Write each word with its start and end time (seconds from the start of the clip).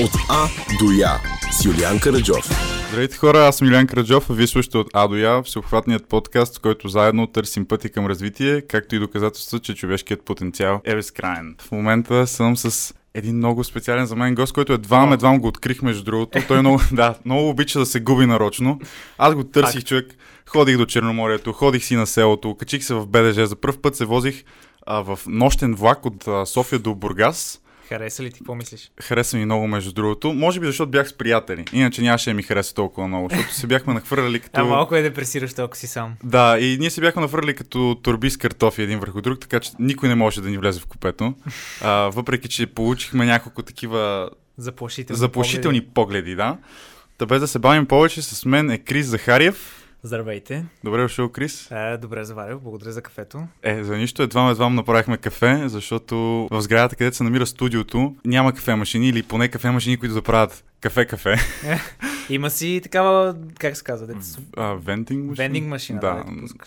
От 0.00 0.10
А 0.28 0.48
до 0.78 0.92
Я 0.92 1.20
с 1.52 1.64
Юлиан 1.64 2.00
Караджов. 2.00 2.48
Здравейте 2.88 3.16
хора, 3.16 3.38
аз 3.46 3.56
съм 3.56 3.66
Юлиан 3.66 3.86
Краджов, 3.86 4.30
а 4.30 4.32
вие 4.32 4.46
слушате 4.46 4.78
от 4.78 4.88
А 4.92 5.08
до 5.08 5.16
Я, 5.16 5.42
всеобхватният 5.42 6.08
подкаст, 6.08 6.58
в 6.58 6.60
който 6.60 6.88
заедно 6.88 7.26
търсим 7.26 7.66
пъти 7.66 7.88
към 7.88 8.06
развитие, 8.06 8.60
както 8.60 8.94
и 8.94 8.98
доказателство, 8.98 9.58
че 9.58 9.74
човешкият 9.74 10.22
потенциал 10.22 10.80
е 10.84 10.94
безкрайен. 10.94 11.56
В 11.60 11.72
момента 11.72 12.26
съм 12.26 12.56
с 12.56 12.94
един 13.14 13.36
много 13.36 13.64
специален 13.64 14.06
за 14.06 14.16
мен 14.16 14.34
гост, 14.34 14.52
който 14.52 14.72
едва 14.72 15.08
едва 15.12 15.38
го 15.38 15.48
открих 15.48 15.82
между 15.82 16.04
другото. 16.04 16.38
Той 16.48 16.60
много, 16.60 16.80
да, 16.92 17.14
много 17.24 17.48
обича 17.48 17.78
да 17.78 17.86
се 17.86 18.00
губи 18.00 18.26
нарочно. 18.26 18.80
Аз 19.18 19.34
го 19.34 19.44
търсих 19.44 19.84
човек, 19.84 20.06
ходих 20.46 20.76
до 20.78 20.86
Черноморието, 20.86 21.52
ходих 21.52 21.84
си 21.84 21.96
на 21.96 22.06
селото, 22.06 22.54
качих 22.54 22.84
се 22.84 22.94
в 22.94 23.06
БДЖ, 23.06 23.46
за 23.46 23.56
първ 23.56 23.76
път 23.82 23.96
се 23.96 24.04
возих 24.04 24.44
а, 24.86 25.00
в 25.00 25.18
нощен 25.26 25.74
влак 25.74 26.06
от 26.06 26.28
а, 26.28 26.46
София 26.46 26.78
до 26.78 26.94
Бургас 26.94 27.60
Хареса 27.88 28.22
ли 28.22 28.30
ти? 28.30 28.38
Какво 28.38 28.54
мислиш? 28.54 28.90
Хареса 29.00 29.36
ми 29.36 29.44
много, 29.44 29.66
между 29.66 29.92
другото. 29.92 30.32
Може 30.32 30.60
би 30.60 30.66
защото 30.66 30.90
бях 30.90 31.08
с 31.08 31.12
приятели. 31.12 31.64
Иначе 31.72 32.02
нямаше 32.02 32.30
да 32.30 32.34
ми 32.34 32.42
хареса 32.42 32.74
толкова 32.74 33.08
много, 33.08 33.28
защото 33.30 33.54
се 33.54 33.66
бяхме 33.66 33.94
нахвърляли 33.94 34.40
като... 34.40 34.60
А 34.60 34.64
малко 34.64 34.96
е 34.96 35.02
депресиращо, 35.02 35.62
ако 35.62 35.76
си 35.76 35.86
сам. 35.86 36.14
Да, 36.24 36.58
и 36.58 36.76
ние 36.80 36.90
се 36.90 37.00
бяхме 37.00 37.22
нахвърляли 37.22 37.54
като 37.54 37.96
турби 38.02 38.30
с 38.30 38.36
картофи 38.36 38.82
един 38.82 38.98
върху 38.98 39.20
друг, 39.20 39.40
така 39.40 39.60
че 39.60 39.70
никой 39.78 40.08
не 40.08 40.14
може 40.14 40.40
да 40.40 40.48
ни 40.50 40.58
влезе 40.58 40.80
в 40.80 40.86
купето. 40.86 41.34
А, 41.82 41.90
въпреки, 41.90 42.48
че 42.48 42.66
получихме 42.66 43.26
няколко 43.26 43.62
такива 43.62 44.30
Заплашителни, 44.58 45.18
заплашителни 45.18 45.80
погледи. 45.80 45.94
погледи, 45.94 46.34
да. 46.34 46.56
Та 47.18 47.26
без 47.26 47.40
да 47.40 47.48
се 47.48 47.58
бавим 47.58 47.86
повече, 47.86 48.22
с 48.22 48.44
мен 48.44 48.70
е 48.70 48.78
Крис 48.78 49.06
Захариев. 49.06 49.85
Здравейте. 50.06 50.64
Добре 50.84 51.02
дошъл, 51.02 51.28
Крис. 51.28 51.70
Е, 51.70 51.96
добре 51.96 52.24
заварил, 52.24 52.60
благодаря 52.60 52.92
за 52.92 53.02
кафето. 53.02 53.42
Е, 53.62 53.84
за 53.84 53.96
нищо 53.96 54.22
едва 54.22 54.50
едва 54.50 54.68
направихме 54.68 55.16
кафе, 55.16 55.62
защото 55.68 56.16
в 56.50 56.62
сградата, 56.62 56.96
където 56.96 57.16
се 57.16 57.24
намира 57.24 57.46
студиото, 57.46 58.14
няма 58.24 58.52
кафе 58.52 58.74
машини 58.74 59.08
или 59.08 59.22
поне 59.22 59.48
кафе 59.48 59.70
машини, 59.70 59.96
които 59.96 60.14
да 60.14 60.22
правят 60.22 60.64
кафе-кафе. 60.80 61.38
Е, 61.66 61.78
има 62.30 62.50
си 62.50 62.80
такава, 62.82 63.36
как 63.58 63.76
се 63.76 63.84
казва? 63.84 64.06
Дец... 64.06 64.38
А, 64.56 64.74
вендинг 64.74 65.24
машина? 65.24 65.44
Вендинг 65.44 65.66
машина, 65.68 66.00
да, 66.00 66.24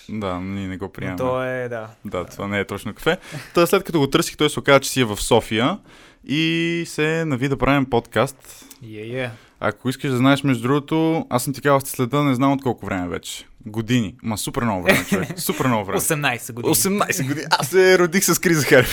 да, 0.09 0.20
да, 0.20 0.40
ние 0.40 0.68
не 0.68 0.78
го 0.78 0.90
приемаме. 0.90 1.24
Но 1.24 1.30
то 1.30 1.44
е, 1.44 1.70
да. 1.70 1.90
Да, 2.06 2.26
това 2.26 2.48
не 2.48 2.59
е 2.59 2.66
точно 2.66 2.94
кафе. 2.94 3.18
Та 3.53 3.68
след 3.68 3.84
като 3.84 4.00
го 4.00 4.08
търсих, 4.09 4.38
той 4.38 4.50
се 4.50 4.59
оказа, 4.59 4.80
че 4.80 4.90
си 4.90 5.02
е 5.02 5.06
в 5.06 5.18
София 5.18 5.80
и 6.28 6.84
се 6.88 7.26
нави 7.26 7.50
да 7.50 7.58
правим 7.58 7.86
подкаст. 7.86 8.66
Yeah, 8.84 9.14
yeah. 9.14 9.30
Ако 9.60 9.90
искаш 9.90 10.12
да 10.12 10.18
знаеш, 10.18 10.44
между 10.44 10.64
другото, 10.64 11.26
аз 11.30 11.44
съм 11.44 11.54
казал, 11.54 11.80
сте 11.80 11.90
следа, 11.90 12.24
не 12.24 12.36
знам 12.36 12.52
от 12.52 12.62
колко 12.62 12.86
време 12.86 13.08
вече. 13.08 13.46
Години. 13.66 14.16
Ма 14.24 14.38
супер 14.38 14.64
много 14.64 14.84
време, 14.84 15.06
човек. 15.06 15.30
Супер 15.40 15.66
много 15.66 15.86
време. 15.86 16.00
18 16.00 16.54
години. 16.54 16.76
18 16.76 17.28
години. 17.28 17.48
Аз 17.52 17.68
се 17.68 18.00
родих 18.00 18.24
с 18.24 18.40
Криза 18.40 18.66
Харп. 18.66 18.88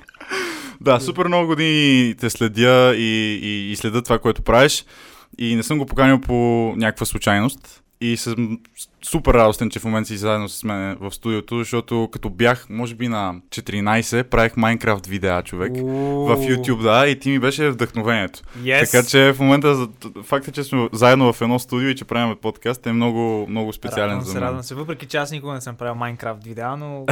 да, 0.80 1.00
супер 1.00 1.26
много 1.26 1.46
години 1.46 2.14
те 2.14 2.30
следя 2.30 2.94
и, 2.96 3.40
и, 3.42 3.72
и 3.72 3.76
следя 3.76 4.02
това, 4.02 4.18
което 4.18 4.42
правиш. 4.42 4.84
И 5.38 5.56
не 5.56 5.62
съм 5.62 5.78
го 5.78 5.86
поканил 5.86 6.20
по 6.20 6.34
някаква 6.76 7.06
случайност. 7.06 7.82
И 8.00 8.16
съм 8.16 8.58
супер 9.04 9.34
радостен, 9.34 9.70
че 9.70 9.78
в 9.78 9.84
момента 9.84 10.08
си 10.08 10.16
заедно 10.16 10.48
с 10.48 10.64
мен 10.64 10.96
в 11.00 11.14
студиото, 11.14 11.58
защото 11.58 12.08
като 12.12 12.30
бях, 12.30 12.66
може 12.70 12.94
би 12.94 13.08
на 13.08 13.34
14, 13.48 14.22
правих 14.22 14.56
Майнкрафт 14.56 15.06
видеа, 15.06 15.42
човек. 15.42 15.72
В 15.72 16.36
YouTube, 16.36 16.82
да, 16.82 17.08
и 17.08 17.18
ти 17.18 17.30
ми 17.30 17.38
беше 17.38 17.70
вдъхновението. 17.70 18.40
Yes. 18.58 18.90
Така 18.90 19.08
че 19.08 19.32
в 19.32 19.40
момента, 19.40 19.88
факта, 20.24 20.52
че 20.52 20.64
сме 20.64 20.88
заедно 20.92 21.32
в 21.32 21.42
едно 21.42 21.58
студио 21.58 21.88
и 21.88 21.96
че 21.96 22.04
правим 22.04 22.36
подкаст 22.42 22.86
е 22.86 22.92
много, 22.92 23.46
много 23.48 23.72
специален 23.72 24.08
радвам 24.08 24.24
за 24.24 24.30
се, 24.30 24.38
мен. 24.38 24.48
Радвам 24.48 24.62
се, 24.62 24.74
въпреки 24.74 25.06
че 25.06 25.16
аз 25.16 25.30
никога 25.30 25.52
не 25.52 25.60
съм 25.60 25.76
правил 25.76 25.94
Майнкрафт 25.94 26.44
видеа, 26.44 26.76
но, 26.76 27.06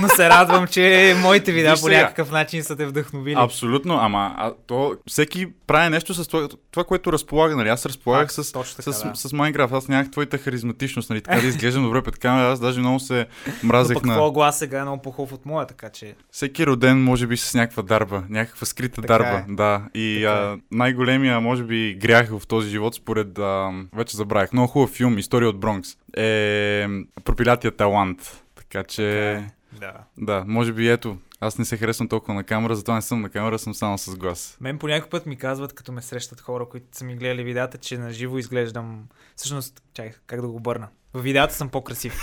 но 0.00 0.08
се 0.08 0.28
радвам, 0.28 0.66
че 0.66 1.14
моите 1.22 1.52
видеа 1.52 1.72
Виж 1.72 1.80
по 1.80 1.86
сега. 1.86 2.00
някакъв 2.02 2.30
начин 2.30 2.62
са 2.64 2.76
те 2.76 2.86
вдъхновили. 2.86 3.36
Абсолютно, 3.38 3.94
ама 3.94 4.34
а, 4.36 4.52
то, 4.66 4.94
всеки 5.06 5.46
прави 5.66 5.90
нещо 5.90 6.14
с 6.14 6.28
това, 6.28 6.48
това 6.70 6.84
което 6.84 7.12
разполага. 7.12 7.56
Нали? 7.56 7.68
Аз 7.68 7.86
разполагах 7.86 8.32
Факт, 8.34 8.46
с, 8.46 8.52
така, 8.52 8.92
с, 8.92 9.04
да. 9.04 9.14
с, 9.14 9.32
Майнкрафт. 9.32 9.74
Аз 9.74 9.88
нямах 9.88 10.10
твоята 10.10 10.38
харизматичност, 10.38 11.10
нали? 11.10 11.19
Така 11.20 11.40
да 11.40 11.46
изглеждам 11.46 11.82
добре 11.82 12.02
пред 12.02 12.18
камера. 12.18 12.52
Аз 12.52 12.60
даже 12.60 12.80
много 12.80 13.00
се 13.00 13.26
но 13.62 13.68
мразех 13.68 13.94
пък 13.94 14.04
на... 14.04 14.14
твоя 14.14 14.30
глас 14.30 14.58
сега 14.58 14.78
е 14.78 14.82
много 14.82 15.02
по-хубав 15.02 15.32
от 15.32 15.46
моя, 15.46 15.66
така 15.66 15.88
че... 15.88 16.14
Всеки 16.30 16.62
е 16.62 16.66
роден, 16.66 17.04
може 17.04 17.26
би, 17.26 17.36
с 17.36 17.54
някаква 17.54 17.82
дарба, 17.82 18.22
някаква 18.28 18.66
скрита 18.66 19.02
Така 19.02 19.18
дарба. 19.18 19.38
е. 19.38 19.44
Да. 19.48 19.82
И 19.94 20.22
Така 20.22 20.32
а, 20.32 20.58
най-големия, 20.70 21.40
може 21.40 21.64
би, 21.64 21.94
грях 21.94 22.38
в 22.38 22.46
този 22.46 22.70
живот, 22.70 22.94
според. 22.94 23.38
А, 23.38 23.70
вече 23.92 24.16
забравих. 24.16 24.52
Много 24.52 24.68
хубав 24.68 24.90
филм, 24.90 25.18
История 25.18 25.48
от 25.48 25.60
Бронкс. 25.60 25.96
Е 26.16 26.86
пропилятия 27.24 27.76
талант. 27.76 28.42
Така 28.54 28.82
че. 28.84 29.42
Да. 29.80 29.92
Да, 30.18 30.44
може 30.46 30.72
би 30.72 30.88
ето. 30.88 31.16
Аз 31.42 31.58
не 31.58 31.64
се 31.64 31.76
харесвам 31.76 32.08
толкова 32.08 32.34
на 32.34 32.44
камера, 32.44 32.76
затова 32.76 32.94
не 32.94 33.02
съм 33.02 33.20
на 33.20 33.28
камера, 33.28 33.58
съм 33.58 33.74
само 33.74 33.98
с 33.98 34.16
глас. 34.16 34.56
Мен 34.60 34.78
по 34.78 34.88
някой 34.88 35.10
път 35.10 35.26
ми 35.26 35.36
казват, 35.36 35.72
като 35.72 35.92
ме 35.92 36.02
срещат 36.02 36.40
хора, 36.40 36.66
които 36.70 36.86
са 36.92 37.04
ми 37.04 37.16
гледали 37.16 37.44
видеята, 37.44 37.78
че 37.78 37.98
на 37.98 38.12
живо 38.12 38.38
изглеждам... 38.38 39.04
Всъщност, 39.36 39.82
чай, 39.94 40.12
как 40.26 40.40
да 40.40 40.48
го 40.48 40.56
обърна? 40.56 40.88
В 41.14 41.20
видеята 41.20 41.54
съм 41.54 41.68
по-красив. 41.68 42.20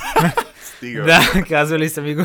Стига. 0.77 1.03
да, 1.33 1.43
казвали 1.49 1.89
са 1.89 2.01
ми 2.01 2.15
го. 2.15 2.23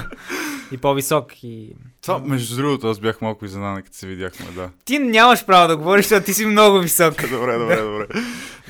И 0.73 0.77
по-висок. 0.79 1.45
И... 1.45 1.75
Това, 2.03 2.19
между 2.19 2.57
другото, 2.57 2.89
аз 2.89 3.01
бях 3.01 3.21
малко 3.21 3.45
изненадан, 3.45 3.83
като 3.83 3.97
се 3.97 4.07
видяхме, 4.07 4.47
да. 4.55 4.71
Ти 4.85 4.99
нямаш 4.99 5.47
право 5.47 5.69
да 5.69 5.77
говориш, 5.77 6.05
защото 6.05 6.27
ти 6.27 6.35
си 6.35 6.47
много 6.47 6.79
висок. 6.79 7.15
добре, 7.31 7.59
добре, 7.59 7.77
добре. 7.83 8.07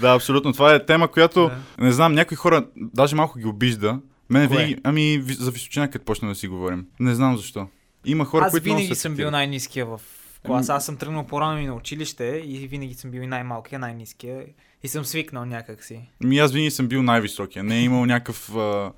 Да, 0.01 0.15
абсолютно. 0.15 0.53
Това 0.53 0.75
е 0.75 0.87
тема, 0.87 1.09
която, 1.09 1.49
Да. 1.79 1.85
не 1.85 1.93
знам, 1.93 2.13
някои 2.15 2.37
хора 2.37 2.67
даже 2.77 3.17
малко 3.17 3.39
ги 3.39 3.47
обижда. 3.47 4.01
Мене 4.31 4.49
Кое? 4.49 4.57
винаги, 4.57 4.77
ами 4.85 5.23
за 5.29 5.51
височина, 5.51 5.91
като 5.91 6.05
почнем 6.05 6.31
да 6.31 6.35
си 6.35 6.49
говорим. 6.49 6.87
Не 7.01 7.15
знам 7.15 7.37
защо. 7.37 7.69
Има 8.05 8.25
хора, 8.25 8.45
Аз 8.45 8.51
които 8.51 8.65
винаги 8.65 8.95
съм 8.95 9.15
бил 9.15 9.31
най-низкия 9.31 9.87
в 9.87 10.01
клас. 10.47 10.69
Аз 10.69 10.87
съм 10.87 10.97
тръгнал 10.97 11.27
по-рано 11.27 11.59
и 11.59 11.67
на 11.67 11.75
училище 11.75 12.43
и 12.45 12.67
винаги 12.67 12.95
съм 12.95 13.11
бил 13.11 13.21
и 13.21 13.27
най-малкия, 13.27 13.79
най-низкия. 13.79 14.45
И 14.85 14.89
съм 14.89 15.05
свикнал 15.05 15.45
някакси. 15.45 16.01
Ми 16.21 16.39
аз 16.39 16.53
винаги 16.53 16.71
съм 16.71 16.89
бил 16.89 17.03
най-високия. 17.03 17.65
Не 17.65 17.79
е 17.79 17.83
имал 17.83 18.07
някакъв 18.07 18.57
а, 18.57 18.93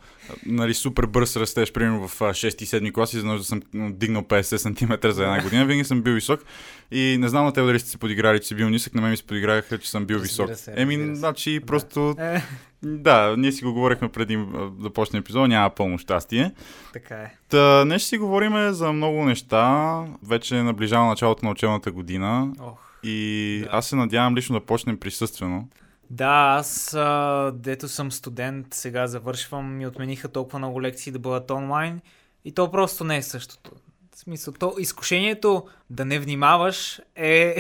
нали, 0.46 0.74
супер 0.74 1.06
бърз 1.06 1.36
растеж, 1.36 1.72
примерно 1.72 2.08
в 2.08 2.18
6-7 2.20 2.92
класи, 2.92 3.18
за 3.18 3.26
да 3.28 3.44
съм 3.44 3.62
дигнал 3.74 4.22
50 4.22 4.56
см 4.56 5.08
за 5.10 5.22
една 5.22 5.42
година. 5.42 5.64
Винаги 5.64 5.84
съм 5.84 6.02
бил 6.02 6.14
висок. 6.14 6.40
И 6.90 7.16
не 7.20 7.28
знам 7.28 7.44
на 7.44 7.52
теб 7.52 7.66
дали 7.66 7.80
сте 7.80 7.90
се 7.90 7.98
подиграли, 7.98 8.40
че 8.40 8.46
си 8.46 8.54
бил 8.54 8.68
нисък, 8.68 8.94
на 8.94 9.00
мен 9.00 9.10
ми 9.10 9.16
се 9.16 9.22
подиграха, 9.22 9.78
че 9.78 9.90
съм 9.90 10.06
бил 10.06 10.14
Разбира 10.14 10.46
висок. 10.46 10.56
се, 10.56 10.74
Еми, 10.76 10.94
разбира 10.94 11.14
се. 11.14 11.18
значи, 11.18 11.60
Да. 11.60 11.66
просто... 11.66 12.14
Е, 12.18 12.42
Да, 12.82 13.34
ние 13.38 13.52
си 13.52 13.64
го 13.64 13.72
говорихме 13.72 14.08
преди 14.08 14.44
да 14.72 14.90
почне 14.90 15.18
епизод, 15.18 15.48
няма 15.48 15.70
пълно 15.70 15.98
щастие. 15.98 16.52
така 16.92 17.14
е. 17.14 17.34
Та, 17.48 17.84
днес 17.84 18.02
ще 18.02 18.08
си 18.08 18.18
говорим 18.18 18.72
за 18.72 18.92
много 18.92 19.24
неща. 19.24 19.94
Вече 20.22 20.54
наближава 20.54 21.06
началото 21.06 21.44
на 21.44 21.50
учебната 21.50 21.92
година. 21.92 22.52
Ох. 22.60 22.80
И 23.04 23.60
Да. 23.62 23.69
аз 23.76 23.87
се 23.87 23.97
надявам 23.97 24.37
лично 24.37 24.59
да 24.60 24.66
почнем 24.66 24.98
присъствено. 25.00 25.69
Да, 26.10 26.56
аз 26.59 26.94
а, 26.94 27.53
дето 27.54 27.88
съм 27.88 28.12
студент, 28.12 28.66
сега 28.70 29.06
завършвам, 29.06 29.76
ми 29.76 29.87
отмениха 29.87 30.28
толкова 30.28 30.59
много 30.59 30.82
лекции 30.82 31.12
да 31.12 31.19
бъдат 31.19 31.50
онлайн 31.50 32.00
и 32.44 32.53
то 32.54 32.70
просто 32.70 33.04
не 33.04 33.16
е 33.16 33.22
същото. 33.22 33.70
В 34.14 34.19
смисъл, 34.19 34.54
то 34.59 34.75
изкушението 34.78 35.64
да 35.91 36.04
не 36.04 36.19
внимаваш 36.19 37.00
е... 37.16 37.56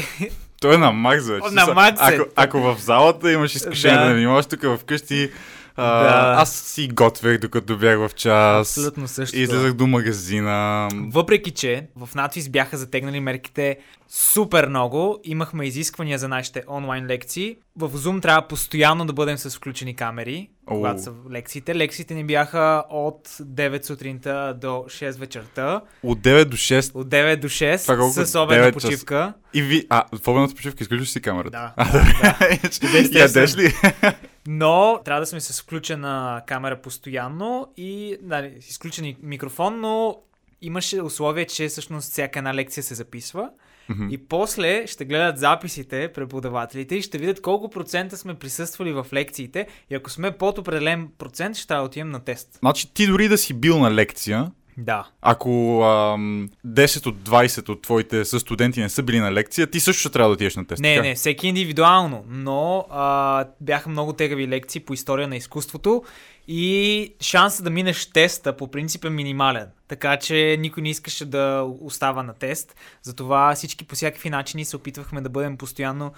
Той 0.60 0.74
е 0.74 0.78
на 0.78 0.92
макс. 0.92 1.28
О, 1.28 1.40
на 1.52 1.74
макс 1.74 2.00
е. 2.00 2.14
Ако, 2.14 2.30
ако 2.36 2.60
в 2.60 2.76
залата 2.80 3.32
имаш 3.32 3.54
изкушение 3.54 3.98
да, 3.98 4.04
Да. 4.04 4.08
не 4.08 4.14
внимаваш, 4.14 4.46
тук 4.46 4.78
вкъщи 4.78 5.30
а, 5.76 6.02
Да. 6.02 6.42
аз 6.42 6.52
си 6.52 6.88
готвех 6.88 7.38
докато 7.38 7.78
бях 7.78 7.98
в 7.98 8.10
час. 8.10 8.68
Абсолютно 8.68 9.08
също. 9.08 9.36
Излезах 9.36 9.72
до 9.72 9.86
магазина. 9.86 10.88
Въпреки, 10.94 11.50
че 11.50 11.86
в 11.96 12.14
надвис 12.14 12.48
бяха 12.48 12.76
затегнали 12.76 13.20
мерките 13.20 13.78
супер 14.08 14.66
много, 14.66 15.20
имахме 15.24 15.66
изисквания 15.66 16.18
за 16.18 16.28
нашите 16.28 16.62
онлайн 16.68 17.06
лекции. 17.06 17.56
В 17.76 17.90
Zoom 17.90 18.22
трябва 18.22 18.42
постоянно 18.42 19.04
да 19.04 19.12
бъдем 19.12 19.38
с 19.38 19.50
включени 19.50 19.96
камери, 19.96 20.48
О. 20.66 20.74
когато 20.74 21.02
са 21.02 21.12
лекциите. 21.30 21.74
Лекциите 21.74 22.14
ни 22.14 22.24
бяха 22.24 22.84
от 22.90 23.28
9 23.28 23.84
сутринта 23.84 24.56
до 24.56 24.66
6 24.66 25.18
вечерта. 25.18 25.80
От 26.02 26.18
9 26.18 26.44
до 26.44 26.56
6. 26.56 26.94
От 26.94 27.08
9 27.08 27.36
до 27.36 27.48
6 27.48 27.82
Това 27.82 27.96
колко? 27.96 28.12
с 28.16 28.34
обедна 28.36 28.64
9 28.64 28.74
часа. 28.74 28.88
почивка. 28.88 29.32
И 29.54 29.62
ви... 29.62 29.86
А, 29.90 30.04
в 30.14 30.28
обедната 30.28 30.54
почивка 30.54 30.82
изключваш 30.82 31.08
си 31.08 31.20
камерата. 31.20 31.50
Да. 31.50 31.72
А, 31.76 31.84
добре. 31.92 32.58
Естествено. 32.64 33.18
Ядеш 33.18 33.56
ли? 33.56 33.74
Но 34.48 35.00
трябва 35.04 35.20
да 35.20 35.26
сме 35.26 35.40
с 35.40 35.62
включена 35.62 36.42
камера 36.46 36.82
постоянно 36.82 37.72
и 37.76 38.16
да, 38.22 38.50
изключен 38.68 39.16
микрофон, 39.22 39.80
но 39.80 40.16
имаше 40.62 41.02
условие, 41.02 41.44
че 41.46 41.68
всъщност 41.68 42.10
всяка 42.10 42.38
една 42.38 42.54
лекция 42.54 42.82
се 42.82 42.94
записва. 42.94 43.50
Мгм. 43.88 44.08
И 44.10 44.18
после 44.18 44.86
ще 44.86 45.04
гледат 45.04 45.38
записите 45.38 46.12
преподавателите 46.12 46.94
и 46.94 47.02
ще 47.02 47.18
видят 47.18 47.42
колко 47.42 47.70
процента 47.70 48.16
сме 48.16 48.34
присъствали 48.34 48.92
в 48.92 49.06
лекциите. 49.12 49.66
И 49.90 49.94
ако 49.94 50.10
сме 50.10 50.30
под 50.30 50.58
определен 50.58 51.08
процент, 51.18 51.56
ще 51.56 51.66
трябва 51.66 51.82
да 51.82 51.86
отидем 51.86 52.10
на 52.10 52.20
тест. 52.20 52.58
Значи 52.58 52.94
ти 52.94 53.06
дори 53.06 53.28
да 53.28 53.38
си 53.38 53.54
бил 53.54 53.78
на 53.78 53.94
лекция, 53.94 54.50
Да. 54.78 55.06
ако 55.22 55.82
ам, 55.82 56.48
10 56.66 57.06
от 57.06 57.16
20 57.16 57.68
от 57.68 57.82
твоите 57.82 58.24
състуденти 58.24 58.80
не 58.80 58.88
са 58.88 59.02
били 59.02 59.20
на 59.20 59.32
лекция, 59.32 59.66
ти 59.66 59.80
също 59.80 60.00
ще 60.00 60.10
трябва 60.10 60.28
да 60.28 60.32
отидеш 60.34 60.56
на 60.56 60.66
тест. 60.66 60.82
Не, 60.82 60.94
така? 60.94 61.08
не, 61.08 61.14
всеки 61.14 61.48
индивидуално, 61.48 62.24
но 62.28 62.86
а, 62.90 63.44
бяха 63.60 63.90
много 63.90 64.12
тегави 64.12 64.48
лекции 64.48 64.80
по 64.80 64.94
история 64.94 65.28
на 65.28 65.36
изкуството 65.36 66.02
И 66.48 67.14
шансът 67.20 67.64
да 67.64 67.70
минеш 67.70 68.10
теста 68.10 68.56
по 68.56 68.70
принцип 68.70 69.04
е 69.04 69.10
минимален. 69.10 69.66
Така 69.88 70.16
че 70.16 70.56
никой 70.60 70.82
не 70.82 70.90
искаше 70.90 71.24
да 71.24 71.66
остава 71.80 72.22
на 72.22 72.34
тест. 72.34 72.76
Затова 73.02 73.54
всички 73.54 73.84
по 73.84 73.94
всякакви 73.94 74.30
начини 74.30 74.64
се 74.64 74.76
опитвахме 74.76 75.20
да 75.20 75.28
бъдем 75.28 75.56
постоянно 75.56 76.12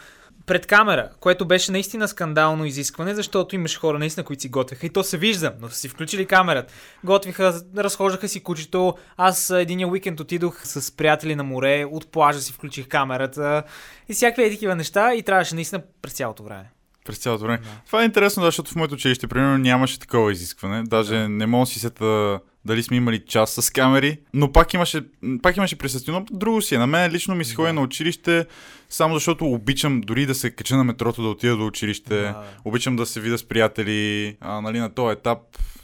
пред 0.46 0.66
камера, 0.66 1.10
което 1.20 1.46
беше 1.46 1.72
наистина 1.72 2.08
скандално 2.08 2.64
изискване, 2.64 3.14
защото 3.14 3.54
имаш 3.54 3.78
хора 3.78 3.98
наистина, 3.98 4.24
които 4.24 4.42
си 4.42 4.48
готвеха 4.48 4.86
и 4.86 4.90
то 4.90 5.04
се 5.04 5.18
вижда, 5.18 5.52
но 5.60 5.68
са 5.68 5.76
си 5.76 5.88
включили 5.88 6.26
камерата. 6.26 6.72
Готвиха, 7.04 7.60
разхождаха 7.76 8.28
си 8.28 8.42
кучето. 8.42 8.94
Аз 9.16 9.50
един 9.50 9.90
уикенд 9.90 10.20
отидох 10.20 10.60
с 10.64 10.96
приятели 10.96 11.34
на 11.34 11.44
море, 11.44 11.84
от 11.84 12.12
плажа 12.12 12.40
си 12.40 12.52
включих 12.52 12.88
камерата 12.88 13.62
и 14.08 14.14
всякакви 14.14 14.50
такива 14.50 14.74
неща 14.74 15.14
и 15.14 15.22
трябваше 15.22 15.54
наистина 15.54 15.82
през 16.02 16.12
цялото 16.12 16.42
време. 16.42 16.70
През 17.04 17.18
цялото 17.18 17.44
време. 17.44 17.58
Да. 17.58 17.68
Това 17.86 18.02
е 18.02 18.04
интересно, 18.04 18.44
защото 18.44 18.70
в 18.70 18.76
моето 18.76 18.94
училище, 18.94 19.26
примерно, 19.26 19.58
нямаше 19.58 19.98
такова 19.98 20.32
изискване. 20.32 20.82
Даже 20.86 21.14
да. 21.14 21.28
не 21.28 21.46
мога 21.46 21.66
си 21.66 21.80
сета 21.80 22.40
дали 22.66 22.82
сме 22.82 22.96
имали 22.96 23.18
час 23.18 23.50
с 23.50 23.70
камери, 23.70 24.18
но 24.34 24.52
пак 24.52 24.74
имаше, 24.74 25.02
пак 25.42 25.56
имаше 25.56 25.78
присъствие. 25.78 26.14
Но 26.14 26.26
друго 26.30 26.62
си 26.62 26.74
е. 26.74 26.78
На 26.78 26.86
мен 26.86 27.12
лично 27.12 27.34
ми 27.34 27.44
се 27.44 27.54
ходи 27.54 27.72
на 27.72 27.80
училище, 27.80 28.46
само 28.88 29.14
защото 29.14 29.46
обичам 29.46 30.00
дори 30.00 30.26
да 30.26 30.34
се 30.34 30.50
кача 30.50 30.76
на 30.76 30.84
метрото, 30.84 31.22
да 31.22 31.28
отида 31.28 31.56
до 31.56 31.66
училище. 31.66 32.20
Да. 32.20 32.42
Обичам 32.64 32.96
да 32.96 33.06
се 33.06 33.20
видя 33.20 33.38
с 33.38 33.44
приятели. 33.44 34.36
А, 34.40 34.60
нали, 34.60 34.78
на 34.78 34.94
този 34.94 35.12
етап 35.12 35.38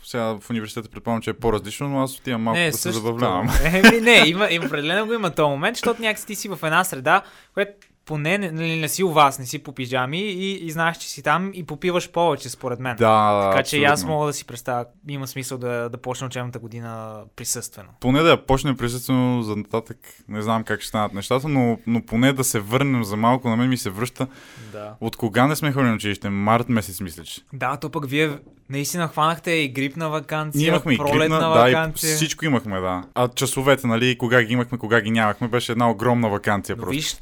сега 0.05 0.25
в 0.41 0.51
университета 0.51 0.89
предполагам, 0.89 1.23
че 1.23 1.31
е 1.31 1.35
по-различно, 1.35 1.89
но 1.89 2.03
аз 2.03 2.19
отивам 2.19 2.43
малко 2.43 2.59
не, 2.59 2.71
да 2.71 2.77
се 2.77 2.93
забавлявам. 2.93 3.49
Еми, 3.65 4.01
не, 4.01 4.23
има, 4.27 4.49
определено 4.67 5.07
го 5.07 5.13
има 5.13 5.31
този 5.31 5.49
момент, 5.51 5.77
защото 5.77 6.03
някакси 6.03 6.27
ти 6.27 6.35
си 6.35 6.49
в 6.49 6.59
една 6.63 6.85
среда, 6.85 7.23
която 7.55 7.73
поне 8.07 8.39
не, 8.39 8.53
не, 8.53 8.77
не 8.77 8.89
си 8.89 9.05
у 9.05 9.09
вас, 9.09 9.39
не 9.39 9.47
си 9.47 9.59
по 9.59 9.73
пижами 9.73 10.21
и, 10.21 10.67
и 10.67 10.71
знаеш, 10.71 10.97
че 10.97 11.09
си 11.09 11.23
там 11.23 11.51
и 11.55 11.67
попиваш 11.67 12.11
повече, 12.11 12.49
според 12.49 12.81
мен. 12.81 12.97
Да, 12.97 13.51
Така 13.51 13.63
че 13.63 13.85
аз 13.85 14.05
мога 14.05 14.27
да 14.27 14.33
си 14.33 14.45
представя, 14.45 14.85
има 15.09 15.27
смисъл 15.27 15.59
да, 15.59 15.89
да 15.89 15.99
почне 15.99 16.27
учебната 16.27 16.59
година 16.59 17.21
присъствено. 17.37 17.89
Поне 18.01 18.23
да 18.23 18.31
я 18.31 18.47
почне 18.47 18.77
присъствено 18.77 19.43
за 19.43 19.57
нататък, 19.57 19.97
не 20.29 20.43
знам 20.43 20.65
как 20.65 20.81
ще 20.81 20.89
станат 20.89 21.13
нещата, 21.13 21.49
но, 21.49 21.79
но 21.87 22.03
поне 22.03 22.33
да 22.33 22.45
се 22.45 22.61
върнем 22.61 23.05
за 23.05 23.17
малко, 23.17 23.49
на 23.49 23.57
мен 23.57 23.69
ми 23.69 23.77
се 23.77 23.91
връща. 23.91 24.27
Да. 24.73 24.95
От 25.01 25.17
кога 25.17 25.47
не 25.47 25.57
сме 25.57 25.73
ходили 25.73 25.89
на 25.89 25.95
училище? 25.95 26.31
Март 26.31 26.69
месец, 26.69 27.01
мисля, 27.01 27.25
че. 27.25 27.41
Да, 27.53 27.77
то 27.77 27.91
пък 27.91 28.09
вие 28.09 28.31
наистина 28.71 29.09
хванахте 29.09 29.51
и 29.51 29.69
грипна 29.69 30.09
вакансия, 30.09 30.59
Ние 30.61 30.69
имахме 30.69 30.95
и 30.95 30.97
грипна, 30.97 31.49
вакансия. 31.49 32.09
Да, 32.09 32.15
и 32.15 32.17
всичко 32.17 32.45
имахме, 32.45 32.81
да. 32.81 33.05
А 33.15 33.29
часовете, 33.29 33.87
нали, 33.87 34.19
кога 34.19 34.43
ги 34.43 34.53
имахме, 34.53 34.79
кога 34.79 35.01
ги 35.01 35.11
нямахме, 35.11 35.49
беше 35.49 35.73
една 35.73 35.91
огромна 35.91 36.29
вакансия. 36.29 36.77
Но 36.77 36.83
просто. 36.83 36.97
Виж, 36.97 37.17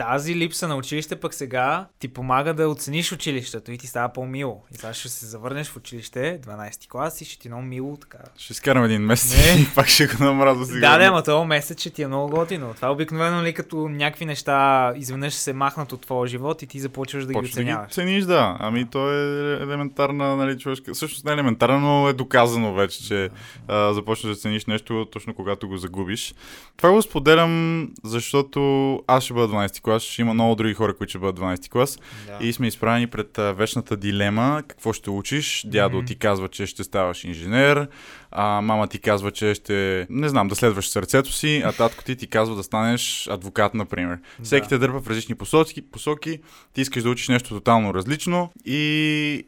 тази 0.00 0.36
липса 0.36 0.68
на 0.68 0.76
училище 0.76 1.16
пък 1.16 1.34
сега 1.34 1.86
ти 1.98 2.08
помага 2.08 2.54
да 2.54 2.68
оцениш 2.68 3.12
училището 3.12 3.72
и 3.72 3.78
ти 3.78 3.86
става 3.86 4.12
по-мило. 4.12 4.62
И 4.74 4.76
сега 4.76 4.94
ще 4.94 5.08
се 5.08 5.26
завърнеш 5.26 5.68
в 5.68 5.76
училище, 5.76 6.40
12 6.46 6.88
клас 6.88 7.20
и 7.20 7.24
ще 7.24 7.38
ти 7.38 7.48
е 7.48 7.50
много 7.50 7.64
мило 7.64 7.96
така. 7.96 8.18
Ще 8.36 8.52
изкарам 8.52 8.84
един 8.84 9.02
месец 9.02 9.56
не. 9.56 9.62
и 9.62 9.66
пак 9.74 9.88
ще 9.88 10.06
го 10.06 10.24
намразя 10.24 10.66
сега. 10.66 10.90
Да, 10.90 10.98
да, 10.98 11.04
ама 11.04 11.22
това 11.22 11.44
месец 11.44 11.80
ще 11.80 11.90
ти 11.90 12.02
е 12.02 12.06
много 12.06 12.30
готино. 12.36 12.74
Това 12.74 12.88
е 12.88 12.90
обикновено 12.90 13.42
ли 13.42 13.54
като 13.54 13.88
някакви 13.88 14.24
неща 14.24 14.92
изведнъж 14.96 15.34
се 15.34 15.52
махнат 15.52 15.92
от 15.92 16.00
твоя 16.00 16.28
живот 16.28 16.62
и 16.62 16.66
ти 16.66 16.80
започваш 16.80 17.24
да 17.24 17.32
Почва 17.32 17.42
ги 17.42 17.50
оценяваш. 17.50 17.82
Да 17.82 17.88
ги 17.88 17.94
цениш, 17.94 18.24
да. 18.24 18.56
Ами 18.60 18.90
то 18.90 19.12
е 19.12 19.52
елементарна, 19.62 20.36
нали, 20.36 20.58
човешка. 20.58 20.94
Всъщност 20.94 21.24
не 21.24 21.30
е 21.30 21.34
елементарно, 21.34 21.80
но 21.80 22.08
е 22.08 22.12
доказано 22.12 22.74
вече, 22.74 23.06
че 23.06 23.30
а, 23.68 23.92
започнеш 23.92 24.34
да 24.34 24.40
цениш 24.40 24.66
нещо 24.66 25.06
точно 25.12 25.34
когато 25.34 25.68
го 25.68 25.76
загубиш. 25.76 26.34
Това 26.76 26.90
го 26.90 27.02
споделям, 27.02 27.88
защото 28.04 29.00
аз 29.06 29.24
ще 29.24 29.34
бъда 29.34 29.54
12 29.54 29.80
клас, 29.80 29.89
ще 29.98 30.22
има 30.22 30.34
много 30.34 30.54
други 30.54 30.74
хора, 30.74 30.96
които 30.96 31.10
ще 31.10 31.18
бъдат 31.18 31.40
12 31.40 31.68
клас. 31.68 31.98
Да. 32.26 32.46
И 32.46 32.52
сме 32.52 32.66
изправени 32.66 33.06
пред 33.06 33.38
а, 33.38 33.52
вечната 33.52 33.96
дилема, 33.96 34.62
какво 34.68 34.92
ще 34.92 35.10
учиш. 35.10 35.64
Дядо 35.66 35.96
mm-hmm. 35.96 36.06
ти 36.06 36.14
казва, 36.14 36.48
че 36.48 36.66
ще 36.66 36.84
ставаш 36.84 37.24
инженер, 37.24 37.88
а 38.30 38.60
мама 38.60 38.88
ти 38.88 38.98
казва, 38.98 39.30
че 39.30 39.54
ще, 39.54 40.06
не 40.10 40.28
знам, 40.28 40.48
да 40.48 40.54
следваш 40.54 40.88
сърцето 40.88 41.32
си, 41.32 41.62
а 41.64 41.72
татко 41.72 42.04
ти 42.04 42.16
ти 42.16 42.26
казва 42.26 42.56
да 42.56 42.62
станеш 42.62 43.28
адвокат, 43.30 43.74
например. 43.74 44.18
Да. 44.38 44.44
Всеки 44.44 44.68
те 44.68 44.78
дърпа 44.78 45.00
в 45.00 45.08
различни 45.08 45.34
посоки, 45.34 45.82
посоки, 45.82 46.38
ти 46.74 46.80
искаш 46.80 47.02
да 47.02 47.10
учиш 47.10 47.28
нещо 47.28 47.48
тотално 47.48 47.94
различно 47.94 48.52
и 48.64 49.46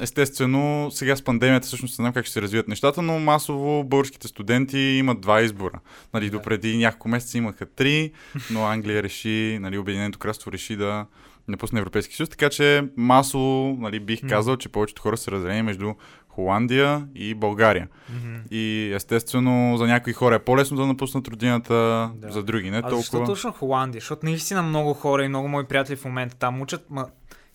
естествено, 0.00 0.90
сега 0.90 1.16
с 1.16 1.22
пандемията 1.22 1.66
всъщност 1.66 1.98
не 1.98 2.02
знам 2.02 2.12
как 2.12 2.24
ще 2.24 2.32
се 2.32 2.42
развият 2.42 2.68
нещата, 2.68 3.02
но 3.02 3.18
масово 3.18 3.84
българските 3.84 4.28
студенти 4.28 4.78
имат 4.78 5.20
два 5.20 5.42
избора. 5.42 5.80
Нали, 6.14 6.30
допреди 6.30 6.78
няколко 6.78 7.08
месеца 7.08 7.38
имаха 7.38 7.66
три, 7.66 8.12
но 8.50 8.64
Англия 8.64 9.02
реши, 9.02 9.58
нали, 9.60 9.78
Обединеното 9.78 10.18
кралство 10.18 10.52
реши 10.52 10.76
да 10.76 11.06
напусне 11.48 11.80
Европейски 11.80 12.16
съюз, 12.16 12.28
така 12.28 12.50
че 12.50 12.84
масово 12.96 13.76
нали, 13.80 14.00
бих 14.00 14.28
казал, 14.28 14.56
че 14.56 14.68
повечето 14.68 15.02
хора 15.02 15.16
са 15.16 15.30
разделени 15.30 15.62
между 15.62 15.94
Холандия 16.28 17.06
и 17.14 17.34
България. 17.34 17.88
Mm-hmm. 17.88 18.50
И 18.50 18.92
естествено 18.94 19.76
за 19.76 19.86
някои 19.86 20.12
хора 20.12 20.34
е 20.34 20.38
по-лесно 20.38 20.76
да 20.76 20.86
напуснат 20.86 21.28
родината, 21.28 21.74
да. 22.14 22.32
за 22.32 22.42
други 22.42 22.70
не 22.70 22.78
а 22.78 22.82
толкова. 22.82 23.00
Защо 23.00 23.24
точно 23.24 23.52
Холандия? 23.52 24.00
Защото 24.00 24.26
наистина 24.26 24.62
много 24.62 24.94
хора 24.94 25.24
и 25.24 25.28
много 25.28 25.48
мои 25.48 25.64
приятели 25.64 25.96
в 25.96 26.04
момента 26.04 26.36
там 26.36 26.60
учат, 26.60 26.86
ма 26.90 27.06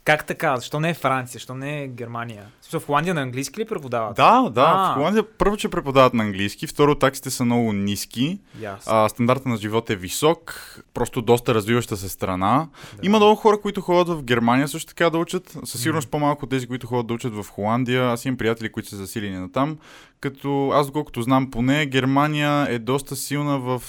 как 0.03 0.25
така? 0.25 0.57
Защо 0.57 0.79
не 0.79 0.89
е 0.89 0.93
Франция? 0.93 1.33
Защо 1.33 1.55
не 1.55 1.83
е 1.83 1.87
Германия? 1.87 2.45
В 2.73 2.85
Холандия 2.85 3.13
на 3.13 3.21
английски 3.21 3.59
ли 3.59 3.65
преподават? 3.65 4.15
Да, 4.15 4.49
да. 4.49 4.73
А. 4.75 4.91
В 4.91 4.95
Холандия 4.95 5.23
първо, 5.37 5.57
че 5.57 5.69
преподават 5.69 6.13
на 6.13 6.23
английски, 6.23 6.67
второ, 6.67 6.95
таксите 6.95 7.29
са 7.29 7.45
много 7.45 7.73
ниски, 7.73 8.39
yes. 8.59 8.77
а, 8.87 9.09
стандарта 9.09 9.49
на 9.49 9.57
живот 9.57 9.89
е 9.89 9.95
висок, 9.95 10.75
просто 10.93 11.21
доста 11.21 11.53
развиваща 11.53 11.97
се 11.97 12.09
страна. 12.09 12.67
Да. 12.93 13.05
Има 13.05 13.17
много 13.17 13.35
хора, 13.35 13.61
които 13.61 13.81
ходят 13.81 14.07
в 14.17 14.23
Германия 14.23 14.67
също 14.67 14.87
така 14.87 15.09
да 15.09 15.17
учат. 15.17 15.57
Със 15.63 15.81
сигурност 15.81 16.07
mm. 16.07 16.11
по-малко 16.11 16.47
тези, 16.47 16.67
които 16.67 16.87
ходят 16.87 17.07
да 17.07 17.13
учат 17.13 17.33
в 17.33 17.45
Холандия. 17.49 18.03
Аз 18.05 18.25
имам 18.25 18.37
приятели, 18.37 18.71
които 18.71 18.89
са 18.89 18.95
засилени 18.95 19.37
на 19.37 19.51
там. 19.51 19.77
Като 20.19 20.69
аз, 20.69 20.91
колкото 20.91 21.21
знам 21.21 21.51
поне, 21.51 21.85
Германия 21.85 22.67
е 22.69 22.79
доста 22.79 23.15
силна 23.15 23.59
в 23.59 23.83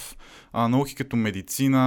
а, 0.52 0.68
науки 0.68 0.94
като 0.94 1.16
медицина, 1.16 1.78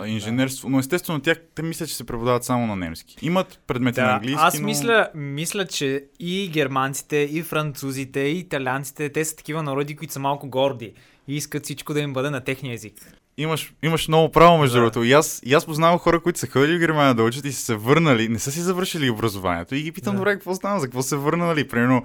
да, 0.00 0.08
инженерство, 0.08 0.68
да. 0.68 0.72
но 0.72 0.78
естествено 0.78 1.20
тях 1.20 1.40
те 1.54 1.62
мислят, 1.62 1.88
че 1.88 1.96
се 1.96 2.06
преподават 2.06 2.44
само 2.44 2.66
на 2.66 2.76
немски. 2.76 3.16
Имат 3.22 3.60
предмети 3.72 4.00
да, 4.00 4.06
на 4.06 4.12
английски, 4.12 4.40
Аз 4.40 4.60
но... 4.60 4.66
мисля, 4.66 5.08
мисля, 5.14 5.66
че 5.66 6.04
и 6.20 6.48
германците, 6.52 7.16
и 7.16 7.42
французите, 7.42 8.20
и 8.20 8.38
италианците, 8.38 9.08
те 9.08 9.24
са 9.24 9.36
такива 9.36 9.62
народи, 9.62 9.96
които 9.96 10.12
са 10.12 10.20
малко 10.20 10.48
горди 10.48 10.92
и 11.28 11.36
искат 11.36 11.64
всичко 11.64 11.94
да 11.94 12.00
им 12.00 12.12
бъде 12.12 12.30
на 12.30 12.40
техния 12.40 12.74
език 12.74 12.94
имаш, 13.36 13.72
имаш 13.82 14.08
много 14.08 14.32
право, 14.32 14.58
между 14.58 14.74
да. 14.74 14.80
другото. 14.80 15.04
И 15.04 15.12
аз, 15.12 15.40
и 15.44 15.54
аз 15.54 15.66
познавам 15.66 15.98
хора, 15.98 16.20
които 16.20 16.38
са 16.38 16.46
ходили 16.46 16.76
в 16.76 16.80
Германия 16.80 17.14
да 17.14 17.22
учат 17.22 17.44
и 17.44 17.52
са 17.52 17.62
се 17.62 17.74
върнали, 17.74 18.28
не 18.28 18.38
са 18.38 18.52
си 18.52 18.60
завършили 18.60 19.10
образованието. 19.10 19.74
И 19.74 19.82
ги 19.82 19.92
питам, 19.92 20.14
да. 20.14 20.18
добре, 20.18 20.32
какво 20.32 20.54
стана, 20.54 20.80
за 20.80 20.86
какво 20.86 21.02
се 21.02 21.16
върнали? 21.16 21.68
Примерно, 21.68 22.02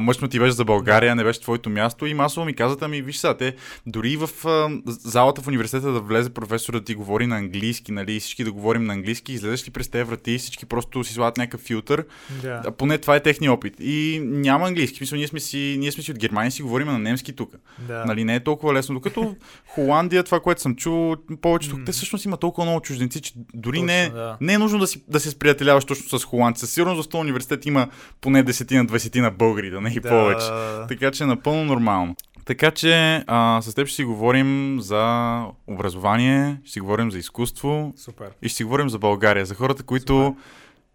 мъж 0.00 0.18
ти 0.30 0.38
беше 0.38 0.52
за 0.52 0.64
България, 0.64 1.14
не 1.14 1.24
беше 1.24 1.40
твоето 1.40 1.70
място 1.70 2.06
и 2.06 2.14
масово 2.14 2.46
ми 2.46 2.54
казват, 2.54 2.82
ами 2.82 3.02
виж 3.02 3.16
сега, 3.16 3.36
те 3.36 3.54
дори 3.86 4.16
в 4.16 4.46
а, 4.46 4.70
залата 4.86 5.42
в 5.42 5.48
университета 5.48 5.92
да 5.92 6.00
влезе 6.00 6.30
професор 6.30 6.72
да 6.72 6.84
ти 6.84 6.94
говори 6.94 7.26
на 7.26 7.36
английски, 7.36 7.92
нали, 7.92 8.20
всички 8.20 8.44
да 8.44 8.52
говорим 8.52 8.84
на 8.84 8.92
английски, 8.92 9.32
излезеш 9.32 9.66
ли 9.66 9.70
през 9.70 9.88
тези 9.88 10.04
врати 10.04 10.38
всички 10.38 10.66
просто 10.66 11.04
си 11.04 11.14
слагат 11.14 11.36
някакъв 11.36 11.60
филтър. 11.60 12.04
Да. 12.42 12.62
А, 12.66 12.70
поне 12.70 12.98
това 12.98 13.16
е 13.16 13.22
техния 13.22 13.52
опит. 13.52 13.74
И 13.80 14.20
няма 14.24 14.66
английски. 14.66 14.98
Мисля, 15.00 15.16
ние 15.16 15.28
сме 15.28 15.40
си, 15.40 15.76
ние 15.78 15.92
сме 15.92 16.02
си 16.02 16.10
от 16.10 16.18
Германия 16.18 16.50
си 16.50 16.62
говорим 16.62 16.86
на 16.86 16.98
немски 16.98 17.32
тук. 17.32 17.54
Да. 17.78 18.04
Нали, 18.04 18.24
не 18.24 18.34
е 18.34 18.40
толкова 18.40 18.74
лесно. 18.74 18.94
Докато 18.94 19.36
Холандия, 19.66 20.24
това, 20.24 20.40
което 20.40 20.60
съм 20.60 20.76
чул, 20.78 21.16
повечето. 21.42 21.76
Mm. 21.76 21.86
Те 21.86 21.92
всъщност 21.92 22.24
има 22.24 22.36
толкова 22.36 22.64
много 22.64 22.80
чужденци, 22.80 23.20
че 23.20 23.32
дори 23.54 23.76
точно, 23.76 23.86
не, 23.86 24.10
да. 24.10 24.36
не 24.40 24.52
е 24.52 24.58
нужно 24.58 24.78
да, 24.78 24.86
си, 24.86 25.02
да 25.08 25.20
се 25.20 25.30
сприятеляваш 25.30 25.84
точно 25.84 26.18
с 26.18 26.24
холандци. 26.24 26.60
Със 26.60 26.70
сигурност 26.70 27.06
в 27.06 27.08
този 27.08 27.20
университет 27.20 27.66
има 27.66 27.88
поне 28.20 28.44
10 28.44 29.20
на 29.20 29.30
българи, 29.30 29.70
да 29.70 29.80
не 29.80 29.90
и 29.90 30.00
да. 30.00 30.08
повече. 30.08 30.46
Така 30.88 31.10
че 31.10 31.24
е 31.24 31.26
напълно 31.26 31.64
нормално. 31.64 32.16
Така 32.48 32.70
че 32.70 33.24
а, 33.26 33.62
с 33.62 33.74
теб 33.74 33.86
ще 33.86 33.96
си 33.96 34.04
говорим 34.04 34.78
за 34.80 35.44
образование, 35.66 36.56
ще 36.64 36.72
си 36.72 36.80
говорим 36.80 37.10
за 37.10 37.18
изкуство 37.18 37.92
Супер. 37.96 38.30
и 38.42 38.48
ще 38.48 38.56
си 38.56 38.64
говорим 38.64 38.88
за 38.88 38.98
България, 38.98 39.46
за 39.46 39.54
хората, 39.54 39.82
които 39.82 40.26
Супер. 40.26 40.42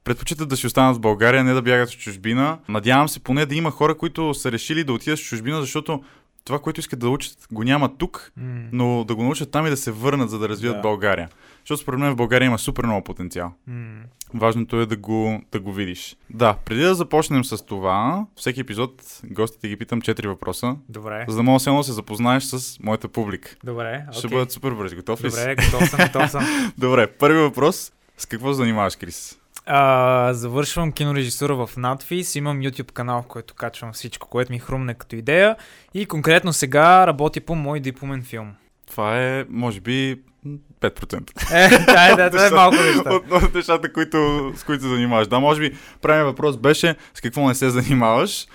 предпочитат 0.04 0.50
да 0.50 0.58
си 0.58 0.68
останат 0.68 0.98
в 0.98 1.00
България, 1.00 1.44
не 1.44 1.54
да 1.54 1.62
бягат 1.62 1.90
в 1.90 1.98
чужбина. 1.98 2.58
Надявам 2.70 3.10
се 3.10 3.20
поне 3.20 3.46
да 3.46 3.56
има 3.56 3.72
хора, 3.72 3.98
които 3.98 4.34
са 4.34 4.52
решили 4.52 4.84
да 4.84 4.94
отидат 4.94 5.20
в 5.20 5.24
чужбина, 5.24 5.62
защото 5.62 6.04
това, 6.46 6.60
което 6.60 6.80
искат 6.80 7.00
да 7.00 7.10
учат, 7.10 7.48
го 7.52 7.64
няма 7.64 7.98
тук, 7.98 8.32
mm. 8.40 8.68
но 8.72 9.04
да 9.04 9.16
го 9.16 9.24
научат 9.24 9.52
там 9.52 9.68
и 9.68 9.70
да 9.70 9.78
се 9.78 9.92
върнат, 9.92 10.30
за 10.30 10.40
да 10.40 10.50
развият 10.50 10.76
да. 10.76 10.82
България. 10.82 11.30
Защото 11.60 11.82
според 11.82 12.00
мен 12.00 12.12
в 12.12 12.16
България 12.16 12.46
има 12.46 12.60
супер 12.60 12.86
много 12.86 13.04
потенциал. 13.04 13.54
Mm. 13.70 14.02
Важното 14.34 14.82
е 14.82 14.86
да 14.86 14.98
го, 14.98 15.42
да 15.52 15.60
го 15.60 15.74
видиш. 15.74 16.16
Да, 16.30 16.56
преди 16.66 16.82
да 16.82 16.96
започнем 16.96 17.46
с 17.46 17.66
това, 17.66 18.26
всеки 18.36 18.60
епизод 18.60 19.22
гостите 19.26 19.68
ги 19.68 19.78
питам 19.78 20.02
четири 20.02 20.28
въпроса. 20.28 20.76
Добре. 20.90 21.26
За 21.28 21.36
да 21.36 21.44
мога 21.44 21.60
да 21.66 21.84
се 21.84 21.92
запознаеш 21.92 22.44
с 22.44 22.80
моята 22.80 23.08
публика. 23.08 23.56
Добре. 23.64 24.06
Ще 24.12 24.28
okay. 24.28 24.32
бъдат 24.32 24.52
супер 24.52 24.72
бързи. 24.72 24.96
Готов 24.96 25.24
ли 25.24 25.32
си? 25.32 25.40
Добре, 25.40 25.56
готов 25.56 25.90
съм, 25.90 26.00
готов 26.06 26.32
съм. 26.32 26.74
Добре, 26.78 27.08
първи 27.08 27.40
въпрос. 27.40 27.92
С 28.18 28.26
какво 28.26 28.54
занимаваш, 28.54 28.96
Крис? 28.96 29.40
А, 29.66 30.34
завършвам 30.34 30.92
кинорежисура 30.92 31.56
в 31.56 31.78
Надфис, 31.78 32.36
имам 32.36 32.62
YouTube 32.62 32.92
канал, 32.92 33.22
в 33.22 33.28
който 33.28 33.54
качвам 33.54 33.94
всичко, 33.94 34.28
което 34.28 34.52
ми 34.52 34.60
хрумне 34.60 34.94
като 34.94 35.16
идея 35.16 35.56
и 35.94 36.06
конкретно 36.06 36.54
сега 36.54 37.08
работя 37.08 37.42
по 37.42 37.56
мой 37.56 37.80
дипломен 37.80 38.24
филм. 38.24 38.52
Това 38.88 39.24
е, 39.24 39.46
може 39.50 39.82
би, 39.82 40.22
5%. 40.82 41.54
Е, 41.54 41.70
да, 41.86 42.16
да, 42.16 42.30
това 42.30 42.48
е 42.48 42.50
малко 42.50 42.76
неща. 42.76 43.14
От, 43.14 43.44
от 43.44 43.54
нещата, 43.54 43.94
които, 43.94 44.52
с 44.56 44.64
които 44.64 44.84
се 44.84 44.90
занимаваш. 44.90 45.28
Да, 45.28 45.40
може 45.40 45.62
би 45.62 45.78
правилният 46.02 46.28
въпрос 46.28 46.58
беше 46.58 46.96
с 47.14 47.22
какво 47.22 47.48
не 47.48 47.56
се 47.56 47.70
занимаваш. 47.70 48.48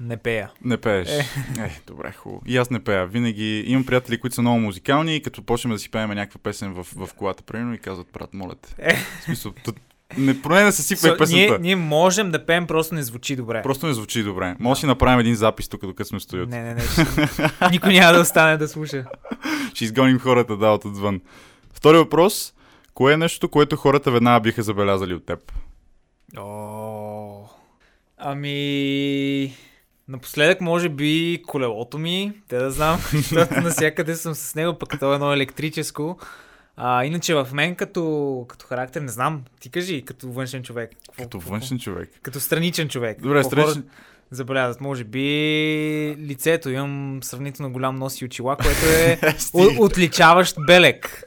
Не 0.00 0.16
пея. 0.16 0.50
Не 0.64 0.76
пееш. 0.76 1.08
Е. 1.08 1.26
е, 1.58 1.80
добре, 1.86 2.12
хубаво. 2.12 2.42
И 2.46 2.56
аз 2.56 2.70
не 2.70 2.84
пея. 2.84 3.06
Винаги 3.06 3.64
имам 3.66 3.86
приятели, 3.86 4.20
които 4.20 4.34
са 4.34 4.42
много 4.42 4.58
музикални 4.58 5.16
и 5.16 5.22
като 5.22 5.42
почнем 5.42 5.72
да 5.72 5.78
си 5.78 5.90
пеем 5.90 6.10
някаква 6.10 6.40
песен 6.42 6.72
в, 6.72 6.86
в 6.96 7.14
колата, 7.14 7.42
примерно, 7.42 7.74
и 7.74 7.78
казват, 7.78 8.06
брат, 8.12 8.34
моля 8.34 8.54
те. 8.54 8.74
Е. 8.78 8.94
В 8.94 9.22
смисъл, 9.24 9.52
не, 10.18 10.42
поне 10.42 10.64
не 10.64 10.72
съсипвай 10.72 11.10
So, 11.10 11.18
песента. 11.18 11.36
ние, 11.38 11.58
ние 11.60 11.76
можем 11.76 12.30
да 12.30 12.46
пеем, 12.46 12.66
просто 12.66 12.94
не 12.94 13.02
звучи 13.02 13.36
добре. 13.36 13.62
Просто 13.62 13.86
не 13.86 13.94
звучи 13.94 14.22
добре. 14.22 14.56
Може 14.58 14.70
да 14.70 14.80
си 14.80 14.86
направим 14.86 15.20
един 15.20 15.34
запис 15.34 15.68
тук, 15.68 15.80
докато 15.80 16.04
сме 16.04 16.20
стоят. 16.20 16.48
Не, 16.48 16.62
не, 16.62 16.74
не. 16.74 16.80
ще- 16.82 17.06
Никой 17.70 17.92
няма 17.92 18.12
да 18.12 18.20
остане 18.20 18.56
да 18.56 18.68
слуша. 18.68 19.04
Ще 19.74 19.84
изгоним 19.84 20.18
хората, 20.18 20.56
да, 20.56 20.68
от 20.68 20.84
отвън. 20.84 21.20
Втори 21.72 21.96
въпрос. 21.96 22.54
Кое 22.94 23.12
е 23.12 23.16
нещото, 23.16 23.48
което 23.48 23.76
хората 23.76 24.10
веднага 24.10 24.40
биха 24.40 24.62
забелязали 24.62 25.14
от 25.14 25.26
теб? 25.26 25.52
О, 26.38 27.44
ами... 28.18 29.54
Напоследък 30.08 30.60
може 30.60 30.88
би 30.88 31.42
колелото 31.46 31.98
ми, 31.98 32.32
те 32.48 32.58
да 32.58 32.70
знам, 32.70 33.00
защото 33.12 33.60
навсякъде 33.60 34.16
съм 34.16 34.34
с 34.34 34.54
него, 34.54 34.78
пък 34.78 34.98
то 35.00 35.12
е 35.12 35.14
едно 35.14 35.32
електрическо. 35.32 36.18
А, 36.76 37.04
иначе 37.04 37.34
в 37.34 37.48
мен 37.52 37.74
като, 37.74 38.44
като 38.48 38.66
характер, 38.66 39.00
не 39.00 39.08
знам, 39.08 39.42
ти 39.60 39.70
кажи, 39.70 40.02
като 40.02 40.28
външен 40.28 40.62
човек. 40.62 40.90
Като 41.18 41.38
външен 41.40 41.78
човек. 41.78 42.10
Като 42.22 42.40
страничен 42.40 42.88
човек. 42.88 43.20
Добре, 43.20 43.44
страничен- 43.44 43.82
Забелязват, 44.30 44.80
може 44.80 45.04
би 45.04 45.20
лицето. 46.20 46.70
Имам 46.70 47.18
сравнително 47.22 47.72
голям 47.72 47.96
нос 47.96 48.20
и 48.20 48.24
очила, 48.24 48.56
което 48.56 48.86
е 48.86 49.18
отличаващ 49.78 50.56
белек. 50.66 51.24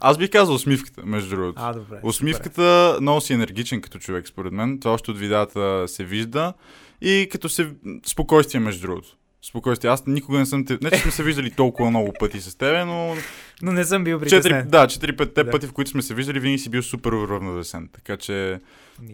Аз 0.00 0.18
бих 0.18 0.30
казал 0.30 0.54
усмивката, 0.54 1.02
между 1.04 1.30
другото. 1.30 1.62
А, 1.62 1.72
добре. 1.72 2.00
Усмивката 2.02 2.98
много 3.00 3.20
си 3.20 3.32
енергичен 3.32 3.80
като 3.80 3.98
човек, 3.98 4.28
според 4.28 4.52
мен. 4.52 4.80
Това 4.80 4.94
още 4.94 5.10
от 5.10 5.18
видеята 5.18 5.84
се 5.88 6.04
вижда. 6.04 6.52
И 7.00 7.28
като 7.32 7.48
се... 7.48 7.70
Спокойствие, 8.06 8.60
между 8.60 8.86
другото. 8.86 9.16
Спокойствие. 9.42 9.90
Аз 9.90 10.06
никога 10.06 10.38
не 10.38 10.46
съм 10.46 10.64
те... 10.64 10.78
Не, 10.82 10.90
че 10.90 10.98
сме 10.98 11.10
се 11.10 11.22
виждали 11.22 11.50
толкова 11.50 11.90
много 11.90 12.12
пъти 12.20 12.40
с 12.40 12.54
тебе, 12.58 12.84
но... 12.84 13.16
Но 13.62 13.72
не 13.72 13.84
съм 13.84 14.04
бил 14.04 14.18
4, 14.18 14.20
притеснен. 14.20 14.68
да, 14.68 14.86
4-5 14.86 15.44
Да. 15.44 15.50
пъти, 15.50 15.66
в 15.66 15.72
които 15.72 15.90
сме 15.90 16.02
се 16.02 16.14
виждали, 16.14 16.40
винаги 16.40 16.58
си 16.58 16.70
бил 16.70 16.82
супер 16.82 17.12
уравновесен. 17.12 17.88
Така 17.92 18.16
че 18.16 18.60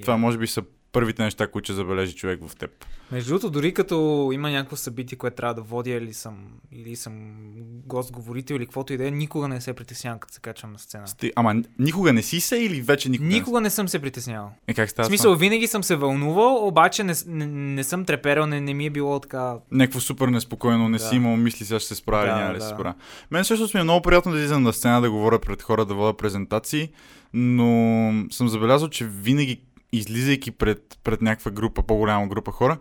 това 0.00 0.16
може 0.16 0.38
би 0.38 0.46
са 0.46 0.62
първите 0.94 1.22
неща, 1.22 1.46
които 1.46 1.64
ще 1.66 1.72
забележи 1.72 2.14
човек 2.14 2.40
в 2.46 2.56
теб. 2.56 2.70
Между 3.12 3.28
другото, 3.28 3.50
дори 3.50 3.74
като 3.74 3.94
има 4.34 4.50
някакво 4.50 4.76
събитие, 4.76 5.18
което 5.18 5.36
трябва 5.36 5.54
да 5.54 5.62
водя 5.62 5.90
или 5.90 6.12
съм, 6.14 6.36
или 6.72 6.96
съм 6.96 7.12
гост-говорител 7.86 8.54
или 8.54 8.64
каквото 8.66 8.92
и 8.92 8.96
да 8.96 9.06
е, 9.06 9.10
никога 9.10 9.48
не 9.48 9.60
се 9.60 9.72
притеснявам, 9.72 10.18
като 10.18 10.34
се 10.34 10.40
качвам 10.40 10.72
на 10.72 10.78
сцена. 10.78 11.08
Сти... 11.08 11.32
Ама 11.36 11.62
никога 11.78 12.12
не 12.12 12.22
си 12.22 12.40
се 12.40 12.56
или 12.56 12.80
вече 12.80 13.08
никога? 13.08 13.28
не 13.28 13.34
Никога 13.34 13.60
не 13.60 13.70
съм 13.70 13.88
се 13.88 13.98
притеснявал. 13.98 14.50
Е, 14.68 14.74
как 14.74 14.88
В 14.88 14.90
става? 14.90 15.06
смисъл, 15.06 15.34
винаги 15.34 15.66
съм 15.66 15.82
се 15.84 15.96
вълнувал, 15.96 16.66
обаче 16.68 17.04
не, 17.04 17.14
не, 17.26 17.46
не 17.46 17.84
съм 17.84 18.04
треперал, 18.04 18.46
не, 18.46 18.60
не 18.60 18.74
ми 18.74 18.86
е 18.86 18.90
било 18.90 19.20
така... 19.20 19.54
Някакво 19.70 20.00
супер 20.00 20.28
неспокойно, 20.28 20.88
не 20.88 20.98
Да. 20.98 21.04
си 21.04 21.16
имал 21.16 21.36
мисли, 21.36 21.64
сега 21.66 21.78
ще 21.78 21.88
се 21.88 21.94
справя, 21.94 22.26
Да, 22.26 22.32
да, 22.32 22.38
няма 22.38 22.52
да, 22.52 22.58
да. 22.58 22.64
се 22.64 22.68
справя. 22.68 22.94
Мен 23.30 23.44
също 23.44 23.70
ми 23.74 23.80
е 23.80 23.84
много 23.84 24.02
приятно 24.02 24.32
да 24.32 24.38
излизам 24.38 24.62
на 24.62 24.72
сцена, 24.72 25.00
да 25.00 25.10
говоря 25.10 25.38
пред 25.38 25.62
хора, 25.62 25.84
да 25.84 25.94
водя 25.94 26.16
презентации, 26.16 26.88
но 27.32 27.76
съм 28.30 28.48
забелязал, 28.48 28.88
че 28.88 29.06
винаги 29.06 29.60
излизайки 29.96 30.50
пред, 30.50 30.98
пред 31.04 31.22
някаква 31.22 31.50
група, 31.50 31.82
по-голяма 31.82 32.28
група 32.28 32.52
хора, 32.52 32.78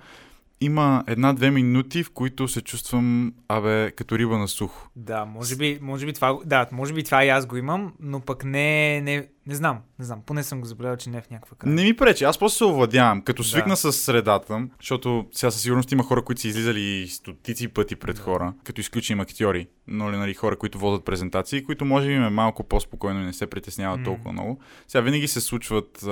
има 0.63 1.03
една-две 1.07 1.51
минути, 1.51 2.03
в 2.03 2.11
които 2.11 2.47
се 2.47 2.61
чувствам, 2.61 3.33
абе, 3.47 3.91
като 3.91 4.17
риба 4.17 4.37
на 4.37 4.47
сухо. 4.47 4.89
Да, 4.95 5.25
може 5.25 5.55
би, 5.55 5.79
може 5.81 6.05
би 6.05 6.13
това, 6.13 6.39
да, 6.45 6.67
може 6.71 6.93
би 6.93 7.03
това 7.03 7.25
и 7.25 7.29
аз 7.29 7.45
го 7.45 7.57
имам, 7.57 7.93
но 7.99 8.19
пък 8.19 8.43
не, 8.45 9.01
не, 9.01 9.27
не 9.47 9.55
знам, 9.55 9.77
не 9.99 10.05
знам, 10.05 10.19
поне 10.25 10.43
съм 10.43 10.59
го 10.61 10.65
забелязал, 10.65 10.97
че 10.97 11.09
не 11.09 11.17
е 11.17 11.21
в 11.21 11.29
някаква 11.29 11.57
крайна. 11.57 11.75
Не 11.75 11.83
ми 11.83 11.95
пречи, 11.95 12.23
аз 12.23 12.37
просто 12.37 12.57
се 12.57 12.63
овладявам. 12.65 13.21
Като 13.21 13.41
Да. 13.43 13.47
свикна 13.49 13.77
с 13.77 13.93
средата, 13.93 14.67
защото 14.79 15.25
сега 15.31 15.51
със 15.51 15.61
сигурност 15.61 15.91
има 15.91 16.03
хора, 16.03 16.21
които 16.21 16.41
са 16.41 16.47
излизали 16.47 17.07
стотици 17.07 17.67
пъти 17.67 17.95
пред 17.95 18.15
Да. 18.15 18.21
хора, 18.21 18.53
като 18.63 18.81
изключим 18.81 19.19
актьори, 19.19 19.67
но 19.87 20.11
ли, 20.11 20.17
нали, 20.17 20.33
хора, 20.33 20.55
които 20.57 20.79
водят 20.79 21.05
презентации, 21.05 21.63
които 21.63 21.85
може 21.85 22.07
би 22.07 22.13
е 22.13 22.29
малко 22.29 22.63
по-спокойно 22.63 23.21
и 23.21 23.25
не 23.25 23.33
се 23.33 23.47
притесняват 23.47 23.99
М. 23.99 24.05
толкова 24.05 24.31
много. 24.31 24.59
Сега 24.87 25.01
винаги 25.01 25.27
се 25.27 25.41
случват 25.41 26.03
а, 26.03 26.07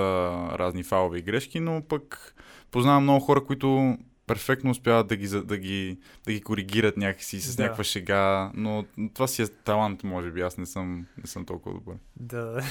разни 0.60 0.84
фалови 0.84 1.22
грешки, 1.22 1.60
но 1.60 1.82
пък 1.90 2.36
познавам 2.72 3.04
много 3.04 3.20
хора, 3.20 3.44
които 3.44 3.98
перфектно 4.34 4.72
успяват 4.72 5.08
да 5.08 5.16
ги, 5.16 5.28
да 5.28 5.58
ги, 5.58 5.98
да 6.26 6.34
ги 6.34 6.42
коригират 6.42 6.98
някакси 6.98 7.42
с 7.42 7.56
Да. 7.56 7.64
някаква 7.64 7.84
шега, 7.84 8.52
но 8.54 8.86
това 9.14 9.28
си 9.28 9.42
е 9.42 9.48
талант, 9.48 10.04
може 10.04 10.32
би. 10.32 10.42
Аз 10.42 10.58
не 10.58 10.66
съм, 10.66 11.06
не 11.18 11.28
съм 11.28 11.46
толкова 11.46 11.76
добър. 11.76 11.96
Да. 12.20 12.62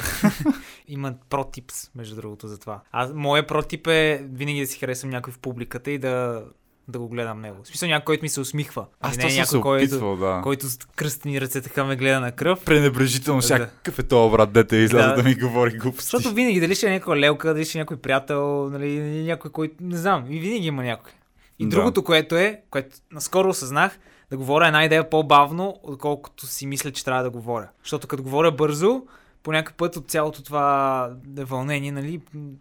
Има 0.88 1.14
протипс, 1.31 1.90
между 1.95 2.17
другото, 2.17 2.49
за 2.49 2.59
това. 2.59 2.81
Аз, 2.93 3.11
моят 3.14 3.49
протип 3.49 3.87
е 3.87 4.26
винаги 4.33 4.61
да 4.61 4.67
си 4.67 4.79
харесвам 4.79 5.11
някой 5.11 5.33
в 5.33 5.38
публиката 5.38 5.90
и 5.90 5.99
да, 5.99 6.45
да 6.88 6.99
го 6.99 7.09
гледам 7.09 7.40
него. 7.40 7.62
В 7.62 7.67
смисъл 7.67 7.88
някой, 7.88 8.05
който 8.05 8.23
ми 8.23 8.29
се 8.29 8.40
усмихва. 8.40 8.87
Аз 9.00 9.17
не 9.17 9.26
е 9.26 9.31
съм 9.31 9.45
се 9.45 9.57
някой, 9.57 9.61
който, 9.61 9.85
опитвал, 9.95 10.17
да. 10.17 10.40
който 10.43 10.67
с 10.67 10.79
кръстени 10.97 11.40
ръце 11.40 11.61
така 11.61 11.85
ме 11.85 11.97
гледа 11.97 12.21
на 12.21 12.33
кръв. 12.33 12.64
пренебрежително. 12.64 13.43
Сега, 13.43 13.59
Да. 13.59 13.67
какъв 13.67 13.99
е 13.99 14.02
този 14.02 14.33
брат, 14.33 14.52
дете 14.52 14.76
изляза 14.76 15.09
да. 15.09 15.17
Да. 15.17 15.23
ми 15.23 15.35
говори 15.35 15.79
глупости. 15.79 16.11
Защото 16.11 16.35
винаги, 16.35 16.61
дали 16.61 16.75
ще 16.75 16.87
е 16.87 16.90
някой 16.90 17.19
лелка, 17.19 17.55
дали 17.55 17.64
ще 17.64 17.79
е 17.79 17.81
някой 17.81 17.97
приятел, 17.97 18.71
нали, 18.71 19.00
някой, 19.23 19.50
който, 19.50 19.75
не 19.81 19.97
знам, 19.97 20.26
и 20.31 20.38
винаги 20.40 20.67
има 20.67 20.83
някой. 20.83 21.12
И 21.61 21.64
Да. 21.64 21.71
другото, 21.71 22.05
което 22.05 22.37
е, 22.37 22.62
което 22.71 22.97
наскоро 23.12 23.49
осъзнах, 23.49 23.99
да 24.31 24.37
говоря 24.37 24.67
една 24.67 24.85
идея 24.85 25.11
по-бавно, 25.11 25.76
отколкото 25.83 26.47
си 26.47 26.67
мисля, 26.67 26.90
че 26.90 27.05
трябва 27.05 27.23
да 27.23 27.31
говоря. 27.31 27.69
Защото 27.83 28.07
като 28.09 28.23
говоря 28.23 28.52
бързо, 28.52 29.02
по 29.43 29.52
някакъв 29.52 29.75
път 29.75 29.97
от 29.97 30.11
цялото 30.11 30.43
това 30.43 31.09
вълнение, 31.37 31.93
нали, 31.93 32.21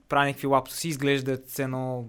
правя 0.09 0.25
някакви 0.25 0.47
лапсуси, 0.47 0.87
изглежда 0.87 1.37
едно... 1.59 2.05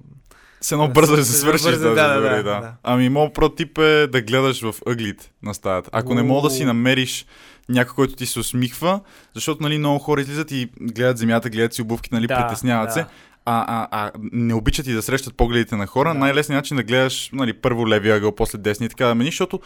С 0.61 0.73
едно 0.73 0.87
Да, 0.87 0.93
бързо 0.93 1.17
да 1.17 1.25
се 1.25 1.33
с- 1.33 1.41
свършиш. 1.41 1.63
бързо, 1.65 1.81
да, 1.81 1.89
да, 1.89 1.95
да, 1.95 2.09
да, 2.09 2.15
добре, 2.15 2.29
да, 2.29 2.43
да. 2.45 2.61
да. 2.61 2.75
Ами, 2.83 3.09
моят 3.09 3.35
протип 3.35 3.79
е 3.79 4.07
да 4.07 4.23
гледаш 4.23 4.63
в 4.63 4.75
ъглите 4.87 5.33
на 5.43 5.55
стаята. 5.55 5.91
Ако 5.93 6.15
не 6.15 6.23
мога 6.23 6.49
да 6.49 6.55
си 6.55 6.65
намериш 6.65 7.27
някой, 7.69 7.95
който 7.95 8.15
ти 8.15 8.27
се 8.27 8.39
усмихва, 8.39 9.01
защото 9.35 9.63
нали, 9.63 9.79
много 9.79 9.99
хора 9.99 10.21
излизат 10.21 10.51
и 10.51 10.71
гледат 10.83 11.19
земята, 11.19 11.51
гледат 11.51 11.75
си 11.75 11.83
обувките, 11.83 12.15
нали, 12.15 12.27
Да, 12.27 12.37
притесняват 12.39 12.89
да. 12.89 12.93
се. 12.93 13.07
А, 13.45 13.65
а, 13.69 13.89
а 13.91 14.13
не 14.33 14.55
обичат 14.55 14.87
и 14.87 14.93
да 14.93 15.03
срещат 15.03 15.35
погледите 15.35 15.77
на 15.77 15.87
хора, 15.87 16.09
Да. 16.09 16.19
най-лесният 16.19 16.59
начин 16.59 16.77
да 16.77 16.83
гледаш 16.83 17.31
нали, 17.33 17.53
първо 17.53 17.89
левия 17.89 18.17
ъгъл, 18.17 18.35
после 18.35 18.59
десния 18.59 18.87
и 18.87 18.91
така 18.91 19.07
да 19.07 19.15
мени, 19.15 19.31
защото 19.31 19.61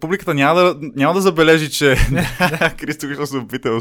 публиката 0.00 0.34
няма 0.34 0.60
да, 0.60 0.76
няма 0.96 1.14
да 1.14 1.20
забележи, 1.20 1.70
че... 1.70 1.96
Кристо 2.78 3.06
ще 3.14 3.26
се 3.26 3.36
опита. 3.36 3.80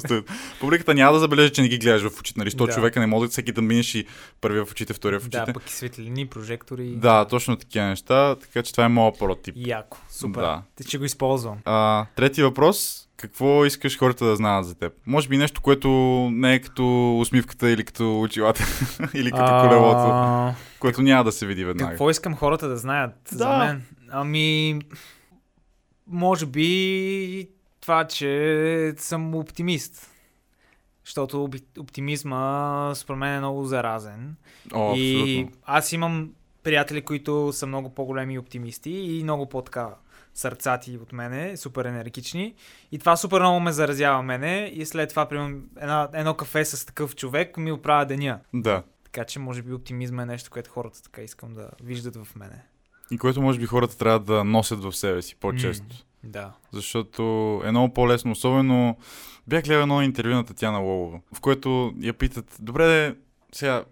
Публиката 0.59 0.93
няма 0.93 1.13
да 1.13 1.19
забележи, 1.19 1.51
че 1.51 1.61
не 1.61 1.67
ги 1.67 1.77
гледаш 1.77 2.01
в 2.03 2.19
очите. 2.19 2.39
Нали? 2.39 2.51
100 2.51 2.65
Да. 2.67 2.73
човека 2.73 2.99
не 2.99 3.07
може 3.07 3.27
всеки 3.27 3.51
да 3.51 3.61
минеш 3.61 3.95
и 3.95 4.05
първия 4.41 4.65
в 4.65 4.71
очите, 4.71 4.93
втория 4.93 5.19
в 5.19 5.23
очите. 5.23 5.45
Да, 5.45 5.53
пък 5.53 5.69
и 5.69 5.73
светлини, 5.73 6.25
прожектори. 6.27 6.87
Да, 6.95 7.25
точно 7.25 7.55
такива 7.55 7.85
неща, 7.85 8.35
така 8.35 8.63
че 8.63 8.71
това 8.71 8.85
е 8.85 8.89
моят 8.89 9.19
протип. 9.19 9.55
Яко, 9.57 9.97
супер. 10.09 10.41
Да. 10.41 10.61
Те 10.75 10.83
ще 10.83 10.97
го 10.97 11.05
използвам. 11.05 11.57
А, 11.65 12.05
трети 12.15 12.43
въпрос. 12.43 13.01
Какво 13.17 13.65
искаш 13.65 13.99
хората 13.99 14.25
да 14.25 14.35
знаят 14.35 14.65
за 14.65 14.75
теб? 14.75 14.93
Може 15.05 15.27
би 15.27 15.37
нещо, 15.37 15.61
което 15.61 15.89
не 16.31 16.53
е 16.53 16.59
като 16.59 17.17
усмивката 17.19 17.69
или 17.69 17.83
като 17.83 18.21
очилата, 18.21 18.63
или 19.13 19.31
като 19.31 19.45
колелото, 19.45 19.99
А, 20.11 20.53
което 20.79 21.01
няма 21.01 21.23
да 21.23 21.31
се 21.31 21.45
види 21.45 21.65
веднага. 21.65 21.89
Какво 21.89 22.09
искам 22.09 22.35
хората 22.35 22.67
да 22.67 22.77
знаят 22.77 23.11
за 23.29 23.37
Да. 23.37 23.57
мен? 23.57 23.81
Ами, 24.11 24.79
може 26.07 26.45
би 26.45 27.49
това, 27.81 28.07
че 28.07 28.93
съм 28.97 29.35
оптимист. 29.35 30.11
Защото 31.05 31.49
оптимизма 31.79 32.91
според 32.95 33.19
мен 33.19 33.35
е 33.35 33.39
много 33.39 33.65
заразен. 33.65 34.35
О, 34.73 34.93
и 34.95 35.39
абсолютно. 35.39 35.61
аз 35.65 35.91
имам 35.91 36.31
приятели, 36.63 37.01
които 37.01 37.53
са 37.53 37.67
много 37.67 37.89
по-големи 37.89 38.39
оптимисти 38.39 38.91
и 38.91 39.23
много 39.23 39.49
по-така 39.49 39.95
сърцати 40.33 40.97
от 40.97 41.13
мене, 41.13 41.57
супер 41.57 41.85
енергични. 41.85 42.55
И 42.91 42.99
това 42.99 43.15
супер 43.15 43.39
много 43.39 43.59
ме 43.59 43.71
заразява 43.71 44.23
мене. 44.23 44.71
И 44.73 44.85
след 44.85 45.09
това, 45.09 45.25
примерно, 45.25 45.61
една, 45.77 46.09
едно 46.13 46.33
кафе 46.33 46.65
с 46.65 46.85
такъв 46.85 47.15
човек 47.15 47.57
ми 47.57 47.71
оправя 47.71 48.05
деня. 48.05 48.39
Да. 48.53 48.83
Така 49.03 49.25
че, 49.25 49.39
може 49.39 49.61
би, 49.61 49.73
оптимизма 49.73 50.23
е 50.23 50.25
нещо, 50.25 50.49
което 50.51 50.71
хората 50.71 51.03
така 51.03 51.21
искам 51.21 51.53
да 51.53 51.69
виждат 51.83 52.15
в 52.15 52.35
мене. 52.35 52.63
И 53.11 53.17
което 53.17 53.41
може 53.41 53.59
би 53.59 53.65
хората 53.65 53.97
трябва 53.97 54.19
да 54.19 54.43
носят 54.43 54.83
в 54.83 54.93
себе 54.95 55.21
си 55.21 55.35
по-често. 55.35 55.85
М, 55.89 55.95
Да. 56.23 56.51
Защото 56.71 57.21
е 57.65 57.71
много 57.71 57.93
по-лесно. 57.93 58.31
Особено 58.31 58.97
бях 59.47 59.63
гледал 59.63 59.81
едно 59.81 60.01
интервю 60.01 60.33
на 60.33 60.45
Татьяна 60.45 60.77
Лолова, 60.79 61.19
в 61.33 61.39
което 61.41 61.93
я 62.01 62.13
питат, 62.13 62.55
добре, 62.59 62.85
де, 62.87 63.15
сега, 63.51 63.83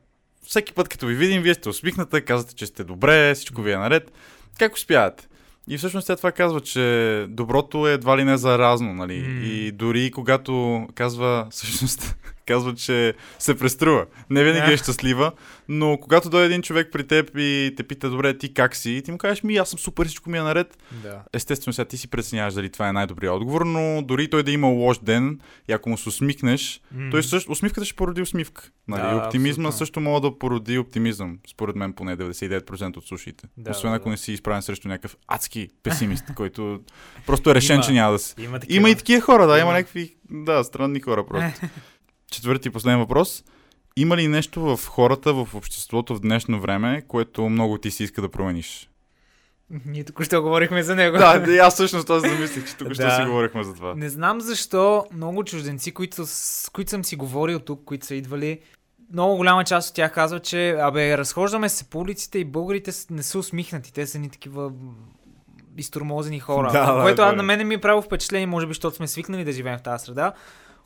всеки 0.47 0.73
път 0.73 0.89
като 0.89 1.05
ви 1.05 1.15
видим, 1.15 1.41
вие 1.41 1.53
сте 1.53 1.69
усмихната, 1.69 2.21
казвате, 2.25 2.55
че 2.55 2.65
сте 2.65 2.83
добре, 2.83 3.33
всичко 3.35 3.61
ви 3.61 3.71
е 3.71 3.77
наред. 3.77 4.11
Как 4.59 4.73
успявате? 4.73 5.27
И 5.67 5.77
всъщност 5.77 6.07
тя 6.07 6.15
това 6.15 6.31
казва, 6.31 6.61
че 6.61 7.25
доброто 7.29 7.87
е 7.87 7.93
едва 7.93 8.17
ли 8.17 8.23
не 8.23 8.37
заразно, 8.37 8.93
нали? 8.93 9.19
М. 9.19 9.45
И 9.45 9.71
дори 9.71 10.11
когато 10.11 10.87
казва, 10.95 11.47
всъщност, 11.51 12.15
казва, 12.45 12.75
че 12.75 13.13
се 13.39 13.57
преструва. 13.57 14.05
Не 14.29 14.43
винаги 14.43 14.73
е 14.73 14.77
щастлива, 14.77 15.31
но 15.69 15.97
когато 15.97 16.29
дойде 16.29 16.45
един 16.45 16.61
човек 16.61 16.89
при 16.91 17.07
теб 17.07 17.29
и 17.37 17.73
те 17.77 17.83
пита, 17.83 18.09
добре, 18.09 18.37
ти 18.37 18.53
как 18.53 18.75
си? 18.75 18.91
И 18.91 19.01
ти 19.01 19.11
му 19.11 19.17
кажеш, 19.17 19.43
ми, 19.43 19.55
аз 19.55 19.69
съм 19.69 19.79
супер, 19.79 20.05
всичко 20.05 20.29
ми 20.29 20.37
е 20.37 20.41
наред. 20.41 20.77
Да. 20.93 21.21
Естествено, 21.33 21.73
сега 21.73 21.85
ти 21.85 21.97
си 21.97 22.07
преценяваш 22.07 22.53
дали 22.53 22.69
това 22.69 22.89
е 22.89 22.93
най-добрият 22.93 23.33
отговор, 23.33 23.61
но 23.61 24.01
дори 24.01 24.29
той 24.29 24.43
да 24.43 24.51
има 24.51 24.67
лош 24.67 24.99
ден 24.99 25.39
и 25.69 25.73
ако 25.73 25.89
му 25.89 25.97
се 25.97 26.09
усмихнеш, 26.09 26.81
М. 26.91 27.11
той 27.11 27.23
също, 27.23 27.51
усмивката 27.51 27.85
ще 27.85 27.95
породи 27.95 28.21
усмивка. 28.21 28.63
Нали? 28.87 29.01
Да, 29.01 29.15
Оптимизма 29.17 29.51
абсолютно. 29.61 29.77
също 29.77 29.99
може 29.99 30.21
да 30.21 30.39
породи 30.39 30.77
оптимизъм, 30.77 31.37
според 31.47 31.75
мен 31.75 31.93
поне 31.93 32.17
99% 32.17 32.97
от 32.97 33.07
слушайте. 33.07 33.47
Да, 33.57 33.71
Освен 33.71 33.91
да, 33.91 33.95
ако 33.95 34.03
да. 34.03 34.09
не 34.09 34.17
си 34.17 34.31
изправен 34.33 34.61
срещу 34.61 34.87
някакъв 34.87 35.17
адски 35.27 35.69
песимист, 35.83 36.25
който 36.35 36.79
просто 37.25 37.49
е 37.49 37.55
решен, 37.55 37.75
Има- 37.75 37.83
че 37.83 37.91
няма 37.91 38.11
да 38.11 38.19
се. 38.19 38.35
Има 38.39 38.59
такива. 38.59 38.77
Има 38.77 38.89
и 38.89 38.95
такива 38.95 39.21
хора, 39.21 39.47
да, 39.47 39.53
има 39.53 39.61
Има. 39.61 39.71
някакви, 39.73 40.15
да, 40.31 40.63
странни 40.63 40.99
хора 40.99 41.25
просто. 41.25 41.61
Четвърти 42.33 42.67
и 42.67 42.71
последен 42.71 42.99
въпрос. 42.99 43.43
Има 43.95 44.17
ли 44.17 44.27
нещо 44.27 44.61
в 44.61 44.87
хората, 44.87 45.33
в 45.33 45.47
обществото 45.55 46.15
в 46.15 46.19
днешно 46.19 46.61
време, 46.61 47.01
което 47.07 47.49
много 47.49 47.77
ти 47.77 47.91
си 47.91 48.03
иска 48.03 48.21
да 48.21 48.29
промениш? 48.29 48.89
Ние 49.85 50.03
току-що 50.03 50.41
говорихме 50.41 50.83
за 50.83 50.95
него. 50.95 51.17
да, 51.17 51.39
да, 51.39 51.57
аз 51.57 51.73
всъщност 51.73 52.07
този 52.07 52.29
замислих, 52.29 52.67
че 52.67 52.75
тук 52.75 52.93
ще 52.93 53.03
Да. 53.03 53.15
си 53.15 53.25
говорихме 53.25 53.63
за 53.63 53.73
това. 53.73 53.93
Не 53.95 54.09
знам 54.09 54.41
защо 54.41 55.05
много 55.13 55.43
чужденци, 55.43 55.91
които, 55.91 56.23
с 56.25 56.69
които 56.73 56.89
съм 56.91 57.03
си 57.03 57.15
говорил 57.15 57.59
тук, 57.59 57.81
които 57.85 58.05
са 58.05 58.15
идвали, 58.15 58.59
много 59.13 59.35
голяма 59.35 59.63
част 59.63 59.89
от 59.89 59.95
тях 59.95 60.13
казват, 60.13 60.43
че 60.43 60.71
абе, 60.71 61.17
разхождаме 61.17 61.69
се 61.69 61.83
по 61.83 61.99
улиците 61.99 62.39
и 62.39 62.45
българите 62.45 62.91
не 63.09 63.23
са 63.23 63.39
усмихнати. 63.39 63.93
Те 63.93 64.07
са 64.07 64.19
ни 64.19 64.29
такива 64.29 64.69
м, 64.69 64.75
изтормозени 65.77 66.39
хора. 66.39 66.69
Да, 66.71 66.93
да, 66.93 67.01
което 67.01 67.15
това 67.15 67.29
а, 67.29 67.33
е. 67.33 67.35
на 67.35 67.43
мен 67.43 67.67
ми 67.67 67.73
е 67.73 67.81
право 67.81 68.01
впечатление, 68.01 68.47
може 68.47 68.65
би, 68.67 68.69
защото 68.69 68.95
сме 68.95 69.07
свикнали 69.07 69.43
да 69.43 69.51
живеем 69.51 69.77
в 69.79 69.83
тази 69.83 70.05
среда. 70.05 70.33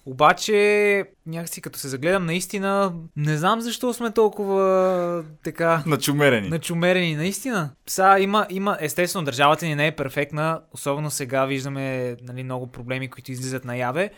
Обаче, 0.10 1.06
някакси 1.26 1.62
като 1.62 1.80
се 1.80 1.88
загледам 1.88 2.26
наистина, 2.26 2.94
не 3.16 3.38
знам 3.38 3.62
защо 3.62 3.94
сме 3.94 4.12
толкова 4.12 5.24
така 5.44 5.84
Начумерени. 5.86 6.50
начумерени, 6.50 7.16
наистина. 7.16 7.70
Сега 7.88 8.20
има, 8.20 8.48
има, 8.50 8.78
естествено, 8.80 9.26
държавата 9.26 9.66
ни 9.66 9.76
не 9.76 9.88
е 9.88 9.96
перфектна, 9.96 10.62
особено 10.72 11.12
сега 11.12 11.46
виждаме 11.46 12.16
нали, 12.22 12.44
много 12.44 12.68
проблеми, 12.68 13.08
които 13.08 13.32
излизат 13.32 13.66
наяве, 13.66 14.10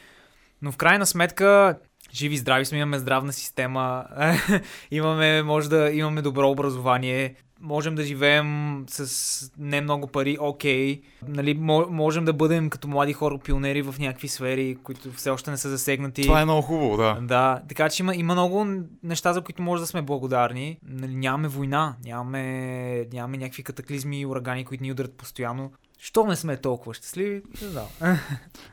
но 0.62 0.72
в 0.72 0.78
крайна 0.78 1.06
сметка, 1.06 1.80
живи 2.14 2.38
здрави 2.38 2.66
сме, 2.66 2.78
имаме 2.78 3.00
здравна 3.00 3.34
система, 3.34 4.06
имаме, 4.92 5.44
може 5.44 5.70
да 5.70 5.92
имаме 5.92 6.22
добро 6.22 6.50
образование, 6.50 7.36
можем 7.62 7.96
да 7.96 8.04
живеем 8.04 8.84
с 8.88 9.52
не 9.58 9.82
много 9.82 10.08
пари, 10.08 10.38
окей, 10.40 11.02
нали, 11.28 11.60
мо- 11.60 11.90
можем 11.90 12.26
да 12.26 12.34
бъдем 12.34 12.70
като 12.70 12.88
млади 12.88 13.14
хора 13.14 13.38
пионери 13.38 13.82
в 13.82 13.96
някакви 14.00 14.28
сфери, 14.28 14.78
които 14.84 15.12
все 15.12 15.30
още 15.30 15.52
не 15.52 15.58
са 15.58 15.70
засегнати. 15.70 16.22
Това 16.22 16.42
е 16.42 16.46
много 16.46 16.62
хубаво, 16.62 16.98
да. 16.98 17.18
Да, 17.22 17.62
така 17.70 17.90
че 17.90 18.04
има, 18.04 18.16
има 18.16 18.34
много 18.34 18.68
неща, 19.04 19.34
за 19.34 19.42
които 19.42 19.62
може 19.62 19.82
да 19.82 19.88
сме 19.88 20.02
благодарни. 20.02 20.78
Нали, 20.84 21.16
нямаме 21.16 21.48
война, 21.48 21.96
нямаме, 22.06 23.06
нямаме 23.14 23.38
някакви 23.38 23.64
катаклизми 23.64 24.20
и 24.22 24.26
урагани, 24.26 24.66
които 24.66 24.84
ни 24.84 24.92
ударят 24.92 25.18
постоянно. 25.18 25.72
Що 26.02 26.26
не 26.26 26.36
сме 26.36 26.58
толкова 26.58 26.94
щастливи? 26.94 27.42
Не 27.62 27.68
знам. 27.68 27.86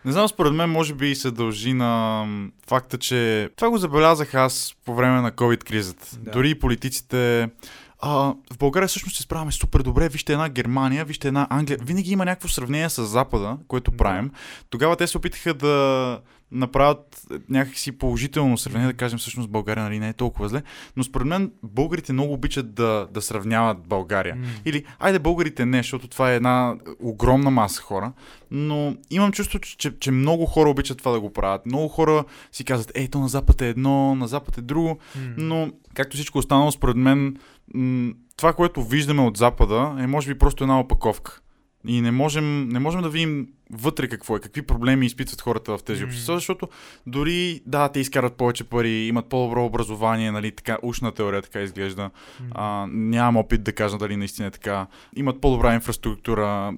Не 0.05 0.13
знам, 0.13 0.29
според 0.29 0.53
мен 0.53 0.71
може 0.71 0.95
би 0.95 1.15
се 1.15 1.31
дължи 1.31 1.73
на 1.73 2.25
факта, 2.67 2.99
че 2.99 3.51
това 3.57 3.71
го 3.71 3.79
забелязах 3.79 4.35
аз 4.35 4.75
по 4.85 4.95
време 4.95 5.21
на 5.21 5.33
COVID-кризата. 5.33 6.17
Да. 6.19 6.31
Дори 6.31 6.55
политиците... 6.55 7.49
А, 8.09 8.35
в 8.53 8.59
България 8.59 8.89
всъщност 8.89 9.17
се 9.17 9.23
справяме 9.23 9.53
супер 9.53 9.83
добре. 9.83 10.09
Вижте 10.09 10.33
една 10.33 10.49
Германия, 10.49 11.05
вижте 11.05 11.29
една 11.29 11.47
Англия. 11.51 11.79
Винаги 11.83 12.13
има 12.13 12.25
някакво 12.25 12.49
сравнение 12.49 12.91
с 12.91 13.05
Запада, 13.05 13.57
което 13.69 13.93
правим. 13.93 14.31
Тогава 14.71 14.97
те 14.97 15.07
се 15.07 15.19
опитаха 15.19 15.55
да 15.55 16.21
направят 16.53 17.27
някакси 17.49 17.93
положително 17.93 18.59
сравнение, 18.59 18.87
да 18.87 18.97
кажем 18.97 19.19
всъщност 19.19 19.51
България 19.51 19.85
нали, 19.85 19.99
не 19.99 20.09
е 20.09 20.13
толкова 20.13 20.49
зле. 20.49 20.63
Но 20.97 21.05
според 21.05 21.27
мен 21.27 21.53
българите 21.63 22.13
много 22.13 22.33
обичат 22.33 22.75
да, 22.75 23.09
да 23.11 23.23
сравняват 23.23 23.79
България. 23.79 24.37
М. 24.37 24.47
Или, 24.65 24.85
айде 24.99 25.19
българите 25.19 25.67
не, 25.67 25.79
защото 25.79 26.09
това 26.09 26.33
е 26.33 26.37
една 26.37 26.77
огромна 27.01 27.51
маса 27.51 27.83
хора, 27.83 28.13
но 28.51 28.97
имам 29.11 29.33
чувство, 29.33 29.59
че, 29.59 29.99
че 29.99 30.11
много 30.11 30.47
хора 30.47 30.71
обичат 30.71 30.99
това 30.99 31.13
да 31.13 31.21
го 31.21 31.33
правят. 31.33 31.67
Много 31.67 31.89
хора 31.89 32.25
си 32.53 32.65
казват, 32.65 32.93
ей, 32.95 33.09
то 33.09 33.19
на 33.19 33.29
Запад 33.29 33.63
е 33.63 33.69
едно, 33.69 34.15
на 34.15 34.29
Запад 34.29 34.59
е 34.59 34.63
друго, 34.63 34.89
М. 34.89 35.23
но 35.37 35.71
както 35.95 36.17
всичко 36.17 36.39
останало, 36.39 36.73
според 36.73 36.97
мен, 36.97 37.37
това, 38.37 38.53
което 38.53 38.83
виждаме 38.83 39.23
от 39.23 39.37
Запада 39.37 39.97
е 40.01 40.07
може 40.07 40.33
би 40.35 40.39
просто 40.39 40.65
една 40.65 40.81
опаковка. 40.81 41.41
И 41.89 42.01
не 42.01 42.11
можем, 42.11 42.69
не 42.69 42.79
можем 42.79 43.03
да 43.03 43.09
видим 43.09 43.49
вътре 43.71 44.09
какво 44.09 44.37
е, 44.37 44.41
какви 44.41 44.63
проблеми 44.63 45.07
изпитват 45.07 45.41
хората 45.41 45.79
в 45.79 45.83
тези 45.83 46.05
общества, 46.05 46.35
защото 46.35 46.69
дори, 47.07 47.61
да, 47.67 47.89
те 47.89 48.01
изкарат 48.01 48.35
повече 48.35 48.65
пари, 48.65 49.07
имат 49.07 49.29
по-добро 49.29 49.65
образование, 49.65 50.33
нали, 50.33 50.53
така, 50.53 50.79
ушна 50.83 51.13
теория 51.13 51.43
така 51.43 51.61
изглежда. 51.61 52.03
М. 52.03 52.11
А, 52.55 52.87
нямам 52.91 53.37
опит 53.37 53.63
да 53.63 53.73
кажа 53.73 53.99
дали 53.99 54.17
наистина 54.17 54.49
е 54.49 54.51
така. 54.51 54.87
Имат 55.17 55.41
по-добра 55.41 55.75
инфраструктура, 55.75 56.75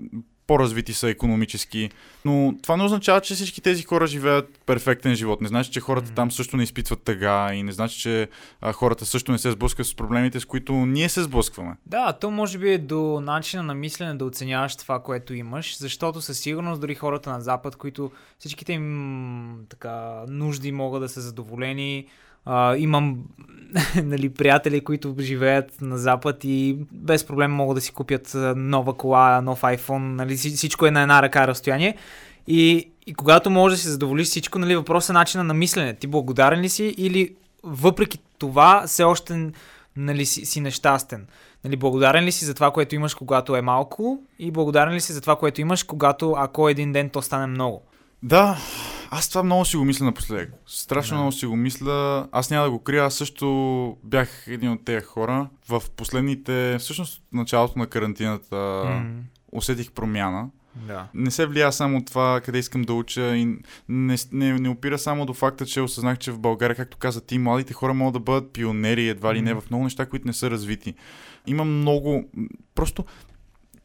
по-развити 0.48 0.92
са 0.94 1.08
економически, 1.08 1.90
но 2.24 2.54
това 2.62 2.76
не 2.76 2.84
означава, 2.84 3.20
че 3.20 3.34
всички 3.34 3.60
тези 3.60 3.82
хора 3.82 4.06
живеят 4.06 4.60
перфектен 4.66 5.14
живот. 5.14 5.40
Не 5.40 5.48
значи, 5.48 5.70
че 5.70 5.80
хората 5.80 6.12
там 6.14 6.30
също 6.30 6.56
не 6.56 6.62
изпитват 6.62 7.02
тъга 7.02 7.54
и 7.54 7.62
не 7.62 7.72
значи, 7.72 8.00
че 8.00 8.28
а, 8.60 8.72
хората 8.72 9.06
също 9.06 9.32
не 9.32 9.38
се 9.38 9.50
сблъскват 9.50 9.86
с 9.86 9.94
проблемите, 9.94 10.40
с 10.40 10.44
които 10.44 10.72
ние 10.72 11.08
се 11.08 11.22
сблъскваме. 11.22 11.76
Да, 11.86 12.12
то 12.12 12.30
може 12.30 12.58
би 12.58 12.72
е 12.72 12.78
до 12.78 13.20
начина 13.20 13.62
на 13.62 13.74
мислене 13.74 14.14
да 14.14 14.24
оценяваш 14.24 14.76
това, 14.76 15.02
което 15.02 15.34
имаш, 15.34 15.78
защото 15.78 16.20
със 16.20 16.38
сигурност 16.38 16.80
дори 16.80 16.94
хората 16.94 17.30
на 17.30 17.40
Запад, 17.40 17.76
които 17.76 18.10
всичките 18.38 18.72
им 18.72 19.66
така 19.68 20.24
нужди 20.28 20.72
могат 20.72 21.00
да 21.00 21.08
са 21.08 21.20
задоволени, 21.20 22.06
а, 22.48 22.76
имам 22.76 23.18
нали, 24.04 24.28
приятели, 24.28 24.80
които 24.80 25.14
живеят 25.18 25.80
на 25.80 25.98
Запад 25.98 26.36
и 26.44 26.76
без 26.92 27.24
проблем 27.24 27.52
могат 27.52 27.74
да 27.74 27.80
си 27.80 27.92
купят 27.92 28.32
нова 28.56 28.94
кола, 28.94 29.40
нов 29.40 29.62
iPhone, 29.62 29.98
нали, 29.98 30.36
вси- 30.36 30.56
всичко 30.56 30.86
е 30.86 30.90
на 30.90 31.02
една 31.02 31.22
ръка 31.22 31.46
разстояние. 31.46 31.96
И, 32.46 32.90
и 33.06 33.14
когато 33.14 33.50
можеш 33.50 33.78
да 33.78 33.82
си 33.82 33.88
задоволиш 33.88 34.26
всичко, 34.26 34.58
нали, 34.58 34.76
въпрос 34.76 35.08
е 35.08 35.12
начина 35.12 35.44
на 35.44 35.54
мислене. 35.54 35.94
Ти 35.94 36.06
благодарен 36.06 36.60
ли 36.60 36.68
си 36.68 36.94
или 36.98 37.34
въпреки 37.62 38.18
това 38.38 38.84
все 38.86 39.04
още 39.04 39.50
нали, 39.96 40.26
си, 40.26 40.46
си 40.46 40.60
нещастен? 40.60 41.26
Нали, 41.64 41.76
благодарен 41.76 42.24
ли 42.24 42.32
си 42.32 42.44
за 42.44 42.54
това, 42.54 42.70
което 42.70 42.94
имаш, 42.94 43.14
когато 43.14 43.56
е 43.56 43.62
малко 43.62 44.22
и 44.38 44.50
благодарен 44.50 44.94
ли 44.94 45.00
си 45.00 45.12
за 45.12 45.20
това, 45.20 45.36
което 45.36 45.60
имаш, 45.60 45.82
когато 45.82 46.34
ако 46.38 46.68
един 46.68 46.92
ден 46.92 47.10
то 47.10 47.22
стане 47.22 47.46
много? 47.46 47.82
Да, 48.22 48.58
аз 49.10 49.28
това 49.28 49.42
много 49.42 49.64
си 49.64 49.76
го 49.76 49.84
мисля 49.84 50.04
напоследък. 50.04 50.52
Страшно 50.66 51.14
Да. 51.14 51.18
много 51.20 51.32
си 51.32 51.46
го 51.46 51.56
мисля. 51.56 52.28
Аз 52.32 52.50
няма 52.50 52.64
да 52.64 52.70
го 52.70 52.78
крия, 52.78 53.04
аз 53.04 53.14
също 53.14 53.96
бях 54.04 54.44
един 54.46 54.70
от 54.70 54.84
тези 54.84 55.04
хора. 55.04 55.48
В 55.68 55.82
последните, 55.96 56.76
всъщност 56.80 57.22
началото 57.32 57.78
на 57.78 57.86
карантината, 57.86 58.56
М, 58.86 59.10
усетих 59.52 59.92
промяна. 59.92 60.48
Да. 60.86 61.06
не 61.14 61.30
се 61.30 61.46
влия 61.46 61.72
само 61.72 61.98
от 61.98 62.06
това 62.06 62.40
къде 62.44 62.58
искам 62.58 62.82
да 62.82 62.92
уча 62.94 63.36
и 63.36 63.44
не, 63.88 64.16
не, 64.32 64.52
не 64.52 64.68
опира 64.68 64.98
само 64.98 65.26
до 65.26 65.34
факта, 65.34 65.66
че 65.66 65.80
осъзнах, 65.80 66.18
че 66.18 66.32
в 66.32 66.38
България, 66.38 66.76
както 66.76 66.96
каза 66.96 67.20
ти, 67.20 67.38
младите 67.38 67.72
хора 67.72 67.94
могат 67.94 68.12
да 68.12 68.20
бъдат 68.20 68.52
пионери 68.52 69.08
едва 69.08 69.34
ли 69.34 69.42
не 69.42 69.54
в 69.54 69.62
много 69.70 69.84
неща, 69.84 70.06
които 70.06 70.26
не 70.26 70.32
са 70.32 70.50
развити. 70.50 70.94
Има 71.46 71.64
много... 71.64 72.24
Просто 72.74 73.04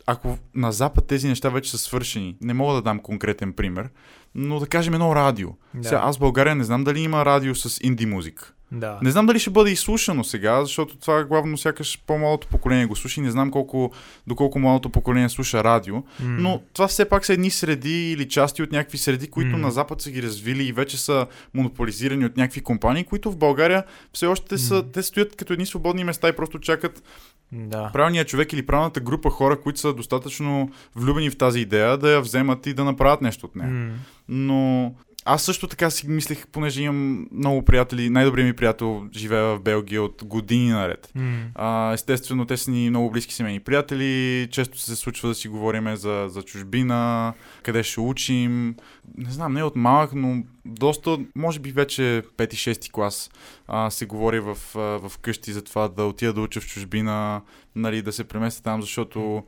ако 0.06 0.38
на 0.56 0.72
Запад 0.72 1.08
тези 1.08 1.28
неща 1.28 1.50
вече 1.50 1.72
са 1.72 1.78
свършени, 1.78 2.38
не 2.42 2.54
мога 2.54 2.74
да 2.74 2.82
дам 2.82 3.00
конкретен 3.00 3.54
пример, 3.54 3.90
но 4.36 4.60
да 4.60 4.68
кажем 4.68 4.94
едно 4.94 5.16
радио. 5.16 5.50
Да. 5.74 5.84
Сега, 5.84 6.02
аз 6.04 6.18
в 6.18 6.20
България 6.20 6.56
не 6.56 6.64
знам 6.64 6.84
дали 6.84 7.00
има 7.00 7.26
радио 7.26 7.56
с 7.56 7.80
инди 7.84 8.06
музика. 8.06 8.54
Да. 8.72 9.00
Не 9.02 9.12
знам 9.12 9.26
дали 9.26 9.40
ще 9.40 9.50
бъде 9.50 9.72
изслушано 9.72 10.24
сега, 10.24 10.62
защото 10.62 10.98
това 10.98 11.24
главно 11.24 11.58
сякаш 11.58 12.04
по-малото 12.08 12.48
поколение 12.48 12.86
го 12.86 12.96
слуша 12.96 13.22
и 13.22 13.24
не 13.24 13.32
знам 13.32 13.52
колко, 13.52 13.92
доколко 14.28 14.60
малото 14.60 14.90
поколение 14.90 15.30
слуша 15.30 15.64
радио. 15.64 15.96
М, 15.96 16.04
Но 16.20 16.62
това 16.74 16.88
все 16.88 17.06
пак 17.06 17.26
са 17.26 17.34
едни 17.34 17.50
среди 17.50 18.12
или 18.12 18.30
части 18.30 18.64
от 18.64 18.72
някакви 18.72 18.98
среди, 18.98 19.28
които 19.28 19.52
М. 19.52 19.58
на 19.58 19.72
Запад 19.72 20.02
са 20.02 20.12
ги 20.12 20.24
развили 20.24 20.64
и 20.64 20.72
вече 20.72 20.98
са 20.98 21.26
монополизирани 21.54 22.26
от 22.26 22.38
някакви 22.38 22.62
компании, 22.62 23.04
които 23.04 23.32
в 23.32 23.38
България 23.38 23.84
все 24.14 24.26
още 24.26 24.58
са, 24.58 24.76
М. 24.76 24.84
те 24.84 25.04
стоят 25.04 25.36
като 25.36 25.54
едни 25.54 25.66
свободни 25.66 26.04
места 26.04 26.30
и 26.30 26.36
просто 26.36 26.60
чакат 26.60 27.04
Да. 27.52 27.90
правилният 27.94 28.28
човек 28.28 28.54
или 28.54 28.66
правилната 28.66 29.00
група 29.00 29.30
хора, 29.30 29.62
които 29.62 29.80
са 29.80 29.94
достатъчно 29.94 30.70
влюбени 30.96 31.30
в 31.30 31.38
тази 31.38 31.60
идея, 31.60 31.98
да 31.98 32.12
я 32.12 32.22
вземат 32.22 32.66
и 32.66 32.74
да 32.74 32.84
направят 32.84 33.22
нещо 33.22 33.46
от 33.46 33.56
нея. 33.56 33.70
М, 33.70 33.92
Но 34.30 34.94
аз 35.26 35.44
също 35.44 35.68
така 35.68 35.90
си 35.90 36.08
мислех, 36.08 36.48
понеже 36.48 36.84
имам 36.84 37.28
много 37.32 37.66
приятели, 37.66 38.10
най-добрият 38.10 38.48
ми 38.48 38.54
приятел 38.54 39.06
живее 39.14 39.42
в 39.42 39.60
Белгия 39.60 40.04
от 40.04 40.24
години 40.26 40.70
наред. 40.70 41.12
м, 41.16 41.46
А, 41.56 41.94
естествено, 41.94 42.46
те 42.46 42.58
са 42.58 42.72
ни 42.72 42.90
много 42.90 43.12
близки 43.12 43.34
семейни 43.34 43.60
приятели. 43.60 44.48
Често 44.52 44.80
се 44.80 44.96
случва 44.96 45.30
да 45.30 45.36
си 45.36 45.48
говориме 45.48 45.96
за, 45.96 46.26
за 46.30 46.42
чужбина, 46.42 47.34
къде 47.64 47.84
ще 47.84 48.00
учим. 48.00 48.76
Не 49.18 49.32
знам, 49.32 49.54
не 49.54 49.64
от 49.64 49.76
малък, 49.76 50.14
но 50.14 50.44
доста, 50.66 51.18
може 51.36 51.60
би 51.60 51.72
вече 51.72 52.24
5-6 52.38 52.92
клас 52.92 53.32
а, 53.68 53.90
се 53.90 54.06
говори 54.06 54.40
в, 54.40 54.58
в 54.76 55.12
къщи 55.22 55.52
за 55.52 55.62
това 55.62 55.88
да 55.88 56.04
отида 56.04 56.34
да 56.34 56.42
уча 56.42 56.62
в 56.62 56.68
чужбина, 56.68 57.42
нали, 57.76 58.02
да 58.02 58.12
се 58.12 58.24
преместя 58.24 58.64
там, 58.64 58.82
защото 58.82 59.44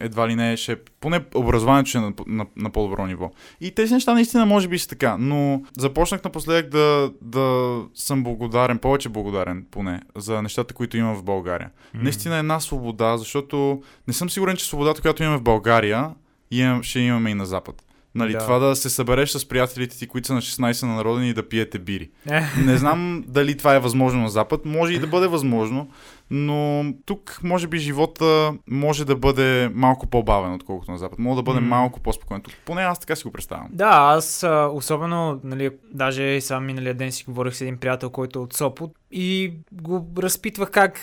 едва 0.00 0.28
ли 0.28 0.34
не 0.34 0.56
ще, 0.56 0.76
поне 0.76 1.24
образованието 1.34 1.88
ще 1.88 1.98
е 1.98 2.00
на, 2.00 2.12
на, 2.26 2.46
на 2.56 2.70
по-добро 2.70 3.06
ниво. 3.06 3.30
И 3.60 3.70
тези 3.70 3.94
неща 3.94 4.14
наистина 4.14 4.46
може 4.46 4.68
би 4.68 4.78
са 4.78 4.88
така, 4.88 5.16
но 5.18 5.62
започнах 5.78 6.24
напоследък 6.24 6.68
да, 6.70 7.12
да 7.22 7.76
съм 7.94 8.24
благодарен, 8.24 8.78
повече 8.78 9.08
благодарен 9.08 9.66
поне, 9.70 10.00
за 10.16 10.42
нещата, 10.42 10.74
които 10.74 10.96
имам 10.96 11.16
в 11.16 11.22
България. 11.22 11.70
М. 11.94 12.02
Наистина 12.02 12.36
една 12.36 12.60
свобода, 12.60 13.16
защото 13.16 13.82
не 14.08 14.14
съм 14.14 14.30
сигурен, 14.30 14.56
че 14.56 14.64
свободата, 14.64 15.00
която 15.00 15.22
имаме 15.22 15.38
в 15.38 15.42
България, 15.42 16.10
имам, 16.50 16.82
ще 16.82 17.00
имаме 17.00 17.30
и 17.30 17.34
на 17.34 17.46
Запад. 17.46 17.82
Нали, 18.14 18.32
Да. 18.32 18.38
това 18.38 18.58
да 18.58 18.76
се 18.76 18.90
събереш 18.90 19.30
с 19.30 19.48
приятелите 19.48 19.98
ти, 19.98 20.06
които 20.06 20.26
са 20.26 20.34
на 20.34 20.40
16 20.40 20.86
на 20.86 20.94
народени 20.94 21.30
и 21.30 21.34
да 21.34 21.48
пиете 21.48 21.78
бири. 21.78 22.10
Е, 22.30 22.42
Не 22.64 22.76
знам 22.76 23.24
дали 23.26 23.56
това 23.56 23.74
е 23.74 23.78
възможно 23.80 24.22
на 24.22 24.28
Запад. 24.30 24.64
Може 24.64 24.92
и 24.94 24.98
да 24.98 25.06
бъде 25.06 25.26
възможно, 25.26 25.90
но 26.30 26.84
тук 27.06 27.40
може 27.42 27.66
би 27.66 27.78
живота 27.78 28.52
може 28.66 29.04
да 29.04 29.16
бъде 29.16 29.70
малко 29.74 30.06
по-бавен, 30.06 30.54
отколкото 30.54 30.90
на 30.90 30.98
Запад. 30.98 31.18
Може 31.18 31.36
да 31.36 31.42
бъде 31.42 31.60
М. 31.60 31.66
малко 31.66 32.00
по-спокоен. 32.00 32.40
Тук 32.42 32.54
поне 32.64 32.82
аз 32.82 32.98
така 32.98 33.16
си 33.16 33.24
го 33.24 33.32
представям. 33.32 33.66
Да, 33.70 33.88
аз 34.16 34.46
особено, 34.72 35.40
нали, 35.44 35.70
даже 35.92 36.40
сам 36.40 36.66
миналия 36.66 36.94
ден 36.94 37.12
си 37.12 37.24
говорих 37.24 37.54
с 37.54 37.60
един 37.60 37.76
приятел, 37.76 38.10
който 38.10 38.38
е 38.38 38.42
от 38.42 38.52
Сопот 38.52 38.90
и 39.12 39.52
го 39.72 40.06
разпитвах 40.18 40.70
как, 40.70 41.00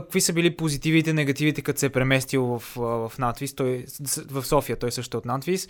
какви 0.00 0.20
са 0.20 0.32
били 0.32 0.56
позитивите, 0.56 1.12
негативите, 1.12 1.62
като 1.62 1.80
се 1.80 1.86
е 1.86 1.90
преместил 1.90 2.44
в, 2.44 2.62
в 3.08 3.18
Надвис, 3.18 3.54
той, 3.54 3.84
в 4.30 4.44
София, 4.44 4.78
той 4.78 4.92
също 4.92 5.16
е 5.16 5.18
от 5.18 5.24
Надвис. 5.24 5.68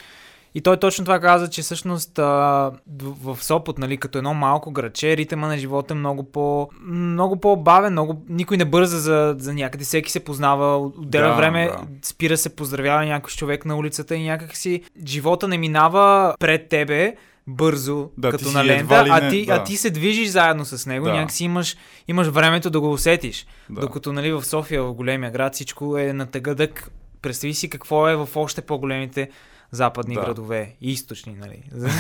И 0.57 0.61
той 0.61 0.77
точно 0.77 1.05
това 1.05 1.21
каза, 1.21 1.51
че 1.51 1.63
всъщност 1.63 2.19
а, 2.19 2.71
в 3.01 3.39
Сопот, 3.41 3.79
нали, 3.79 3.97
като 3.97 4.19
едно 4.19 4.35
малко 4.35 4.71
граче, 4.71 5.17
ритъма 5.17 5.47
на 5.47 5.59
живота 5.59 5.95
е 5.95 5.97
много 5.97 6.23
по 6.23 6.69
много 6.87 7.41
по-бавен, 7.41 7.93
много, 7.93 8.23
никой 8.29 8.57
не 8.57 8.65
бърза 8.65 8.99
за, 8.99 9.37
за 9.39 9.55
някъде, 9.55 9.85
всеки 9.85 10.11
се 10.13 10.21
познава, 10.21 10.79
отделя 10.79 11.29
Да, 11.29 11.35
време, 11.35 11.67
да. 11.67 11.79
спира 12.03 12.37
се, 12.37 12.57
поздравява 12.57 13.05
някой 13.05 13.31
човек 13.31 13.65
на 13.65 13.77
улицата 13.77 14.17
и 14.17 14.25
някакси 14.25 14.83
живота 15.07 15.49
не 15.49 15.59
минава 15.59 16.35
пред 16.39 16.69
тебе 16.69 17.17
бързо, 17.47 18.11
Да, 18.19 18.31
като 18.31 18.51
на 18.51 18.65
лента, 18.65 19.05
ли 19.05 19.09
а, 19.11 19.21
не- 19.21 19.31
ти, 19.31 19.47
да. 19.47 19.53
а 19.53 19.65
ти 19.65 19.77
се 19.77 19.91
движиш 19.91 20.29
заедно 20.29 20.65
с 20.65 20.87
него, 20.87 21.05
Да. 21.07 21.13
някакси 21.13 21.45
имаш, 21.45 21.77
имаш 22.09 22.27
времето 22.27 22.71
да 22.71 22.81
го 22.81 22.93
усетиш. 22.93 23.47
Да. 23.71 23.81
Докато 23.81 24.13
нали, 24.13 24.33
в 24.33 24.45
София, 24.45 24.83
в 24.83 24.93
големия 24.95 25.31
град, 25.31 25.55
всичко 25.55 25.99
е 25.99 26.13
на 26.13 26.27
тъгъдък. 26.27 26.91
Представи 27.23 27.55
си 27.55 27.71
какво 27.71 28.09
е 28.09 28.17
в 28.17 28.29
още 28.37 28.61
по-големите 28.61 29.31
западни 29.71 30.15
Да. 30.15 30.21
градове. 30.21 30.77
И 30.81 30.93
източни, 30.93 31.35
нали? 31.35 31.63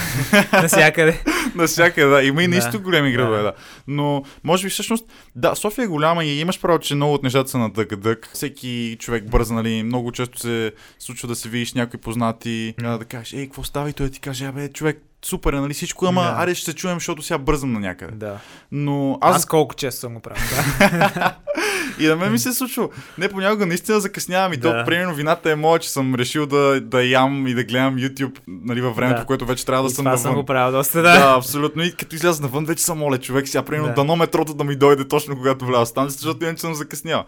Насякъде. 0.52 1.22
Навсякъде, 1.54 2.06
да. 2.06 2.22
Има 2.22 2.42
и 2.42 2.46
Да. 2.46 2.50
наистина 2.50 2.78
големи 2.78 3.12
градове, 3.12 3.36
Да. 3.36 3.42
да. 3.42 3.52
Но, 3.86 4.22
може 4.44 4.66
би 4.66 4.70
всъщност, 4.70 5.04
да, 5.34 5.54
София 5.54 5.84
е 5.84 5.88
голяма 5.88 6.24
и 6.24 6.40
имаш 6.40 6.60
право, 6.60 6.78
че 6.78 6.94
много 6.94 7.14
от 7.14 7.22
нещата 7.22 7.50
са 7.50 7.58
на 7.58 7.70
дък-дък. 7.70 8.30
Всеки 8.34 8.96
човек 9.00 9.30
бърза, 9.30 9.54
нали, 9.54 9.82
много 9.82 10.12
често 10.12 10.38
се 10.38 10.72
случва 10.98 11.28
да 11.28 11.34
се 11.34 11.48
видиш 11.48 11.70
с 11.70 11.74
някои 11.74 12.00
познати, 12.00 12.74
да 12.78 13.04
кажеш, 13.04 13.32
ей, 13.32 13.46
какво 13.46 13.64
става 13.64 13.90
и 13.90 13.92
той 13.92 14.10
ти 14.10 14.20
каже, 14.20 14.44
абе, 14.46 14.68
човек, 14.68 15.02
супер 15.24 15.52
е, 15.52 15.60
нали, 15.60 15.74
всичко, 15.74 16.06
ама, 16.06 16.22
Да. 16.22 16.34
аре, 16.38 16.54
ще 16.54 16.64
се 16.64 16.76
чуем, 16.76 16.94
защото 16.96 17.22
сега 17.22 17.38
бързам 17.38 17.72
на 17.72 17.80
някъде. 17.80 18.16
да. 18.16 18.38
Но 18.72 19.18
Аз, 19.20 19.36
аз, 19.36 19.46
колко 19.46 19.74
често 19.74 20.00
съм 20.00 20.14
го 20.14 20.20
правил. 20.20 20.42
Да. 20.78 21.36
и 21.98 22.06
на 22.06 22.16
мен 22.16 22.32
ми 22.32 22.38
се 22.38 22.48
е 22.48 22.52
случва. 22.52 22.88
Не, 23.18 23.28
понякога 23.28 23.66
наистина 23.66 24.00
закъснявам 24.00 24.52
и 24.52 24.60
то, 24.60 24.72
Да. 24.72 24.84
примерно, 24.84 25.14
вината 25.14 25.50
е 25.50 25.54
моя, 25.54 25.78
че 25.78 25.90
съм 25.90 26.14
решил 26.14 26.46
да, 26.46 26.80
да 26.80 27.04
ям 27.04 27.46
и 27.46 27.54
да 27.54 27.64
гледам 27.64 27.96
YouTube, 27.96 28.38
нали, 28.48 28.80
във 28.80 28.96
времето, 28.96 29.20
Да. 29.20 29.26
което 29.26 29.46
вече 29.46 29.66
трябва 29.66 29.82
да 29.82 29.92
И 29.92 29.94
съм 29.94 30.02
това 30.02 30.10
навън. 30.10 30.22
съм 30.22 30.34
го 30.34 30.44
правил 30.44 30.78
доста, 30.78 31.02
Да. 31.02 31.18
да. 31.18 31.34
абсолютно. 31.36 31.82
И 31.82 31.92
като 31.92 32.16
изляза 32.16 32.42
навън, 32.42 32.64
вече 32.64 32.84
съм 32.84 32.98
моля 32.98 33.18
човек. 33.18 33.48
Сега, 33.48 33.62
примерно, 33.62 33.88
Да. 33.88 33.94
дано 33.94 34.16
метрото 34.16 34.54
да 34.54 34.64
ми 34.64 34.76
дойде 34.76 35.08
точно 35.08 35.36
когато 35.36 35.66
вляза 35.66 35.94
там, 35.94 36.08
защото 36.10 36.44
иначе 36.44 36.60
съм 36.60 36.74
закъснял. 36.74 37.24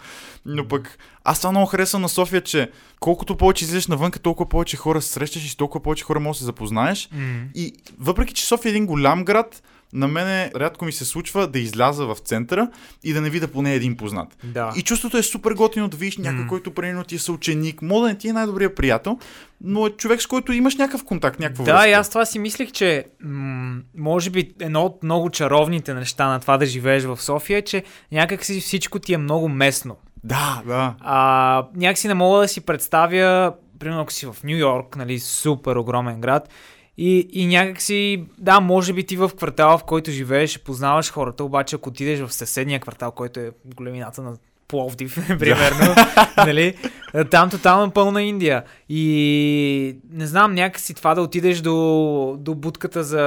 Но 0.46 0.68
пък, 0.68 0.98
аз 1.24 1.38
това 1.40 1.50
много 1.50 1.66
харесвам 1.66 2.02
на 2.02 2.08
София, 2.08 2.40
че 2.40 2.70
колкото 3.00 3.36
повече 3.36 3.64
излезеш 3.64 3.86
навън, 3.86 4.10
толкова 4.12 4.48
повече 4.48 4.76
хора 4.76 5.02
срещаш 5.02 5.52
и 5.52 5.56
толкова 5.56 5.82
повече 5.82 6.04
хора 6.04 6.20
можеш 6.20 6.38
да 6.38 6.42
се 6.42 6.44
запознаеш. 6.44 7.08
М. 7.12 7.18
И 7.54 7.72
въпреки, 8.00 8.34
че 8.34 8.46
София 8.46 8.70
е 8.70 8.72
един 8.72 8.86
голям 8.86 9.24
град, 9.24 9.62
на 9.92 10.08
мене 10.08 10.50
рядко 10.56 10.84
ми 10.84 10.92
се 10.92 11.04
случва 11.04 11.46
да 11.46 11.58
изляза 11.58 12.06
в 12.06 12.16
центъра 12.16 12.68
и 13.04 13.12
да 13.12 13.20
не 13.20 13.30
видя 13.30 13.48
поне 13.48 13.74
един 13.74 13.96
познат. 13.96 14.36
Да. 14.44 14.72
И 14.76 14.82
чувството 14.82 15.16
е 15.16 15.22
супер 15.22 15.52
готино 15.52 15.88
да 15.88 15.96
видиш 15.96 16.16
някой, 16.16 16.40
М. 16.40 16.48
който 16.48 16.70
примерно 16.70 17.04
ти 17.04 17.14
е 17.14 17.18
съученик. 17.18 17.82
Може 17.82 18.02
да 18.02 18.08
не 18.08 18.18
ти 18.18 18.28
е 18.28 18.32
най-добрият 18.32 18.76
приятел, 18.76 19.18
но 19.60 19.86
е 19.86 19.90
човек, 19.90 20.22
с 20.22 20.26
който 20.26 20.52
имаш 20.52 20.76
някакъв 20.76 21.04
контакт, 21.04 21.40
някаква 21.40 21.64
Да, 21.64 21.72
връзка. 21.72 21.88
и 21.88 21.92
аз 21.92 22.08
това 22.08 22.24
си 22.24 22.38
мислих, 22.38 22.72
че 22.72 23.04
м- 23.20 23.76
може 23.96 24.30
би 24.30 24.52
едно 24.60 24.82
от 24.82 25.02
много 25.02 25.30
чаровните 25.30 25.94
неща 25.94 26.28
на 26.28 26.40
това 26.40 26.56
да 26.58 26.66
живееш 26.66 27.04
в 27.04 27.16
София 27.18 27.58
е, 27.58 27.62
че 27.62 27.82
някак 28.12 28.44
си 28.44 28.60
всичко 28.60 28.98
ти 28.98 29.14
е 29.14 29.18
много 29.18 29.48
местно. 29.48 29.96
Да, 30.24 30.62
да. 30.66 30.94
А, 31.00 31.66
някакси 31.74 32.08
не 32.08 32.14
мога 32.14 32.40
да 32.40 32.48
си 32.48 32.60
представя, 32.60 33.52
примерно 33.78 34.00
ако 34.00 34.12
си 34.12 34.26
в 34.26 34.36
Нью 34.44 34.56
Йорк, 34.56 34.96
нали, 34.96 35.18
супер 35.18 35.76
огромен 35.76 36.20
град, 36.20 36.48
и, 36.98 37.28
и 37.32 37.46
някакси, 37.46 38.24
да, 38.38 38.60
може 38.60 38.92
би 38.92 39.06
ти 39.06 39.16
в 39.16 39.30
квартала, 39.36 39.78
в 39.78 39.84
който 39.84 40.10
живееш, 40.10 40.60
познаваш 40.60 41.12
хората, 41.12 41.44
обаче 41.44 41.76
ако 41.76 41.88
отидеш 41.88 42.20
в 42.20 42.32
съседния 42.32 42.80
квартал, 42.80 43.12
който 43.12 43.40
е 43.40 43.50
големината 43.76 44.22
на 44.22 44.36
Пловдив, 44.68 45.14
примерно, 45.38 45.94
нали, 46.36 46.74
там 47.30 47.50
тотално 47.50 47.84
е 47.86 47.90
пълна 47.90 48.22
Индия. 48.22 48.62
И 48.88 49.96
не 50.12 50.26
знам, 50.26 50.54
някакси 50.54 50.94
това 50.94 51.14
да 51.14 51.22
отидеш 51.22 51.58
до, 51.60 52.36
до 52.38 52.54
будката 52.54 53.04
за 53.04 53.18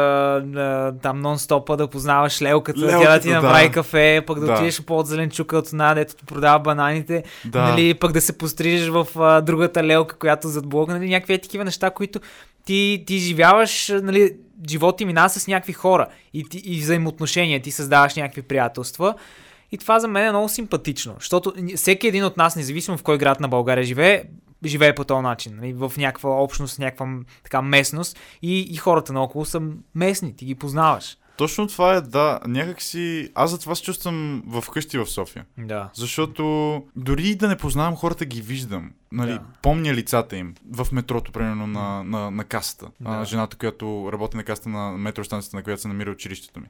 там 1.02 1.22
нон-стопа, 1.22 1.76
да 1.76 1.88
познаваш 1.88 2.42
лелката, 2.42 2.80
тя 2.80 2.86
да 2.86 2.92
Лелката, 2.92 3.20
ти 3.20 3.30
направи 3.30 3.68
да. 3.68 3.72
кафе, 3.72 4.24
пък 4.28 4.40
да, 4.40 4.46
Да. 4.46 4.54
отидеш 4.54 4.82
по 4.82 5.04
зеленчука 5.04 5.58
от 5.58 5.68
една, 5.68 5.94
дето 5.94 6.16
ти 6.16 6.26
продава 6.26 6.60
бананите, 6.60 7.24
Да. 7.46 7.62
нали, 7.62 7.94
пък 7.94 8.12
да 8.12 8.22
се 8.22 8.38
пострижеш 8.38 8.90
в 8.90 9.08
а, 9.16 9.42
другата 9.42 9.84
лелка, 9.84 10.18
която 10.18 10.48
зад 10.48 10.68
блока, 10.68 10.94
нали, 10.94 11.10
някакви 11.10 11.34
е 11.34 11.38
такива 11.38 11.66
неща, 11.66 11.90
които 11.90 12.20
ти, 12.66 13.04
ти 13.08 13.18
живяваш, 13.18 13.92
нали, 14.04 14.34
живот 14.70 14.98
ти 14.98 15.06
минава 15.06 15.30
с 15.30 15.48
някакви 15.48 15.74
хора 15.74 16.08
и, 16.34 16.44
ти, 16.44 16.58
и 16.66 16.80
взаимоотношения, 16.80 17.62
ти 17.62 17.72
създаваш 17.72 18.16
някакви 18.16 18.42
приятелства. 18.42 19.16
И 19.72 19.78
това 19.78 20.00
за 20.00 20.08
мен 20.08 20.26
е 20.26 20.32
много 20.32 20.50
симпатично, 20.50 21.16
защото 21.20 21.54
всеки 21.76 22.08
един 22.08 22.26
от 22.26 22.38
нас, 22.38 22.56
независимо 22.56 22.98
в 22.98 23.04
кой 23.04 23.18
град 23.18 23.40
на 23.40 23.48
България 23.48 23.84
живее, 23.84 24.24
живее 24.66 24.96
по 24.96 25.04
този 25.04 25.22
начин, 25.22 25.56
нали, 25.56 25.74
в 25.74 25.94
някаква 25.98 26.30
общност, 26.30 26.80
някаква 26.80 27.08
така 27.44 27.62
местност 27.62 28.20
и, 28.42 28.60
и 28.60 28.76
хората 28.76 29.14
наоколо 29.14 29.46
са 29.46 29.62
местни, 29.96 30.36
ти 30.36 30.46
ги 30.46 30.56
познаваш. 30.56 31.18
Точно 31.42 31.68
това 31.68 31.96
е, 31.96 32.02
да. 32.02 32.40
Някак 32.48 32.82
си... 32.82 33.32
Аз 33.36 33.52
за 33.52 33.60
това 33.60 33.76
се 33.76 33.84
чувствам 33.84 34.44
в 34.48 34.64
къщи 34.74 34.98
в 34.98 35.06
София. 35.06 35.46
Да. 35.58 35.90
Защото 35.94 36.84
дори 36.96 37.36
да 37.36 37.48
не 37.48 37.58
познавам 37.58 37.96
хората, 37.96 38.26
ги 38.26 38.42
виждам. 38.42 38.92
Нали, 39.12 39.32
Да. 39.32 39.42
Помня 39.62 39.94
лицата 39.94 40.38
им 40.38 40.54
в 40.72 40.88
метрото, 40.92 41.32
примерно 41.32 41.68
на, 41.68 42.04
на, 42.04 42.32
на 42.32 42.44
касата. 42.44 42.88
А, 43.06 43.20
Да. 43.20 43.26
жената, 43.26 43.58
която 43.58 44.10
работи 44.14 44.38
на 44.38 44.44
касата 44.44 44.70
на 44.70 44.92
метростанцията, 44.92 45.58
на 45.58 45.64
която 45.64 45.82
се 45.82 45.88
намира 45.88 46.12
училището 46.12 46.60
ми. 46.60 46.68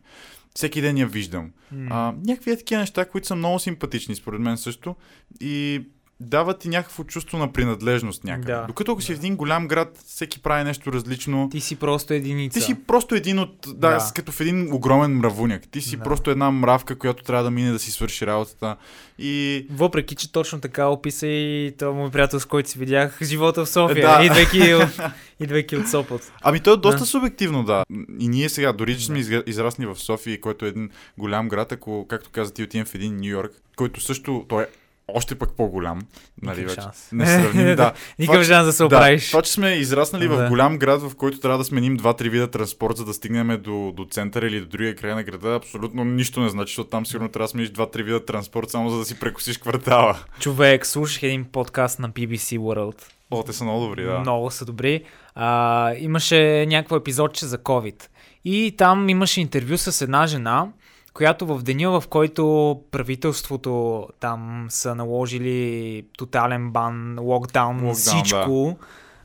Всеки 0.56 0.82
ден 0.82 0.98
я 0.98 1.08
виждам. 1.08 1.52
М. 1.72 1.88
А, 1.90 2.14
някакви 2.26 2.52
е 2.52 2.58
такива 2.58 2.82
неща, 2.82 3.06
които 3.06 3.28
са 3.28 3.36
много 3.36 3.60
симпатични, 3.60 4.16
според 4.16 4.42
мен 4.42 4.58
също. 4.58 4.96
И 5.40 5.84
дават 6.22 6.60
ти 6.60 6.70
някакво 6.70 7.04
чувство 7.04 7.38
на 7.38 7.54
принадлежност 7.54 8.24
някъде. 8.24 8.52
Да. 8.52 8.66
Докато 8.68 8.92
ако 8.92 9.02
си 9.02 9.14
в 9.14 9.18
един 9.18 9.36
голям 9.36 9.68
град, 9.68 10.04
всеки 10.08 10.42
прави 10.42 10.64
нещо 10.64 10.94
различно. 10.94 11.50
Ти 11.52 11.60
си 11.62 11.76
просто 11.76 12.14
единица. 12.14 12.60
Ти 12.60 12.66
си 12.66 12.76
просто 12.78 13.16
един 13.16 13.40
от... 13.40 13.56
Да, 13.68 13.90
Да. 13.90 14.12
като 14.16 14.32
в 14.32 14.42
един 14.42 14.74
огромен 14.74 15.12
мравуняк. 15.12 15.62
Ти 15.68 15.82
си 15.82 15.98
Да. 15.98 16.04
просто 16.04 16.32
една 16.32 16.52
мравка, 16.52 16.98
която 16.98 17.24
трябва 17.24 17.44
да 17.44 17.52
мине 17.52 17.72
да 17.72 17.80
си 17.80 17.92
свърши 17.92 18.26
работата. 18.28 18.76
И... 19.20 19.66
Въпреки, 19.72 20.16
че 20.16 20.32
точно 20.32 20.62
така 20.62 20.88
описа 20.88 21.28
и 21.28 21.74
този 21.78 21.96
мой 21.96 22.12
приятел, 22.12 22.40
с 22.40 22.46
който 22.46 22.70
си 22.70 22.80
видях 22.80 23.18
живота 23.24 23.66
в 23.66 23.70
София, 23.70 24.08
Да. 24.10 24.26
идвайки, 24.26 24.74
от, 24.74 25.00
идвайки 25.40 25.76
от 25.76 25.88
Сопот. 25.88 26.32
Ами 26.42 26.60
то 26.60 26.74
е 26.74 26.78
доста 26.78 27.00
Да. 27.00 27.06
субективно, 27.06 27.64
да. 27.64 27.84
И 28.20 28.28
ние 28.28 28.50
сега, 28.50 28.74
дори 28.74 28.98
че 28.98 29.06
сме 29.06 29.20
изра- 29.20 29.44
израсни 29.46 29.86
в 29.86 29.96
София, 29.96 30.42
който 30.42 30.66
е 30.66 30.70
един 30.70 30.90
голям 31.18 31.50
град, 31.50 31.72
ако, 31.72 32.06
както 32.08 32.30
каза 32.30 32.54
ти, 32.54 32.64
отидем 32.64 32.86
в 32.86 32.96
един 32.96 33.18
Нью 33.18 33.26
Йорк, 33.28 33.52
който 33.76 34.02
също, 34.02 34.46
той 34.50 34.64
е 34.64 34.68
още 35.14 35.36
пък 35.36 35.50
по-голям. 35.58 36.02
Нали, 36.42 36.66
вече. 36.66 36.82
Не 37.12 37.26
сравним, 37.26 37.76
да. 37.76 37.94
Никакъв 38.20 38.42
Това, 38.46 38.56
шанс 38.56 38.66
да 38.66 38.74
се 38.74 38.84
да, 38.84 38.86
оправиш. 38.88 39.28
това, 39.30 39.42
че 39.42 39.52
сме 39.52 39.70
израснали 39.70 40.28
в 40.28 40.38
Да. 40.38 40.50
голям 40.50 40.78
град, 40.78 41.02
в 41.02 41.16
който 41.16 41.40
трябва 41.40 41.58
да 41.58 41.64
сменим 41.64 41.98
два-три 41.98 42.30
вида 42.30 42.52
транспорт, 42.52 42.98
за 42.98 43.06
да 43.06 43.14
стигнем 43.14 43.62
до, 43.62 43.94
до 43.96 44.06
центъра 44.12 44.48
или 44.48 44.60
до 44.60 44.66
другия 44.68 44.96
край 44.96 45.16
на 45.16 45.24
града, 45.24 45.56
абсолютно 45.56 46.04
нищо 46.04 46.40
не 46.42 46.50
значи, 46.50 46.72
защото 46.72 46.90
там 46.90 47.06
сигурно 47.06 47.30
трябва 47.30 47.44
да 47.46 47.50
смениш 47.52 47.70
два-три 47.70 48.04
вида 48.04 48.26
транспорт, 48.26 48.70
само 48.70 48.90
за 48.90 48.98
да 48.98 49.06
си 49.06 49.20
прекусиш 49.20 49.58
квартала. 49.58 50.18
Човек, 50.40 50.86
слушах 50.86 51.24
един 51.24 51.44
подкаст 51.46 52.00
на 52.00 52.10
BBC 52.10 52.58
World. 52.60 52.96
О, 53.32 53.44
те 53.44 53.54
са 53.54 53.64
много 53.64 53.86
добри, 53.86 54.04
да. 54.04 54.20
Много 54.20 54.52
са 54.52 54.66
добри. 54.66 55.04
А, 55.36 55.94
имаше 56.00 56.66
някакво 56.66 56.96
епизодче 56.96 57.46
за 57.46 57.58
COVID. 57.58 58.04
И 58.46 58.76
там 58.78 59.10
имаше 59.10 59.42
интервю 59.42 59.78
с 59.78 60.02
една 60.02 60.28
жена, 60.28 60.68
която 61.14 61.46
в 61.46 61.64
деня, 61.64 62.02
в 62.02 62.08
който 62.08 62.82
правителството 62.92 64.08
там 64.20 64.66
са 64.70 64.96
наложили 64.96 66.04
тотален 66.18 66.72
бан, 66.72 67.18
локдаун, 67.20 67.76
Локдаун, 67.76 67.94
всичко, 67.96 68.78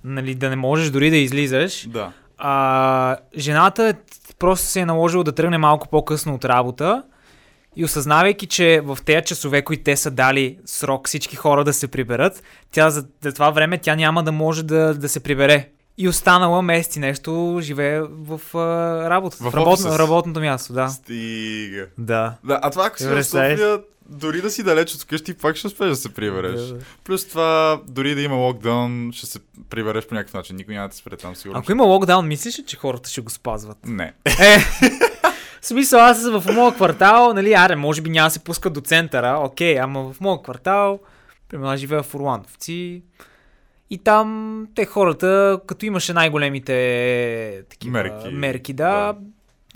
нали, 0.04 0.34
да 0.34 0.50
не 0.50 0.56
можеш 0.56 0.90
дори 0.90 1.10
да 1.10 1.16
излизаш, 1.16 1.88
Да. 1.88 2.12
а, 2.38 3.16
жената 3.36 3.88
е- 3.88 3.94
просто 4.38 4.66
се 4.66 4.80
е 4.80 4.86
наложила 4.86 5.24
да 5.24 5.32
тръгне 5.32 5.58
малко 5.58 5.88
по-късно 5.88 6.34
от 6.34 6.44
работа 6.44 7.02
И 7.78 7.84
осъзнавайки, 7.84 8.46
че 8.46 8.80
в 8.84 8.98
тези 9.04 9.24
часове, 9.26 9.62
които 9.62 9.82
те 9.82 9.96
са 9.96 10.10
дали 10.10 10.58
срок 10.64 11.06
всички 11.08 11.36
хора 11.36 11.64
да 11.64 11.72
се 11.72 11.88
приберат, 11.88 12.42
тя 12.70 12.90
за, 12.90 13.06
за 13.20 13.32
това 13.32 13.50
време 13.50 13.78
тя 13.78 13.96
няма 13.96 14.22
да 14.22 14.32
може 14.32 14.62
да, 14.62 14.94
да 14.94 15.08
се 15.08 15.20
прибере. 15.20 15.68
И 15.98 16.08
останала 16.08 16.62
месеци 16.62 16.98
нещо 17.00 17.58
живее 17.62 18.00
в 18.02 18.40
а, 18.54 19.10
работа, 19.10 19.36
В 19.40 19.50
в, 19.50 19.54
работ, 19.54 19.72
офиса 19.72 19.92
си. 19.92 19.98
работното 19.98 20.40
място, 20.40 20.72
да. 20.72 20.88
Стига. 20.88 21.86
Да. 21.98 22.34
Да, 22.44 22.60
а 22.62 22.70
това 22.70 22.86
ако 22.86 22.98
си 22.98 23.06
в? 23.06 23.24
София, 23.24 23.80
дори 24.08 24.40
да 24.40 24.50
си 24.50 24.62
далеч 24.62 24.94
от 24.94 25.02
вкъщи, 25.02 25.34
пак 25.34 25.56
ще 25.56 25.66
успееш 25.66 25.90
да 25.90 25.96
се 25.96 26.14
прибереш. 26.14 26.60
Да, 26.60 26.74
да. 26.74 26.80
Плюс 27.04 27.28
това, 27.28 27.80
дори 27.88 28.14
да 28.14 28.20
има 28.22 28.34
локдаун, 28.36 29.10
ще 29.12 29.26
се 29.26 29.38
прибереш 29.70 30.06
по 30.06 30.14
някакъв 30.14 30.34
начин. 30.34 30.56
Никой 30.56 30.74
няма 30.74 30.88
да 30.88 30.92
те 30.92 30.96
спре 30.96 31.16
там, 31.16 31.36
сигурно. 31.36 31.60
Ако 31.60 31.72
има 31.72 31.84
локдаун, 31.84 32.28
мислиш 32.28 32.58
ли, 32.58 32.64
че 32.64 32.76
хората 32.76 33.10
ще 33.10 33.20
го 33.20 33.30
спазват? 33.30 33.78
Не. 33.86 34.12
Е, 34.24 34.58
в 35.60 35.66
смисъл, 35.66 36.00
аз 36.00 36.30
в 36.30 36.44
моя 36.54 36.74
квартал, 36.74 37.32
нали, 37.34 37.52
аре, 37.52 37.76
може 37.76 38.02
би 38.02 38.10
няма 38.10 38.26
да 38.26 38.30
се 38.30 38.38
пускат 38.38 38.72
до 38.72 38.80
центъра, 38.80 39.38
окей, 39.42 39.80
ама 39.80 40.12
в 40.12 40.20
моя 40.20 40.42
квартал, 40.42 40.98
примерно 41.48 41.70
аз 41.70 41.80
живея 41.80 42.02
в 42.02 42.14
Орландовци, 42.14 43.02
и 43.90 43.98
там 43.98 44.68
те 44.74 44.84
хората, 44.84 45.60
като 45.66 45.86
имаше 45.86 46.12
най-големите 46.12 47.62
такива 47.70 47.92
Мерки, 47.92 48.28
мерки 48.34 48.72
да, 48.72 49.16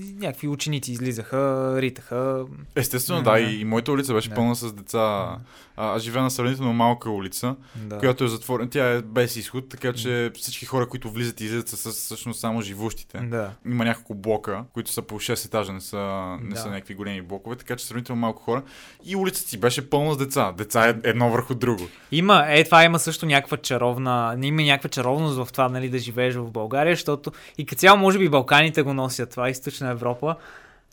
някакви 0.00 0.48
ученици 0.48 0.92
излизаха, 0.92 1.38
ритаха. 1.76 2.44
Естествено, 2.76 3.22
да, 3.22 3.40
и, 3.40 3.60
и 3.60 3.64
моята 3.64 3.92
улица 3.92 4.14
беше 4.14 4.28
Да. 4.28 4.34
пълна 4.34 4.54
с 4.56 4.72
деца. 4.72 5.36
А, 5.76 5.86
аз 5.88 6.02
живея 6.02 6.22
на 6.22 6.30
сравнително 6.30 6.72
малка 6.72 7.10
улица, 7.10 7.56
Да. 7.76 7.98
която 7.98 8.24
е 8.24 8.28
затворена. 8.28 8.70
Тя 8.70 8.90
е 8.90 9.02
без 9.02 9.36
изход, 9.36 9.68
така 9.68 9.92
че 9.92 10.30
всички 10.34 10.66
хора, 10.66 10.88
които 10.88 11.10
влизат 11.10 11.40
и 11.40 11.44
излизат 11.44 11.68
са 11.68 11.76
с- 11.76 11.92
всъщност 11.94 12.40
само 12.40 12.62
живущите. 12.62 13.18
Да. 13.18 13.50
Има 13.66 13.84
няколко 13.84 14.14
блока, 14.14 14.64
които 14.72 14.90
са 14.90 15.02
по 15.02 15.14
6 15.16 15.46
етажа, 15.46 15.72
не 15.72 15.80
са, 15.80 15.98
не 16.42 16.50
Да. 16.50 16.56
са 16.56 16.68
някакви 16.68 16.94
големи 16.94 17.22
блокове, 17.22 17.56
така 17.56 17.76
че 17.76 17.86
сравнително 17.86 18.20
малко 18.20 18.42
хора. 18.42 18.62
И 19.04 19.16
улицата 19.16 19.48
си 19.48 19.60
беше 19.60 19.90
пълна 19.90 20.14
с 20.14 20.18
деца. 20.18 20.52
Деца 20.52 20.88
е 20.88 20.94
едно 21.04 21.30
върху 21.30 21.54
друго. 21.54 21.82
Има, 22.12 22.44
е, 22.48 22.64
това 22.64 22.84
има 22.84 22.98
също 22.98 23.26
някаква 23.26 23.56
чаровна, 23.56 24.38
има 24.42 24.62
някаква 24.62 24.88
чаровност 24.90 25.36
в 25.36 25.48
това, 25.52 25.68
нали, 25.68 25.88
да 25.88 25.98
живееш 25.98 26.34
в 26.34 26.50
България, 26.50 26.92
защото 26.92 27.32
и 27.58 27.66
като 27.66 27.78
цяло, 27.80 27.98
може 27.98 28.18
би, 28.18 28.28
Балканите 28.28 28.82
го 28.82 28.94
носят 28.94 29.30
това, 29.30 29.50
източна 29.50 29.89
Европа, 29.90 30.34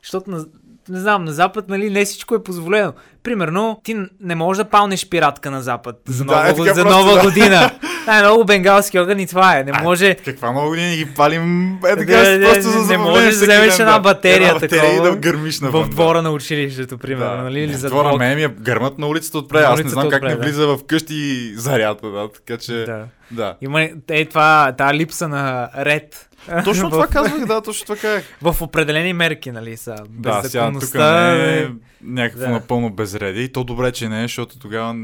защото, 0.04 0.32
на, 0.32 0.46
не 0.90 1.00
знам, 1.00 1.26
на 1.26 1.32
Запад, 1.32 1.70
нали, 1.70 1.90
не 1.90 2.06
всичко 2.06 2.36
е 2.36 2.44
позволено. 2.44 2.94
Примерно, 3.24 3.82
ти 3.84 3.96
не 4.22 4.36
можеш 4.36 4.64
да 4.64 4.70
палнеш 4.70 5.10
пиратка 5.10 5.52
на 5.52 5.62
Запад 5.62 5.96
за 6.08 6.26
Да, 6.26 6.36
нова, 6.36 6.50
е 6.50 6.74
за 6.74 6.84
просто, 6.84 6.98
нова 7.00 7.14
да. 7.16 7.22
година. 7.22 7.72
Това 8.02 8.20
е 8.20 8.22
много 8.22 8.46
бенгалски 8.46 9.00
огън 9.00 9.20
и 9.20 9.28
това 9.28 9.58
е. 9.58 9.64
Не 9.64 9.72
А, 9.76 9.84
може... 9.84 10.16
Каква 10.16 10.52
много 10.52 10.70
години 10.70 10.96
ги 10.96 11.06
палим 11.06 11.74
е 11.76 11.96
така 11.96 12.12
Да, 12.12 12.40
да, 12.40 12.54
просто 12.54 12.70
за 12.70 12.92
не 12.92 12.98
можеш 12.98 13.36
да 13.36 13.46
вземеш 13.46 13.76
ден, 13.76 13.82
една 13.82 13.94
да. 13.94 14.00
батерия 14.00 14.48
една 14.48 14.60
батерия 14.60 14.86
и 14.86 14.90
такова 14.96 15.10
да 15.12 15.16
гърмиш 15.18 15.60
навън. 15.60 15.84
в 15.84 15.88
да. 15.90 15.92
двора 15.92 16.22
на 16.22 16.32
училището, 16.32 16.98
примерно, 16.98 17.38
Да. 17.38 17.44
нали? 17.44 17.60
Или 17.60 17.74
зад 17.74 17.92
двора 17.92 18.18
мен 18.18 18.36
ми 18.36 18.44
е 18.44 18.48
гърмът 18.48 18.98
на 18.98 19.08
улицата 19.08 19.38
отпред. 19.38 19.66
Аз 19.66 19.84
не 19.84 19.90
знам 19.90 20.10
как 20.10 20.18
отпред, 20.18 20.32
не 20.32 20.36
да. 20.36 20.44
влиза 20.44 20.68
в 20.68 20.80
къщи 20.88 21.52
зарята, 21.56 22.08
да, 22.12 22.30
така 22.32 22.58
че... 22.58 22.74
Да. 22.74 23.06
Да. 23.32 23.56
Има 23.62 23.90
е, 24.10 24.26
това, 24.26 24.74
тази 24.78 24.94
липса 24.98 25.28
на 25.28 25.70
ред. 25.78 26.27
Точно 26.66 26.90
това 26.90 27.08
казвах, 27.08 27.46
да, 27.46 27.62
точно 27.62 27.86
това 27.86 27.98
казах. 27.98 28.24
В 28.42 28.62
определени 28.62 29.14
мерки, 29.14 29.52
нали 29.52 29.78
са. 29.78 29.96
Да, 30.10 30.44
сега 30.44 30.72
тук 30.72 30.94
не 30.94 31.60
е 31.60 31.68
някакво 32.02 32.40
Да. 32.40 32.50
напълно 32.50 32.90
безредие. 32.90 33.44
И 33.44 33.52
то 33.52 33.64
добре, 33.64 33.92
че 33.92 34.10
не 34.10 34.20
е, 34.20 34.22
защото 34.22 34.60
тогава 34.60 34.96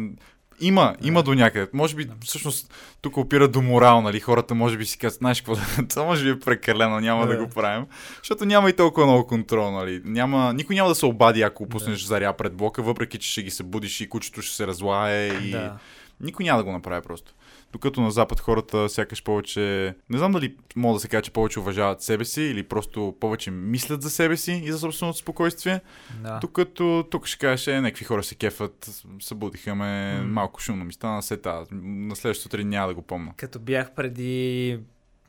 има, 0.60 0.96
има 1.02 1.24
до 1.24 1.34
някъде. 1.34 1.68
Може 1.74 1.96
би, 1.96 2.08
всъщност, 2.26 2.74
тук 3.02 3.18
опира 3.18 3.48
до 3.48 3.62
морал, 3.62 4.02
нали? 4.02 4.20
Хората 4.20 4.56
може 4.56 4.78
би 4.78 4.86
си 4.86 4.98
казват, 4.98 5.20
знаеш 5.20 5.42
какво, 5.42 5.56
това 5.90 6.04
може 6.04 6.24
би 6.24 6.30
е 6.30 6.40
прекалено, 6.40 7.00
няма 7.00 7.28
да 7.28 7.38
Да. 7.38 7.44
го 7.44 7.50
правим. 7.50 7.86
Защото 8.18 8.46
няма 8.46 8.70
и 8.70 8.74
толкова 8.74 9.06
много 9.06 9.28
контрол, 9.28 9.72
нали? 9.72 10.02
Няма, 10.06 10.54
никой 10.54 10.76
няма 10.76 10.90
да 10.90 10.96
се 10.96 11.06
обади, 11.06 11.42
ако 11.42 11.70
пуснеш 11.70 12.04
заря 12.04 12.34
пред 12.34 12.54
блока, 12.54 12.84
въпреки, 12.84 13.18
че 13.18 13.32
ще 13.32 13.44
ги 13.44 13.52
събудиш 13.52 14.02
и 14.02 14.10
кучето 14.10 14.42
ще 14.42 14.56
се 14.56 14.68
разлае 14.68 15.28
и... 15.28 15.52
Да. 15.52 15.74
Никой 16.22 16.46
няма 16.46 16.58
да 16.58 16.64
го 16.64 16.72
направи 16.72 17.02
просто. 17.02 17.34
Докато 17.74 18.02
на 18.02 18.12
Запад 18.12 18.40
хората 18.40 18.90
сякаш 18.90 19.24
повече... 19.24 19.96
Не 20.10 20.18
знам 20.18 20.32
дали 20.32 20.56
мога 20.76 20.94
да 20.94 21.00
се 21.00 21.08
каже, 21.08 21.22
че 21.22 21.32
повече 21.32 21.60
уважават 21.60 22.02
себе 22.02 22.26
си 22.26 22.42
или 22.42 22.64
просто 22.64 23.16
повече 23.20 23.52
мислят 23.52 24.02
за 24.02 24.10
себе 24.10 24.38
си 24.38 24.62
и 24.66 24.72
за 24.72 24.80
собственото 24.80 25.18
спокойствие. 25.18 25.82
да. 26.24 26.40
Докато 26.40 27.08
тук 27.12 27.26
ще 27.26 27.38
кажеш, 27.38 27.68
е, 27.68 27.82
някакви 27.82 28.06
хора 28.06 28.24
се 28.24 28.36
кефат, 28.36 28.90
събудиха 29.22 29.76
ме, 29.76 30.20
М. 30.22 30.24
малко 30.28 30.62
шумно 30.62 30.86
ми 30.86 30.94
стана, 30.94 31.24
сета. 31.24 31.64
На 31.72 32.16
следващото 32.16 32.44
сутрин 32.44 32.70
няма 32.70 32.88
да 32.88 32.94
го 32.94 33.02
помня. 33.02 33.34
Като 33.38 33.60
бях 33.60 33.92
преди 33.92 34.80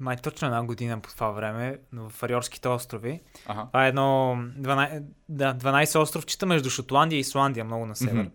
май 0.00 0.16
точно 0.16 0.46
една 0.48 0.62
година 0.64 1.00
по 1.00 1.08
това 1.10 1.30
време 1.30 1.78
в 1.92 2.22
Ариорските 2.22 2.68
острови. 2.68 3.20
Ага. 3.46 3.66
Това 3.66 3.86
е 3.86 3.88
едно 3.88 4.36
12, 4.60 5.02
да, 5.28 5.54
12 5.54 6.00
островчета 6.00 6.46
между 6.46 6.70
Шотландия 6.70 7.16
и 7.16 7.20
Исландия, 7.20 7.64
много 7.64 7.86
на 7.86 7.96
север. 7.96 8.14
Мгм. 8.14 8.28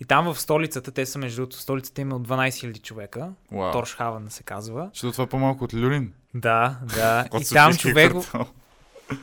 И 0.00 0.04
там 0.04 0.34
в 0.34 0.40
столицата, 0.40 0.90
те 0.92 1.06
са 1.06 1.18
между 1.18 1.36
другото, 1.42 1.56
столицата 1.56 2.00
има 2.00 2.16
от 2.16 2.28
12 2.28 2.48
000 2.48 2.82
човека. 2.82 3.32
Вау. 3.52 3.72
Торшхавен 3.72 4.30
се 4.30 4.42
казва. 4.42 4.90
Защото 4.92 5.12
това 5.12 5.24
е 5.24 5.26
по-малко 5.26 5.64
от 5.64 5.74
Люлин. 5.74 6.12
Да, 6.34 6.78
да. 6.94 7.24
И 7.40 7.44
там 7.44 7.74
човек, 7.74 8.12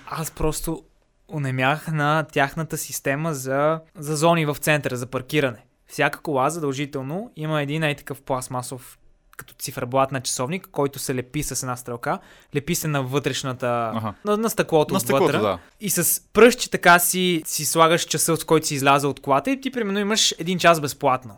аз 0.10 0.32
просто 0.32 0.84
унемях 1.28 1.88
на 1.88 2.24
тяхната 2.32 2.78
система 2.78 3.34
за, 3.34 3.82
за 3.96 4.16
зони 4.16 4.46
в 4.46 4.56
центъра, 4.56 4.98
за 4.98 5.06
паркиране. 5.06 5.66
Всяка 5.88 6.22
кола 6.22 6.50
задължително 6.50 7.32
има 7.36 7.62
един 7.62 7.84
ей 7.84 7.96
такъв 7.96 8.22
пластмасов 8.22 8.98
като 9.38 9.54
циферблат 9.60 10.12
на 10.12 10.22
часовник, 10.22 10.68
който 10.72 11.00
се 11.00 11.16
лепи 11.16 11.44
с 11.44 11.64
една 11.64 11.76
стрелка. 11.76 12.20
Лепи 12.56 12.76
се 12.76 12.88
на 12.88 13.04
вътрешната, 13.04 13.92
Аха. 13.96 14.14
на, 14.26 14.38
на 14.38 14.50
стъклото 14.50 14.94
На 14.94 15.00
стъклото, 15.00 15.24
отвътре. 15.24 15.40
да. 15.42 15.60
И 15.82 15.90
с 15.90 16.22
пръщи 16.34 16.70
така 16.70 17.00
си, 17.00 17.42
си 17.46 17.66
слагаш 17.66 18.02
часа, 18.02 18.38
с 18.38 18.44
който 18.44 18.68
си 18.68 18.76
изляза 18.76 19.08
от 19.08 19.20
колата 19.20 19.52
и 19.52 19.62
ти 19.62 19.72
примерно 19.72 20.00
имаш 20.00 20.36
един 20.40 20.60
час 20.60 20.82
безплатно. 20.82 21.38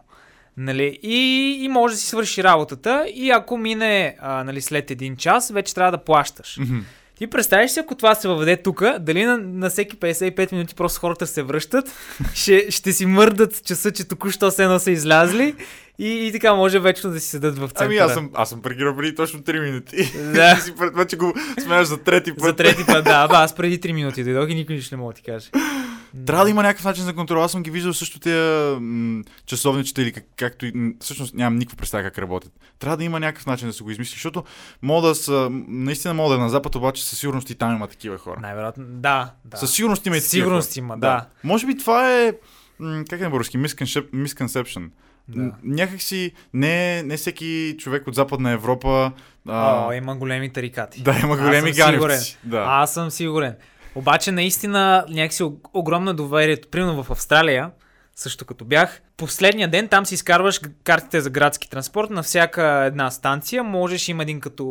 Нали? 0.58 1.00
И, 1.04 1.18
и 1.64 1.68
може 1.68 1.94
да 1.94 2.00
си 2.00 2.08
свърши 2.08 2.44
работата 2.44 3.06
и 3.14 3.32
ако 3.32 3.58
мине 3.58 4.18
а, 4.22 4.44
нали, 4.44 4.62
след 4.62 4.92
един 4.92 5.16
час, 5.18 5.52
вече 5.52 5.74
трябва 5.76 5.92
да 5.92 6.04
плащаш. 6.04 6.58
Мгм. 6.60 6.80
Ти 7.18 7.28
представиш 7.28 7.72
си, 7.72 7.80
ако 7.80 7.96
това 7.96 8.16
се 8.16 8.28
въведе 8.28 8.58
тук, 8.58 8.84
дали 9.00 9.24
на, 9.24 9.38
на 9.38 9.70
всеки 9.70 9.98
55 9.98 10.52
минути 10.52 10.76
просто 10.76 11.00
хората 11.00 11.28
се 11.28 11.44
връщат, 11.44 11.92
ще, 12.34 12.72
ще 12.72 12.94
си 12.94 13.06
мърдат 13.06 13.66
часа, 13.66 13.92
че 13.92 14.08
току-що 14.08 14.52
се 14.52 14.64
едно 14.64 14.80
са 14.80 14.92
излязли 14.92 15.56
и, 16.00 16.28
и 16.28 16.32
така 16.32 16.54
може 16.54 16.80
вечно 16.80 17.10
да 17.10 17.20
си 17.20 17.28
седат 17.28 17.56
в 17.56 17.68
центъра. 17.68 17.86
Ами 17.86 17.98
аз 17.98 18.14
съм, 18.14 18.30
аз 18.34 18.50
съм 18.50 18.62
паркирал 18.62 18.96
преди 18.96 19.16
точно 19.16 19.40
3 19.40 19.62
минути. 19.62 20.12
Да. 20.34 20.56
Ти 20.56 20.62
си 20.62 20.74
пред 20.78 20.96
вече 20.96 21.18
го 21.18 21.34
сменяш 21.64 21.88
за 21.88 21.98
трети 21.98 22.32
път. 22.32 22.44
За 22.44 22.56
трети 22.56 22.86
път, 22.86 23.04
да, 23.04 23.28
ба, 23.28 23.36
аз 23.36 23.56
преди 23.56 23.80
3 23.80 23.92
минути 23.92 24.24
дойдох 24.24 24.50
и 24.50 24.56
никой 24.56 24.76
нищо 24.76 24.96
не 24.96 25.02
мога 25.02 25.14
да 25.14 25.18
ти 25.18 25.24
каже. 25.24 25.50
Трябва 26.26 26.44
да 26.46 26.50
има 26.52 26.64
някакъв 26.64 26.86
начин 26.86 27.04
за 27.04 27.16
контрол. 27.16 27.44
Аз 27.44 27.52
съм 27.52 27.64
ги 27.64 27.72
виждал 27.72 27.94
също 27.94 28.20
тия 28.20 28.78
м- 28.80 29.24
часовничета 29.46 30.02
или 30.02 30.12
как, 30.12 30.24
както 30.38 30.66
и... 30.66 30.74
Всъщност 31.00 31.34
нямам 31.36 31.60
никаква 31.60 31.78
представа 31.78 32.04
как 32.04 32.18
работят. 32.18 32.52
Трябва 32.80 32.98
да 32.98 33.04
има 33.04 33.20
някакъв 33.20 33.46
начин 33.46 33.68
да 33.68 33.74
се 33.74 33.84
го 33.84 33.92
измисли, 33.92 34.14
защото 34.14 34.44
мога 34.82 35.08
да 35.08 35.16
са... 35.16 35.50
Наистина 35.68 36.14
мога 36.14 36.30
да 36.30 36.36
е 36.36 36.44
на 36.44 36.50
Запад, 36.50 36.76
обаче 36.76 37.06
със 37.06 37.20
сигурност 37.20 37.50
и 37.50 37.56
там 37.56 37.76
има 37.76 37.88
такива 37.88 38.18
хора. 38.18 38.40
Най-вероятно, 38.42 38.84
да, 38.88 39.32
да. 39.46 39.58
Със 39.58 39.72
сигурност 39.74 40.06
има 40.06 40.18
и 40.18 40.20
такива 40.20 40.30
сигурност 40.30 40.70
хора. 40.74 40.80
има, 40.80 40.98
да. 40.98 41.26
Може 41.44 41.66
би 41.66 41.78
това 41.78 42.14
е... 42.14 42.34
м, 42.80 43.04
Как 43.10 43.20
е 43.20 43.24
на 43.24 43.30
български? 43.30 43.58
Misconception. 43.60 44.90
Да. 45.28 45.52
Някакси 45.64 46.32
не, 46.54 47.04
не 47.04 47.18
всеки 47.18 47.76
човек 47.80 48.08
от 48.08 48.16
Западна 48.16 48.52
Европа... 48.52 49.12
А, 49.48 49.88
О, 49.88 49.92
има 49.94 50.16
големи 50.16 50.54
тарикати. 50.54 51.02
да, 51.02 51.20
има 51.24 51.38
големи 51.38 51.72
ганевци. 51.72 52.38
Да. 52.44 52.66
Аз 52.68 52.94
съм 52.94 53.12
сигурен. 53.12 53.56
Обаче 53.98 54.32
наистина 54.32 55.06
някакси 55.10 55.44
огромно 55.74 56.14
доверие. 56.14 56.58
Примерно 56.72 57.04
в 57.04 57.12
Австралия, 57.12 57.72
също 58.16 58.46
като 58.46 58.66
бях, 58.66 59.02
последния 59.18 59.68
ден 59.68 59.88
там 59.88 60.06
си 60.06 60.14
изкарваш 60.14 60.62
картите 60.84 61.22
за 61.22 61.30
градски 61.30 61.70
транспорт 61.70 62.10
на 62.10 62.24
всяка 62.24 62.64
една 62.64 63.12
станция. 63.12 63.64
Можеш 63.64 64.08
има 64.10 64.24
един 64.24 64.40
като 64.40 64.66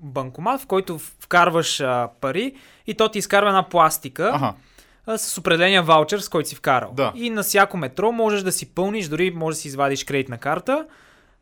банкомат, 0.00 0.60
в 0.60 0.66
който 0.66 0.98
вкарваш 0.98 1.80
а, 1.80 2.08
пари 2.20 2.52
и 2.86 2.94
то 2.94 3.08
ти 3.08 3.18
изкарва 3.18 3.48
една 3.48 3.68
пластика 3.68 4.30
Аха. 4.34 4.54
а, 5.06 5.18
с 5.18 5.38
определения 5.38 5.82
ваучер, 5.82 6.18
с 6.18 6.28
който 6.28 6.48
си 6.48 6.54
вкарал. 6.54 6.90
Да. 6.92 7.12
И 7.14 7.30
на 7.30 7.42
всяко 7.42 7.76
метро 7.76 8.12
можеш 8.12 8.42
да 8.42 8.52
си 8.52 8.74
пълниш, 8.74 9.08
дори 9.08 9.30
можеш 9.30 9.56
да 9.56 9.60
си 9.62 9.68
извадиш 9.68 10.04
кредитна 10.04 10.38
карта, 10.38 10.86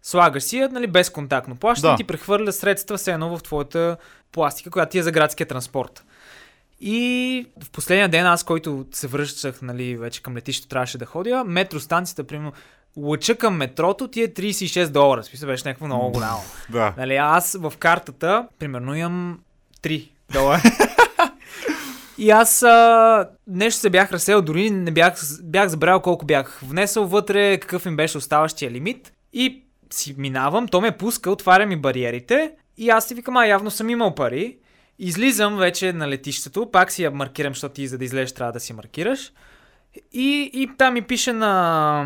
слагаш 0.03 0.43
си 0.43 0.59
я, 0.59 0.69
нали, 0.69 0.87
безконтактно 0.87 1.57
плащане, 1.57 1.91
Да. 1.91 1.97
ти 1.97 2.05
прехвърля 2.05 2.53
средства 2.53 2.97
все 2.97 3.13
едно 3.13 3.37
в 3.37 3.43
твоята 3.43 3.97
пластика, 4.33 4.71
която 4.71 4.91
ти 4.91 4.99
е 4.99 5.03
за 5.03 5.11
градския 5.13 5.47
транспорт. 5.47 6.05
И 6.81 7.47
в 7.65 7.71
последния 7.71 8.09
ден, 8.09 8.27
аз, 8.27 8.45
който 8.45 8.87
се 8.93 9.07
връщах, 9.07 9.63
нали, 9.63 9.97
вече 9.97 10.23
към 10.23 10.37
летището 10.37 10.69
трябваше 10.69 10.99
да 10.99 11.07
ходя, 11.07 11.45
метростанцията, 11.45 12.25
примерно, 12.25 12.53
лъча 12.97 13.35
към 13.35 13.57
метрото 13.57 14.09
ти 14.09 14.23
е 14.23 14.29
36 14.29 14.89
долара. 14.89 15.25
Смисъл 15.25 15.47
беше 15.47 15.69
някакво 15.69 15.87
много 15.87 16.11
голямо. 16.11 16.41
Да. 16.71 16.95
Нали, 16.97 17.17
аз 17.17 17.57
в 17.61 17.73
картата, 17.79 18.49
примерно, 18.59 18.95
имам 18.95 19.39
3 19.83 20.09
долара. 20.33 20.63
И 22.19 22.31
аз 22.31 22.63
а, 22.63 23.29
нещо 23.47 23.81
се 23.81 23.91
бях 23.91 24.13
разсел, 24.13 24.43
дори 24.43 24.71
не 24.71 24.91
бях, 24.91 25.15
бях 25.43 25.69
забравил 25.69 26.01
колко 26.01 26.27
бях 26.27 26.61
внесъл 26.63 27.07
вътре, 27.07 27.59
какъв 27.61 27.87
им 27.87 27.97
беше 27.97 28.19
оставащия 28.19 28.71
лимит. 28.71 29.13
И 29.33 29.63
си 29.91 30.15
минавам, 30.19 30.69
то 30.69 30.81
ме 30.81 30.97
пуска, 30.97 31.31
отваря 31.31 31.67
ми 31.67 31.77
бариерите 31.77 32.53
и 32.77 32.91
аз 32.91 33.09
си 33.09 33.15
викам, 33.15 33.37
а 33.37 33.47
явно 33.47 33.71
съм 33.71 33.91
имал 33.91 34.15
пари. 34.15 34.57
Излизам 34.99 35.57
вече 35.57 35.93
на 35.93 36.09
летището, 36.09 36.71
пак 36.71 36.93
си 36.93 37.03
я 37.03 37.11
маркирам, 37.11 37.53
защото 37.53 37.75
ти 37.75 37.87
за 37.87 37.99
да 37.99 38.05
излезеш 38.05 38.33
трябва 38.33 38.53
да 38.53 38.61
си 38.61 38.73
маркираш. 38.73 39.33
И, 40.13 40.51
и 40.53 40.71
там 40.79 40.95
ми 40.95 41.03
пише 41.03 41.33
на, 41.33 42.03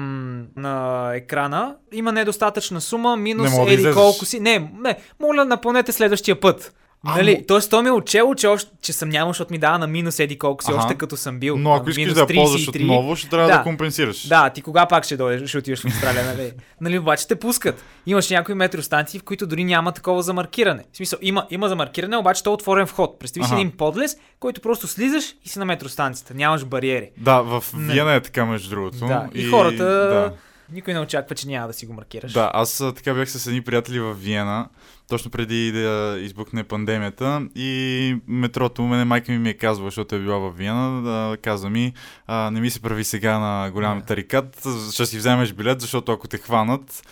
на 0.56 1.10
екрана, 1.14 1.76
има 1.92 2.12
недостатъчна 2.12 2.80
сума, 2.80 3.16
минус 3.16 3.50
Не 3.50 3.56
да 3.56 3.62
еди 3.62 3.74
излезеш. 3.74 3.94
колко 3.94 4.24
си. 4.24 4.40
Не, 4.40 4.70
не, 4.80 4.96
моля 5.20 5.44
напълнете 5.44 5.92
следващия 5.92 6.40
път. 6.40 6.74
А, 7.04 7.16
нали? 7.16 7.36
но- 7.38 7.44
Тоест, 7.46 7.70
то 7.70 7.82
ми 7.82 7.88
е 7.88 7.92
отчело, 7.92 8.34
че, 8.34 8.46
още, 8.46 8.70
че 8.82 8.92
съм 8.92 9.08
нямал, 9.08 9.30
защото 9.30 9.52
ми 9.52 9.58
дава 9.58 9.78
на 9.78 9.86
минус 9.86 10.18
еди 10.18 10.38
колко 10.38 10.64
си, 10.64 10.70
Аха. 10.70 10.78
още 10.78 10.94
като 10.94 11.16
съм 11.16 11.38
бил. 11.38 11.58
Но 11.58 11.72
ако 11.72 11.90
искаш 11.90 12.12
да 12.12 12.26
ползваш 12.26 12.60
33. 12.62 12.80
отново, 12.80 13.16
ще 13.16 13.28
трябва 13.28 13.48
да, 13.48 13.56
Да. 13.56 13.62
компенсираш. 13.62 14.26
Да, 14.28 14.50
ти 14.50 14.62
кога 14.62 14.86
пак 14.86 15.04
ще 15.04 15.16
дойдеш, 15.16 15.48
ще 15.48 15.58
отидеш 15.58 15.80
в 15.80 15.86
Австралия, 15.86 16.24
нали? 16.26 16.52
нали, 16.80 16.98
обаче 16.98 17.28
те 17.28 17.34
пускат. 17.36 17.84
Имаш 18.06 18.30
някои 18.30 18.54
метростанции, 18.54 19.20
в 19.20 19.24
които 19.24 19.46
дори 19.46 19.64
няма 19.64 19.92
такова 19.92 20.22
за 20.22 20.32
маркиране. 20.32 20.84
В 20.92 20.96
смисъл, 20.96 21.18
има, 21.22 21.46
има 21.50 21.68
за 21.68 21.76
маркиране, 21.76 22.16
обаче 22.16 22.42
то 22.42 22.50
е 22.50 22.54
отворен 22.54 22.86
вход. 22.86 23.18
Представи 23.18 23.46
си 23.46 23.54
един 23.54 23.70
подлез, 23.70 24.16
който 24.40 24.60
просто 24.60 24.86
слизаш 24.86 25.24
и 25.44 25.48
си 25.48 25.58
на 25.58 25.64
метростанцията. 25.64 26.34
Нямаш 26.34 26.64
бариери. 26.64 27.10
Да, 27.16 27.40
в. 27.40 27.64
Виена 27.76 28.14
е 28.14 28.20
така, 28.20 28.44
между 28.44 28.70
другото. 28.70 28.96
Да. 28.98 29.28
И, 29.34 29.44
хората. 29.44 29.84
Да. 29.84 30.32
Никой 30.72 30.94
не 30.94 31.00
очаква, 31.00 31.34
че 31.34 31.48
няма 31.48 31.66
да 31.66 31.72
си 31.72 31.86
го 31.86 31.92
маркираш. 31.92 32.32
Да, 32.32 32.50
аз 32.54 32.82
така 32.96 33.14
бях 33.14 33.30
с 33.30 33.46
едни 33.46 33.62
приятели 33.62 34.00
в 34.00 34.14
Виена, 34.14 34.68
точно 35.08 35.30
преди 35.30 35.72
да 35.72 36.16
избухне 36.20 36.64
пандемията 36.64 37.42
и 37.54 38.16
метрото, 38.26 38.82
мене 38.82 39.04
майка 39.04 39.32
ми 39.32 39.38
ми 39.38 39.48
е 39.48 39.54
казвала, 39.54 39.90
защото 39.90 40.14
е 40.14 40.18
била 40.18 40.38
в 40.38 40.52
Виена, 40.52 41.02
да 41.02 41.36
казва 41.36 41.70
ми, 41.70 41.92
а, 42.26 42.50
не 42.50 42.60
ми 42.60 42.70
се 42.70 42.80
прави 42.80 43.04
сега 43.04 43.38
на 43.38 43.70
голям 43.70 43.98
Да. 43.98 44.04
тарикат, 44.04 44.66
ще 44.92 45.06
си 45.06 45.18
вземеш 45.18 45.52
билет, 45.52 45.80
защото 45.80 46.12
ако 46.12 46.28
те 46.28 46.38
хванат, 46.38 47.02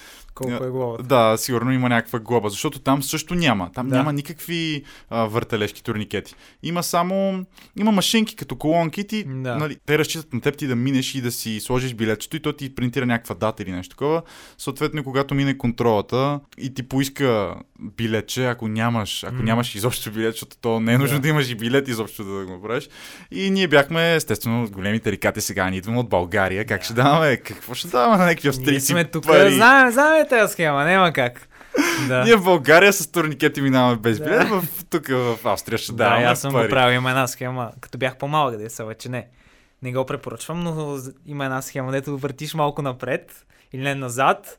Колко 0.41 0.65
е 0.65 0.71
главата. 0.71 1.03
да, 1.03 1.37
сигурно 1.37 1.73
има 1.73 1.89
някаква 1.89 2.19
глоба, 2.19 2.49
защото 2.49 2.79
там 2.79 3.03
също 3.03 3.35
няма. 3.35 3.71
Там 3.75 3.89
Да. 3.89 3.97
няма 3.97 4.13
никакви 4.13 4.83
а, 5.11 5.25
въртележки 5.25 5.83
турникети. 5.83 6.35
Има 6.63 6.83
само, 6.83 7.45
има 7.79 7.93
машинки 7.93 8.37
като 8.37 8.57
колонки, 8.57 9.05
ти, 9.05 9.25
Да. 9.25 9.57
нали, 9.57 9.77
те 9.87 9.99
разчитат 9.99 10.33
на 10.33 10.41
теб 10.41 10.57
ти 10.57 10.67
да 10.67 10.77
минеш 10.77 11.15
и 11.15 11.21
да 11.21 11.33
си 11.33 11.61
сложиш 11.61 11.95
билетчето 11.95 12.37
и 12.37 12.41
то 12.41 12.53
ти 12.53 12.75
принтира 12.75 13.07
някаква 13.07 13.35
дата 13.35 13.63
или 13.63 13.73
нещо 13.73 13.91
такова. 13.91 14.23
Съответно, 14.59 15.05
когато 15.05 15.35
мине 15.35 15.59
контролата 15.59 16.41
и 16.59 16.75
ти 16.75 16.83
поиска 16.83 17.55
билетче, 17.81 18.47
ако 18.47 18.69
нямаш, 18.69 19.25
ако 19.25 19.35
М. 19.35 19.43
нямаш 19.43 19.75
изобщо 19.75 20.11
билет, 20.11 20.33
защото 20.33 20.57
то 20.57 20.81
не 20.81 20.93
е 20.93 20.99
нужно 20.99 21.17
Да. 21.17 21.23
да, 21.23 21.29
имаш 21.29 21.51
и 21.51 21.55
билет 21.55 21.89
изобщо 21.89 22.25
да 22.25 22.47
го 22.47 22.53
направиш. 22.53 22.89
И 23.31 23.51
ние 23.51 23.69
бяхме, 23.69 24.15
естествено, 24.15 24.69
големи 24.71 25.01
тарикати 25.01 25.41
сега. 25.41 25.71
Ние 25.71 25.79
идваме 25.79 25.99
от 25.99 26.09
България. 26.09 26.67
Как 26.67 26.79
Да. 26.79 26.85
ще 26.85 26.95
даваме? 26.95 27.37
Какво 27.37 27.75
ще 27.75 27.89
даваме 27.89 28.17
на 28.17 28.25
някакви 28.25 28.47
Ние 28.47 28.51
австрийци 28.51 28.87
сме 28.87 29.05
тук. 29.05 29.27
пари? 29.27 29.55
Знаем, 29.55 29.91
знаем 29.91 30.27
тази 30.31 30.53
схема, 30.53 30.85
няма 30.85 31.13
как. 31.13 31.47
Да. 32.09 32.25
Ние 32.25 32.37
в 32.37 32.45
България 32.45 32.93
с 32.93 33.07
турникети 33.07 33.61
минаваме 33.61 33.97
без 33.97 34.19
Да. 34.19 34.25
билет, 34.25 34.49
в, 34.49 34.65
тук 34.85 35.09
в 35.09 35.39
Австрия 35.45 35.79
ще 35.79 35.93
Да, 35.93 35.97
даваме 35.97 36.23
и 36.23 36.25
аз 36.25 36.41
съм 36.41 36.53
пари. 36.53 36.65
го 36.65 36.71
правил. 36.71 36.97
Има 36.97 37.11
една 37.11 37.27
схема, 37.27 37.71
като 37.81 37.99
бях 37.99 38.17
по-малък, 38.17 38.57
да 38.57 38.71
са 38.71 38.85
вече 38.85 39.09
не. 39.09 39.27
Не 39.83 39.93
го 39.93 40.07
препоръчвам, 40.07 40.61
но 40.61 40.97
има 41.27 41.45
една 41.45 41.63
схема, 41.63 41.93
дето 41.93 42.19
въртиш 42.19 42.55
малко 42.55 42.83
напред 42.83 43.33
или 43.73 43.83
не 43.83 43.95
назад. 43.95 44.59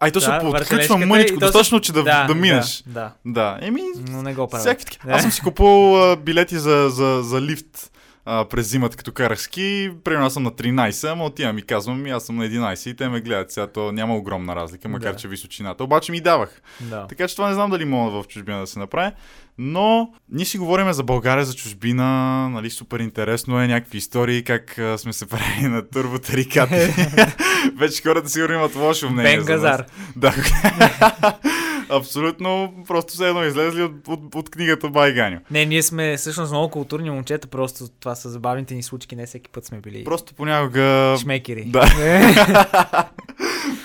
Ай, 0.00 0.10
то 0.10 0.20
се 0.20 0.26
Да, 0.26 0.32
подключва 0.32 0.58
въртележката 0.58 1.06
мъничко, 1.06 1.26
и 1.26 1.34
то 1.34 1.40
се- 1.40 1.46
достатъчно, 1.46 1.80
че 1.80 1.92
да, 1.92 2.02
да, 2.24 2.34
минеш. 2.34 2.82
Да, 2.86 2.92
да, 2.92 3.12
Да, 3.26 3.58
еми, 3.60 3.82
но 4.00 4.22
не 4.22 4.34
го 4.34 4.48
правя. 4.48 4.60
всякакви. 4.60 4.98
Да. 5.06 5.12
Аз 5.12 5.22
съм 5.22 5.30
си 5.30 5.40
купувал 5.40 6.16
билети 6.16 6.58
за, 6.58 6.88
за, 6.90 7.20
за 7.22 7.40
лифт 7.40 7.90
а, 8.26 8.44
през 8.44 8.70
зимата, 8.70 8.96
като 8.96 9.12
карах 9.12 9.40
ски. 9.40 9.90
Примерно 10.04 10.26
аз 10.26 10.32
съм 10.32 10.42
на 10.42 10.50
13, 10.50 11.12
ама 11.12 11.24
отивам 11.24 11.58
и 11.58 11.62
казвам, 11.62 12.06
и 12.06 12.10
аз 12.10 12.24
съм 12.24 12.36
на 12.36 12.44
11 12.44 12.90
и 12.90 12.96
те 12.96 13.08
ме 13.08 13.20
гледат. 13.20 13.50
Сега 13.52 13.66
то 13.66 13.92
няма 13.92 14.16
огромна 14.16 14.56
разлика, 14.56 14.88
макар 14.88 15.12
Да. 15.12 15.18
че 15.18 15.28
височината. 15.28 15.84
Обаче 15.84 16.12
ми 16.12 16.20
давах. 16.20 16.62
Да. 16.80 17.06
Така 17.06 17.28
че 17.28 17.36
това 17.36 17.48
не 17.48 17.54
знам 17.54 17.70
дали 17.70 17.84
мога 17.84 18.22
в 18.22 18.28
чужбина 18.28 18.60
да 18.60 18.66
се 18.66 18.78
направи. 18.78 19.12
Но 19.58 20.12
ние 20.28 20.44
си 20.44 20.58
говорим 20.58 20.92
за 20.92 21.02
България, 21.02 21.44
за 21.44 21.54
чужбина, 21.54 22.04
нали, 22.48 22.70
супер 22.70 23.00
интересно 23.00 23.60
е, 23.60 23.66
някакви 23.66 23.98
истории, 23.98 24.44
как 24.44 24.78
а, 24.78 24.98
сме 24.98 25.12
се 25.12 25.26
правили 25.26 25.68
на 25.68 25.88
турботарикати. 25.88 26.74
Вече 27.76 28.02
хората 28.02 28.28
сигурно 28.28 28.54
имат 28.54 28.74
лошо 28.76 29.10
мнение 29.10 29.36
Бен 29.36 29.44
за 29.44 29.52
нас. 29.52 29.60
Газар. 29.60 29.84
Да. 30.16 30.34
Абсолютно, 31.96 32.74
просто 32.86 33.12
все 33.12 33.28
едно 33.28 33.44
излезли 33.44 33.82
от, 33.82 34.08
от, 34.08 34.34
от 34.34 34.50
книгата 34.50 34.88
Байганю. 34.88 35.38
Не, 35.50 35.66
ние 35.66 35.82
сме 35.82 36.16
всъщност 36.16 36.52
много 36.52 36.70
културни 36.70 37.10
момчета, 37.10 37.48
просто 37.48 37.84
това 38.00 38.14
са 38.14 38.30
забавните 38.30 38.74
ни 38.74 38.82
случки, 38.82 39.16
не 39.16 39.26
всеки 39.26 39.50
път 39.50 39.64
сме 39.64 39.80
били 39.80 40.04
Просто 40.04 40.34
понякога 40.34 41.16
шмекери. 41.20 41.64
Да. 41.64 41.86
Е, 42.00 42.34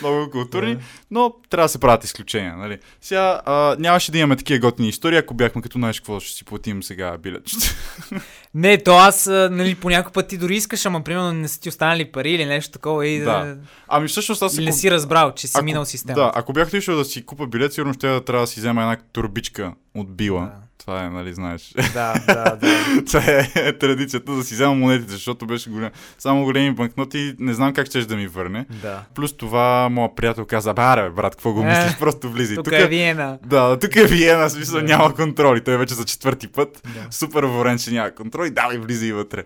много 0.00 0.30
културни, 0.30 0.74
Да. 0.74 0.82
но 1.10 1.34
трябва 1.50 1.64
да 1.64 1.68
се 1.68 1.78
правят 1.78 2.04
изключения. 2.04 2.56
Нали? 2.56 2.78
Сега 3.00 3.40
а, 3.46 3.76
нямаше 3.78 4.12
да 4.12 4.18
имаме 4.18 4.36
такива 4.36 4.58
готини 4.58 4.88
истории, 4.88 5.18
ако 5.18 5.34
бяхме 5.34 5.62
като 5.62 5.78
знаеш 5.78 6.00
какво 6.00 6.20
ще 6.20 6.36
си 6.36 6.44
платим 6.44 6.82
сега 6.82 7.18
билетчето. 7.18 7.74
не, 8.54 8.78
то 8.78 8.96
аз, 8.96 9.26
нали, 9.26 9.74
по 9.74 9.90
някой 9.90 10.12
път 10.12 10.28
ти 10.28 10.38
дори 10.38 10.56
искаш, 10.56 10.86
ама 10.86 11.04
примерно 11.04 11.32
не 11.32 11.48
са 11.48 11.60
ти 11.60 11.68
останали 11.68 12.12
пари 12.12 12.30
или 12.30 12.44
нещо 12.46 12.72
такова 12.72 13.06
и 13.06 13.20
да... 13.20 13.56
Ами 13.88 14.08
всъщност 14.08 14.42
аз 14.42 14.58
Или 14.58 14.64
не 14.64 14.72
си 14.72 14.90
разбрал, 14.90 15.32
че 15.34 15.46
си 15.48 15.52
ако- 15.56 15.64
минал 15.64 15.84
системата. 15.84 16.20
Да, 16.20 16.32
ако 16.34 16.52
бях 16.52 16.68
отишъл 16.68 16.96
да 16.96 17.04
си 17.04 17.26
купа 17.26 17.46
билет, 17.46 17.72
сигурно 17.72 17.94
ще 17.94 18.08
да 18.08 18.24
трябва 18.24 18.42
да 18.42 18.46
си 18.46 18.60
взема 18.60 18.82
една 18.82 18.96
турбичка 19.12 19.72
от 19.94 20.16
била. 20.16 20.40
Да. 20.40 20.52
Това 20.90 21.04
е, 21.04 21.10
нали, 21.10 21.34
знаеш. 21.34 21.72
Да, 21.94 22.14
да, 22.26 22.56
да. 22.56 23.04
Това 23.06 23.22
е 23.56 23.72
традицията 23.72 24.32
да 24.32 24.44
си 24.44 24.54
взема 24.54 24.74
монетите, 24.74 25.12
защото 25.12 25.46
беше 25.46 25.70
голям. 25.70 25.90
Само 26.18 26.44
големи 26.44 26.74
банкноти, 26.74 27.34
не 27.38 27.54
знам 27.54 27.72
как 27.72 27.86
ще 27.86 28.04
да 28.04 28.16
ми 28.16 28.26
върне. 28.26 28.66
да. 28.82 29.02
Плюс 29.14 29.36
това, 29.36 29.88
моят 29.88 30.16
приятел 30.16 30.44
каза, 30.46 30.74
бе, 30.74 31.10
брат, 31.10 31.36
какво 31.36 31.52
го 31.52 31.62
Е, 31.62 31.66
мислиш, 31.66 31.98
просто 31.98 32.30
влизай. 32.30 32.56
Тук 32.56 32.72
е 32.72 32.86
Виена. 32.86 33.38
Да, 33.46 33.78
тук 33.78 33.96
е 33.96 34.04
Виена, 34.04 34.50
смисъл 34.50 34.80
Да. 34.80 34.86
няма 34.86 35.14
контроли. 35.14 35.64
Той 35.64 35.74
е 35.74 35.78
вече 35.78 35.94
за 35.94 36.04
четвърти 36.04 36.48
път. 36.48 36.82
Да. 36.84 37.06
Супер 37.10 37.42
ворен, 37.44 37.78
че 37.78 37.90
няма 37.90 38.10
контроли. 38.10 38.50
Давай, 38.50 38.78
влизай 38.78 39.12
вътре. 39.12 39.44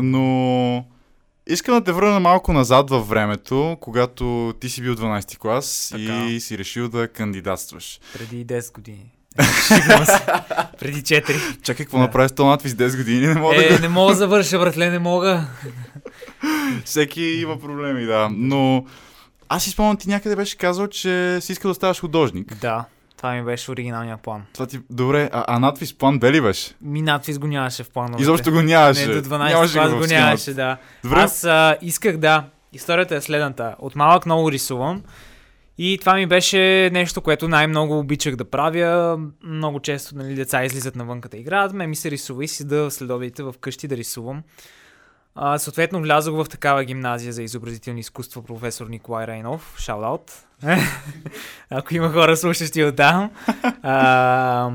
Но 0.00 0.84
искам 1.46 1.74
да 1.74 1.84
те 1.84 1.92
върна 1.92 2.20
малко 2.20 2.52
назад 2.52 2.90
във 2.90 3.08
времето, 3.08 3.76
когато 3.80 4.54
ти 4.60 4.68
си 4.68 4.82
бил 4.82 4.94
12 4.94 5.38
клас 5.38 5.88
Така. 5.92 6.26
и 6.26 6.40
си 6.40 6.58
решил 6.58 6.88
да 6.88 7.08
кандидатстваш. 7.08 8.00
Преди 8.12 8.46
10 8.46 8.72
години. 8.74 9.12
Се. 9.38 10.20
Преди 10.78 11.02
4. 11.02 11.62
Чакай, 11.62 11.84
какво 11.84 11.96
Да. 11.96 12.02
направи 12.02 12.28
с 12.28 12.32
този 12.32 12.46
надпис 12.46 12.72
10 12.72 12.96
години? 12.96 13.26
Не 13.26 13.34
мога 13.34 13.54
да 13.56 13.64
Е, 13.64 13.68
го... 13.68 13.82
не 13.82 13.88
мога 13.88 14.10
да 14.10 14.16
завърша, 14.16 14.58
братле, 14.58 14.90
не 14.90 14.98
мога. 14.98 15.44
Всеки 16.84 17.22
има 17.22 17.58
проблеми, 17.58 18.04
да. 18.04 18.28
Но 18.32 18.84
аз 19.48 19.62
си 19.64 19.70
спомням, 19.70 19.96
ти 19.96 20.08
някъде 20.08 20.36
беше 20.36 20.56
казал, 20.56 20.86
че 20.86 21.38
си 21.40 21.52
искал 21.52 21.70
да 21.70 21.74
ставаш 21.74 22.00
художник. 22.00 22.54
Да, 22.54 22.84
това 23.16 23.32
ми 23.32 23.44
беше 23.44 23.70
оригиналния 23.70 24.16
план. 24.16 24.42
Това 24.52 24.66
ти... 24.66 24.80
Добре, 24.90 25.30
а, 25.32 25.44
а 25.48 25.58
надпис 25.58 25.94
план 25.94 26.18
бе 26.18 26.32
ли 26.32 26.40
беше? 26.40 26.70
Ми 26.80 27.02
надпис 27.02 27.38
го 27.38 27.46
нямаше 27.46 27.82
в 27.84 27.90
плановете. 27.90 28.22
Изобщо 28.22 28.50
го 28.52 28.62
нямаше. 28.62 29.06
Не, 29.06 29.14
до 29.14 29.28
12 29.28 29.38
Нямаше 29.48 29.74
клас 29.74 29.92
го 29.92 30.04
схемата. 30.04 30.24
нямаше, 30.24 30.54
да. 30.54 30.76
Добре, 31.04 31.20
Аз 31.20 31.44
а, 31.44 31.76
исках 31.82 32.16
да. 32.16 32.44
Историята 32.72 33.16
е 33.16 33.20
следната. 33.20 33.74
От 33.78 33.96
малък 33.96 34.26
много 34.26 34.52
рисувам. 34.52 35.02
И 35.82 35.98
това 35.98 36.14
ми 36.14 36.26
беше 36.26 36.90
нещо, 36.92 37.20
което 37.20 37.48
най-много 37.48 37.98
обичах 37.98 38.36
да 38.36 38.44
правя. 38.44 39.20
Много 39.44 39.80
често 39.80 40.16
нали, 40.16 40.34
деца 40.34 40.64
излизат 40.64 40.96
навънка 40.96 41.28
да 41.28 41.36
играят. 41.36 41.72
Ме 41.72 41.86
ми 41.86 41.96
се 41.96 42.10
рисува 42.10 42.44
и 42.44 42.48
си 42.48 42.66
да 42.66 42.90
следобедите 42.90 43.42
в 43.42 43.54
къщи 43.60 43.88
да 43.88 43.96
рисувам. 43.96 44.42
А, 45.34 45.58
съответно 45.58 46.00
влязох 46.00 46.44
в 46.44 46.48
такава 46.48 46.84
гимназия 46.84 47.32
за 47.32 47.42
изобразителни 47.42 48.00
изкуства 48.00 48.42
професор 48.42 48.86
Николай 48.86 49.26
Райнов. 49.26 49.76
Шаут-аут. 49.78 50.30
Ако 51.70 51.94
има 51.94 52.12
хора 52.12 52.36
слушащи 52.36 52.84
от 52.84 52.96
там. 52.96 53.30
А, 53.82 54.70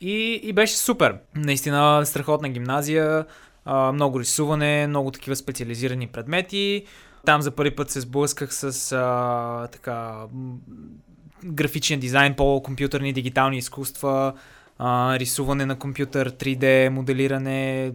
и, 0.00 0.40
и 0.42 0.52
беше 0.52 0.76
супер. 0.76 1.16
Наистина 1.34 2.06
страхотна 2.06 2.48
гимназия. 2.48 3.26
А, 3.64 3.92
много 3.92 4.20
рисуване, 4.20 4.86
много 4.86 5.10
такива 5.10 5.36
специализирани 5.36 6.06
предмети. 6.06 6.84
Там 7.24 7.42
за 7.42 7.50
първи 7.50 7.76
път 7.76 7.90
се 7.90 8.00
сблъсках 8.00 8.54
с 8.54 8.92
а, 8.92 9.68
така, 9.72 10.14
графичен 11.44 12.00
дизайн, 12.00 12.34
по-компютърни 12.34 13.12
дигитални 13.12 13.58
изкуства, 13.58 14.32
а, 14.78 15.18
рисуване 15.18 15.66
на 15.66 15.78
компютър, 15.78 16.30
3D, 16.30 16.88
моделиране, 16.88 17.92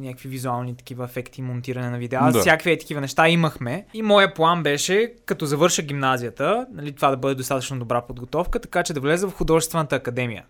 някакви 0.00 0.28
визуални 0.28 0.76
такива 0.76 1.04
ефекти, 1.04 1.42
монтиране 1.42 1.90
на 1.90 1.98
видеа. 1.98 2.20
Да. 2.24 2.32
Да. 2.32 2.40
Всякакви 2.40 2.72
е 2.72 2.78
такива 2.78 3.00
неща 3.00 3.28
имахме. 3.28 3.86
И 3.94 4.02
моя 4.02 4.34
план 4.34 4.62
беше, 4.62 5.12
като 5.26 5.46
завърша 5.46 5.82
гимназията, 5.82 6.66
нали, 6.72 6.92
това 6.92 7.10
да 7.10 7.16
бъде 7.16 7.34
достатъчно 7.34 7.78
добра 7.78 8.00
подготовка, 8.00 8.60
така 8.60 8.82
че 8.82 8.92
да 8.92 9.00
влеза 9.00 9.28
в 9.28 9.34
художествената 9.34 9.96
академия. 9.96 10.44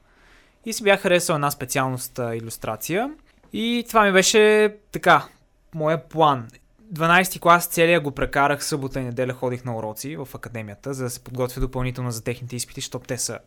И 0.67 0.73
си 0.73 0.85
бях 0.85 1.01
харесал 1.01 1.35
една 1.35 1.51
специалност 1.51 2.19
а, 2.19 2.37
иллюстрация. 2.37 3.11
И 3.53 3.85
това 3.89 4.05
ми 4.05 4.13
беше 4.13 4.75
така, 4.93 5.25
моя 5.75 6.09
план. 6.09 6.49
12 6.95 7.41
клас 7.41 7.67
целия 7.67 8.01
го 8.01 8.11
прекарах 8.11 8.65
събота 8.65 9.01
и 9.01 9.05
неделя 9.05 9.33
ходих 9.33 9.65
на 9.65 9.77
уроци 9.77 10.17
в 10.17 10.29
академията, 10.35 10.95
за 10.95 11.05
да 11.05 11.11
се 11.11 11.21
подготвя 11.21 11.61
допълнително 11.61 12.11
за 12.11 12.25
техните 12.25 12.57
изпити, 12.57 12.81
защото 12.81 13.07
те 13.07 13.19
са 13.19 13.39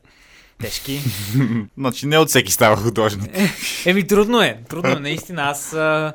тежки. 0.61 1.01
Значи 1.77 2.07
не 2.07 2.17
от 2.17 2.29
всеки 2.29 2.51
става 2.51 2.77
художник. 2.77 3.31
Еми, 3.85 4.07
трудно 4.07 4.41
е. 4.41 4.59
Трудно 4.69 4.91
е, 4.91 4.99
наистина. 4.99 5.41
Аз 5.41 5.73
а, 5.73 6.13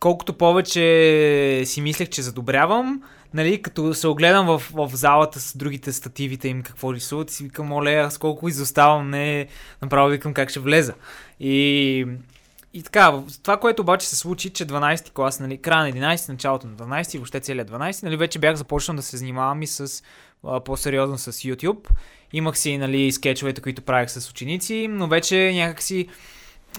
колкото 0.00 0.32
повече 0.32 1.62
си 1.64 1.80
мислех, 1.80 2.08
че 2.08 2.22
задобрявам, 2.22 3.02
нали, 3.34 3.62
като 3.62 3.94
се 3.94 4.08
огледам 4.08 4.46
в, 4.46 4.62
в 4.72 4.90
залата 4.92 5.40
с 5.40 5.56
другите 5.56 5.92
стативите 5.92 6.48
им 6.48 6.62
какво 6.62 6.94
рисуват, 6.94 7.30
си 7.30 7.44
викам, 7.44 7.72
оле, 7.72 7.94
аз 7.94 8.18
колко 8.18 8.48
изоставам, 8.48 9.10
не, 9.10 9.46
направо 9.82 10.08
викам 10.08 10.34
как 10.34 10.50
ще 10.50 10.60
влеза. 10.60 10.94
И 11.40 12.06
И 12.74 12.82
така, 12.82 13.22
това, 13.42 13.56
което 13.56 13.82
обаче 13.82 14.08
се 14.08 14.16
случи, 14.16 14.50
че 14.50 14.66
12 14.66 15.10
клас, 15.10 15.40
нали, 15.40 15.58
края 15.58 15.84
на 15.84 16.14
11, 16.14 16.28
началото 16.28 16.66
на 16.66 16.72
12, 16.72 17.16
въобще 17.16 17.40
целият 17.40 17.70
12, 17.70 18.02
нали, 18.02 18.16
вече 18.16 18.38
бях 18.38 18.56
започнал 18.56 18.96
да 18.96 19.02
се 19.02 19.16
занимавам 19.16 19.62
и 19.62 19.66
с 19.66 20.02
а, 20.46 20.60
по-сериозно 20.60 21.18
с 21.18 21.32
YouTube. 21.32 21.88
Имах 22.32 22.58
си, 22.58 22.78
нали, 22.78 23.12
скетчовете, 23.12 23.60
които 23.60 23.82
правях 23.82 24.10
с 24.10 24.30
ученици, 24.30 24.86
но 24.90 25.06
вече 25.06 25.52
някакси 25.54 26.08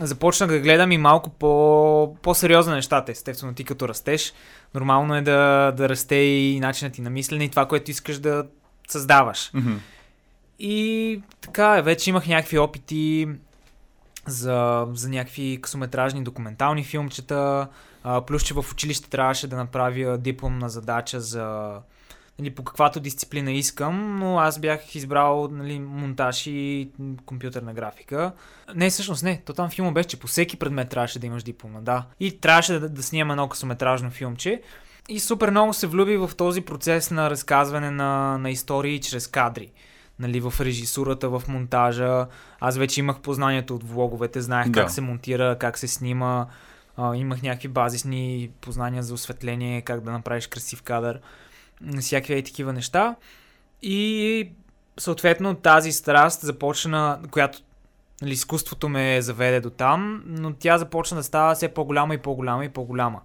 започнах 0.02 0.50
да 0.50 0.60
гледам 0.60 0.92
и 0.92 0.98
малко 0.98 1.30
по, 1.30 2.16
по-сериозно 2.22 2.74
нещата. 2.74 3.12
Естествено, 3.12 3.54
ти 3.54 3.64
като 3.64 3.90
растеш, 3.90 4.34
нормално 4.76 5.16
е 5.16 5.22
да, 5.22 5.72
да 5.78 5.90
расте 5.90 6.16
и 6.16 6.60
начинът 6.60 6.94
ти 6.94 7.02
на 7.02 7.10
мислене 7.10 7.44
и 7.44 7.50
това, 7.50 7.66
което 7.66 7.92
искаш 7.92 8.20
да 8.20 8.46
създаваш. 8.88 9.52
Мгм. 9.54 9.74
И 10.60 11.22
така, 11.42 11.82
вече 11.82 12.10
имах 12.10 12.28
някакви 12.28 12.58
опити 12.58 13.28
за, 14.28 14.88
за 14.94 15.10
някакви 15.10 15.60
късометражни 15.62 16.24
документални 16.24 16.84
филмчета, 16.84 17.68
а, 18.04 18.22
плюс, 18.22 18.44
че 18.44 18.54
в 18.54 18.66
училище 18.72 19.10
трябваше 19.10 19.48
да 19.48 19.56
направя 19.56 20.18
дипломна 20.18 20.70
задача 20.70 21.22
за 21.22 21.78
нали, 22.40 22.50
по 22.50 22.64
каквато 22.64 23.00
дисциплина 23.00 23.52
искам, 23.52 24.20
но 24.20 24.40
аз 24.40 24.60
бях 24.60 24.96
избрал 24.96 25.48
нали, 25.52 25.80
монтаж 25.80 26.48
и 26.48 26.90
компютърна 27.26 27.74
графика. 27.74 28.32
Не, 28.76 28.90
всъщност 28.90 29.24
не, 29.24 29.42
то 29.46 29.54
там 29.54 29.70
филма 29.70 29.92
беше, 29.92 30.10
че 30.10 30.20
по 30.20 30.28
всеки 30.28 30.58
предмет 30.58 30.90
трябваше 30.90 31.20
да 31.20 31.28
имаш 31.28 31.44
диплома, 31.44 31.82
да. 31.82 32.06
И 32.20 32.40
трябваше 32.40 32.80
да, 32.80 32.90
да 32.90 33.04
снимам 33.04 33.32
едно 33.32 33.50
късометражно 33.50 34.12
филмче. 34.12 34.62
И 35.10 35.20
супер 35.20 35.50
много 35.50 35.74
се 35.74 35.88
влюби 35.88 36.18
в 36.18 36.32
този 36.38 36.62
процес 36.62 37.12
на 37.12 37.30
разказване 37.30 37.92
на, 37.92 38.38
на 38.38 38.50
истории 38.50 39.02
чрез 39.02 39.28
кадри. 39.28 39.72
Нали, 40.22 40.40
в 40.40 40.54
режисурата, 40.60 41.30
в 41.30 41.44
монтажа. 41.48 42.28
Аз 42.60 42.78
вече 42.78 43.00
имах 43.00 43.20
познанието 43.20 43.76
от 43.76 43.84
влоговете, 43.84 44.42
знаех 44.42 44.70
Да. 44.70 44.82
как 44.82 44.92
се 44.92 45.02
монтира, 45.02 45.58
как 45.60 45.78
се 45.78 45.88
снима. 45.88 46.46
А, 46.98 47.16
имах 47.16 47.42
някакви 47.42 47.68
базисни 47.68 48.50
познания 48.62 49.04
за 49.04 49.14
осветление, 49.14 49.82
как 49.82 50.02
да 50.02 50.12
направиш 50.12 50.48
красив 50.48 50.82
кадър. 50.82 51.20
Всякакви 52.00 52.38
и 52.38 52.44
такива 52.44 52.74
неща. 52.74 53.16
И 53.82 54.52
съответно 55.00 55.56
тази 55.56 55.92
страст 55.92 56.42
започна, 56.42 57.20
която 57.32 57.60
нали, 58.22 58.32
изкуството 58.32 58.90
ме 58.90 59.22
заведе 59.22 59.60
до 59.60 59.70
там, 59.70 60.24
но 60.26 60.54
тя 60.54 60.78
започна 60.78 61.18
да 61.18 61.24
става 61.24 61.56
все 61.56 61.68
по-голяма 61.68 62.14
и 62.14 62.18
по-голяма 62.18 62.66
и 62.66 62.70
по-голяма. 62.70 63.22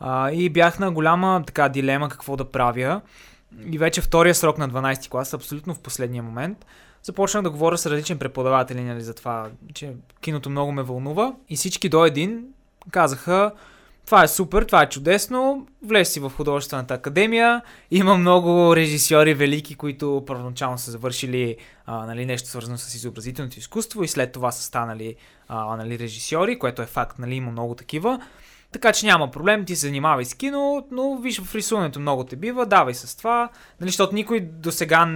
А, 0.00 0.30
и 0.30 0.50
бях 0.50 0.78
на 0.78 0.92
голяма 0.92 1.42
така 1.46 1.68
дилема 1.68 2.08
какво 2.08 2.36
да 2.36 2.44
правя. 2.44 3.00
И 3.72 3.78
вече 3.78 4.00
втория 4.00 4.34
срок 4.34 4.58
на 4.58 4.68
12 4.68 5.08
клас, 5.08 5.34
абсолютно 5.34 5.74
в 5.74 5.80
последния 5.80 6.22
момент, 6.22 6.66
започнах 7.02 7.42
да 7.42 7.50
говоря 7.50 7.78
с 7.78 7.86
различни 7.86 8.18
преподаватели 8.18 8.82
нали, 8.82 9.02
за 9.02 9.14
това, 9.14 9.50
че 9.74 9.92
киното 10.20 10.50
много 10.50 10.72
ме 10.72 10.82
вълнува. 10.82 11.34
И 11.48 11.56
всички 11.56 11.88
до 11.88 12.04
един 12.04 12.44
казаха, 12.90 13.52
това 14.06 14.22
е 14.22 14.28
супер, 14.28 14.62
това 14.62 14.82
е 14.82 14.88
чудесно, 14.88 15.66
влез 15.82 16.12
си 16.12 16.20
в 16.20 16.30
художествената 16.36 16.94
академия, 16.94 17.62
има 17.90 18.16
много 18.16 18.76
режисьори 18.76 19.34
велики, 19.34 19.74
които 19.74 20.24
първоначално 20.26 20.78
са 20.78 20.90
завършили 20.90 21.56
а, 21.86 22.06
нали, 22.06 22.26
нещо 22.26 22.48
свързано 22.48 22.78
с 22.78 22.94
изобразителното 22.94 23.58
изкуство 23.58 24.04
и 24.04 24.08
след 24.08 24.32
това 24.32 24.52
са 24.52 24.62
станали 24.62 25.16
а, 25.48 25.76
нали, 25.76 25.98
режисьори, 25.98 26.58
което 26.58 26.82
е 26.82 26.86
факт, 26.86 27.18
нали, 27.18 27.34
има 27.34 27.50
много 27.50 27.74
такива. 27.74 28.20
Така 28.76 28.92
че 28.92 29.06
няма 29.06 29.30
проблем, 29.30 29.64
ти 29.64 29.76
се 29.76 29.86
занимавай 29.86 30.24
с 30.24 30.34
кино, 30.34 30.86
но 30.90 31.16
виж 31.16 31.40
в 31.40 31.54
рисуването 31.54 32.00
много 32.00 32.24
те 32.24 32.36
бива, 32.36 32.66
давай 32.66 32.94
с 32.94 33.16
това, 33.16 33.48
нали, 33.80 33.88
защото 33.88 34.14
никой 34.14 34.40
до 34.40 34.72
сега 34.72 35.06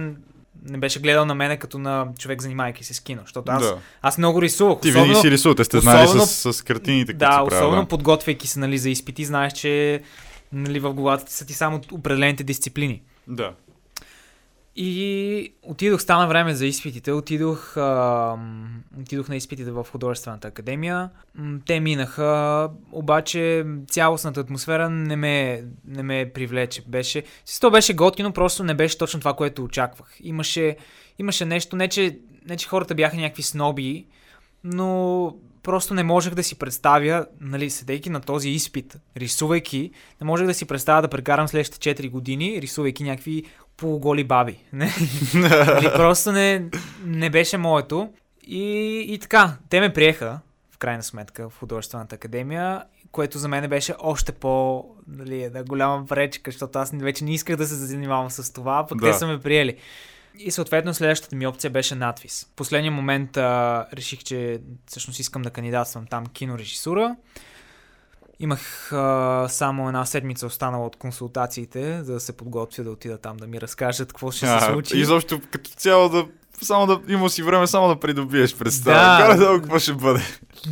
не 0.63 0.77
беше 0.77 0.99
гледал 0.99 1.25
на 1.25 1.35
мене 1.35 1.57
като 1.57 1.77
на 1.79 2.07
човек, 2.19 2.41
занимайки 2.41 2.83
се 2.83 2.93
с 2.93 2.99
кино, 2.99 3.21
защото 3.21 3.51
аз, 3.51 3.63
Да. 3.63 3.77
аз 4.01 4.17
много 4.17 4.41
рисувах. 4.41 4.79
Ти 4.79 4.91
винаги 4.91 5.15
си 5.15 5.31
рисувате, 5.31 5.63
сте 5.63 5.79
знали 5.79 6.05
особено- 6.05 6.25
с, 6.25 6.53
с 6.53 6.61
картините, 6.61 7.13
Да, 7.13 7.29
правят. 7.29 7.51
особено 7.53 7.81
да. 7.81 7.87
подготвяйки 7.87 8.47
се 8.47 8.59
нали, 8.59 8.77
за 8.77 8.89
изпити, 8.89 9.25
знаеш, 9.25 9.53
че 9.53 10.01
нали, 10.53 10.79
в 10.79 10.93
главата 10.93 11.31
са 11.31 11.45
ти 11.45 11.53
само 11.53 11.81
определените 11.91 12.43
дисциплини. 12.43 13.01
Да. 13.27 13.51
И 14.75 15.53
отидох, 15.63 16.01
стана 16.01 16.27
време 16.27 16.55
за 16.55 16.65
изпитите, 16.65 17.11
отидох, 17.11 17.77
а, 17.77 18.37
отидох 19.01 19.29
на 19.29 19.35
изпитите 19.35 19.71
в 19.71 19.85
художествената 19.91 20.47
академия. 20.47 21.09
Те 21.65 21.79
минаха, 21.79 22.69
обаче 22.91 23.65
цялостната 23.87 24.39
атмосфера 24.39 24.89
не 24.89 25.15
ме, 25.15 25.63
не 25.87 26.03
ме 26.03 26.31
привлече. 26.33 26.83
Беше, 26.87 27.23
то 27.61 27.71
беше 27.71 27.93
готино, 27.93 28.33
просто 28.33 28.63
не 28.63 28.73
беше 28.73 28.97
точно 28.97 29.19
това, 29.19 29.33
което 29.33 29.63
очаквах. 29.63 30.17
Имаше, 30.19 30.77
имаше 31.19 31.45
нещо, 31.45 31.75
не 31.75 31.87
че, 31.87 32.19
не 32.49 32.57
че 32.57 32.67
хората 32.67 32.95
бяха 32.95 33.17
някакви 33.17 33.43
сноби, 33.43 34.05
но 34.63 35.35
просто 35.63 35.93
не 35.93 36.03
можех 36.03 36.33
да 36.33 36.43
си 36.43 36.55
представя, 36.55 37.25
нали, 37.41 37.69
седейки 37.69 38.09
на 38.09 38.21
този 38.21 38.49
изпит, 38.49 38.97
рисувайки, 39.17 39.91
не 40.21 40.27
можех 40.27 40.47
да 40.47 40.53
си 40.53 40.65
представя 40.65 41.01
да 41.01 41.07
прекарам 41.07 41.47
следващите 41.47 41.95
4 41.95 42.09
години, 42.09 42.61
рисувайки 42.61 43.03
някакви 43.03 43.43
полуголи 43.77 44.23
баби. 44.23 44.57
Не, 44.73 44.93
нали, 45.33 45.89
просто 45.95 46.31
не, 46.31 46.65
не 47.05 47.29
беше 47.29 47.57
моето. 47.57 48.09
И, 48.47 48.65
и 49.09 49.19
така, 49.19 49.57
те 49.69 49.79
ме 49.79 49.93
приеха, 49.93 50.39
в 50.71 50.77
крайна 50.77 51.03
сметка, 51.03 51.49
в 51.49 51.59
художествената 51.59 52.15
академия, 52.15 52.83
което 53.11 53.37
за 53.37 53.47
мен 53.47 53.69
беше 53.69 53.93
още 53.99 54.31
по 54.31 54.85
нали, 55.07 55.43
една 55.43 55.63
голяма 55.63 56.05
пречка, 56.05 56.51
защото 56.51 56.79
аз 56.79 56.91
вече 56.91 57.23
не 57.23 57.33
исках 57.33 57.55
да 57.55 57.65
се 57.65 57.75
занимавам 57.75 58.29
с 58.29 58.53
това, 58.53 58.87
пък 58.87 58.99
Да. 58.99 59.11
те 59.11 59.17
са 59.17 59.27
ме 59.27 59.39
приели. 59.39 59.77
И 60.37 60.51
съответно 60.51 60.93
следващата 60.93 61.35
ми 61.35 61.47
опция 61.47 61.71
беше 61.71 61.95
надвис. 61.95 62.47
В 62.51 62.55
последния 62.55 62.91
момент 62.91 63.37
а, 63.37 63.87
реших, 63.93 64.23
че 64.23 64.61
всъщност 64.87 65.19
искам 65.19 65.41
да 65.41 65.49
кандидатствам 65.49 66.07
там 66.07 66.25
кинорежисура. 66.25 67.15
Имах 68.39 68.91
а, 68.93 69.47
само 69.49 69.87
една 69.87 70.05
седмица 70.05 70.45
останала 70.45 70.85
от 70.85 70.95
консултациите, 70.95 72.03
за 72.03 72.13
да 72.13 72.19
се 72.19 72.37
подготвя 72.37 72.83
да 72.83 72.91
отида 72.91 73.17
там 73.17 73.37
да 73.37 73.47
ми 73.47 73.61
разкажат 73.61 74.07
какво 74.07 74.31
ще 74.31 74.47
се 74.47 74.59
случи. 74.59 74.97
изобщо 74.97 75.41
като 75.51 75.69
цяло 75.69 76.09
да 76.09 76.27
само 76.65 76.87
да 76.87 77.13
има 77.13 77.29
си 77.29 77.43
време 77.43 77.67
само 77.67 77.87
да 77.87 77.99
придобиеш 77.99 78.55
представа. 78.55 79.17
Да. 79.17 79.25
Горе-долу 79.25 79.61
какво 79.61 79.79
ще 79.79 79.93
бъде. 79.93 80.21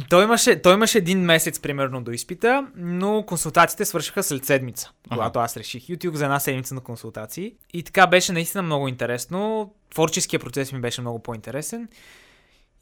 Той 0.10 0.24
имаше, 0.24 0.62
той 0.62 0.74
имаше 0.74 0.98
един 0.98 1.20
месец 1.20 1.60
примерно 1.60 2.02
до 2.02 2.12
изпита, 2.12 2.68
но 2.76 3.24
консултациите 3.24 3.86
свършиха 3.86 4.24
след 4.24 4.46
седмица, 4.46 4.92
когато 5.12 5.40
аз 5.40 5.58
реших 5.58 5.84
YouTube 5.84 6.16
за 6.16 6.24
една 6.24 6.40
седмица 6.40 6.76
на 6.76 6.82
консултации. 6.82 7.54
И 7.74 7.84
така 7.84 8.08
беше 8.08 8.32
наистина 8.32 8.62
много 8.62 8.88
интересно. 8.88 9.72
Творческия 9.92 10.40
процес 10.40 10.72
ми 10.72 10.80
беше 10.80 11.02
много 11.02 11.20
по-интересен. 11.20 11.88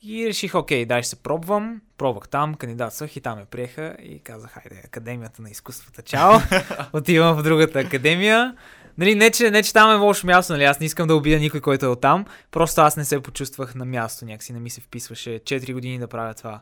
И 0.03 0.28
реших, 0.28 0.55
окей, 0.55 0.86
дай 0.86 1.01
ще 1.01 1.10
се 1.10 1.16
пробвам. 1.16 1.82
Пробвах 1.97 2.30
там, 2.30 2.55
кандидатствах 2.55 3.16
и 3.16 3.22
там 3.22 3.39
ме 3.39 3.45
приеха 3.45 3.95
и 4.03 4.20
казах, 4.20 4.51
хайде, 4.51 4.82
Академията 4.86 5.41
на 5.41 5.49
изкуствата, 5.49 6.01
чао. 6.01 6.34
Отивам 6.93 7.36
в 7.38 7.43
другата 7.43 7.80
академия. 7.80 8.55
Нали, 8.98 9.16
не, 9.16 9.32
че, 9.32 9.52
не, 9.52 9.64
че 9.64 9.74
там 9.74 9.91
е 9.91 9.95
лошо 9.95 10.28
място, 10.28 10.54
нали, 10.54 10.64
аз 10.64 10.80
не 10.80 10.86
искам 10.86 11.08
да 11.08 11.16
обидя 11.16 11.39
никой, 11.39 11.62
който 11.62 11.86
е 11.86 11.89
оттам. 11.89 12.26
Просто 12.52 12.82
аз 12.82 12.98
не 12.98 13.06
се 13.06 13.20
почувствах 13.20 13.76
на 13.76 13.86
място, 13.86 14.26
някакси 14.26 14.54
не 14.54 14.60
ми 14.60 14.70
се 14.70 14.82
вписваше 14.82 15.30
4 15.30 15.74
години 15.74 16.00
да 16.00 16.08
правя 16.08 16.34
това. 16.34 16.62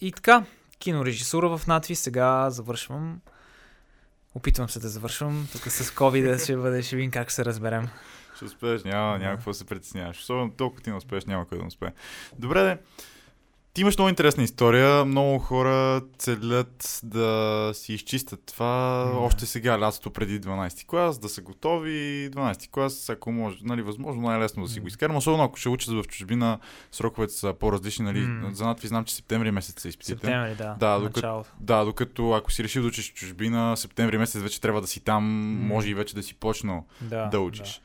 И 0.00 0.12
така, 0.12 0.44
кинорежисура 0.78 1.58
в 1.58 1.66
надви, 1.66 1.94
сега 1.94 2.50
завършвам. 2.50 3.20
Опитвам 4.34 4.68
се 4.68 4.80
да 4.80 4.88
завършвам. 4.88 5.48
Тук 5.52 5.62
с 5.62 5.90
COVID 5.90 6.42
ще 6.42 6.56
бъде, 6.56 6.82
ще 6.82 6.96
видим 6.96 7.10
как 7.10 7.30
се 7.30 7.44
разберем. 7.44 7.88
Ще 8.36 8.44
успееш, 8.44 8.82
няма, 8.82 9.18
няма 9.18 9.36
какво 9.36 9.52
се 9.52 9.64
притесняваш. 9.64 10.18
Особено 10.18 10.50
толкова 10.50 10.82
ти 10.82 10.90
не 10.90 10.96
успееш, 10.96 11.24
няма 11.24 11.46
кой 11.46 11.58
да 11.58 11.64
успее. 11.64 11.90
Добре, 12.38 12.62
де. 12.62 12.78
Ти 13.74 13.80
имаш 13.80 13.98
много 13.98 14.08
интересна 14.08 14.42
история. 14.42 15.04
Много 15.04 15.38
хора 15.38 16.02
целят 16.18 17.00
да 17.04 17.70
си 17.74 17.92
изчистят 17.94 18.40
това 18.46 19.04
Да. 19.12 19.18
още 19.18 19.46
сега, 19.46 19.80
лятото 19.80 20.10
преди 20.10 20.40
12 20.40 20.86
клас, 20.86 21.18
да 21.18 21.28
са 21.28 21.42
готови. 21.42 22.30
12 22.32 22.70
клас, 22.70 23.08
ако 23.10 23.32
може, 23.32 23.58
нали, 23.62 23.82
възможно 23.82 24.22
най-лесно 24.22 24.62
да 24.62 24.68
си 24.68 24.80
го 24.80 24.86
изкарам. 24.86 25.16
Особено 25.16 25.42
ако 25.44 25.56
ще 25.56 25.68
учат 25.68 25.94
в 25.94 26.04
чужбина, 26.08 26.58
сроковете 26.92 27.32
са 27.32 27.54
по-различни. 27.60 28.04
Нали. 28.04 28.20
М. 28.20 28.54
За 28.54 28.64
надви 28.64 28.88
знам, 28.88 29.04
че 29.04 29.14
септември 29.14 29.50
месец 29.50 29.82
са 29.82 29.88
изпитите. 29.88 30.14
Септември, 30.14 30.54
да. 30.54 30.76
Да, 30.80 30.98
докато-. 31.00 31.44
Да, 31.60 31.84
докато 31.84 32.32
ако 32.32 32.52
си 32.52 32.64
решил 32.64 32.82
да 32.82 32.88
учиш 32.88 33.10
в 33.10 33.14
чужбина, 33.14 33.76
септември 33.76 34.18
месец 34.18 34.42
вече 34.42 34.60
трябва 34.60 34.80
да 34.80 34.86
си 34.86 35.00
там, 35.00 35.24
може 35.66 35.88
и 35.90 35.94
вече 35.94 36.14
да 36.14 36.22
си 36.22 36.34
почнал 36.34 36.86
Да, 37.00 37.26
да 37.26 37.40
учиш. 37.40 37.80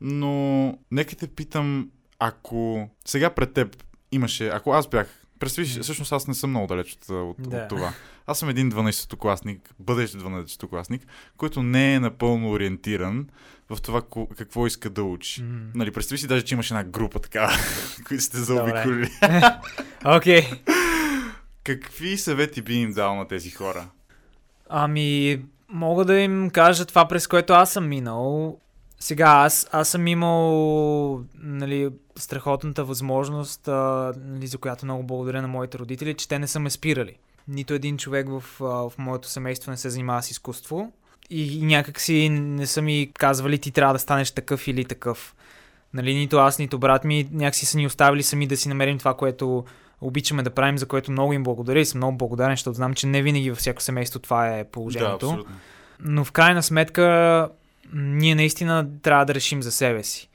Но 0.00 0.66
нека 0.90 1.16
те 1.16 1.26
питам, 1.28 1.90
ако 2.18 2.88
сега 3.04 3.30
пред 3.30 3.52
теб 3.52 3.82
имаше, 4.12 4.48
ако 4.48 4.72
аз 4.72 4.88
бях, 4.88 5.18
представи, 5.42 5.76
М. 5.76 5.82
всъщност 5.82 6.12
аз 6.12 6.26
не 6.26 6.34
съм 6.34 6.50
много 6.50 6.66
далеч 6.66 6.92
от, 6.92 7.08
от, 7.10 7.36
Да. 7.50 7.56
от 7.56 7.68
това. 7.68 7.92
Аз 8.26 8.38
съм 8.38 8.48
един 8.48 8.70
12-класник, 8.72 9.70
бъдещ 9.78 10.14
12-класник, 10.14 11.02
който 11.36 11.62
не 11.62 11.94
е 11.94 12.00
напълно 12.00 12.50
ориентиран 12.50 13.28
в 13.70 13.82
това 13.82 14.02
какво 14.36 14.66
иска 14.66 14.90
да 14.90 15.02
учи. 15.02 15.42
М. 15.42 15.60
Нали, 15.74 15.90
представи 15.90 16.18
си 16.18 16.26
даже, 16.26 16.44
че 16.44 16.54
имаш 16.54 16.70
една 16.70 16.84
група 16.84 17.18
така, 17.18 17.50
които 18.08 18.22
сте 18.24 18.38
заобиколили. 18.38 19.10
Окей. 20.04 20.50
Какви 21.64 22.18
съвети 22.18 22.62
би 22.62 22.74
им 22.74 22.92
дал 22.92 23.16
на 23.16 23.28
тези 23.28 23.50
хора? 23.50 23.88
Ами, 24.68 25.40
мога 25.68 26.04
да 26.04 26.18
им 26.18 26.50
кажа 26.50 26.84
това, 26.84 27.08
през 27.08 27.26
което 27.26 27.52
аз 27.52 27.72
съм 27.72 27.88
минал. 27.88 28.58
Сега, 29.02 29.26
аз, 29.26 29.68
аз 29.72 29.88
съм 29.88 30.06
имал 30.06 31.24
нали, 31.38 31.90
страхотната 32.16 32.84
възможност, 32.84 33.68
а, 33.68 34.12
нали, 34.24 34.46
за 34.46 34.58
която 34.58 34.84
много 34.84 35.02
благодаря 35.02 35.42
на 35.42 35.48
моите 35.48 35.78
родители, 35.78 36.14
че 36.14 36.28
те 36.28 36.38
не 36.38 36.46
са 36.46 36.60
ме 36.60 36.70
спирали. 36.70 37.16
нито 37.48 37.74
един 37.74 37.96
човек 37.96 38.26
в, 38.28 38.44
в 38.60 38.92
моето 38.98 39.28
семейство 39.28 39.70
не 39.70 39.76
се 39.76 39.90
занимава 39.90 40.22
с 40.22 40.30
изкуство. 40.30 40.92
И, 41.30 41.66
някакси 41.66 42.28
не 42.28 42.66
са 42.66 42.82
ми 42.82 43.10
казвали 43.14 43.58
ти 43.58 43.70
трябва 43.70 43.92
да 43.94 43.98
станеш 43.98 44.30
такъв 44.30 44.68
или 44.68 44.84
такъв. 44.84 45.34
Нали, 45.94 46.14
нито 46.14 46.36
аз, 46.36 46.58
нито 46.58 46.78
брат 46.78 47.04
ми 47.04 47.28
някакси 47.32 47.66
са 47.66 47.76
ни 47.76 47.86
оставили 47.86 48.22
сами 48.22 48.46
да 48.46 48.56
си 48.56 48.68
намерим 48.68 48.98
това, 48.98 49.14
което 49.14 49.64
обичаме 50.00 50.42
да 50.42 50.50
правим, 50.50 50.78
за 50.78 50.86
което 50.86 51.12
много 51.12 51.32
им 51.32 51.42
благодаря 51.42 51.80
и 51.80 51.84
съм 51.84 51.98
много 51.98 52.16
благодарен, 52.18 52.52
защото 52.52 52.74
знам, 52.74 52.94
че 52.94 53.06
не 53.06 53.22
винаги 53.22 53.50
във 53.50 53.58
всяко 53.58 53.82
семейство 53.82 54.18
това 54.20 54.48
е 54.48 54.64
Да, 54.64 54.70
положението. 54.70 55.14
абсолютно. 55.14 55.54
но 56.00 56.24
в 56.24 56.32
крайна 56.32 56.62
сметка 56.62 57.48
ние 57.94 58.34
наистина 58.34 58.86
трябва 59.02 59.24
да 59.24 59.34
решим 59.34 59.62
за 59.62 59.72
себе 59.72 60.02
си. 60.02 60.28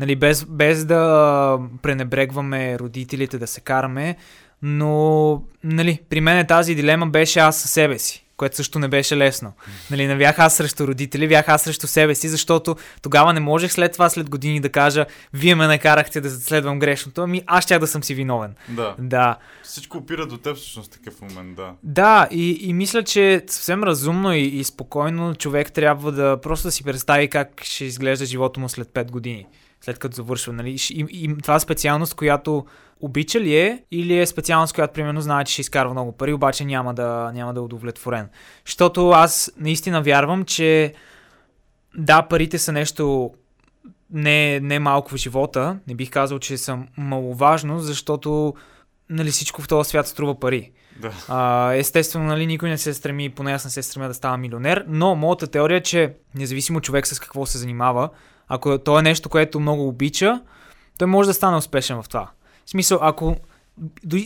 Нали, 0.00 0.16
без, 0.16 0.44
без 0.44 0.84
да 0.84 1.58
пренебрегваме 1.82 2.78
родителите, 2.78 3.38
да 3.38 3.46
се 3.46 3.60
караме, 3.60 4.16
но 4.62 5.42
нали, 5.64 6.00
при 6.08 6.20
мен 6.20 6.46
тази 6.46 6.74
дилема 6.74 7.06
беше 7.06 7.38
аз 7.38 7.56
със 7.60 7.70
себе 7.70 7.98
си, 7.98 8.25
което 8.36 8.56
също 8.56 8.78
не 8.78 8.88
беше 8.88 9.16
лесно. 9.16 9.52
Нали, 9.90 10.06
не 10.06 10.16
бях 10.16 10.38
аз 10.38 10.56
срещу 10.56 10.86
родители, 10.86 11.28
бях 11.28 11.48
аз 11.48 11.62
срещу 11.62 11.86
себе 11.86 12.14
си, 12.14 12.28
защото 12.28 12.76
тогава 13.02 13.32
не 13.32 13.40
можех 13.40 13.72
след 13.72 13.92
това, 13.92 14.10
след 14.10 14.30
години 14.30 14.60
да 14.60 14.68
кажа, 14.68 15.06
вие 15.32 15.54
ме 15.54 15.66
накарахте 15.66 16.20
да 16.20 16.30
следвам 16.30 16.78
грешното, 16.78 17.22
ами 17.22 17.42
аз 17.46 17.64
щях 17.64 17.78
да 17.78 17.86
съм 17.86 18.04
си 18.04 18.14
виновен. 18.14 18.54
Да. 18.68 18.94
Да. 18.98 19.36
Всичко 19.62 19.98
опира 19.98 20.26
до 20.26 20.36
теб 20.36 20.56
всъщност 20.56 20.92
такъв 20.92 21.20
момент, 21.20 21.56
да. 21.56 21.72
Да, 21.82 22.28
и, 22.30 22.58
и 22.60 22.72
мисля, 22.72 23.02
че 23.02 23.42
съвсем 23.46 23.84
разумно 23.84 24.34
и, 24.34 24.40
и 24.40 24.64
спокойно 24.64 25.34
човек 25.34 25.72
трябва 25.72 26.12
да 26.12 26.40
просто 26.40 26.68
да 26.68 26.72
си 26.72 26.84
представи 26.84 27.28
как 27.28 27.62
ще 27.64 27.84
изглежда 27.84 28.26
живота 28.26 28.60
му 28.60 28.68
след 28.68 28.88
5 28.88 29.10
години, 29.10 29.46
след 29.86 29.98
като 29.98 30.16
завършва. 30.16 30.52
Нали? 30.52 30.76
И, 30.90 31.06
и 31.10 31.38
това 31.42 31.60
специалност, 31.60 32.14
която 32.14 32.66
обича 33.00 33.40
ли 33.40 33.56
е, 33.56 33.82
или 33.90 34.18
е 34.18 34.26
специалност, 34.26 34.74
която 34.74 34.94
примерно 34.94 35.20
знае, 35.20 35.44
че 35.44 35.52
ще 35.52 35.60
изкарва 35.60 35.92
много 35.92 36.12
пари, 36.12 36.32
обаче 36.32 36.64
няма 36.64 36.94
да, 36.94 37.30
няма 37.34 37.54
да 37.54 37.60
е 37.60 37.62
удовлетворен. 37.62 38.28
Защото 38.66 39.10
аз 39.10 39.52
наистина 39.56 40.02
вярвам, 40.02 40.44
че 40.44 40.94
да, 41.96 42.22
парите 42.22 42.58
са 42.58 42.72
нещо 42.72 43.30
не, 44.10 44.60
не 44.60 44.78
малко 44.78 45.10
в 45.10 45.16
живота. 45.16 45.78
Не 45.88 45.94
бих 45.94 46.10
казал, 46.10 46.38
че 46.38 46.58
са 46.58 46.78
маловажно, 46.96 47.78
защото 47.78 48.54
нали, 49.10 49.30
всичко 49.30 49.62
в 49.62 49.68
този 49.68 49.88
свят 49.88 50.08
струва 50.08 50.40
пари. 50.40 50.72
Да. 51.00 51.12
А, 51.28 51.72
естествено, 51.74 52.24
нали, 52.26 52.46
никой 52.46 52.68
не 52.68 52.78
се 52.78 52.94
стреми, 52.94 53.30
поне 53.30 53.52
аз 53.52 53.64
не 53.64 53.70
се 53.70 53.82
стремя 53.82 54.08
да 54.08 54.14
става 54.14 54.36
милионер, 54.36 54.84
но 54.88 55.14
моята 55.14 55.46
теория 55.46 55.76
е, 55.76 55.82
че 55.82 56.14
независимо 56.34 56.80
човек 56.80 57.06
с 57.06 57.18
какво 57.20 57.46
се 57.46 57.58
занимава, 57.58 58.08
ако 58.48 58.78
то 58.78 58.98
е 58.98 59.02
нещо, 59.02 59.28
което 59.28 59.60
много 59.60 59.88
обича, 59.88 60.40
той 60.98 61.08
може 61.08 61.26
да 61.26 61.34
стане 61.34 61.56
успешен 61.56 62.02
в 62.02 62.08
това. 62.08 62.30
В 62.66 62.70
смисъл, 62.70 62.98
ако 63.02 63.36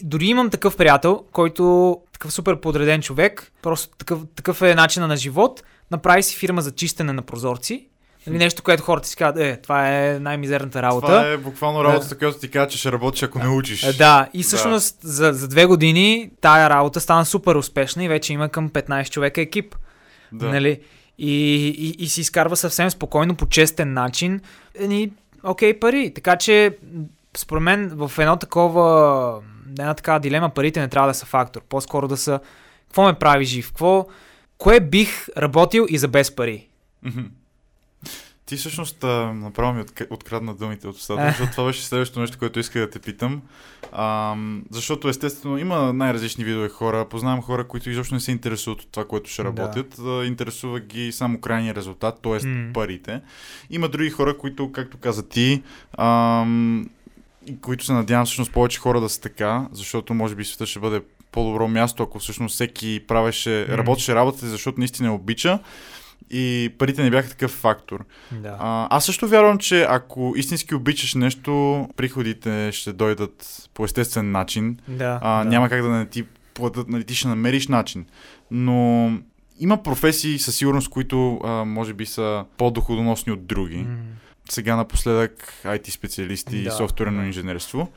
дори, 0.03 0.27
имам 0.27 0.51
такъв 0.51 0.77
приятел, 0.77 1.25
който 1.33 1.97
такъв 2.13 2.33
супер 2.33 2.61
подреден 2.61 3.03
човек, 3.03 3.53
просто 3.63 3.97
такъв, 3.97 4.21
такъв 4.37 4.63
е 4.63 4.75
начина 4.75 5.07
на 5.07 5.17
живот, 5.17 5.63
направи 5.91 6.23
си 6.23 6.37
фирма 6.37 6.63
за 6.63 6.71
чистене 6.71 7.13
на 7.13 7.23
прозорци, 7.23 7.87
нали, 8.27 8.39
нещо, 8.39 8.63
което 8.63 8.83
хората 8.83 9.09
си 9.09 9.17
казват, 9.17 9.43
е, 9.43 9.57
това 9.57 9.89
е 9.89 10.19
най-мизерната 10.19 10.83
работа. 10.83 11.07
Това 11.07 11.27
е 11.27 11.37
буквално 11.37 11.85
работата, 11.85 12.19
която 12.19 12.39
ти 12.39 12.51
казва, 12.51 12.69
че 12.69 12.79
ще 12.79 12.93
работиш, 12.93 13.23
ако 13.23 13.39
не 13.39 13.49
учиш. 13.49 13.83
Е, 13.83 13.93
Да, 13.93 14.29
и 14.35 14.43
всъщност 14.43 14.97
за, 15.03 15.33
за 15.33 15.49
две 15.49 15.67
години 15.67 16.31
тая 16.41 16.71
работа 16.71 17.01
стана 17.01 17.25
супер 17.25 17.55
успешна 17.55 18.05
и 18.05 18.09
вече 18.09 18.33
има 18.33 18.49
към 18.49 18.71
15 18.71 19.11
човека 19.11 19.41
екип. 19.41 19.77
Да. 20.33 20.49
Нали? 20.49 20.81
И, 21.23 21.69
и, 21.69 22.05
и 22.05 22.09
си 22.09 22.21
изкарва 22.21 22.57
съвсем 22.57 22.91
спокойно, 22.91 23.37
по 23.37 23.47
честен 23.47 23.93
начин. 23.93 24.41
И, 24.81 25.13
окей, 25.43 25.81
пари. 25.81 26.15
Така 26.15 26.37
че, 26.37 26.79
според 27.37 27.63
мен, 27.63 27.91
в 27.95 28.13
едно 28.19 28.37
такова, 28.37 29.43
една 29.79 29.95
такава 29.95 30.21
дилема, 30.21 30.51
парите 30.51 30.81
не 30.81 30.89
трябва 30.89 31.09
да 31.09 31.15
са 31.15 31.27
фактор. 31.27 31.61
По-скоро 31.69 32.09
да 32.09 32.17
са, 32.17 32.41
какво 32.87 33.05
ме 33.05 33.15
прави 33.15 33.45
жив? 33.45 33.69
Какво, 33.69 34.07
кое 34.59 34.81
бих 34.81 35.29
работил 35.37 35.87
и 35.89 35.99
за 35.99 36.09
без 36.09 36.37
пари? 36.37 36.69
Мгм. 37.03 37.21
Ти 38.51 38.57
всъщност 38.57 39.05
а, 39.05 39.33
направо 39.33 39.73
ми 39.73 39.83
отк- 39.83 40.07
открадна 40.11 40.55
думите 40.55 40.89
от 40.89 40.97
устата, 40.97 41.27
защото 41.29 41.53
това 41.53 41.65
беше 41.65 41.85
следващото 41.85 42.21
нещо, 42.21 42.39
което 42.39 42.59
исках 42.61 42.83
да 42.83 42.91
те 42.91 42.99
питам. 42.99 43.43
А, 43.93 44.37
защото 44.71 45.09
естествено 45.09 45.59
има 45.59 45.93
най-различни 45.93 46.45
видове 46.45 46.69
хора. 46.69 47.09
Познавам 47.09 47.43
хора, 47.43 47.69
които 47.69 47.91
изобщо 47.91 48.15
не 48.15 48.21
се 48.21 48.31
интересуват 48.31 48.81
от 48.81 48.89
това, 48.93 49.05
което 49.05 49.31
ще 49.31 49.45
работят. 49.45 49.95
Да. 49.99 50.25
Интересува 50.27 50.81
ги 50.81 51.13
само 51.13 51.41
крайния 51.41 51.75
резултат, 51.75 52.19
т.е. 52.23 52.47
М. 52.47 52.73
парите. 52.73 53.21
Има 53.71 53.89
други 53.89 54.11
хора, 54.11 54.39
които, 54.39 54.73
както 54.73 54.99
каза 54.99 55.29
ти, 55.29 55.63
и 57.47 57.61
които 57.61 57.85
се 57.85 57.93
надявам 57.93 58.27
всъщност 58.27 58.53
повече 58.53 58.79
хора 58.79 59.01
да 59.01 59.09
са 59.09 59.21
така, 59.21 59.69
защото 59.73 60.15
може 60.15 60.35
би 60.35 60.45
света 60.45 60.67
ще 60.67 60.79
бъде 60.81 61.03
по-добро 61.33 61.69
място, 61.69 62.03
ако 62.03 62.19
всъщност 62.19 62.55
всеки 62.55 63.05
правеше, 63.09 63.67
М. 63.69 63.79
работеше 63.79 64.15
работата, 64.15 64.47
защото 64.47 64.79
наистина 64.79 65.15
обича 65.15 65.59
и 66.31 66.75
парите 66.79 67.03
не 67.03 67.11
бяха 67.11 67.29
такъв 67.29 67.51
фактор. 67.51 68.05
Да. 68.33 68.57
А, 68.61 68.97
аз 68.97 69.05
също 69.05 69.29
вярвам, 69.29 69.59
че 69.59 69.87
ако 69.89 70.33
истински 70.37 70.75
обичаш 70.75 71.15
нещо, 71.15 71.89
приходите 71.97 72.73
ще 72.73 72.93
дойдат 72.93 73.69
по 73.75 73.85
естествен 73.85 74.31
начин. 74.31 74.79
да, 74.89 75.19
А, 75.23 75.45
да. 75.45 75.51
Няма 75.51 75.69
как 75.69 75.83
да 75.83 75.89
не 75.89 76.07
ти 76.07 76.25
платят, 76.55 76.89
нали, 76.89 77.05
ти 77.05 77.15
ще 77.15 77.29
намериш 77.29 77.69
начин. 77.69 78.07
Но 78.51 79.11
има 79.61 79.83
професии 79.83 80.39
със 80.39 80.57
сигурност, 80.57 80.89
които 80.89 81.41
а, 81.45 81.65
може 81.65 81.95
би 81.95 82.07
са 82.07 82.45
по-доходоносни 82.57 83.33
от 83.33 83.47
други. 83.47 83.77
М. 83.77 83.97
Сега 84.51 84.77
напоследък 84.77 85.55
IT 85.65 85.91
специалисти 85.91 86.57
и 86.57 86.63
Да, 86.63 86.71
софтуерно 86.71 87.21
да. 87.21 87.27
инженерство. 87.27 87.89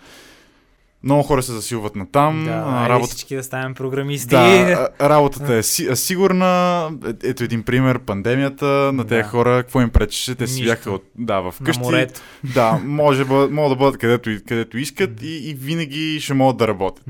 Много 1.03 1.23
хора 1.23 1.43
се 1.43 1.51
засилват 1.51 1.95
на 1.95 2.05
там. 2.05 2.43
Да, 2.43 2.51
а, 2.51 2.53
айде 2.73 2.89
работата 2.89 3.07
всички 3.07 3.35
да 3.35 3.43
ставим 3.43 3.73
програмисти. 3.73 4.27
да, 4.27 4.89
работата 5.01 5.53
е 5.53 5.63
си, 5.63 5.95
сигурна. 5.95 6.89
Е- 7.05 7.29
Ето 7.29 7.43
един 7.43 7.63
пример, 7.63 7.99
пандемията 7.99 8.65
на 8.93 9.03
тези 9.03 9.21
Да. 9.21 9.27
хора, 9.27 9.57
какво 9.57 9.81
им 9.81 9.89
пречеше? 9.89 10.35
Те 10.35 10.47
си 10.47 10.63
бяха 10.63 10.91
от, 10.91 11.03
да, 11.17 11.39
в 11.41 11.55
къщи. 11.65 12.05
Да, 12.45 12.79
може, 12.83 13.23
могат 13.25 13.71
да 13.71 13.75
бъдат 13.75 13.97
където, 13.97 14.29
където 14.47 14.77
искат 14.77 15.21
и, 15.21 15.49
и 15.49 15.53
винаги 15.53 16.19
ще 16.19 16.33
могат 16.33 16.57
да 16.57 16.67
работят. 16.67 17.05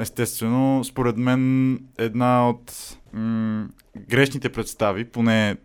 Естествено, 0.00 0.84
според 0.84 1.16
мен 1.16 1.72
една 1.98 2.48
от 2.48 2.72
м- 3.12 3.66
грешните 4.00 4.48
представи, 4.48 5.04
поне 5.04 5.56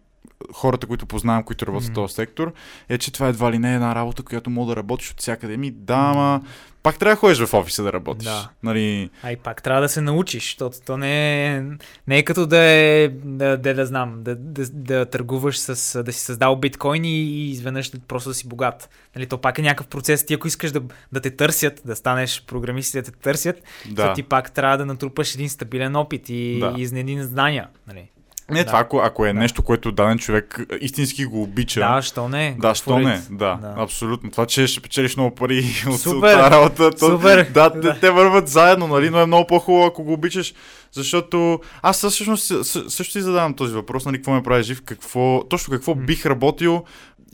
хората, 0.54 0.88
които 0.88 1.06
познавам, 1.06 1.44
които 1.44 1.68
работят 1.68 1.88
в 1.88 1.90
М. 1.90 1.96
този 1.96 2.14
сектор, 2.14 2.54
е, 2.90 2.98
че 2.98 3.14
това 3.14 3.28
едва 3.28 3.52
ли 3.52 3.60
не 3.60 3.72
е 3.72 3.76
една 3.76 3.96
работа, 3.96 4.24
която 4.24 4.50
мога 4.50 4.70
да 4.70 4.76
работиш 4.76 5.12
от 5.12 5.20
всякъде. 5.20 5.58
Ми, 5.58 5.72
да, 5.72 5.94
ама 5.94 6.42
пак 6.84 7.00
трябва 7.00 7.16
да 7.16 7.20
ходиш 7.20 7.40
в 7.40 7.54
офиса 7.54 7.84
да 7.84 7.94
работиш. 7.94 8.28
Да. 8.28 8.50
Нали, 8.64 9.10
Ай, 9.24 9.36
пак 9.36 9.64
трябва 9.64 9.82
да 9.82 9.90
се 9.90 10.02
научиш, 10.02 10.44
защото 10.44 10.78
то 10.86 10.98
не 10.98 11.46
е, 11.48 11.64
не 12.08 12.18
е 12.18 12.24
като 12.24 12.48
да 12.48 12.58
е, 12.58 13.10
да, 13.10 13.58
да, 13.58 13.74
да 13.74 13.86
знам, 13.86 14.24
да, 14.24 14.36
да, 14.36 14.66
да 14.74 15.06
търгуваш 15.06 15.60
с, 15.60 16.04
да 16.04 16.14
си 16.14 16.20
създал 16.20 16.56
биткоини 16.56 17.20
и 17.20 17.50
изведнъж 17.50 17.92
просто 18.08 18.30
да 18.30 18.34
си 18.34 18.48
богат. 18.48 18.90
Нали, 19.16 19.26
то 19.26 19.38
пак 19.38 19.60
е 19.60 19.62
някакъв 19.62 19.88
процес. 19.88 20.26
Ти 20.26 20.34
ако 20.34 20.48
искаш 20.48 20.72
да, 20.72 20.82
да 21.12 21.22
те 21.22 21.30
търсят, 21.32 21.82
да 21.86 21.96
станеш 21.96 22.44
програмист 22.48 22.94
и 22.94 22.98
да 22.98 23.04
те 23.04 23.12
търсят, 23.12 23.56
да. 23.90 24.14
ти 24.14 24.24
пак 24.24 24.52
трябва 24.52 24.78
да 24.78 24.86
натрупаш 24.86 25.36
един 25.36 25.50
стабилен 25.50 25.96
опит 25.96 26.30
и, 26.30 26.60
Да. 26.60 26.76
и 26.78 26.84
един 26.84 27.24
знания. 27.24 27.68
Нали. 27.88 28.10
Не, 28.52 28.60
Да. 28.60 28.66
това 28.66 28.80
ако, 28.80 28.98
ако 29.00 29.26
е 29.26 29.34
Да. 29.34 29.34
нещо, 29.34 29.64
което 29.64 29.92
даден 29.92 30.18
човек 30.18 30.60
е, 30.72 30.76
истински 30.76 31.26
го 31.26 31.42
обича. 31.44 31.80
Да, 31.80 32.02
що 32.02 32.30
не? 32.30 32.56
Да, 32.60 32.76
що 32.76 33.00
не? 33.00 33.22
Да, 33.30 33.36
Да. 33.56 33.74
абсолютно. 33.78 34.32
Това, 34.32 34.46
че 34.46 34.68
ще 34.68 34.80
печелиш 34.82 35.18
много 35.18 35.36
пари 35.36 35.64
от, 35.88 35.94
от 35.94 36.00
Супер! 36.00 36.34
тази 36.34 36.52
работа, 36.52 36.92
то, 36.92 36.98
Супер! 37.00 37.44
да, 37.46 37.70
Да. 37.72 37.94
Те, 37.94 38.00
те 38.00 38.12
върват 38.12 38.48
заедно, 38.48 38.88
нали? 38.88 39.10
Но 39.10 39.20
е 39.20 39.26
много 39.26 39.48
по-хубаво, 39.48 39.86
ако 39.86 40.04
го 40.04 40.14
обичаш, 40.14 40.54
защото 40.92 41.60
аз 41.82 41.98
всъщност 41.98 42.44
съ- 42.44 42.64
съ- 42.64 42.90
също 42.90 43.12
си 43.12 43.22
задавам 43.22 43.54
този 43.54 43.74
въпрос, 43.74 44.06
нали, 44.06 44.18
какво 44.18 44.32
ме 44.32 44.44
прави 44.44 44.64
жив, 44.64 44.82
какво, 44.82 45.44
точно 45.44 45.72
какво 45.72 45.96
бих 45.96 46.26
работил. 46.26 46.84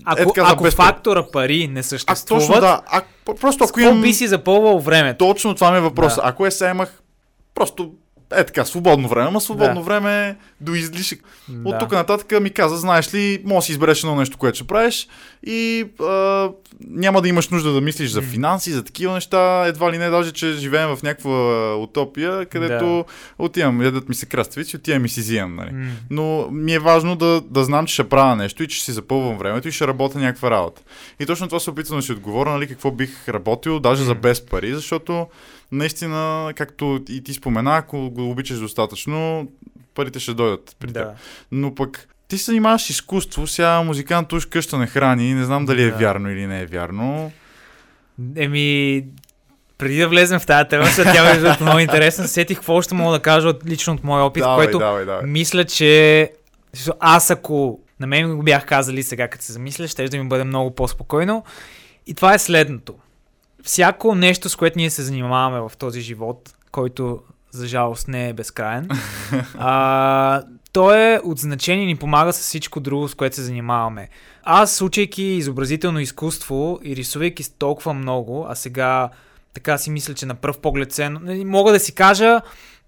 Ако, 0.05 0.22
Е, 0.22 0.26
така, 0.26 0.43
ако 0.45 0.63
без 0.63 0.76
фактора 0.76 1.24
пари 1.24 1.68
не 1.68 1.80
А, 1.80 1.84
съществуват, 1.84 2.43
точно 2.43 2.61
да, 2.61 2.82
а, 2.88 3.01
просто 3.41 3.63
ако 3.63 3.80
имам... 3.80 4.01
би 4.01 4.13
си 4.13 4.28
запълвал 4.28 4.80
времето? 4.80 5.18
Точно 5.26 5.55
това 5.55 5.72
ми 5.72 5.78
е 5.78 5.82
въпрос. 5.82 6.15
Да. 6.15 6.22
Ако 6.24 6.45
е 6.45 6.51
сега 6.51 6.70
имах 6.70 7.01
просто 7.55 7.91
е 8.36 8.43
така, 8.45 8.65
свободно 8.65 9.07
време, 9.07 9.28
ама 9.28 9.41
свободно 9.41 9.75
Да. 9.75 9.82
време 9.82 10.38
до 10.61 10.75
излишък. 10.75 11.19
От 11.65 11.71
Да. 11.71 11.78
тук 11.78 11.91
нататък 11.91 12.41
ми 12.41 12.49
каза, 12.49 12.78
знаеш 12.78 13.13
ли, 13.13 13.41
може 13.45 13.55
да 13.57 13.61
си 13.61 13.71
избереш 13.71 13.99
едно 14.03 14.15
нещо, 14.15 14.38
което 14.38 14.55
ще 14.55 14.67
правиш 14.67 15.07
и 15.43 15.86
а, 16.01 16.49
няма 16.88 17.21
да 17.21 17.28
имаш 17.28 17.49
нужда 17.49 17.71
да 17.71 17.82
мислиш 17.82 18.09
за 18.09 18.21
финанси, 18.21 18.71
за 18.71 18.84
такива 18.84 19.13
неща, 19.13 19.65
едва 19.65 19.91
ли 19.91 19.97
не, 19.97 20.09
даже, 20.09 20.32
че 20.32 20.51
живеем 20.51 20.95
в 20.95 21.03
някаква 21.03 21.32
утопия, 21.75 22.45
където 22.45 23.05
отивам, 23.39 23.82
ядат 23.82 24.09
ми 24.09 24.15
се 24.15 24.25
краставици, 24.25 24.75
отивам 24.75 25.05
и 25.05 25.09
си 25.09 25.19
взимам, 25.19 25.55
нали. 25.55 25.71
М. 25.71 25.89
Но 26.09 26.47
ми 26.51 26.73
е 26.73 26.80
важно 26.80 27.15
да, 27.15 27.41
да 27.41 27.63
знам, 27.63 27.86
че 27.86 27.93
ще 27.93 28.09
правя 28.09 28.36
нещо 28.36 28.63
и 28.63 28.67
че 28.67 28.75
ще 28.75 28.86
си 28.86 28.91
запълвам 28.91 29.38
времето 29.38 29.67
и 29.67 29.71
ще 29.71 29.88
работя 29.88 30.19
някаква 30.19 30.51
работа. 30.51 30.82
И 31.19 31.25
точно 31.25 31.47
това 31.47 31.59
се 31.59 31.69
опитвам 31.69 31.99
да 31.99 32.03
си 32.03 32.11
отговоря, 32.11 32.49
нали, 32.49 32.67
какво 32.67 32.91
бих 32.91 33.30
работил, 33.30 33.80
даже 33.80 34.03
за 34.03 34.13
М. 34.13 34.19
без 34.19 34.45
пари, 34.45 34.73
защото 34.73 35.28
наистина, 35.72 36.53
както 36.55 36.99
и 37.09 37.24
ти 37.24 37.34
спомена, 37.34 37.78
ако 37.78 38.09
го 38.09 38.30
обичаш 38.30 38.59
достатъчно, 38.59 39.47
парите 39.95 40.20
ще 40.20 40.34
дойдат 40.34 40.76
при 40.80 40.88
теб. 40.88 40.93
Да. 40.93 41.13
Но 41.51 41.76
пък 41.76 42.07
ти 42.28 42.38
се 42.38 42.43
занимаваш 42.43 42.82
с 42.82 42.89
изкуство, 42.89 43.47
сега 43.47 43.82
музикант 43.82 44.34
уж 44.34 44.45
къща 44.45 44.78
не 44.78 44.88
храни, 44.88 45.34
не 45.34 45.45
знам 45.45 45.65
дали 45.65 45.84
е 45.84 45.91
Да. 45.91 45.97
вярно 45.97 46.32
или 46.32 46.47
не 46.47 46.61
е 46.61 46.65
вярно. 46.65 47.32
Еми, 48.36 49.05
преди 49.78 49.97
да 49.97 50.07
влезем 50.07 50.39
в 50.39 50.45
тази 50.45 50.70
тема, 50.70 50.86
след 50.86 51.07
тя 51.13 51.34
беше 51.34 51.63
много 51.63 51.80
интересна, 51.80 52.28
сетих 52.28 52.57
какво 52.57 52.82
ще 52.82 52.95
мога 52.95 53.11
да 53.11 53.20
кажа 53.22 53.49
от, 53.49 53.65
лично 53.65 53.93
от 53.93 54.03
моя 54.03 54.24
опит, 54.24 54.41
давай, 54.43 54.55
което 54.65 54.80
давай, 54.80 55.05
давай. 55.05 55.26
мисля, 55.26 55.65
че 55.65 56.32
аз 56.99 57.32
ако 57.32 57.80
на 57.99 58.07
мен 58.07 58.38
го 58.38 58.43
бях 58.43 58.65
казали 58.65 59.03
сега, 59.03 59.28
като 59.28 59.43
се 59.43 59.53
замисля, 59.53 59.88
ще 59.88 60.07
да 60.07 60.18
ми 60.18 60.28
бъде 60.28 60.43
много 60.43 60.76
по-спокойно. 60.76 61.43
И 62.07 62.13
това 62.13 62.34
е 62.34 62.39
следното. 62.39 62.95
Всяко 63.64 64.16
нещо, 64.16 64.49
с 64.49 64.55
което 64.55 64.80
ние 64.80 64.89
се 64.89 65.03
занимаваме 65.03 65.70
в 65.70 65.78
този 65.78 66.01
живот, 66.01 66.55
който 66.72 67.20
за 67.51 67.68
жалост 67.68 68.08
не 68.08 68.30
е 68.30 68.34
безкраен, 68.34 68.89
а, 69.58 70.43
то 70.72 70.93
е 70.93 71.22
от 71.24 71.38
значение 71.38 71.86
ни 71.86 71.95
помага 71.95 72.34
с 72.34 72.39
всичко 72.39 72.80
друго, 72.80 73.08
с 73.08 73.16
което 73.16 73.36
се 73.36 73.41
занимаваме. 73.41 74.10
Аз, 74.43 74.82
учейки 74.82 75.24
изобразително 75.24 75.99
изкуство 75.99 76.80
и 76.84 76.95
рисувайки 76.95 77.43
толкова 77.58 77.93
много, 77.93 78.45
а 78.49 78.55
сега 78.55 79.10
така 79.53 79.78
си 79.78 79.89
мисля, 79.89 80.14
че 80.14 80.26
на 80.26 80.36
пръв 80.36 80.60
поглед 80.60 80.91
ценно, 80.91 81.20
нали, 81.24 81.45
мога 81.45 81.72
да 81.72 81.80
си 81.80 81.95
кажа, 81.95 82.41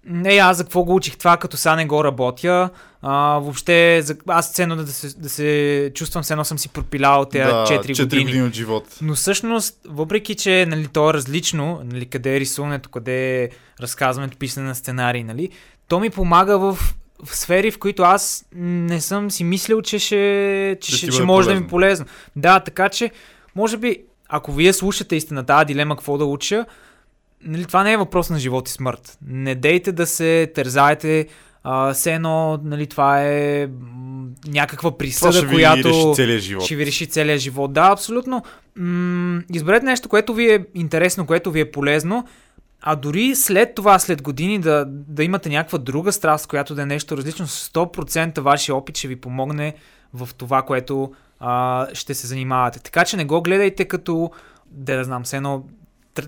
не, 0.04 0.36
аз 0.36 0.56
за 0.56 0.64
какво 0.64 0.84
го 0.84 0.94
учих 0.94 1.16
това, 1.16 1.36
като 1.36 1.56
сега 1.56 1.76
не 1.76 1.86
го 1.86 2.04
работя. 2.04 2.70
А, 3.02 3.38
въобще, 3.38 4.02
за, 4.02 4.16
аз 4.26 4.52
ценно 4.52 4.76
да 4.76 4.86
се, 4.86 5.18
да 5.18 5.28
се 5.28 5.90
чувствам, 5.94 6.22
все 6.22 6.32
едно 6.32 6.44
съм 6.44 6.58
си 6.58 6.68
пропилял 6.68 7.24
тези 7.24 7.44
да, 7.44 7.66
4, 7.66 7.80
4 7.80 8.02
години. 8.02 8.24
години 8.24 8.44
от 8.44 8.54
живот. 8.54 8.84
Но 9.02 9.14
всъщност, 9.14 9.76
въпреки, 9.88 10.34
че 10.34 10.66
нали, 10.68 10.86
то 10.86 11.10
е 11.10 11.14
различно, 11.14 11.80
нали, 11.84 12.06
къде 12.06 12.36
е 12.36 12.40
рисуването, 12.40 12.88
къде 12.88 13.42
е 13.42 13.48
разказването, 13.80 14.38
писане 14.38 14.66
на 14.66 14.74
сценарии, 14.74 15.24
нали, 15.24 15.50
то 15.88 16.00
ми 16.00 16.10
помага 16.10 16.58
в, 16.58 16.78
в 17.24 17.36
сфери, 17.36 17.70
в 17.70 17.78
които 17.78 18.02
аз 18.02 18.44
не 18.54 19.00
съм 19.00 19.30
си 19.30 19.44
мислил, 19.44 19.82
че 19.82 19.98
ще, 19.98 20.76
че, 20.80 20.96
ще, 20.96 21.10
ще 21.10 21.22
може 21.22 21.48
да 21.48 21.54
ми 21.54 21.66
полезно. 21.66 21.66
е 21.66 21.70
полезно. 21.70 22.06
Да, 22.36 22.60
така 22.60 22.88
че, 22.88 23.10
може 23.56 23.76
би, 23.76 24.02
ако 24.28 24.52
вие 24.52 24.72
слушате 24.72 25.16
истина 25.16 25.46
тази 25.46 25.64
дилема 25.64 25.96
какво 25.96 26.18
да 26.18 26.24
уча, 26.24 26.66
нали, 27.44 27.64
това 27.64 27.82
не 27.82 27.92
е 27.92 27.96
въпрос 27.96 28.30
на 28.30 28.38
живот 28.38 28.68
и 28.68 28.72
смърт. 28.72 29.18
Не 29.26 29.54
дейте 29.54 29.92
да 29.92 30.06
се 30.06 30.52
тързаете, 30.54 31.26
а, 31.62 31.92
все 31.92 32.14
едно, 32.14 32.60
нали, 32.64 32.86
това 32.86 33.22
е 33.22 33.68
някаква 34.48 34.90
Това 34.90 34.98
присъда, 34.98 35.42
ви 35.42 35.54
която 35.54 35.88
реши 35.88 36.14
целия 36.14 36.38
живот. 36.38 36.64
ще 36.64 36.76
ви 36.76 36.86
реши 36.86 37.06
целия 37.06 37.38
живот. 37.38 37.72
Да, 37.72 37.88
абсолютно. 37.92 38.42
М- 38.76 39.42
изберете 39.54 39.86
нещо, 39.86 40.08
което 40.08 40.34
ви 40.34 40.52
е 40.52 40.64
интересно, 40.74 41.26
което 41.26 41.50
ви 41.50 41.60
е 41.60 41.70
полезно, 41.70 42.24
а 42.82 42.96
дори 42.96 43.34
след 43.34 43.74
това, 43.74 43.98
след 43.98 44.22
години, 44.22 44.58
да, 44.58 44.84
да 44.88 45.24
имате 45.24 45.48
някаква 45.48 45.78
друга 45.78 46.12
страст, 46.12 46.46
която 46.46 46.74
да 46.74 46.82
е 46.82 46.86
нещо 46.86 47.16
различно, 47.16 47.46
100% 47.46 48.40
вашия 48.40 48.74
опит 48.74 48.96
ще 48.96 49.08
ви 49.08 49.16
помогне 49.16 49.74
в 50.14 50.28
това, 50.34 50.62
което 50.62 51.12
а, 51.40 51.86
ще 51.94 52.14
се 52.14 52.26
занимавате. 52.26 52.80
Така 52.80 53.04
че 53.04 53.16
не 53.16 53.24
го 53.24 53.42
гледайте 53.42 53.84
като, 53.84 54.30
да, 54.70 54.96
да 54.96 55.04
знам, 55.04 55.22
все 55.24 55.36
едно 55.36 55.64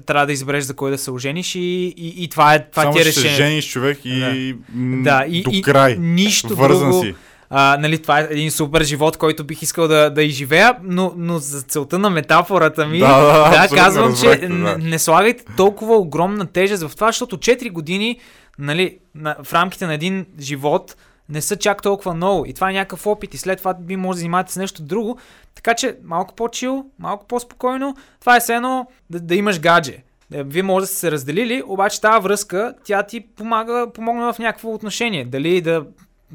трябва 0.07 0.27
да 0.27 0.33
избереш 0.33 0.65
за 0.65 0.75
кой 0.75 0.91
да 0.91 0.99
се 0.99 1.11
ожениш 1.11 1.55
и, 1.55 1.59
и, 1.97 2.25
и 2.25 2.29
това 2.29 2.55
е, 2.55 2.71
това 2.71 2.83
Само 2.83 2.95
ти 2.95 3.01
е 3.01 3.03
ще 3.03 3.13
се 3.13 3.21
решение. 3.25 3.37
жениш 3.37 3.71
човек 3.71 3.99
и 4.05 4.55
м, 4.75 5.03
Да, 5.03 5.25
и, 5.29 5.43
до 5.43 5.51
и 5.53 5.63
край. 5.63 5.97
нищо 5.99 6.57
Вързан 6.57 6.91
друго. 6.91 7.03
си. 7.05 7.15
А, 7.51 7.77
нали, 7.81 7.99
това 7.99 8.21
е 8.21 8.29
един 8.31 8.51
супер 8.51 8.83
живот, 8.83 9.17
който 9.17 9.45
бих 9.45 9.63
искал 9.63 9.89
да, 9.89 10.11
да 10.11 10.23
изживея, 10.23 10.75
но, 10.83 11.13
но 11.17 11.39
за 11.39 11.63
целта 11.63 11.99
на 11.99 12.11
метафората 12.11 12.87
ми, 12.87 12.99
Да, 12.99 13.09
да, 13.17 13.33
да, 13.33 13.57
абсолютно 13.57 13.77
казвам, 13.77 14.05
че 14.11 14.27
разбрахте, 14.27 14.49
не, 14.49 14.71
да. 14.71 14.79
не 14.79 14.99
слагайте 14.99 15.45
толкова 15.57 15.97
огромна 15.97 16.47
тежест 16.47 16.83
в 16.83 16.95
това, 16.95 17.09
защото 17.09 17.37
4 17.37 17.73
години 17.73 18.19
нали, 18.59 18.99
на, 19.15 19.37
в 19.43 19.53
рамките 19.53 19.87
на 19.87 19.95
един 19.95 20.27
живот 20.41 20.97
не 21.29 21.41
са 21.43 21.57
чак 21.57 21.83
толкова 21.83 22.15
много. 22.15 22.47
И 22.47 22.53
това 22.53 22.71
е 22.71 22.75
някакъв 22.75 23.07
опит 23.07 23.35
и 23.35 23.39
след 23.39 23.59
това 23.59 23.75
би 23.75 23.97
може 23.97 24.17
да 24.17 24.21
занимавате 24.21 24.53
с 24.53 24.57
нещо 24.57 24.83
друго. 24.83 25.19
Така 25.55 25.75
че 25.75 25.97
малко 26.05 26.35
по-чил, 26.35 26.85
малко 26.99 27.27
по-спокойно. 27.27 27.97
Това 28.21 28.37
е 28.37 28.41
все 28.41 28.55
едно 28.55 28.87
да, 29.11 29.21
да 29.21 29.35
имаш 29.35 29.61
гадже. 29.61 30.03
Е, 30.33 30.43
Вие 30.43 30.63
може 30.63 30.83
да 30.83 30.87
сте 30.87 30.97
се 30.97 31.11
разделили, 31.11 31.63
обаче 31.67 32.01
тази 32.01 32.23
връзка, 32.23 32.75
тя 32.85 33.03
ти 33.03 33.21
помага, 33.21 33.87
помогна 33.95 34.33
в 34.33 34.39
някакво 34.39 34.75
отношение. 34.75 35.25
Дали 35.25 35.61
да 35.61 35.85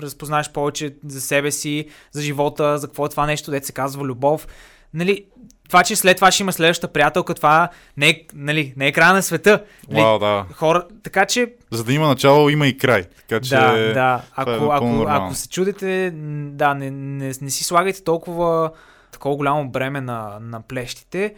разпознаеш 0.02 0.52
повече 0.52 0.96
за 1.08 1.22
себе 1.22 1.52
си, 1.52 1.88
за 2.12 2.22
живота, 2.22 2.78
за 2.78 2.88
какво 2.88 3.06
е 3.06 3.10
това 3.10 3.26
нещо, 3.26 3.52
дете 3.52 3.66
се 3.66 3.74
казва 3.74 4.04
любов. 4.04 4.48
Нали, 4.94 5.26
това, 5.70 5.84
че 5.84 5.96
след 5.96 6.16
това 6.16 6.32
ще 6.32 6.44
има 6.44 6.54
следващата 6.54 6.94
приятелка, 6.94 7.34
това 7.34 7.70
не 7.98 8.10
е, 8.10 8.26
нали, 8.34 8.74
не 8.78 8.88
е 8.88 8.92
края 8.92 9.14
на 9.14 9.24
света. 9.24 9.64
Нали, 9.90 10.02
Вау, 10.02 10.20
да. 10.20 10.46
Хора, 10.54 10.88
така 11.04 11.26
че 11.26 11.54
За 11.72 11.84
да 11.84 11.94
има 11.94 12.08
начало, 12.08 12.50
има 12.50 12.68
и 12.68 12.78
край. 12.78 13.04
Така 13.04 13.40
че... 13.40 13.50
да, 13.50 13.72
да. 13.94 14.22
това 14.32 14.54
е 14.54 14.56
Ако, 14.56 14.72
ако, 14.72 15.06
ако 15.08 15.34
се 15.36 15.50
чудите, 15.50 16.12
да, 16.52 16.74
не, 16.74 16.92
не, 16.92 17.34
не 17.42 17.50
си 17.50 17.64
слагайте 17.64 18.04
толкова 18.04 18.72
такова 19.12 19.36
голямо 19.36 19.70
бреме 19.70 20.02
на, 20.02 20.38
на 20.42 20.62
плещите, 20.62 21.36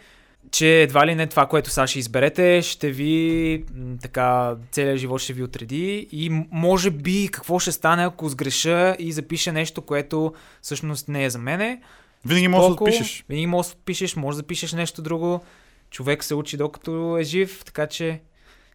че 0.50 0.82
едва 0.82 1.06
ли 1.06 1.14
не 1.14 1.26
това, 1.26 1.46
което 1.46 1.70
сега 1.70 1.86
ще 1.86 1.98
изберете, 1.98 2.62
ще 2.62 2.90
ви 2.90 3.64
така, 4.02 4.56
целият 4.70 4.98
живот 4.98 5.20
ще 5.20 5.32
ви 5.32 5.42
отреди 5.42 6.08
и 6.12 6.30
може 6.50 6.90
би 6.90 7.28
какво 7.32 7.58
ще 7.58 7.72
стане, 7.72 8.04
ако 8.04 8.28
сгреша 8.28 8.96
и 8.98 9.12
запиша 9.12 9.52
нещо, 9.52 9.82
което 9.82 10.34
всъщност 10.62 11.08
не 11.08 11.24
е 11.24 11.30
за 11.30 11.38
мене. 11.38 11.80
Винаги 12.24 12.48
можеш 12.48 12.66
да 12.66 12.72
отпишеш. 12.72 13.24
Винаги 13.28 13.46
можеш 13.46 13.72
да 13.72 13.76
отпишеш, 13.78 14.16
може 14.16 14.38
да 14.38 14.42
пишеш 14.42 14.72
нещо 14.72 15.02
друго. 15.02 15.40
Човек 15.90 16.24
се 16.24 16.34
учи 16.34 16.56
докато 16.56 17.18
е 17.18 17.22
жив, 17.22 17.62
така 17.64 17.86
че 17.86 18.20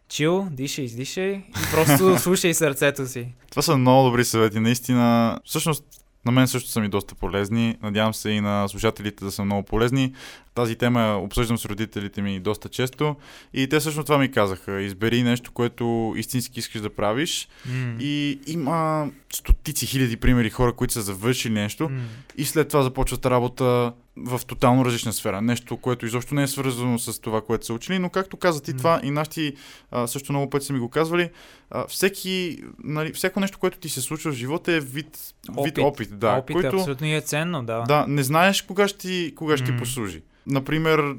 чил, 0.08 0.48
дишай, 0.50 0.84
издишай 0.84 1.32
и 1.32 1.44
просто 1.72 2.18
слушай 2.22 2.54
сърцето 2.54 3.06
си. 3.06 3.28
Това 3.50 3.62
са 3.62 3.76
много 3.76 4.08
добри 4.08 4.24
съвети. 4.24 4.60
Наистина, 4.60 5.38
всъщност, 5.44 5.84
на 6.26 6.32
мен 6.32 6.48
също 6.48 6.70
са 6.70 6.80
ми 6.80 6.88
доста 6.88 7.14
полезни. 7.14 7.76
Надявам 7.82 8.14
се 8.14 8.30
и 8.30 8.40
на 8.40 8.68
слушателите 8.68 9.24
да 9.24 9.32
са 9.32 9.44
много 9.44 9.62
полезни. 9.62 10.12
Тази 10.54 10.76
тема 10.76 11.18
обсъждам 11.22 11.58
с 11.58 11.64
родителите 11.64 12.22
ми 12.22 12.40
доста 12.40 12.68
често. 12.68 13.16
И 13.54 13.68
те 13.68 13.80
всъщност 13.80 14.06
това 14.06 14.18
ми 14.18 14.30
казаха. 14.30 14.80
Избери 14.80 15.22
нещо, 15.22 15.52
което 15.52 16.14
истински 16.16 16.60
искаш 16.60 16.80
да 16.80 16.90
правиш. 16.90 17.48
М. 17.66 17.96
И 18.00 18.38
има 18.46 19.10
стотици 19.32 19.86
хиляди 19.86 20.16
примери 20.16 20.50
хора, 20.50 20.72
които 20.72 20.92
са 20.92 21.02
завършили 21.02 21.52
нещо 21.52 21.88
М. 21.88 22.00
и 22.36 22.44
след 22.44 22.68
това 22.68 22.82
започват 22.82 23.26
работа 23.26 23.92
в 24.16 24.40
тотално 24.46 24.84
различна 24.84 25.12
сфера. 25.12 25.42
Нещо, 25.42 25.76
което 25.76 26.06
изобщо 26.06 26.34
не 26.34 26.42
е 26.42 26.46
свързано 26.48 26.98
с 26.98 27.20
това, 27.20 27.40
което 27.40 27.66
са 27.66 27.74
учили, 27.74 27.98
но 27.98 28.10
както 28.10 28.36
каза 28.36 28.62
ти 28.62 28.72
М. 28.72 28.76
това 28.78 29.00
и 29.02 29.10
наши 29.10 29.54
а, 29.90 30.06
също 30.06 30.32
много 30.32 30.50
пъти 30.50 30.66
са 30.66 30.72
ми 30.72 30.78
го 30.78 30.88
казвали, 30.88 31.30
а, 31.70 31.86
всеки, 31.86 32.58
нали, 32.84 33.12
всяко 33.12 33.40
нещо, 33.40 33.58
което 33.58 33.78
ти 33.78 33.88
се 33.88 34.00
случва 34.00 34.32
в 34.32 34.34
живота 34.34 34.72
е 34.72 34.80
вид 34.80 35.18
опит, 35.56 35.76
вид 35.76 35.84
опит 35.84 36.18
да, 36.18 36.32
Опит 36.32 36.54
който, 36.54 36.76
абсолютно 36.76 37.06
и 37.06 37.14
е 37.14 37.20
ценно, 37.20 37.64
да. 37.64 37.80
да, 37.82 38.04
не 38.08 38.22
знаеш 38.22 38.62
кога 38.62 38.88
ще, 38.88 38.98
ти- 38.98 39.32
кога 39.36 39.56
ще 39.56 39.66
ти 39.66 39.72
М. 39.72 39.78
послужи. 39.78 40.22
Например, 40.46 41.14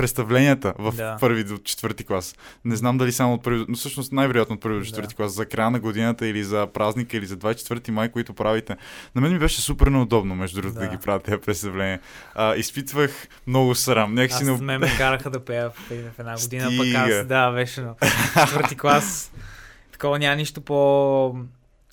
представленията 0.00 0.74
в 0.78 0.92
Да. 0.92 1.16
първи 1.20 1.44
до 1.44 1.58
четвърти 1.58 2.04
клас. 2.04 2.34
Не 2.64 2.76
знам 2.76 2.98
дали 2.98 3.12
само 3.12 3.34
от 3.34 3.42
първи, 3.42 3.64
но 3.68 3.76
всъщност 3.76 4.12
най-вероятно 4.12 4.54
от 4.54 4.60
първи 4.62 4.78
до 4.78 4.84
четвърти 4.84 5.08
Да. 5.08 5.14
клас, 5.14 5.32
за 5.32 5.46
края 5.46 5.70
на 5.70 5.80
годината 5.80 6.26
или 6.26 6.44
за 6.44 6.66
празника 6.66 7.16
или 7.16 7.26
за 7.26 7.36
24 7.36 7.90
май, 7.90 8.08
които 8.08 8.34
правите. 8.34 8.76
На 9.14 9.20
мен 9.20 9.32
ми 9.32 9.38
беше 9.38 9.60
супер 9.60 9.86
неудобно, 9.86 10.34
между 10.34 10.60
другото, 10.60 10.80
да, 10.80 10.86
Да. 10.86 10.88
ги 10.88 10.98
правя 10.98 11.20
тези 11.20 11.36
представления. 11.38 12.00
А, 12.34 12.54
изпитвах 12.54 13.10
много 13.46 13.74
срам. 13.74 14.14
Нека 14.14 14.34
си 14.34 14.44
Аз 14.44 14.60
мен 14.60 14.80
ме 14.80 14.96
караха 14.96 15.30
да 15.30 15.44
пея 15.44 15.70
в, 15.70 15.74
една 16.18 16.34
година, 16.34 16.64
пък 16.66 16.86
Стига. 16.86 17.18
аз, 17.20 17.26
да, 17.26 17.50
беше 17.50 17.80
на 17.80 17.94
четвърти 18.40 18.76
клас. 18.76 19.32
Такова 19.92 20.18
няма 20.18 20.36
нищо 20.36 20.60
по 20.60 21.36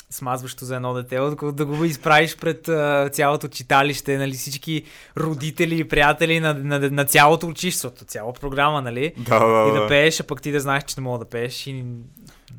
смазващо 0.10 0.66
за 0.66 0.76
едно 0.76 0.94
дете, 0.94 1.20
отколкото 1.20 1.56
да 1.56 1.66
го 1.66 1.86
изправиш 1.86 2.38
пред 2.38 2.68
а, 2.68 3.10
цялото 3.14 3.48
читалище, 3.48 4.18
нали, 4.18 4.34
всички 4.34 4.84
родители 5.18 5.80
и 5.80 5.84
приятели 5.88 6.40
на, 6.40 6.54
на, 6.54 6.80
на 6.92 7.06
цялото 7.06 7.48
училище, 7.48 7.78
защото 7.78 8.06
цяла 8.06 8.34
програма, 8.34 8.82
нали? 8.82 9.14
Да, 9.18 9.40
да, 9.40 9.70
И 9.70 9.74
да. 9.74 9.82
да 9.82 9.88
пееш, 9.88 10.20
а 10.20 10.24
пък 10.24 10.42
ти 10.42 10.52
да 10.52 10.60
знаеш, 10.60 10.84
че 10.84 10.96
не 10.98 11.04
мога 11.04 11.20
да 11.20 11.30
пееш 11.30 11.68
и 11.68 11.86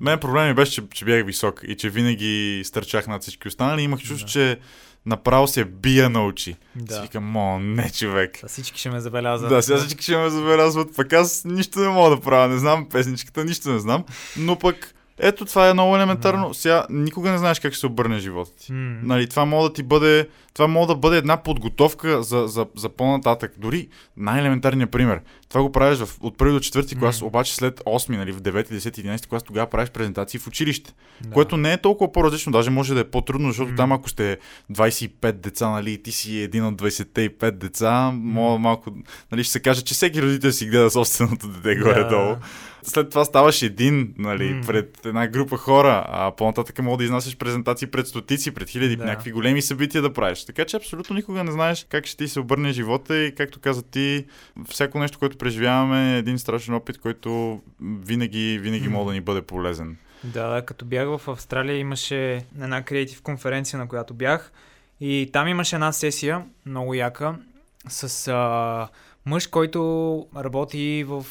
Мен 0.00 0.18
проблем 0.20 0.48
ми 0.48 0.54
беше, 0.54 0.72
че, 0.72 0.82
че 0.90 1.04
бях 1.04 1.26
висок 1.26 1.60
и 1.68 1.76
че 1.76 1.90
винаги 1.90 2.62
стърчах 2.64 3.06
над 3.06 3.22
всички 3.22 3.48
останали. 3.48 3.82
Имах 3.82 4.00
чувство, 4.00 4.26
Да. 4.26 4.32
че 4.32 4.58
направо 5.06 5.48
се 5.48 5.64
бия 5.64 6.10
на 6.10 6.26
очи. 6.26 6.56
Да. 6.76 6.94
Си 6.94 6.98
да. 6.98 7.02
викам, 7.02 7.24
мо, 7.24 7.58
не 7.58 7.90
човек. 7.90 8.38
А 8.44 8.48
всички 8.48 8.80
ще 8.80 8.90
ме 8.90 9.00
забелязват. 9.00 9.50
Да, 9.50 9.62
сега 9.62 9.78
всички 9.78 10.02
ще 10.02 10.16
ме 10.16 10.30
забелязват, 10.30 10.96
пък 10.96 11.12
аз 11.12 11.44
нищо 11.44 11.78
не 11.78 11.88
мога 11.88 12.16
да 12.16 12.20
правя, 12.22 12.48
не 12.48 12.58
знам 12.58 12.88
песничката, 12.88 13.44
нищо 13.44 13.70
не 13.70 13.78
знам, 13.78 14.04
но 14.36 14.58
пък 14.58 14.94
ето 15.18 15.44
това 15.44 15.68
е 15.68 15.72
много 15.72 15.96
елементарно. 15.96 16.54
Сега 16.54 16.86
никога 16.90 17.30
не 17.30 17.38
знаеш 17.38 17.60
как 17.60 17.72
ще 17.72 17.80
се 17.80 17.86
обърне 17.86 18.18
живота 18.18 18.50
ти. 18.56 18.72
Нали, 19.02 19.28
това 19.28 19.44
може 19.44 19.68
да 19.68 19.74
ти 19.74 19.82
бъде, 19.82 20.28
това 20.58 20.68
може 20.68 20.86
да 20.88 20.94
бъде 20.94 21.16
една 21.16 21.36
подготовка 21.36 22.22
за, 22.22 22.46
за, 22.46 22.66
за 22.76 22.88
по-нататък. 22.88 23.52
Дори 23.58 23.88
най-елементарният 24.16 24.90
пример. 24.90 25.20
Това 25.48 25.62
го 25.62 25.72
правиш 25.72 25.98
в, 25.98 26.08
от 26.20 26.38
първи 26.38 26.52
до 26.52 26.60
четвърти 26.60 26.96
клас, 26.96 27.20
М. 27.20 27.26
обаче 27.26 27.54
след 27.54 27.80
8, 27.80 28.16
нали, 28.16 28.32
в 28.32 28.40
9, 28.40 28.72
10, 28.72 28.78
11 28.78 29.26
клас, 29.26 29.42
тогава 29.42 29.70
правиш 29.70 29.90
презентации 29.90 30.40
в 30.40 30.46
училище. 30.46 30.94
Да. 31.20 31.30
Което 31.30 31.56
не 31.56 31.72
е 31.72 31.80
толкова 31.80 32.12
по-различно, 32.12 32.52
даже 32.52 32.70
може 32.70 32.94
да 32.94 33.00
е 33.00 33.04
по-трудно, 33.04 33.48
защото 33.48 33.70
М. 33.70 33.76
там 33.76 33.92
ако 33.92 34.08
сте 34.10 34.38
25 34.72 35.32
деца, 35.32 35.70
нали, 35.70 36.02
ти 36.02 36.12
си 36.12 36.38
един 36.38 36.64
от 36.64 36.74
25 36.82 37.50
деца, 37.50 38.10
мога 38.14 38.58
малко, 38.58 38.90
нали, 39.32 39.44
ще 39.44 39.52
се 39.52 39.60
каже, 39.60 39.82
че 39.82 39.94
всеки 39.94 40.22
родител 40.22 40.52
си 40.52 40.66
гледа 40.66 40.90
собственото 40.90 41.48
дете 41.48 41.76
горе-долу. 41.76 42.36
След 42.82 43.10
това 43.10 43.24
ставаш 43.24 43.62
един, 43.62 44.14
нали, 44.18 44.54
М. 44.54 44.62
пред 44.66 45.06
една 45.06 45.28
група 45.28 45.56
хора, 45.56 46.04
а 46.08 46.30
по-нататък 46.36 46.82
мога 46.82 46.96
да 46.96 47.04
изнасяш 47.04 47.36
презентации 47.36 47.86
пред 47.86 48.06
стотици, 48.08 48.50
пред 48.50 48.68
хиляди, 48.68 48.96
Да. 48.96 49.04
някакви 49.04 49.32
големи 49.32 49.62
събития 49.62 50.02
да 50.02 50.12
правиш. 50.12 50.44
Така 50.48 50.64
че 50.64 50.76
абсолютно 50.76 51.16
никога 51.16 51.44
не 51.44 51.52
знаеш 51.52 51.86
как 51.88 52.06
ще 52.06 52.16
ти 52.16 52.28
се 52.28 52.40
обърне 52.40 52.72
живота 52.72 53.16
и 53.16 53.34
както 53.34 53.60
каза 53.60 53.82
ти, 53.82 54.26
всяко 54.68 54.98
нещо, 54.98 55.18
което 55.18 55.38
преживяваме 55.38 56.14
е 56.14 56.18
един 56.18 56.38
страшен 56.38 56.74
опит, 56.74 56.98
който 56.98 57.60
винаги, 57.80 58.58
винаги 58.62 58.88
М. 58.88 58.96
може 58.96 59.06
да 59.06 59.12
ни 59.12 59.20
бъде 59.20 59.42
полезен. 59.42 59.96
Да, 60.24 60.48
да, 60.48 60.66
като 60.66 60.84
бях 60.84 61.18
в 61.18 61.28
Австралия 61.28 61.78
имаше 61.78 62.44
една 62.60 62.82
креатив 62.82 63.22
конференция, 63.22 63.78
на 63.78 63.88
която 63.88 64.14
бях 64.14 64.52
и 65.00 65.30
там 65.32 65.48
имаше 65.48 65.76
една 65.76 65.92
сесия, 65.92 66.44
много 66.66 66.94
яка, 66.94 67.34
с 67.88 68.28
а, 68.28 68.88
мъж, 69.28 69.46
който 69.46 69.80
работи 70.36 71.04
в 71.08 71.26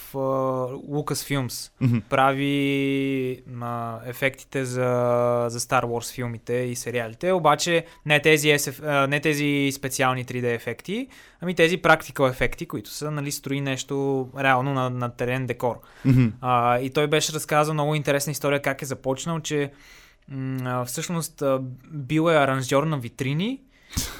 Lucasfilms. 0.89 1.72
Мгм. 1.82 1.98
Прави 2.10 3.43
а, 3.62 4.00
ефектите 4.06 4.66
за, 4.66 5.45
за 5.50 5.60
Star 5.60 5.84
Wars 5.84 6.14
филмите 6.14 6.54
и 6.54 6.76
сериалите, 6.76 7.32
обаче 7.32 7.86
не 8.06 8.22
тези, 8.22 8.48
SF, 8.48 8.84
а, 8.84 9.08
не 9.08 9.20
тези 9.20 9.72
специални 9.74 10.26
3D 10.26 10.56
ефекти, 10.56 11.08
ами 11.41 11.56
тези 11.56 11.78
практикал 11.78 12.26
ефекти, 12.28 12.66
които 12.66 12.89
са, 12.89 13.12
нали, 13.12 13.32
строи 13.32 13.62
нещо 13.62 14.28
реално 14.39 14.74
на, 14.74 14.89
на 14.89 15.10
терен 15.10 15.45
декор. 15.45 15.76
Мгм. 16.06 16.26
А, 16.41 16.80
и 16.80 16.89
той 16.89 17.08
беше 17.08 17.34
разказал 17.34 17.74
много 17.74 17.95
интересна 17.95 18.32
история 18.32 18.62
как 18.62 18.82
е 18.82 18.86
започнал, 18.86 19.39
че 19.39 19.72
м- 20.30 20.86
всъщност 20.86 21.43
бил 21.91 22.30
е 22.30 22.36
аранжьор 22.36 22.84
на 22.84 22.98
витрини 22.98 23.62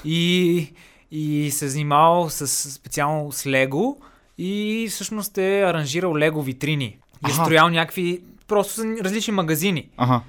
и, 0.04 0.72
и 1.10 1.50
се 1.50 1.68
занимавал 1.68 2.30
с, 2.30 2.46
специално 2.72 3.32
с 3.32 3.46
Лего 3.46 3.96
и 4.38 4.86
всъщност 4.90 5.38
е 5.38 5.62
аранжирал 5.62 6.16
Лего 6.16 6.42
витрини. 6.42 6.84
И 6.84 7.30
е 7.30 7.32
Аха. 7.32 7.44
строял 7.44 7.68
някакви 7.68 8.22
просто 8.48 8.72
са 8.72 8.96
различни 9.04 9.32
магазини. 9.32 9.88
Ага. 9.96 10.20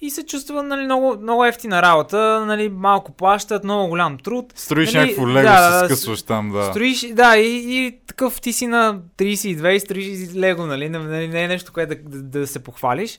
И 0.00 0.10
се 0.10 0.26
чувства 0.26 0.62
нали, 0.62 0.84
много, 0.84 1.16
много 1.22 1.44
ефтина 1.44 1.82
работа, 1.82 2.44
нали, 2.46 2.68
малко 2.68 3.12
плащат, 3.12 3.64
много 3.64 3.88
голям 3.88 4.18
труд. 4.18 4.52
Строиш 4.54 4.92
Нали, 4.92 5.04
някакво 5.04 5.28
лего, 5.28 5.42
да, 5.42 5.80
се 5.80 5.84
скъсваш 5.84 6.22
там, 6.22 6.50
да. 6.50 6.64
Строиш, 6.64 7.06
да, 7.12 7.36
и, 7.36 7.76
и 7.76 7.98
такъв 8.06 8.40
ти 8.40 8.52
си 8.52 8.66
на 8.66 9.00
32 9.18 9.68
и 9.68 9.80
строиш 9.80 10.34
лего, 10.34 10.66
нали? 10.66 10.88
Не, 10.88 11.28
не, 11.28 11.44
е 11.44 11.48
нещо, 11.48 11.72
което 11.72 11.94
да, 11.94 12.18
да, 12.18 12.40
да 12.40 12.46
се 12.46 12.64
похвалиш. 12.64 13.18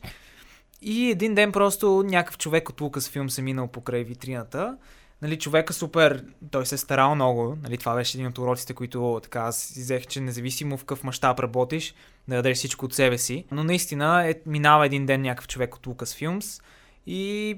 И 0.81 1.11
един 1.11 1.35
ден 1.35 1.51
просто 1.51 2.03
някакъв 2.05 2.37
човек 2.37 2.69
от 2.69 2.81
Lucasfilm 2.81 3.27
се 3.27 3.41
минал 3.41 3.67
покрай 3.67 4.03
витрината. 4.03 4.77
Нали, 5.25 5.39
човека 5.39 5.73
супер, 5.73 6.23
той 6.51 6.65
се 6.65 6.75
е 6.75 6.77
старал 6.77 7.15
много. 7.15 7.57
Нали, 7.63 7.77
това 7.77 7.95
беше 7.95 8.17
един 8.17 8.27
от 8.27 8.37
уроците, 8.37 8.73
които 8.73 9.19
така 9.23 9.39
аз 9.39 9.73
взех, 9.77 10.07
че 10.07 10.21
независимо 10.21 10.77
в 10.77 10.79
какъв 10.79 11.03
мащаб 11.03 11.39
работиш, 11.39 11.93
да 12.27 12.35
дадеш 12.35 12.57
всичко 12.57 12.85
от 12.85 12.93
себе 12.93 13.17
си. 13.17 13.45
Но 13.51 13.63
наистина 13.63 14.29
е, 14.29 14.35
минава 14.45 14.85
един 14.85 15.05
ден 15.05 15.21
някакъв 15.21 15.47
човек 15.47 15.75
от 15.75 15.85
Lucasfilms 15.87 16.63
и 17.07 17.57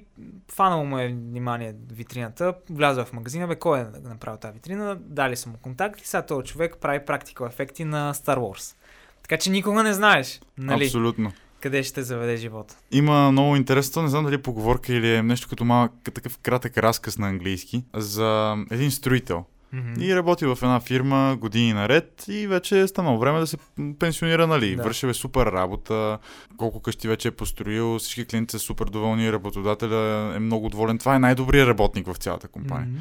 фанало 0.51 0.86
му 0.86 0.99
е 0.99 1.07
внимание 1.07 1.76
витрината, 1.91 2.53
влязъл 2.70 3.05
в 3.05 3.13
магазина, 3.13 3.47
бе, 3.47 3.55
кой 3.55 3.80
е 3.80 3.84
да 3.84 4.09
направил 4.09 4.39
тази 4.39 4.53
витрина, 4.53 4.97
дали 4.99 5.36
са 5.36 5.49
му 5.49 5.57
контакт 5.61 6.01
и 6.01 6.07
сега 6.07 6.26
този 6.26 6.47
човек 6.47 6.78
прави 6.82 7.05
практикал 7.05 7.45
ефекти 7.45 7.84
на 7.84 8.13
Star 8.13 8.38
Wars. 8.38 8.76
Така 9.22 9.38
че 9.38 9.49
никога 9.49 9.84
не 9.84 9.93
знаеш, 9.93 10.41
нали, 10.57 10.86
Абсолютно. 10.86 11.32
Къде 11.62 11.84
ще 11.84 12.03
заведе 12.03 12.38
живота. 12.38 12.76
Има 12.91 13.32
много 13.32 13.55
интересно, 13.55 14.01
не 14.01 14.08
знам 14.08 14.26
дали 14.26 14.36
е 14.36 14.41
поговорка 14.41 14.93
или 14.93 15.16
е 15.16 15.24
нещо 15.24 15.49
като 15.49 15.66
малък, 15.66 15.91
такъв 16.14 16.38
кратък 16.38 16.78
разказ 16.78 17.18
на 17.18 17.28
английски, 17.28 17.84
за 17.95 18.55
един 18.72 18.91
строител. 18.91 19.45
Мгм. 19.74 20.01
И 20.01 20.16
работи 20.16 20.45
в 20.45 20.58
една 20.62 20.80
фирма 20.80 21.38
години 21.39 21.74
наред 21.74 22.26
и 22.28 22.47
вече 22.47 22.82
е 22.82 22.88
станало 22.88 23.20
време 23.20 23.39
да 23.39 23.47
се 23.47 23.58
пенсионира, 23.99 24.47
нали? 24.47 24.76
Да. 24.76 24.84
Вършил 24.84 25.08
е 25.08 25.14
супер 25.14 25.45
работа, 25.45 26.20
колко 26.58 26.82
къщи 26.82 27.08
вече 27.08 27.28
е 27.28 27.32
построил, 27.32 27.99
всички 27.99 28.26
клиенти 28.26 28.51
са 28.51 28.60
супер 28.60 28.86
доволни, 28.86 29.32
работодателя 29.32 30.34
е 30.36 30.39
много 30.39 30.70
доволен. 30.70 30.97
Това 30.97 31.16
е 31.16 31.20
най-добрият 31.20 31.68
работник 31.68 32.08
в 32.08 32.18
цялата 32.18 32.47
компания. 32.47 32.88
Мгм. 32.88 32.99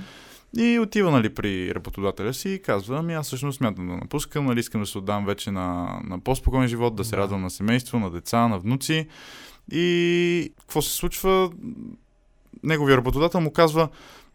И 0.56 0.78
отива 0.78 1.10
нали, 1.10 1.34
при 1.34 1.74
работодателя 1.74 2.34
си 2.34 2.50
и 2.50 2.62
казва, 2.62 2.98
ами 2.98 3.14
аз 3.14 3.26
всъщност 3.26 3.56
смятам 3.58 3.86
да 3.86 3.96
напускам, 3.96 4.46
нали, 4.46 4.60
искам 4.60 4.80
да 4.80 4.86
се 4.86 4.98
отдам 4.98 5.26
вече 5.26 5.50
на, 5.50 5.98
на 6.04 6.18
по-спокоен 6.20 6.68
живот, 6.68 6.96
да 6.96 7.04
се 7.04 7.10
Да. 7.10 7.16
радвам 7.16 7.42
на 7.42 7.50
семейство, 7.50 7.98
на 7.98 8.10
деца, 8.10 8.48
на 8.48 8.58
внуци. 8.58 9.06
И 9.72 10.52
какво 10.60 10.82
се 10.82 10.96
случва? 10.96 11.50
Неговия 12.62 12.96
работодател 12.96 13.40
му 13.40 13.52
казва, 13.52 13.88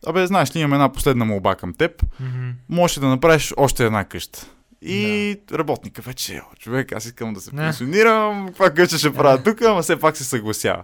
абе, 0.08 0.28
знаеш 0.28 0.56
ли, 0.56 0.60
имам 0.60 0.74
една 0.74 0.92
последна 0.92 1.26
молба 1.26 1.56
към 1.56 1.74
теб, 1.74 2.06
Мгм. 2.20 2.50
можеш 2.70 2.98
да 2.98 3.08
направиш 3.08 3.54
още 3.58 3.86
една 3.86 4.06
къща. 4.06 4.48
И 4.86 5.38
работника 5.54 6.02
вече, 6.02 6.36
е, 6.36 6.42
човек, 6.60 6.92
аз 6.92 7.06
искам 7.06 7.34
да 7.34 7.42
се 7.42 7.52
пенсионирам, 7.52 8.48
каква 8.48 8.70
къща 8.70 8.98
ще 8.98 9.14
правя 9.14 9.44
тук, 9.44 9.62
ама 9.62 9.82
все 9.82 10.00
пак 10.00 10.18
се 10.18 10.24
съгласява. 10.24 10.84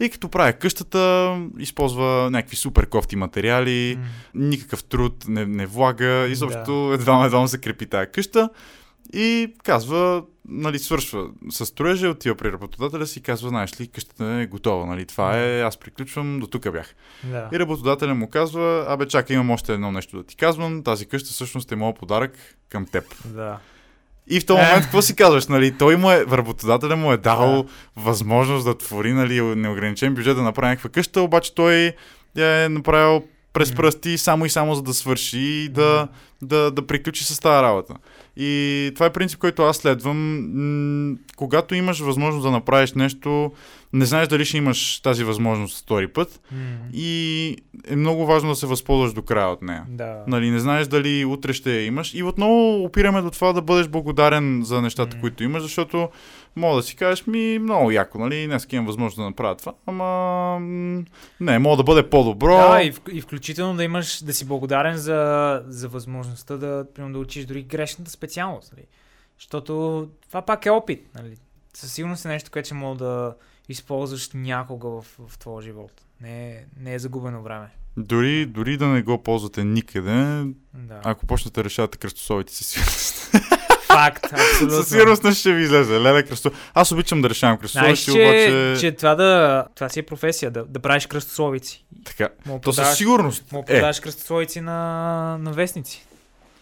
И 0.00 0.08
като 0.08 0.28
прави 0.28 0.52
къщата, 0.52 1.34
използва 1.58 2.28
някакви 2.30 2.56
супер 2.56 2.86
кофти 2.86 3.16
материали, 3.16 3.98
никакъв 4.34 4.84
труд 4.84 5.24
не, 5.28 5.46
не 5.46 5.66
влага, 5.66 6.26
изобщо 6.28 6.90
едва 6.94 7.24
едва 7.24 7.48
се 7.48 7.58
крепи 7.58 7.86
тази 7.86 8.10
къща 8.10 8.50
и 9.12 9.54
казва, 9.64 10.22
нали, 10.48 10.78
свършва 10.78 11.28
с 11.50 11.66
строежа, 11.66 12.08
отива 12.08 12.34
при 12.36 12.52
работодателя 12.52 13.06
си 13.06 13.18
и 13.18 13.22
казва, 13.22 13.48
знаеш 13.48 13.80
ли, 13.80 13.86
къщата 13.88 14.24
е 14.24 14.46
готова, 14.46 14.86
нали, 14.86 15.06
това 15.06 15.38
е, 15.38 15.60
аз 15.60 15.76
приключвам, 15.76 16.40
до 16.40 16.46
тук 16.46 16.72
бях. 16.72 16.94
Да. 17.24 17.48
И 17.52 17.58
работодателя 17.58 18.14
му 18.14 18.30
казва, 18.30 18.84
абе 18.88 19.08
чакай, 19.08 19.34
имам 19.34 19.50
още 19.50 19.74
едно 19.74 19.92
нещо 19.92 20.16
да 20.16 20.22
ти 20.22 20.36
казвам, 20.36 20.82
тази 20.82 21.06
къща 21.06 21.30
всъщност 21.30 21.72
е 21.72 21.76
моят 21.76 21.98
подарък 21.98 22.32
към 22.68 22.86
теб. 22.86 23.04
Да. 23.24 23.58
И 24.28 24.40
в 24.40 24.46
този 24.46 24.60
Е. 24.60 24.64
момент 24.64 24.84
какво 24.84 25.02
си 25.02 25.16
казваш, 25.16 25.46
нали, 25.46 25.78
той 25.78 25.96
му 25.96 26.10
е, 26.10 26.26
работодателя 26.26 26.96
му 26.96 27.12
е 27.12 27.16
дал 27.16 27.66
възможност 27.96 28.64
да 28.64 28.78
твори, 28.78 29.12
нали, 29.12 29.40
неограничен 29.40 30.14
бюджет 30.14 30.36
да 30.36 30.42
направи 30.42 30.68
някаква 30.68 30.90
къща, 30.90 31.20
обаче 31.20 31.54
той 31.54 31.92
я 32.36 32.64
е 32.64 32.68
направил 32.68 33.24
през 33.56 33.74
пръсти 33.74 34.18
само 34.18 34.46
и 34.46 34.50
само 34.50 34.74
за 34.74 34.82
да 34.82 34.94
свърши 34.94 35.38
и 35.38 35.68
да, 35.68 36.08
да, 36.42 36.70
да 36.70 36.86
приключи 36.86 37.24
с 37.24 37.40
тази 37.40 37.62
работа. 37.62 37.94
И 38.36 38.90
това 38.94 39.06
е 39.06 39.12
принцип, 39.12 39.38
който 39.38 39.62
аз 39.62 39.76
следвам. 39.76 41.18
Когато 41.36 41.74
имаш 41.74 42.00
възможност 42.00 42.42
да 42.42 42.50
направиш 42.50 42.92
нещо, 42.92 43.52
не 43.92 44.04
знаеш 44.04 44.28
дали 44.28 44.44
ще 44.44 44.56
имаш 44.56 45.00
тази 45.00 45.24
възможност 45.24 45.82
втори 45.82 46.08
път 46.08 46.40
и 46.92 47.56
е 47.88 47.96
много 47.96 48.26
важно 48.26 48.48
да 48.48 48.54
се 48.56 48.66
възползваш 48.66 49.12
до 49.12 49.22
края 49.22 49.48
от 49.48 49.62
нея. 49.62 49.84
Да. 49.88 50.16
Нали, 50.26 50.50
не 50.50 50.58
знаеш 50.58 50.86
дали 50.86 51.24
утре 51.24 51.52
ще 51.52 51.72
я 51.72 51.86
имаш. 51.86 52.14
И 52.14 52.22
отново 52.22 52.84
опираме 52.84 53.22
до 53.22 53.30
това 53.30 53.52
да 53.52 53.62
бъдеш 53.62 53.88
благодарен 53.88 54.62
за 54.64 54.82
нещата, 54.82 55.20
които 55.20 55.44
имаш, 55.44 55.62
защото 55.62 56.08
мога 56.56 56.76
да 56.76 56.82
си 56.82 56.96
кажеш 56.96 57.26
ми 57.26 57.58
много 57.58 57.90
яко, 57.90 58.18
нали, 58.18 58.46
днес 58.46 58.66
имам 58.72 58.86
възможност 58.86 59.16
да 59.16 59.24
направя 59.24 59.56
това, 59.56 59.72
ама 59.86 60.58
не, 61.40 61.58
мога 61.58 61.76
да 61.76 61.82
бъде 61.82 62.10
по-добро. 62.10 62.56
Да, 62.56 62.82
и, 62.82 62.92
в, 62.92 63.00
и 63.12 63.20
включително 63.20 63.76
да 63.76 63.84
имаш, 63.84 64.22
да 64.24 64.34
си 64.34 64.44
благодарен 64.46 64.96
за, 64.96 65.62
за 65.66 65.88
възможността 65.88 66.56
да, 66.56 66.86
примерно, 66.94 67.12
да 67.12 67.18
учиш 67.18 67.44
дори 67.44 67.62
грешната 67.62 68.10
специалност. 68.10 68.72
Нали? 68.76 68.86
Защото 69.38 70.08
това 70.28 70.42
пак 70.42 70.66
е 70.66 70.70
опит. 70.70 71.08
Нали? 71.14 71.36
Със 71.74 71.92
сигурност 71.92 72.24
е 72.24 72.28
нещо, 72.28 72.50
което 72.50 72.66
ще 72.66 72.74
мога 72.74 72.98
да 73.04 73.34
използваш 73.68 74.30
някога 74.34 74.88
в, 74.88 75.06
в 75.28 75.38
твоя 75.38 75.62
живот. 75.62 75.92
Не, 76.20 76.64
не 76.80 76.94
е 76.94 76.98
загубено 76.98 77.42
време. 77.42 77.66
Дори, 77.96 78.46
дори 78.46 78.76
да 78.76 78.86
не 78.86 79.02
го 79.02 79.22
ползвате 79.22 79.64
никъде, 79.64 80.44
Да. 80.74 81.00
ако 81.04 81.26
почнете 81.26 81.60
да 81.60 81.64
решавате 81.64 81.98
кръстосовите 81.98 82.54
със 82.54 82.66
сигурност. 82.66 83.30
Факт, 83.96 84.24
абсолютно. 84.32 84.76
със 84.76 84.88
сигурност 84.88 85.24
не 85.24 85.32
ще 85.32 85.52
ви 85.52 85.62
излезе. 85.62 86.00
Леле 86.00 86.22
кръсто. 86.22 86.50
Аз 86.74 86.92
обичам 86.92 87.22
да 87.22 87.30
решавам 87.30 87.58
кръстосовици, 87.58 88.04
че, 88.04 88.10
обаче... 88.10 88.76
че 88.80 88.92
това, 88.92 89.14
да, 89.14 89.64
това 89.74 89.88
си 89.88 89.98
е 89.98 90.02
професия, 90.02 90.50
да, 90.50 90.64
да 90.64 90.80
правиш 90.80 91.06
кръстословици. 91.06 91.84
Така. 92.04 92.28
Мога 92.46 92.60
То 92.60 92.72
със 92.72 92.96
сигурност. 92.96 93.52
Мога 93.52 93.64
Е, 93.68 93.74
продаваш 93.74 94.00
кръстословици 94.00 94.60
на, 94.60 95.38
на 95.40 95.52
вестници. 95.52 96.06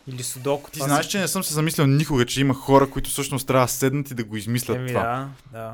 Или 0.09 0.23
судоко. 0.23 0.71
ти 0.71 0.79
знаеш, 0.79 1.07
че 1.07 1.19
не 1.19 1.29
съм 1.29 1.45
се 1.45 1.55
замислял 1.55 1.87
никога, 1.87 2.27
че 2.27 2.41
има 2.41 2.55
хора, 2.55 2.91
които 2.91 3.11
всъщност 3.11 3.47
трябва 3.47 3.67
да 3.67 3.73
седнат 3.73 4.11
и 4.11 4.15
да 4.15 4.25
го 4.25 4.37
измислят 4.37 4.77
Еми, 4.77 4.89
това. 4.89 5.03
да, 5.53 5.59
да. 5.59 5.73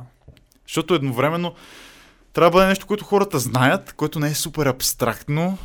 Защото 0.67 0.95
едновременно 0.95 1.55
трябва 2.33 2.51
да 2.51 2.55
бъде 2.55 2.67
нещо, 2.67 2.87
което 2.87 3.05
хората 3.05 3.39
знаят, 3.39 3.93
което 3.93 4.19
не 4.19 4.29
е 4.29 4.35
супер 4.35 4.67
абстрактно 4.67 5.59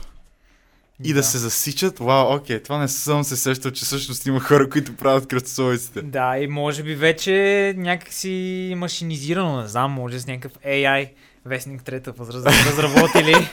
и 1.04 1.14
да, 1.14 1.24
се 1.24 1.38
засичат. 1.38 2.00
Вау, 2.00 2.36
окей, 2.36 2.64
това 2.64 2.78
не 2.78 2.88
съм 2.88 3.24
се 3.24 3.36
сещал, 3.36 3.72
че 3.72 3.86
всъщност 3.86 4.26
има 4.26 4.40
хора, 4.40 4.70
които 4.70 4.96
правят 4.96 5.28
кръстосовиците. 5.28 6.02
Да, 6.02 6.38
и 6.38 6.48
може 6.48 6.84
би 6.84 6.96
вече 6.96 7.74
някакси 7.78 8.74
машинизирано, 8.78 9.62
не 9.62 9.68
знам, 9.68 9.92
може 9.92 10.20
с 10.20 10.28
някакъв 10.28 10.62
AI 10.62 11.10
вестник 11.46 11.84
трета 11.84 12.12
възраст 12.12 12.44
да 12.44 12.52
разработили 12.72 13.50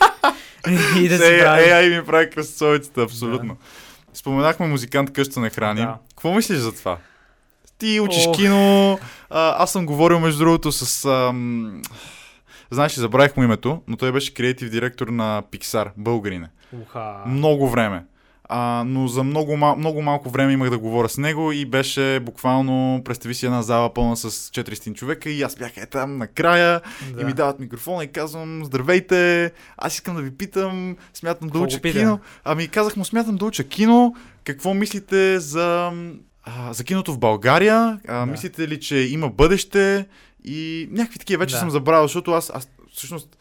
и 0.98 1.08
да 1.08 1.18
Се, 1.18 1.38
прави. 1.40 1.62
AI 1.62 1.98
ми 1.98 2.06
прави 2.06 2.30
кръстосовиците, 2.30 3.02
абсолютно. 3.02 3.56
Споменахме 4.14 4.66
музикант 4.66 5.12
къща 5.12 5.40
не 5.40 5.50
храни. 5.50 5.80
Да. 5.80 5.98
Какво 6.08 6.34
мислиш 6.34 6.58
за 6.58 6.72
това? 6.72 6.98
Ти 7.78 8.00
учиш 8.00 8.26
Ох. 8.26 8.36
кино. 8.36 8.98
А, 9.30 9.62
аз 9.62 9.72
съм 9.72 9.86
говорил, 9.86 10.20
между 10.20 10.38
другото, 10.38 10.72
с... 10.72 11.04
Ам... 11.04 11.82
Знаеш, 12.70 12.94
забравих 12.94 13.36
му 13.36 13.42
името, 13.42 13.82
но 13.88 13.96
той 13.96 14.12
беше 14.12 14.34
креатив 14.34 14.70
директор 14.70 15.08
на 15.08 15.42
Pixar, 15.52 15.90
българине. 15.96 16.48
Уха. 16.74 17.14
Много 17.26 17.68
време. 17.68 18.04
А, 18.44 18.84
но 18.86 19.08
за 19.08 19.22
много, 19.22 19.56
мал, 19.56 19.76
много 19.76 20.02
малко 20.02 20.30
време 20.30 20.52
имах 20.52 20.70
да 20.70 20.78
говоря 20.78 21.08
с 21.08 21.18
него 21.18 21.52
и 21.52 21.64
беше 21.64 22.20
буквално, 22.20 23.02
представи 23.04 23.34
си 23.34 23.46
една 23.46 23.62
зала 23.62 23.94
пълна 23.94 24.16
с 24.16 24.30
400 24.30 24.94
човека 24.94 25.30
и 25.30 25.42
аз 25.42 25.56
бях 25.56 25.76
е 25.76 25.86
там 25.86 26.18
накрая 26.18 26.80
Да. 27.14 27.20
и 27.20 27.24
ми 27.24 27.32
дават 27.32 27.60
микрофона 27.60 28.04
и 28.04 28.08
казвам, 28.08 28.64
здравейте, 28.64 29.52
аз 29.76 29.94
искам 29.94 30.16
да 30.16 30.22
ви 30.22 30.30
питам, 30.30 30.96
смятам 31.14 31.48
да 31.48 31.58
уча 31.58 31.80
кино. 31.82 32.20
Ами 32.44 32.68
казах 32.68 32.96
му, 32.96 33.04
смятам 33.04 33.36
да 33.36 33.44
уча 33.44 33.64
кино, 33.64 34.14
какво 34.44 34.74
мислите 34.74 35.40
за, 35.40 35.92
а, 36.44 36.72
за 36.72 36.84
киното 36.84 37.12
в 37.12 37.18
България? 37.18 38.00
А, 38.08 38.18
Да. 38.18 38.26
Мислите 38.26 38.68
ли, 38.68 38.80
че 38.80 38.96
има 38.96 39.28
бъдеще? 39.28 40.06
И 40.44 40.88
някакви 40.90 41.18
такива 41.18 41.40
вече 41.40 41.54
Да. 41.54 41.58
съм 41.58 41.70
забравил, 41.70 42.04
защото 42.04 42.32
аз, 42.32 42.50
аз 42.54 42.68
всъщност 42.92 43.36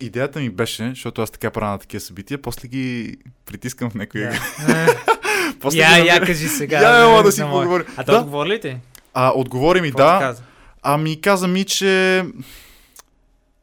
идеята 0.00 0.40
ми 0.40 0.50
беше, 0.50 0.88
защото 0.88 1.22
аз 1.22 1.30
така 1.30 1.50
правя 1.50 1.72
на 1.72 1.78
такива 1.78 2.00
събития, 2.00 2.42
после 2.42 2.68
ги 2.68 3.16
притискам 3.46 3.90
в 3.90 3.94
някои... 3.94 4.20
Да. 4.20 4.32
после 5.60 5.78
Я, 5.78 6.00
ги 6.02 6.08
я 6.08 6.20
кажи 6.20 6.48
сега. 6.48 6.80
Я, 6.80 7.00
ела 7.02 7.22
да 7.22 7.32
си 7.32 7.42
поговорим. 7.42 7.86
А 7.96 8.04
то 8.04 8.12
Да. 8.12 8.18
отговори 8.18 8.48
ли 8.48 8.60
ти? 8.60 8.76
А, 9.14 9.32
отговори 9.34 9.80
ми 9.80 9.88
Какво 9.88 10.04
да. 10.04 10.18
каза? 10.20 10.42
Ами 10.82 11.20
каза 11.20 11.48
ми, 11.48 11.64
че 11.64 12.24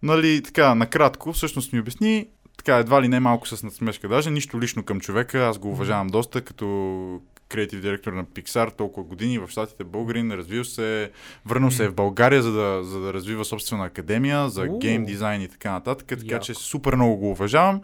нали, 0.03 0.43
така, 0.43 0.75
накратко, 0.75 1.33
всъщност 1.33 1.73
ми 1.73 1.79
обясни, 1.79 2.27
така, 2.57 2.77
едва 2.77 3.01
ли 3.01 3.07
не 3.07 3.19
малко 3.19 3.47
с 3.47 3.63
надсмешка 3.63 4.07
даже, 4.07 4.29
нищо 4.29 4.61
лично 4.61 4.83
към 4.83 4.99
човека, 4.99 5.39
аз 5.39 5.57
го 5.57 5.69
уважавам 5.69 6.07
доста, 6.07 6.41
като 6.41 6.65
креатив 7.53 7.81
директор 7.81 8.13
на 8.13 8.25
Pixar, 8.25 8.77
толкова 8.77 9.07
години 9.07 9.39
в 9.39 9.47
Штатите, 9.47 9.83
българин, 9.83 10.31
развил 10.31 10.63
се, 10.63 11.11
върнал 11.45 11.71
се 11.71 11.85
е 11.85 11.89
в 11.89 11.93
България, 11.93 12.43
за 12.43 12.51
да, 12.51 12.83
за 12.83 12.99
да 12.99 13.13
развива 13.13 13.45
собствена 13.45 13.85
академия 13.85 14.49
за 14.49 14.61
Уу. 14.61 14.79
гейм 14.79 15.05
дизайн 15.05 15.41
и 15.41 15.47
така 15.47 15.71
нататък, 15.71 16.07
така 16.07 16.21
Яко. 16.25 16.45
че 16.45 16.53
супер 16.53 16.95
много 16.95 17.15
го 17.15 17.31
уважавам. 17.31 17.81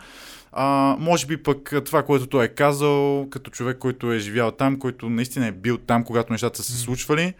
А, 0.51 0.95
може 0.99 1.25
би 1.25 1.43
пък 1.43 1.73
това, 1.85 2.03
което 2.03 2.27
той 2.27 2.45
е 2.45 2.47
казал, 2.47 3.27
като 3.29 3.51
човек, 3.51 3.77
който 3.77 4.13
е 4.13 4.19
живял 4.19 4.51
там, 4.51 4.79
който 4.79 5.09
наистина 5.09 5.47
е 5.47 5.51
бил 5.51 5.77
там, 5.77 6.03
когато 6.03 6.33
нещата 6.33 6.63
са 6.63 6.71
се 6.71 6.77
случвали, 6.77 7.33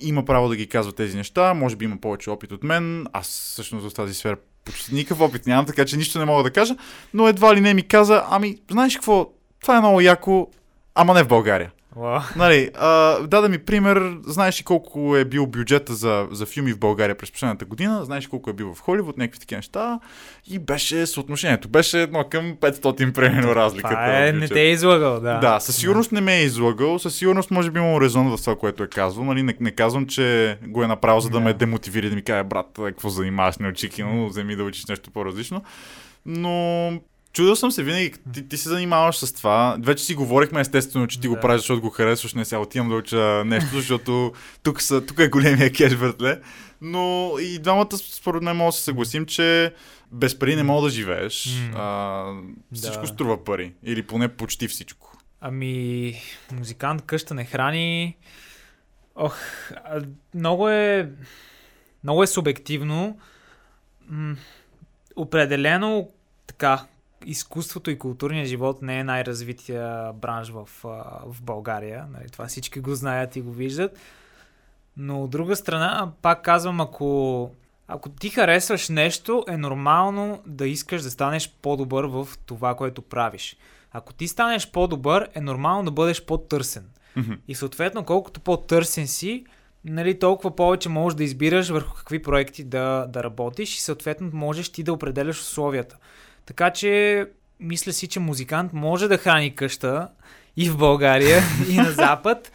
има 0.00 0.24
право 0.24 0.48
да 0.48 0.56
ги 0.56 0.66
казва 0.66 0.92
тези 0.92 1.16
неща, 1.16 1.54
може 1.54 1.76
би 1.76 1.84
има 1.84 1.96
повече 1.96 2.30
опит 2.30 2.52
от 2.52 2.64
мен, 2.64 3.06
аз 3.12 3.26
всъщност 3.28 3.90
в 3.90 3.94
тази 3.94 4.14
сфера 4.14 4.36
почти 4.64 4.94
никакъв 4.94 5.20
опит 5.20 5.46
нямам, 5.46 5.66
така 5.66 5.84
че 5.84 5.96
нищо 5.96 6.18
не 6.18 6.24
мога 6.24 6.42
да 6.42 6.50
кажа, 6.50 6.76
но 7.14 7.28
едва 7.28 7.56
ли 7.56 7.60
не 7.60 7.74
ми 7.74 7.82
каза, 7.82 8.24
ами 8.30 8.56
знаеш 8.70 8.94
какво, 8.94 9.30
това 9.60 9.76
е 9.76 9.80
много 9.80 10.00
яко, 10.00 10.48
ама 10.96 11.14
не 11.14 11.22
в 11.22 11.28
България. 11.28 11.70
Уау. 11.96 12.20
Нали, 12.36 12.70
а, 12.74 13.20
даде 13.26 13.48
ми 13.48 13.58
пример, 13.58 14.16
знаеш 14.26 14.60
ли 14.60 14.64
колко 14.64 15.16
е 15.16 15.24
бил 15.24 15.46
бюджета 15.46 15.94
за, 15.94 16.28
за 16.30 16.46
филми 16.46 16.72
в 16.72 16.78
България 16.78 17.16
през 17.16 17.32
последната 17.32 17.64
година, 17.64 18.04
знаеш 18.04 18.24
ли 18.24 18.28
колко 18.28 18.50
е 18.50 18.52
бил 18.52 18.74
в 18.74 18.80
Холивуд, 18.80 19.18
някакви 19.18 19.40
такива 19.40 19.58
неща 19.58 20.00
и 20.50 20.58
беше 20.58 21.06
съотношението, 21.06 21.68
беше 21.68 22.02
едно 22.02 22.24
към 22.30 22.56
500 22.56 23.12
примерно 23.12 23.54
разликата. 23.54 23.94
Това 23.94 24.26
е, 24.26 24.32
не 24.32 24.48
те 24.48 24.60
е 24.60 24.70
излагал, 24.70 25.20
да. 25.20 25.38
Да, 25.38 25.60
със 25.60 25.76
сигурност 25.76 26.12
не 26.12 26.20
ме 26.20 26.36
е 26.36 26.42
излагал, 26.42 26.98
със 26.98 27.14
сигурност 27.14 27.50
може 27.50 27.70
би 27.70 27.78
имам 27.78 28.02
резон 28.02 28.36
в 28.36 28.40
това, 28.40 28.56
което 28.56 28.82
е 28.82 28.88
казвал. 28.88 29.24
Нали, 29.24 29.42
не, 29.42 29.56
не 29.60 29.70
казвам, 29.70 30.06
че 30.06 30.58
го 30.66 30.82
е 30.82 30.86
направил, 30.86 31.20
за 31.20 31.28
да 31.28 31.38
Да. 31.38 31.44
ме 31.44 31.52
демотивира 31.52 32.08
да 32.10 32.14
ми 32.14 32.22
каже, 32.22 32.44
брат, 32.44 32.66
какво 32.76 33.08
занимаваш, 33.08 33.56
не 33.58 33.68
учи 33.68 33.90
кино, 33.90 34.28
вземи 34.28 34.56
да 34.56 34.64
учиш 34.64 34.86
нещо 34.86 35.10
по-различно. 35.10 35.62
Но 36.26 36.90
чудил 37.36 37.56
съм 37.56 37.70
се 37.70 37.82
винаги, 37.82 38.12
ти, 38.32 38.48
ти 38.48 38.56
се 38.56 38.68
занимаваш 38.68 39.16
с 39.16 39.32
това. 39.32 39.76
Вече 39.80 40.04
си 40.04 40.14
говорихме 40.14 40.60
естествено, 40.60 41.06
че 41.06 41.20
ти 41.20 41.28
го 41.28 41.34
Да. 41.34 41.40
правиш, 41.40 41.60
защото 41.60 41.80
го 41.80 41.90
харесваш, 41.90 42.34
не 42.34 42.44
сега 42.44 42.58
отивам 42.58 42.88
да 42.88 42.94
уча 42.94 43.16
нещо, 43.46 43.68
защото 43.72 44.32
тук, 44.62 44.82
са, 44.82 45.06
тук 45.06 45.18
е 45.18 45.28
големия 45.28 45.72
кеш, 45.72 45.96
братле. 45.96 46.40
Но 46.80 47.32
и 47.40 47.58
двамата 47.58 47.88
според 47.92 48.42
мен 48.42 48.56
мога 48.56 48.68
да 48.68 48.72
се 48.72 48.82
съгласим, 48.82 49.26
че 49.26 49.74
без 50.12 50.38
пари 50.38 50.56
не 50.56 50.62
мога 50.62 50.82
да 50.82 50.90
живееш. 50.90 51.46
М. 51.72 51.78
А, 51.78 52.24
всичко 52.74 53.00
Да. 53.00 53.06
струва 53.06 53.44
пари. 53.44 53.72
Или 53.84 54.02
поне 54.02 54.28
почти 54.28 54.68
всичко. 54.68 55.18
Ами, 55.40 56.14
музикант 56.52 57.02
къща 57.02 57.34
не 57.34 57.44
храни. 57.44 58.16
Ох, 59.16 59.36
много 60.34 60.68
е. 60.68 61.10
Много 62.04 62.22
е 62.22 62.26
субективно. 62.26 63.18
М, 64.08 64.36
определено 65.16 66.08
така. 66.46 66.84
Изкуството 67.24 67.90
и 67.90 67.98
културният 67.98 68.48
живот 68.48 68.82
не 68.82 68.98
е 68.98 69.04
най-развития 69.04 70.12
бранш 70.12 70.48
в, 70.48 70.68
в 71.26 71.42
България. 71.42 72.06
Нали, 72.12 72.30
това 72.30 72.46
всички 72.46 72.80
го 72.80 72.94
знаят 72.94 73.36
и 73.36 73.40
го 73.40 73.52
виждат. 73.52 73.98
Но 74.96 75.22
от 75.22 75.30
друга 75.30 75.56
страна, 75.56 76.12
пак 76.22 76.44
казвам, 76.44 76.80
ако, 76.80 77.50
ако 77.88 78.08
ти 78.08 78.28
харесваш 78.28 78.88
нещо, 78.88 79.44
е 79.48 79.56
нормално 79.56 80.42
да 80.46 80.68
искаш 80.68 81.02
да 81.02 81.10
станеш 81.10 81.54
по-добър 81.62 82.04
в 82.04 82.28
това, 82.46 82.74
което 82.74 83.02
правиш. 83.02 83.56
Ако 83.92 84.12
ти 84.12 84.28
станеш 84.28 84.70
по-добър, 84.70 85.28
е 85.34 85.40
нормално 85.40 85.84
да 85.84 85.90
бъдеш 85.90 86.24
по-търсен. 86.24 86.88
Мгм. 87.16 87.32
И 87.48 87.54
съответно, 87.54 88.04
колкото 88.04 88.40
по-търсен 88.40 89.06
си, 89.06 89.44
нали, 89.84 90.18
толкова 90.18 90.56
повече 90.56 90.88
можеш 90.88 91.16
да 91.16 91.24
избираш 91.24 91.68
върху 91.68 91.94
какви 91.94 92.22
проекти 92.22 92.64
да, 92.64 93.06
да 93.08 93.24
работиш 93.24 93.76
и 93.76 93.80
съответно 93.80 94.30
можеш 94.32 94.68
ти 94.68 94.82
да 94.82 94.92
определяш 94.92 95.40
условията. 95.40 95.96
Така 96.46 96.70
че, 96.70 97.26
мисля 97.60 97.92
си, 97.92 98.08
че 98.08 98.20
музикант 98.20 98.72
може 98.72 99.08
да 99.08 99.18
храни 99.18 99.54
къща 99.54 100.08
и 100.56 100.70
в 100.70 100.76
България, 100.76 101.42
и 101.70 101.76
на 101.76 101.92
Запад. 101.92 102.52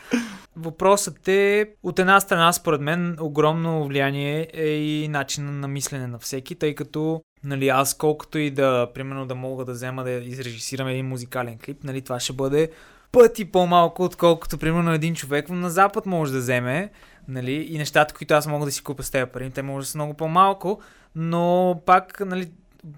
Въпросът 0.56 1.28
е, 1.28 1.70
от 1.84 2.00
една 2.00 2.20
страна, 2.20 2.54
според 2.54 2.82
мен, 2.82 3.18
огромно 3.20 3.88
влияние 3.88 4.48
е 4.54 4.70
и 4.70 5.08
начина 5.08 5.52
на 5.52 5.68
мислене 5.68 6.08
на 6.08 6.20
всеки, 6.20 6.56
тъй 6.56 6.76
като 6.76 7.22
нали, 7.44 7.70
аз 7.70 7.94
колкото 7.94 8.38
и 8.38 8.50
да, 8.50 8.88
примерно, 8.94 9.26
да 9.26 9.36
мога 9.36 9.66
да 9.66 9.72
взема 9.72 10.04
да 10.04 10.12
изрежисирам 10.12 10.88
един 10.88 11.08
музикален 11.08 11.58
клип, 11.66 11.84
нали, 11.84 12.02
това 12.02 12.20
ще 12.20 12.34
бъде 12.34 12.72
пъти 13.12 13.46
по-малко, 13.46 14.04
отколкото, 14.04 14.58
примерно, 14.58 14.94
един 14.94 15.16
човек 15.16 15.50
на 15.50 15.70
Запад 15.70 16.06
може 16.06 16.32
да 16.32 16.38
вземе, 16.38 16.90
нали, 17.28 17.68
и 17.70 17.78
нещата, 17.78 18.14
които 18.14 18.34
аз 18.34 18.48
мога 18.48 18.66
да 18.66 18.72
си 18.72 18.84
купя 18.84 19.04
с 19.04 19.12
тези 19.12 19.32
пари, 19.32 19.50
те 19.50 19.62
може 19.62 19.86
да 19.86 19.92
са 19.92 19.98
много 19.98 20.14
по-малко, 20.14 20.82
но 21.16 21.82
пак, 21.86 22.20
нали, 22.20 22.52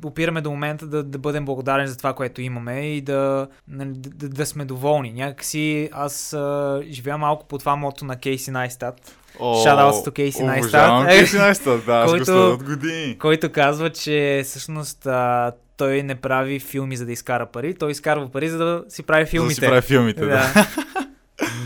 опираме 0.04 0.42
до 0.42 0.52
момента 0.52 0.88
да, 0.88 1.04
да 1.04 1.18
бъдем 1.18 1.46
благодарни 1.46 1.88
за 1.88 1.98
това, 1.98 2.14
което 2.14 2.42
имаме 2.42 2.82
и 2.88 3.02
да, 3.02 3.48
нали, 3.68 3.90
да, 3.94 4.30
да, 4.30 4.46
сме 4.46 4.66
доволни. 4.66 5.14
Някакси 5.14 5.90
аз 5.92 6.34
а, 6.34 6.82
живея 6.90 7.18
малко 7.18 7.48
по 7.48 7.58
това 7.58 7.76
мото 7.76 8.06
на 8.06 8.16
Кейси 8.16 8.52
Найстат, 8.52 9.16
Shoutouts 9.40 10.08
to. 10.08 10.58
Обожавам 10.60 11.06
Е, 11.06 11.10
Кейси 11.10 11.38
Найстат, 11.38 11.86
да, 11.86 12.06
който- 12.08 12.50
от 12.52 12.64
години. 12.64 13.18
който 13.18 13.52
казва, 13.52 13.90
че 13.90 14.42
всъщност 14.46 15.06
а, 15.06 15.52
той 15.78 16.04
не 16.04 16.16
прави 16.16 16.60
филми 16.60 16.98
за 16.98 17.06
да 17.06 17.12
изкара 17.12 17.46
пари, 17.46 17.74
той 17.74 17.92
изкарва 17.92 18.30
пари 18.30 18.50
за 18.50 18.58
да 18.58 18.84
си 18.90 19.04
прави 19.04 19.26
За 19.26 19.30
филмите. 19.30 19.50
да 19.52 19.66
си 19.66 19.70
прави 19.70 19.82
филмите, 19.82 20.22
да. 20.22 20.28
да. 20.28 20.68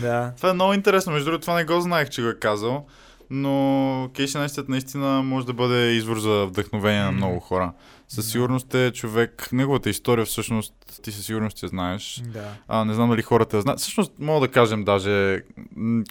да. 0.00 0.32
Това 0.36 0.50
е 0.50 0.54
много 0.54 0.72
интересно, 0.72 1.12
между 1.12 1.24
другото 1.24 1.40
това 1.40 1.54
не 1.54 1.64
го 1.64 1.80
знаех, 1.80 2.08
че 2.08 2.22
го 2.22 2.28
е 2.28 2.34
казал, 2.34 2.86
но 3.30 4.10
Кейси 4.16 4.38
Найстат 4.38 4.68
наистина 4.68 5.22
може 5.22 5.46
да 5.46 5.52
бъде 5.52 5.90
извор 5.90 6.18
за 6.18 6.46
вдъхновение 6.46 7.00
на 7.00 7.10
М. 7.10 7.16
много 7.16 7.40
хора. 7.40 7.72
Със 8.08 8.30
сигурност 8.30 8.74
е 8.74 8.90
човек, 8.92 9.48
неговата 9.52 9.90
история 9.90 10.24
всъщност, 10.26 10.74
ти 11.02 11.12
със 11.12 11.26
сигурност 11.26 11.62
я 11.62 11.68
знаеш. 11.68 12.22
Да. 12.26 12.44
А, 12.68 12.84
не 12.84 12.94
знам 12.94 13.10
дали 13.10 13.22
хората 13.22 13.56
я 13.56 13.62
знаят. 13.62 13.80
Всъщност, 13.80 14.12
мога 14.18 14.46
да 14.46 14.52
кажем 14.52 14.84
даже 14.84 15.42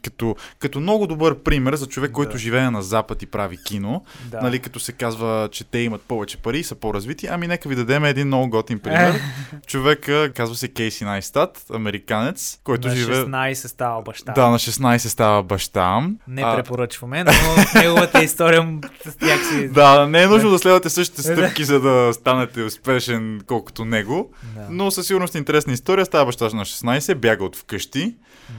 като, 0.03 0.35
като 0.59 0.79
много 0.79 1.07
добър 1.07 1.37
пример 1.39 1.75
за 1.75 1.87
човек, 1.87 2.11
който 2.11 2.31
Да. 2.31 2.37
живее 2.37 2.69
на 2.69 2.81
Запад 2.81 3.21
и 3.21 3.25
прави 3.25 3.57
кино. 3.65 4.03
да. 4.25 4.41
Нали, 4.41 4.59
като 4.59 4.79
се 4.79 4.91
казва, 4.91 5.49
че 5.51 5.63
те 5.63 5.79
имат 5.79 6.01
повече 6.01 6.37
пари 6.37 6.59
и 6.59 6.63
са 6.63 6.75
по-развити. 6.75 7.27
Ами 7.27 7.47
нека 7.47 7.69
ви 7.69 7.75
дадем 7.75 8.05
един 8.05 8.27
много 8.27 8.49
готин 8.49 8.79
пример. 8.79 9.15
Е. 9.15 9.21
Човека 9.67 10.31
казва 10.35 10.55
се 10.55 10.67
Кейси 10.67 11.03
Найстат, 11.05 11.65
американец, 11.73 12.59
който 12.63 12.87
на 12.87 12.95
живее... 12.95 13.15
16 13.23 13.53
става 13.53 14.01
баща. 14.01 14.31
Да, 14.31 14.49
на 14.49 14.59
16 14.59 14.97
става 14.97 15.43
баща. 15.43 16.07
Не 16.27 16.41
А, 16.41 16.55
препоръчваме, 16.55 17.23
но 17.23 17.31
неговата 17.81 18.23
история 18.23 18.63
някакси... 19.21 19.67
Да, 19.67 20.07
не 20.07 20.23
е 20.23 20.27
нужно 20.27 20.49
да 20.49 20.59
следвате 20.59 20.89
същите 20.89 21.21
стъпки, 21.21 21.63
за 21.63 21.79
да 21.79 21.86
станете 22.13 22.63
успешен 22.63 23.41
колкото 23.47 23.85
него. 23.85 24.31
Да. 24.55 24.67
Но 24.69 24.91
със 24.91 25.07
сигурност 25.07 25.35
интересна 25.35 25.73
история. 25.73 26.05
Става 26.05 26.25
баща 26.25 26.45
на 26.45 26.65
16, 26.65 27.15
бяга 27.15 27.43
от 27.43 27.55
вкъщи. 27.55 28.15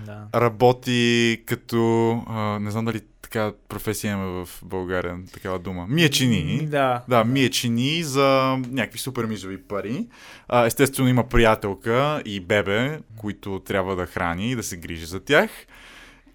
да. 0.07 0.41
работи 0.41 1.43
като... 1.47 2.11
А, 2.29 2.59
не 2.59 2.71
знам 2.71 2.85
дали 2.85 3.01
така 3.23 3.53
професия 3.69 4.13
има 4.13 4.45
в 4.45 4.61
България, 4.65 5.17
такава 5.33 5.59
дума. 5.59 5.87
Мие 5.89 6.09
чини. 6.09 6.67
Да. 6.67 7.03
Да, 7.09 7.25
мие 7.25 7.51
чини 7.51 8.03
за 8.03 8.59
някакви 8.71 8.99
супер 8.99 9.25
мизови 9.25 9.63
пари. 9.63 10.07
А, 10.49 10.67
естествено 10.67 11.09
има 11.09 11.29
приятелка 11.29 12.23
и 12.25 12.41
бебе, 12.41 13.01
които 13.17 13.61
трябва 13.61 13.97
да 13.97 14.07
храни 14.07 14.51
и 14.51 14.57
да 14.57 14.63
се 14.63 14.77
грижи 14.77 15.07
за 15.07 15.21
тях. 15.21 15.51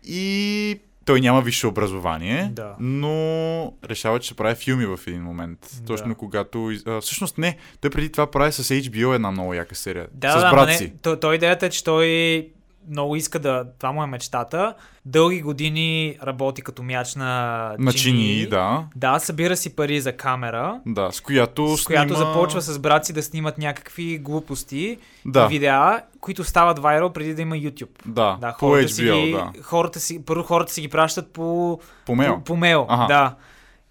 И 0.04 0.80
той 1.06 1.22
няма 1.22 1.42
висше 1.42 1.68
образование, 1.68 2.50
Да. 2.54 2.76
но 2.80 3.74
решава, 3.90 4.20
че 4.20 4.26
ще 4.26 4.36
прави 4.36 4.56
филми 4.56 4.86
в 4.86 5.00
един 5.08 5.24
момент. 5.24 5.60
Да. 5.80 5.86
Точно 5.86 6.16
когато... 6.16 6.72
А, 6.86 7.02
всъщност 7.02 7.38
не, 7.38 7.58
той 7.82 7.90
преди 7.90 8.12
това 8.12 8.32
прави 8.32 8.52
с 8.52 8.64
HBO 8.64 9.16
една 9.16 9.32
много 9.32 9.54
яка 9.54 9.76
серия. 9.76 10.08
Да, 10.14 10.32
с 10.32 10.42
да, 10.42 10.52
брат 10.52 10.78
си. 10.78 10.84
не, 10.84 10.94
то, 11.02 11.20
то 11.20 11.34
идеята 11.34 11.66
е, 11.66 11.70
че 11.70 11.84
той 11.84 12.08
много 12.90 13.16
иска 13.16 13.40
да... 13.40 13.66
Това 13.80 13.92
му 13.92 14.04
е 14.04 14.08
мечтата. 14.08 14.74
Дълги 15.06 15.42
години 15.42 16.18
работи 16.24 16.62
като 16.62 16.84
мяч 16.84 17.16
на 17.16 17.26
На 17.80 17.94
чинии. 17.94 18.28
чинии, 18.28 18.48
да. 18.48 18.84
Да, 18.96 19.20
събира 19.20 19.58
си 19.58 19.76
пари 19.76 20.02
за 20.02 20.12
камера, 20.14 20.80
Да, 20.86 21.12
с 21.12 21.22
която 21.22 21.78
с 21.78 21.86
която 21.86 22.16
снима... 22.16 22.26
започва 22.26 22.62
с 22.62 22.80
брат 22.80 23.06
си 23.06 23.14
да 23.14 23.24
снимат 23.24 23.58
някакви 23.58 24.18
глупости, 24.18 24.98
Да, 25.26 25.48
видеа, 25.48 26.02
които 26.20 26.44
стават 26.44 26.80
вайрал 26.80 27.10
преди 27.10 27.34
да 27.34 27.42
има 27.42 27.56
YouTube. 27.56 27.90
да, 28.06 28.38
Да, 28.42 28.50
по 28.50 28.58
хората, 28.60 28.90
си 28.90 29.02
HBO, 29.02 29.26
ги, 29.26 29.32
да. 29.32 29.52
хората 29.64 30.00
си, 30.00 30.26
първо 30.26 30.44
хората 30.44 30.74
си 30.74 30.82
ги 30.82 30.88
пращат 30.88 31.28
по, 31.28 31.80
По 32.06 32.16
мейл. 32.16 32.36
по, 32.36 32.44
по 32.44 32.56
мейл. 32.56 32.86
Аха. 32.90 33.08
Да. 33.08 33.36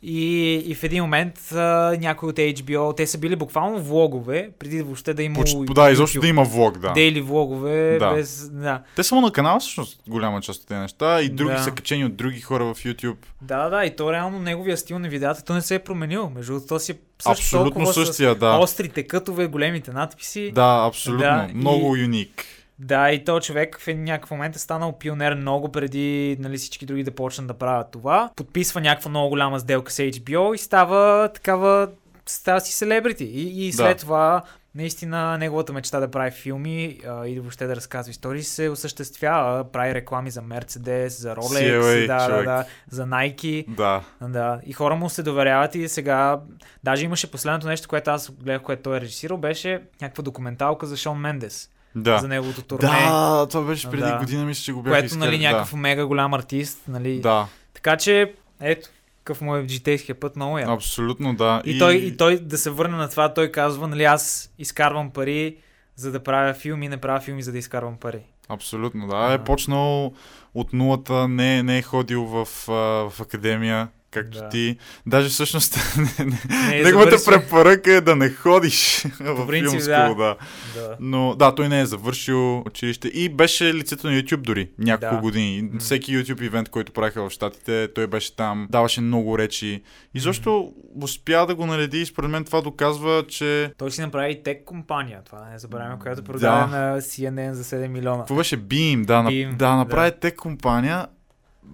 И, 0.05 0.25
и 0.57 0.75
в 0.75 0.83
един 0.83 1.03
момент 1.03 1.53
а, 1.53 1.57
някои 2.01 2.29
от 2.29 2.37
HBO, 2.37 2.97
те 2.97 3.07
са 3.07 3.19
били 3.19 3.37
буквално 3.37 3.79
влогове, 3.79 4.51
преди 4.59 4.83
въобще 4.83 5.15
да 5.15 5.23
има 5.23 5.35
Поч- 5.37 5.75
да, 5.75 5.91
изобщо 5.91 6.21
да 6.21 6.29
има 6.29 6.45
влог, 6.45 6.79
да. 6.79 6.93
дейли 6.93 7.21
влогове, 7.21 7.97
Да. 7.99 8.15
без... 8.15 8.51
Да. 8.51 8.83
Те 8.97 9.03
само 9.03 9.21
на 9.21 9.33
канала 9.33 9.61
всъщност 9.61 10.01
голяма 10.09 10.41
част 10.41 10.63
от 10.63 10.69
тези 10.69 10.81
неща 10.81 11.21
и 11.21 11.29
други 11.29 11.53
Да. 11.53 11.59
са 11.59 11.71
качени 11.71 12.05
от 12.05 12.17
други 12.17 12.41
хора 12.41 12.65
в 12.65 12.75
YouTube. 12.75 13.17
да, 13.43 13.69
да, 13.69 13.85
и 13.85 13.97
то 13.97 14.13
реално 14.13 14.39
неговия 14.39 14.77
стил 14.77 14.99
на 14.99 15.09
видеята, 15.09 15.45
то 15.45 15.55
не 15.55 15.61
се 15.61 15.75
е 15.75 15.79
променил. 15.79 16.31
Между 16.31 16.53
другото, 16.53 16.69
то 16.69 16.79
си 16.79 16.93
също 17.19 17.31
Абсолютно 17.33 17.87
същия, 17.87 18.33
с 18.33 18.37
да. 18.37 18.57
острите 18.57 19.03
кътове, 19.03 19.47
големите 19.47 19.91
надписи. 19.93 20.53
Да, 20.55 20.85
абсолютно. 20.85 21.21
Да, 21.21 21.49
и- 21.51 21.55
Много 21.55 21.97
юник. 21.97 22.45
Да, 22.79 23.11
и 23.11 23.25
то 23.25 23.41
човек 23.41 23.79
в 23.81 23.95
някакъв 23.95 24.31
момент 24.31 24.57
е 24.57 24.59
станал 24.59 24.93
пионер 24.93 25.35
много 25.35 25.73
преди 25.73 26.37
нали, 26.41 26.57
всички 26.57 26.87
други 26.87 27.05
да 27.05 27.11
почнат 27.11 27.47
да 27.47 27.55
правят 27.55 27.91
това. 27.91 28.31
Подписва 28.37 28.81
някаква 28.81 29.09
много 29.09 29.29
голяма 29.29 29.61
сделка 29.61 29.93
с 29.93 29.97
HBO 29.97 30.55
и 30.55 30.59
става 30.59 31.29
такава, 31.29 31.89
става 32.27 32.61
си 32.61 32.73
селебрити. 32.73 33.25
И, 33.25 33.67
и 33.67 33.73
след 33.73 33.97
Да. 33.97 34.01
това 34.01 34.43
наистина 34.75 35.39
неговата 35.39 35.73
мечта 35.73 36.01
да 36.01 36.11
прави 36.11 36.31
филми 36.31 36.99
а, 37.09 37.27
и 37.27 37.41
въобще 37.41 37.67
да 37.67 37.77
разказва 37.77 38.11
истории 38.11 38.43
се 38.43 38.69
осъществява. 38.69 39.65
Прави 39.73 39.95
реклами 39.95 40.31
за 40.31 40.43
Mercedes, 40.43 41.07
за 41.09 41.37
Rolex, 41.37 41.81
CLA, 41.81 42.07
да, 42.07 42.37
да, 42.37 42.43
да, 42.43 42.65
за 42.91 43.05
Nike. 43.07 43.69
Да. 43.69 44.03
Да, 44.21 44.61
и 44.67 44.73
хора 44.73 44.95
му 44.95 45.09
се 45.09 45.23
доверяват 45.23 45.75
и 45.75 45.89
сега, 45.89 46.41
даже 46.85 47.05
имаше 47.05 47.31
последното 47.31 47.67
нещо, 47.67 47.89
което 47.89 48.11
аз 48.11 48.31
гледах, 48.31 48.63
което 48.63 48.83
той 48.83 48.97
е 48.97 49.01
режисирал, 49.01 49.37
беше 49.39 49.83
някаква 50.01 50.23
документалка 50.23 50.87
за 50.87 50.97
Шон 50.97 51.21
Мендес, 51.21 51.71
Да. 51.95 52.19
за 52.19 52.29
неговото 52.29 52.63
турне. 52.63 52.89
Да, 52.89 53.47
това 53.49 53.63
беше 53.63 53.91
преди 53.91 54.03
Да. 54.03 54.17
година, 54.19 54.45
мисля, 54.45 54.63
че 54.63 54.73
го 54.73 54.83
бях 54.83 54.93
което, 54.93 55.19
нали, 55.19 55.39
някакъв 55.39 55.73
мега 55.73 56.07
голям 56.07 56.35
артист, 56.35 56.79
нали. 56.89 57.15
Да. 57.15 57.21
да, 57.21 57.47
Така 57.75 57.97
че, 57.97 58.35
ето, 58.61 58.89
какъв 59.19 59.41
му 59.41 59.57
е 59.57 59.67
житейския 59.69 60.21
път, 60.21 60.37
много 60.37 60.59
е. 60.59 60.65
абсолютно 60.69 61.35
да. 61.35 61.63
И, 61.65 61.79
той, 61.79 61.95
и 61.95 62.17
той, 62.17 62.39
да 62.39 62.59
се 62.59 62.71
върне 62.71 62.97
на 62.97 63.09
това, 63.09 63.35
той 63.35 63.53
казва, 63.53 63.89
нали, 63.89 64.05
аз 64.05 64.53
изкарвам 64.59 65.11
пари, 65.11 65.57
за 65.97 66.13
да 66.13 66.23
правя 66.23 66.55
филми, 66.55 66.89
не 66.89 66.97
правя 66.97 67.21
филми, 67.21 67.43
за 67.43 67.53
да 67.53 67.59
изкарвам 67.59 67.97
пари. 67.97 68.21
Абсолютно, 68.49 69.07
да. 69.09 69.33
Е 69.33 69.39
Да. 69.39 69.45
почнал 69.45 70.13
от 70.55 70.73
нулата, 70.73 71.29
не, 71.29 71.63
не 71.63 71.79
е 71.79 71.83
ходил 71.83 72.25
в, 72.25 72.49
а, 72.69 72.73
в 73.11 73.21
академия, 73.21 73.89
както 74.13 74.39
Да. 74.39 74.49
ти. 74.49 74.77
Даже 75.07 75.29
всъщност 75.29 75.77
е 76.73 76.83
неговата 76.83 77.17
препоръка 77.27 77.93
е 77.93 78.01
да 78.01 78.17
не 78.17 78.31
ходиш 78.31 79.05
в 79.21 79.47
принцип, 79.47 79.81
филм 79.81 79.87
да. 79.87 80.15
да. 80.15 80.37
Да. 80.75 80.97
Но 81.01 81.35
да, 81.35 81.55
той 81.55 81.69
не 81.69 81.81
е 81.81 81.87
завършил 81.87 82.61
училище 82.61 83.09
и 83.09 83.29
беше 83.29 83.75
лицето 83.75 84.07
на 84.07 84.13
YouTube 84.13 84.37
дори 84.37 84.71
няколко 84.79 85.15
Да. 85.15 85.21
години. 85.21 85.63
М. 85.63 85.81
Всеки 85.81 86.17
YouTube 86.17 86.43
ивент, 86.43 86.69
който 86.69 86.93
правиха 86.93 87.23
в 87.23 87.31
Штатите, 87.31 87.89
той 87.95 88.07
беше 88.07 88.37
там, 88.37 88.67
даваше 88.71 89.01
много 89.01 89.39
речи. 89.39 89.83
И 90.15 90.21
защо 90.21 90.73
успя 91.03 91.47
да 91.47 91.55
го 91.55 91.67
нареди 91.67 92.01
и 92.01 92.07
според 92.07 92.31
мен 92.31 92.45
това 92.45 92.61
доказва, 92.61 93.25
че 93.29 93.73
Той 93.79 93.91
си 93.91 94.01
направи 94.01 94.43
тек 94.43 94.65
компания, 94.65 95.21
това 95.27 95.49
не 95.53 95.59
забравяме, 95.59 95.99
която 95.99 96.23
продаде 96.25 96.47
Да. 96.47 96.67
на 96.69 97.01
CNN 97.01 97.53
за 97.53 97.65
7 97.67 97.89
милиона. 97.89 98.19
какво 98.19 98.35
беше 98.35 98.59
Beam, 98.59 99.05
да, 99.05 99.15
Beam, 99.15 99.57
да, 99.57 99.77
направи 99.77 100.11
да. 100.11 100.17
тек 100.17 100.37
компания. 100.37 101.07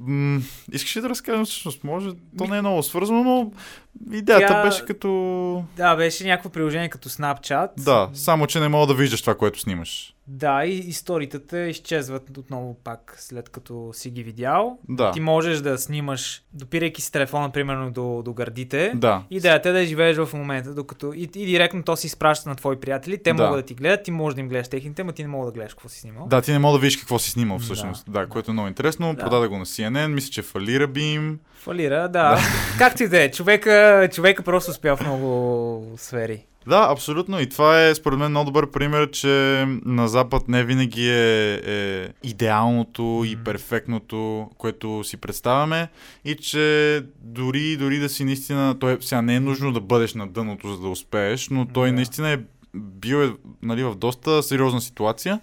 М- 0.07 0.41
искаш 0.73 0.97
ли 0.97 1.01
да 1.01 1.09
разкажем 1.09 1.45
всъщност? 1.45 1.85
Може, 1.85 2.11
то 2.39 2.47
не 2.47 2.57
е 2.57 2.61
много 2.61 2.83
свързано, 2.83 3.25
но 3.25 3.53
идеята 4.17 4.53
Тя- 4.53 4.63
беше 4.65 4.85
като... 4.85 5.65
Да, 5.77 5.97
беше 5.97 6.25
някакво 6.25 6.51
приложение 6.51 6.89
като 6.89 7.09
Snapchat. 7.09 7.69
Да, 7.77 8.11
само 8.15 8.47
че 8.47 8.61
не 8.61 8.69
мога 8.69 8.87
да 8.87 8.95
виждаш 8.95 9.21
това, 9.21 9.35
което 9.35 9.61
снимаш. 9.61 10.15
Да, 10.31 10.65
и 10.65 10.79
историята 10.79 11.61
изчезват 11.61 12.39
отново 12.39 12.77
пак, 12.85 13.17
след 13.19 13.49
като 13.49 13.91
си 13.93 14.11
ги 14.11 14.23
видял. 14.23 14.79
Да, 14.89 15.13
Ти 15.13 15.21
можеш 15.21 15.59
да 15.59 15.79
снимаш, 15.79 16.43
допирайки 16.53 17.03
си 17.03 17.13
телефона, 17.13 17.51
примерно, 17.51 17.91
до, 17.91 18.23
до 18.25 18.33
гърдите. 18.33 18.93
да. 18.95 19.23
Идеята 19.31 19.69
е 19.69 19.73
да 19.73 19.85
живееш 19.85 20.17
в 20.17 20.29
момента, 20.35 20.75
докато 20.75 21.13
и, 21.13 21.23
и 21.23 21.47
директно 21.47 21.83
то 21.83 21.97
си 21.97 22.07
изпраща 22.07 22.49
на 22.49 22.55
твои 22.55 22.77
приятели. 22.77 23.19
Те 23.19 23.33
Да. 23.33 23.43
могат 23.43 23.61
да 23.61 23.67
ти 23.67 23.75
гледат, 23.75 24.03
ти 24.03 24.11
можеш 24.11 24.35
да 24.35 24.41
им 24.41 24.49
гледаш 24.49 24.69
техните, 24.69 25.05
но 25.05 25.13
ти 25.13 25.23
не 25.23 25.29
мога 25.29 25.47
да 25.47 25.53
гледаш 25.53 25.75
какво 25.75 25.89
си 25.89 26.01
снимал. 26.01 26.27
Да, 26.27 26.43
ти 26.43 26.53
не 26.53 26.59
мога 26.59 26.73
да 26.73 26.83
видиш 26.83 26.97
какво 26.97 27.19
си 27.19 27.31
снимал 27.31 27.59
Да, 27.59 27.65
всъщност. 27.65 28.05
Да, 28.07 28.21
да. 28.21 28.27
което 28.27 28.51
е 28.51 28.55
много 28.55 28.69
интересно. 28.69 29.15
Да. 29.15 29.21
Продаде 29.21 29.47
го 29.47 29.59
на 29.59 29.67
CNN, 29.67 30.07
мисля, 30.07 30.31
че 30.31 30.43
фалира 30.43 30.87
би 30.87 31.03
им. 31.03 31.39
Фалира, 31.55 32.09
да. 32.09 32.39
Както 32.79 33.03
и 33.03 33.09
да 33.09 33.23
е. 33.23 33.31
Човека, 33.31 34.09
човека 34.13 34.43
просто 34.43 34.71
успя 34.71 34.97
в 34.97 35.01
много 35.01 35.85
сфери. 35.97 36.45
Да, 36.69 36.87
абсолютно. 36.91 37.41
И 37.41 37.49
това 37.49 37.87
е, 37.87 37.95
според 37.95 38.19
мен, 38.19 38.31
много 38.31 38.45
добър 38.45 38.71
пример, 38.71 39.11
че 39.11 39.65
на 39.85 40.09
Запад 40.09 40.49
не 40.49 40.65
винаги 40.65 41.09
е, 41.11 41.61
е 41.67 42.09
идеалното 42.23 43.23
и 43.27 43.37
перфектното, 43.45 44.51
което 44.59 45.05
си 45.05 45.17
представяме. 45.17 45.89
И 46.25 46.35
че 46.35 47.03
дори, 47.21 47.77
дори 47.77 47.99
да 47.99 48.09
си 48.09 48.25
наистина... 48.25 48.79
Той 48.79 48.99
сега 49.01 49.23
не 49.23 49.35
е 49.35 49.41
нужно 49.41 49.73
да 49.73 49.81
бъдеш 49.81 50.15
на 50.15 50.29
дъното, 50.29 50.75
за 50.75 50.81
да 50.81 50.89
успееш, 50.89 51.49
но 51.49 51.67
той 51.67 51.89
Да. 51.89 51.95
наистина 51.95 52.31
е 52.31 52.39
бил 52.75 53.17
е, 53.17 53.31
нали, 53.63 53.85
в 53.85 53.95
доста 53.95 54.43
сериозна 54.43 54.81
ситуация. 54.81 55.41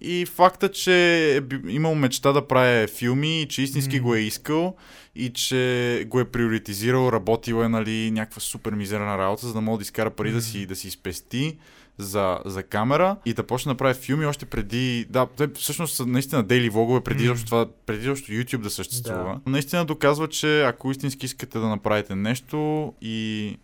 И 0.00 0.26
факта, 0.26 0.70
че 0.70 1.26
е 1.36 1.40
имал 1.68 1.94
мечта 1.94 2.32
да 2.32 2.48
прави 2.48 2.86
филми, 2.86 3.46
че 3.48 3.62
истински 3.62 3.96
М. 3.96 4.02
го 4.02 4.14
е 4.14 4.20
искал 4.20 4.76
и 5.14 5.32
че 5.32 6.04
го 6.08 6.20
е 6.20 6.24
приоритизирал, 6.24 7.12
работил 7.12 7.64
е 7.64 7.68
нали, 7.68 8.10
някаква 8.10 8.40
супер 8.40 8.72
мизерна 8.72 9.18
работа, 9.18 9.46
за 9.46 9.52
да 9.52 9.60
може 9.60 9.78
да 9.78 9.82
изкара 9.82 10.10
пари 10.10 10.30
да 10.30 10.36
М. 10.36 10.42
си, 10.42 10.66
да 10.66 10.76
си 10.76 10.90
спести 10.90 11.56
за, 11.98 12.38
за 12.44 12.62
камера 12.62 13.16
и 13.26 13.32
да 13.32 13.42
почне 13.42 13.72
да 13.72 13.76
прави 13.76 13.94
филми 13.94 14.26
още 14.26 14.46
преди... 14.46 15.06
Да, 15.10 15.26
те 15.26 15.48
всъщност 15.48 15.96
са 15.96 16.06
наистина 16.06 16.42
дейли 16.42 16.68
влогове, 16.68 17.00
преди 17.00 17.28
mm. 17.28 17.46
това, 17.46 17.66
преди 17.86 18.00
изобщо 18.00 18.32
YouTube 18.32 18.60
да 18.60 18.70
съществува. 18.70 19.40
Наистина 19.46 19.84
доказва, 19.84 20.28
че 20.28 20.62
ако 20.62 20.90
истински 20.90 21.26
искате 21.26 21.58
да 21.58 21.68
направите 21.68 22.14
нещо 22.14 22.92
и 23.02 23.56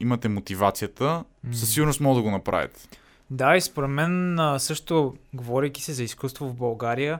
имате 0.00 0.28
мотивацията, 0.28 1.24
М. 1.44 1.54
със 1.54 1.72
сигурност 1.72 2.00
може 2.00 2.16
да 2.16 2.22
го 2.22 2.30
направите. 2.30 2.88
Да, 3.30 3.56
и 3.56 3.60
според 3.60 3.90
мен 3.90 4.38
също, 4.58 5.14
говорейки 5.34 5.82
се 5.82 5.92
за 5.92 6.02
изкуство 6.02 6.48
в 6.48 6.54
България, 6.54 7.18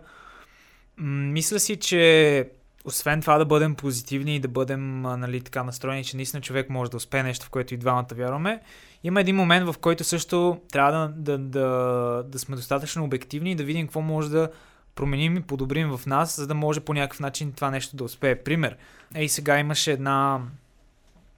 мисля 0.98 1.60
си, 1.60 1.76
че 1.76 2.48
освен 2.84 3.20
това 3.20 3.38
да 3.38 3.44
бъдем 3.44 3.74
позитивни 3.74 4.36
и 4.36 4.40
да 4.40 4.48
бъдем 4.48 5.02
нали, 5.02 5.40
така 5.40 5.64
настроени, 5.64 6.04
че 6.04 6.16
наистина 6.16 6.40
човек 6.40 6.70
може 6.70 6.90
да 6.90 6.96
успее 6.96 7.22
нещо, 7.22 7.46
в 7.46 7.50
което 7.50 7.74
и 7.74 7.76
двамата 7.76 8.06
вярваме, 8.14 8.60
има 9.04 9.20
един 9.20 9.36
момент, 9.36 9.66
в 9.66 9.78
който 9.80 10.04
също 10.04 10.60
трябва 10.72 11.08
да, 11.08 11.38
да, 11.38 11.38
да, 11.38 12.24
да 12.28 12.38
сме 12.38 12.56
достатъчно 12.56 13.04
обективни 13.04 13.50
и 13.52 13.54
да 13.54 13.64
видим 13.64 13.86
какво 13.86 14.00
може 14.00 14.30
да 14.30 14.50
променим 14.94 15.36
и 15.36 15.42
подобрим 15.42 15.96
в 15.96 16.06
нас, 16.06 16.36
за 16.36 16.46
да 16.46 16.54
може 16.54 16.80
по 16.80 16.94
някакъв 16.94 17.20
начин 17.20 17.52
това 17.52 17.70
нещо 17.70 17.96
да 17.96 18.04
успее. 18.04 18.36
Пример. 18.36 18.76
Ей, 19.14 19.28
сега 19.28 19.58
имаше 19.58 19.92
една, 19.92 20.40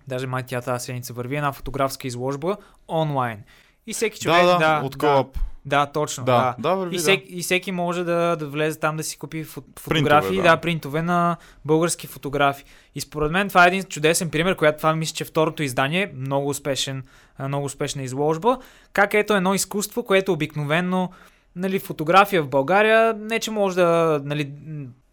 даже 0.09 0.27
май 0.27 0.43
тя 0.47 0.61
тази 0.61 0.85
седмица 0.85 1.13
върви, 1.13 1.37
една 1.37 1.53
фотографска 1.53 2.07
изложба 2.07 2.57
онлайн. 2.89 3.43
И 3.87 3.95
всеки 3.95 4.21
човек, 4.21 4.43
да, 4.43 4.47
да, 4.47 4.59
да, 4.59 4.87
от 4.87 4.99
да, 4.99 5.07
Coop. 5.07 5.27
да, 5.65 5.87
точно. 5.87 6.25
Да, 6.25 6.33
Да. 6.59 6.69
да, 6.71 6.75
върви, 6.75 6.95
И, 6.95 6.99
да. 6.99 7.03
всеки, 7.03 7.27
и 7.29 7.43
всеки 7.43 7.73
може 7.73 8.05
да, 8.05 8.37
да 8.37 8.47
влезе 8.47 8.79
там 8.79 8.97
да 8.97 9.03
си 9.03 9.19
купи 9.19 9.45
фо- 9.45 9.63
фотографии, 9.81 10.37
да. 10.37 10.43
да. 10.43 10.57
принтове 10.57 11.03
на 11.03 11.37
български 11.65 12.07
фотографи. 12.07 12.65
И 12.95 13.01
според 13.01 13.33
мен 13.33 13.49
това 13.49 13.65
е 13.65 13.69
един 13.69 13.85
чудесен 13.85 14.31
пример, 14.31 14.57
която 14.57 14.77
това 14.77 14.95
мисля, 14.95 15.15
че 15.15 15.25
е 15.25 15.27
второто 15.27 15.63
издание, 15.63 16.13
много 16.17 16.49
успешен, 16.49 17.03
много 17.41 17.65
успешна 17.65 18.03
изложба. 18.03 18.59
Как 18.93 19.15
ето 19.15 19.35
едно 19.35 19.55
изкуство, 19.55 20.05
което 20.05 20.33
обикновено 20.33 21.11
нали, 21.57 21.79
фотография 21.79 22.43
в 22.43 22.49
България, 22.49 23.15
не 23.19 23.39
че 23.39 23.51
може 23.51 23.77
да, 23.77 24.21
нали, 24.25 24.53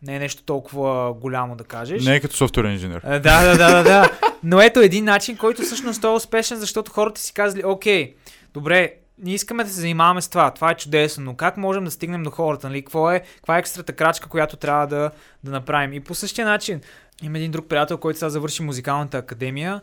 не 0.01 0.15
е 0.15 0.19
нещо 0.19 0.43
толкова 0.43 1.13
голямо 1.13 1.55
да 1.55 1.63
кажеш. 1.63 2.05
Не 2.05 2.15
е 2.15 2.19
като 2.19 2.35
софтуер 2.35 2.65
инженер. 2.65 3.01
Да, 3.03 3.19
да, 3.19 3.57
да, 3.57 3.71
да, 3.71 3.83
да. 3.83 4.11
Но 4.43 4.61
ето 4.61 4.79
един 4.79 5.05
начин, 5.05 5.37
който 5.37 5.61
всъщност 5.61 6.03
е 6.03 6.07
успешен, 6.07 6.57
защото 6.57 6.91
хората 6.91 7.21
си 7.21 7.33
казали, 7.33 7.65
окей, 7.65 8.15
добре, 8.53 8.93
ние 9.17 9.33
искаме 9.33 9.63
да 9.63 9.69
се 9.69 9.81
занимаваме 9.81 10.21
с 10.21 10.29
това, 10.29 10.51
това 10.51 10.71
е 10.71 10.75
чудесно, 10.75 11.23
но 11.23 11.35
как 11.35 11.57
можем 11.57 11.83
да 11.83 11.91
стигнем 11.91 12.23
до 12.23 12.29
хората, 12.29 12.67
нали? 12.67 12.81
Какво 12.81 13.11
е, 13.11 13.19
каква 13.35 13.55
е 13.55 13.59
екстрата 13.59 13.93
крачка, 13.93 14.29
която 14.29 14.57
трябва 14.57 14.87
да, 14.87 15.11
да 15.43 15.51
направим? 15.51 15.93
И 15.93 15.99
по 15.99 16.15
същия 16.15 16.47
начин, 16.47 16.81
има 17.23 17.37
един 17.37 17.51
друг 17.51 17.67
приятел, 17.67 17.97
който 17.97 18.19
сега 18.19 18.29
завърши 18.29 18.63
музикалната 18.63 19.17
академия 19.17 19.81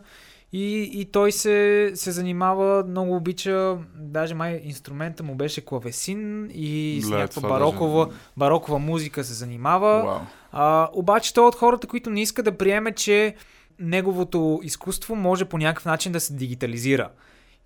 и, 0.53 0.89
и 0.93 1.05
той 1.05 1.31
се, 1.31 1.91
се 1.95 2.11
занимава, 2.11 2.83
много 2.87 3.15
обича, 3.15 3.77
даже 3.95 4.35
май 4.35 4.61
инструмента 4.63 5.23
му 5.23 5.35
беше 5.35 5.65
клавесин 5.65 6.49
и 6.53 7.01
с 7.03 7.09
Ле, 7.09 7.17
някаква 7.17 7.49
барокова, 7.49 8.05
даже- 8.05 8.17
барокова 8.37 8.79
музика 8.79 9.23
се 9.23 9.33
занимава. 9.33 10.21
А, 10.51 10.89
обаче 10.93 11.33
той 11.33 11.43
е 11.43 11.47
от 11.47 11.55
хората, 11.55 11.87
които 11.87 12.09
не 12.09 12.21
иска 12.21 12.43
да 12.43 12.57
приеме, 12.57 12.91
че 12.91 13.35
неговото 13.79 14.59
изкуство 14.63 15.15
може 15.15 15.45
по 15.45 15.57
някакъв 15.57 15.85
начин 15.85 16.11
да 16.11 16.19
се 16.19 16.33
дигитализира. 16.33 17.09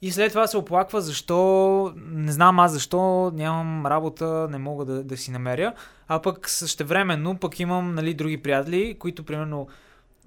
И 0.06 0.12
след 0.12 0.32
това 0.32 0.48
се 0.48 0.58
оплаква 0.58 1.02
защо, 1.02 1.94
не 1.98 2.32
знам 2.32 2.60
аз 2.60 2.72
защо 2.72 3.32
нямам 3.36 3.86
работа, 3.86 4.48
не 4.52 4.58
мога 4.58 4.86
да, 4.86 5.04
да 5.04 5.18
си 5.18 5.32
намеря, 5.32 5.74
а 6.08 6.22
пък 6.22 6.50
същевременно 6.50 7.38
пък 7.38 7.60
имам 7.60 7.96
нали, 7.96 8.14
други 8.14 8.38
приятели, 8.38 8.96
които 9.00 9.24
примерно 9.24 9.68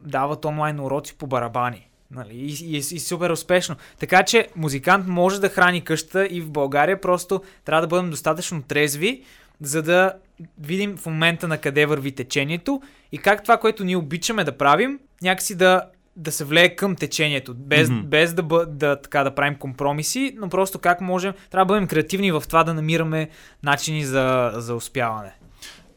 дават 0.02 0.44
онлайн 0.44 0.80
уроци 0.80 1.14
по 1.18 1.26
барабани. 1.26 1.88
Нали, 2.10 2.34
и, 2.34 2.76
и, 2.76 2.76
и 2.76 3.00
супер 3.00 3.30
успешно. 3.30 3.76
Така 3.98 4.22
че 4.22 4.48
музикант 4.56 5.06
може 5.08 5.40
да 5.40 5.48
храни 5.48 5.84
къща 5.84 6.26
и 6.26 6.40
в 6.40 6.50
България 6.50 7.00
просто 7.00 7.42
трябва 7.64 7.80
да 7.80 7.88
бъдем 7.88 8.10
достатъчно 8.10 8.62
трезви, 8.62 9.22
за 9.60 9.82
да 9.82 10.12
видим 10.60 10.96
в 10.96 11.06
момента 11.06 11.48
на 11.48 11.58
къде 11.58 11.86
върви 11.86 12.12
течението 12.12 12.82
и 13.12 13.18
как 13.18 13.42
това, 13.42 13.56
което 13.56 13.84
ние 13.84 13.96
обичаме 13.96 14.44
да 14.44 14.58
правим, 14.58 14.98
някакси 15.22 15.54
да, 15.54 15.82
да 16.18 16.32
се 16.32 16.44
влее 16.44 16.76
към 16.76 16.96
течението, 16.96 17.54
без, 17.54 17.88
mm-hmm. 17.88 18.02
без 18.02 18.34
да, 18.34 18.42
бъ, 18.42 18.66
да, 18.66 19.00
така, 19.00 19.24
да 19.24 19.34
правим 19.34 19.54
компромиси, 19.54 20.34
но 20.40 20.48
просто 20.48 20.78
как 20.78 21.00
можем, 21.00 21.32
трябва 21.50 21.64
да 21.66 21.74
бъдем 21.74 21.88
креативни 21.88 22.32
в 22.32 22.42
това 22.46 22.64
да 22.64 22.74
намираме 22.74 23.28
начини 23.62 24.04
за, 24.04 24.52
за 24.54 24.74
успяване. 24.74 25.32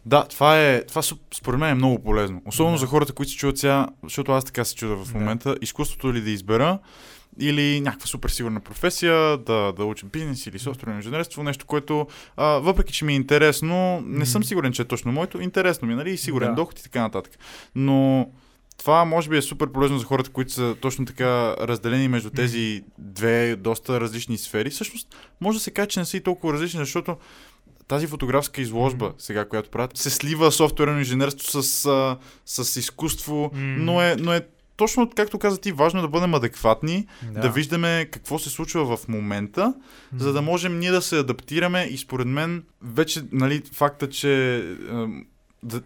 Да, 0.05 0.23
това 0.23 0.61
е, 0.61 0.85
това 0.85 1.01
според 1.33 1.59
мен 1.59 1.69
е 1.69 1.73
много 1.73 2.03
полезно. 2.03 2.41
Особено 2.45 2.75
да. 2.75 2.79
за 2.79 2.85
хората, 2.85 3.13
които 3.13 3.31
се 3.31 3.37
чуват 3.37 3.57
сега, 3.57 3.87
защото 4.03 4.31
аз 4.31 4.45
така 4.45 4.65
се 4.65 4.75
чуда 4.75 4.95
в 4.95 5.13
момента, 5.13 5.49
да. 5.49 5.57
изкуството 5.61 6.13
ли 6.13 6.21
да 6.21 6.29
избера, 6.29 6.79
или 7.39 7.81
някаква 7.81 8.07
супер 8.07 8.29
сигурна 8.29 8.59
професия, 8.59 9.37
да, 9.37 9.73
да 9.77 9.85
уча 9.85 10.05
бизнес 10.05 10.47
или 10.47 10.59
софтуерно 10.59 10.95
инженерство, 10.95 11.43
нещо, 11.43 11.65
което 11.65 12.07
а, 12.37 12.45
въпреки, 12.45 12.93
че 12.93 13.05
ми 13.05 13.13
е 13.13 13.15
интересно, 13.15 14.01
не 14.05 14.25
съм 14.25 14.43
сигурен, 14.43 14.73
че 14.73 14.81
е 14.81 14.85
точно 14.85 15.11
моето, 15.11 15.41
интересно 15.41 15.87
ми, 15.87 15.95
нали, 15.95 16.17
сигурен 16.17 16.49
да. 16.49 16.55
доход 16.55 16.79
и 16.79 16.83
така 16.83 17.01
нататък. 17.01 17.33
Но 17.75 18.29
това 18.81 19.05
може 19.05 19.29
би 19.29 19.37
е 19.37 19.41
супер 19.41 19.71
полезно 19.71 19.99
за 19.99 20.05
хората, 20.05 20.29
които 20.29 20.51
са 20.51 20.75
точно 20.81 21.05
така 21.05 21.55
разделени 21.59 22.07
между 22.07 22.29
тези 22.29 22.83
две 22.97 23.55
доста 23.55 24.01
различни 24.01 24.37
сфери. 24.37 24.69
Всъщност, 24.69 25.15
може 25.41 25.57
да 25.57 25.63
се 25.63 25.71
каже, 25.71 25.87
че 25.87 25.99
не 25.99 26.05
са 26.05 26.17
и 26.17 26.21
толкова 26.21 26.53
различни, 26.53 26.79
защото 26.79 27.17
тази 27.87 28.07
фотографска 28.07 28.61
изложба, 28.61 29.05
mm. 29.05 29.13
сега, 29.17 29.45
която 29.45 29.69
правят, 29.69 29.97
се 29.97 30.09
слива 30.09 30.51
софтуерно 30.51 30.99
инженерство 30.99 31.61
с, 31.61 31.85
а, 31.85 32.17
с 32.45 32.79
изкуство, 32.79 33.51
mm. 33.53 33.57
но, 33.57 34.01
е, 34.01 34.15
но 34.19 34.33
е 34.33 34.41
точно, 34.77 35.09
както 35.15 35.39
каза 35.39 35.61
ти, 35.61 35.71
важно 35.71 35.99
е 35.99 36.01
да 36.01 36.07
бъдем 36.07 36.33
адекватни, 36.33 37.07
да, 37.23 37.39
да 37.39 37.49
виждаме 37.49 38.07
какво 38.11 38.39
се 38.39 38.49
случва 38.49 38.97
в 38.97 39.07
момента, 39.07 39.73
mm. 40.15 40.17
за 40.17 40.33
да 40.33 40.41
можем 40.41 40.79
ние 40.79 40.91
да 40.91 41.01
се 41.01 41.17
адаптираме 41.17 41.87
и 41.91 41.97
според 41.97 42.27
мен 42.27 42.63
вече 42.81 43.21
нали, 43.31 43.61
факта, 43.73 44.09
че 44.09 44.63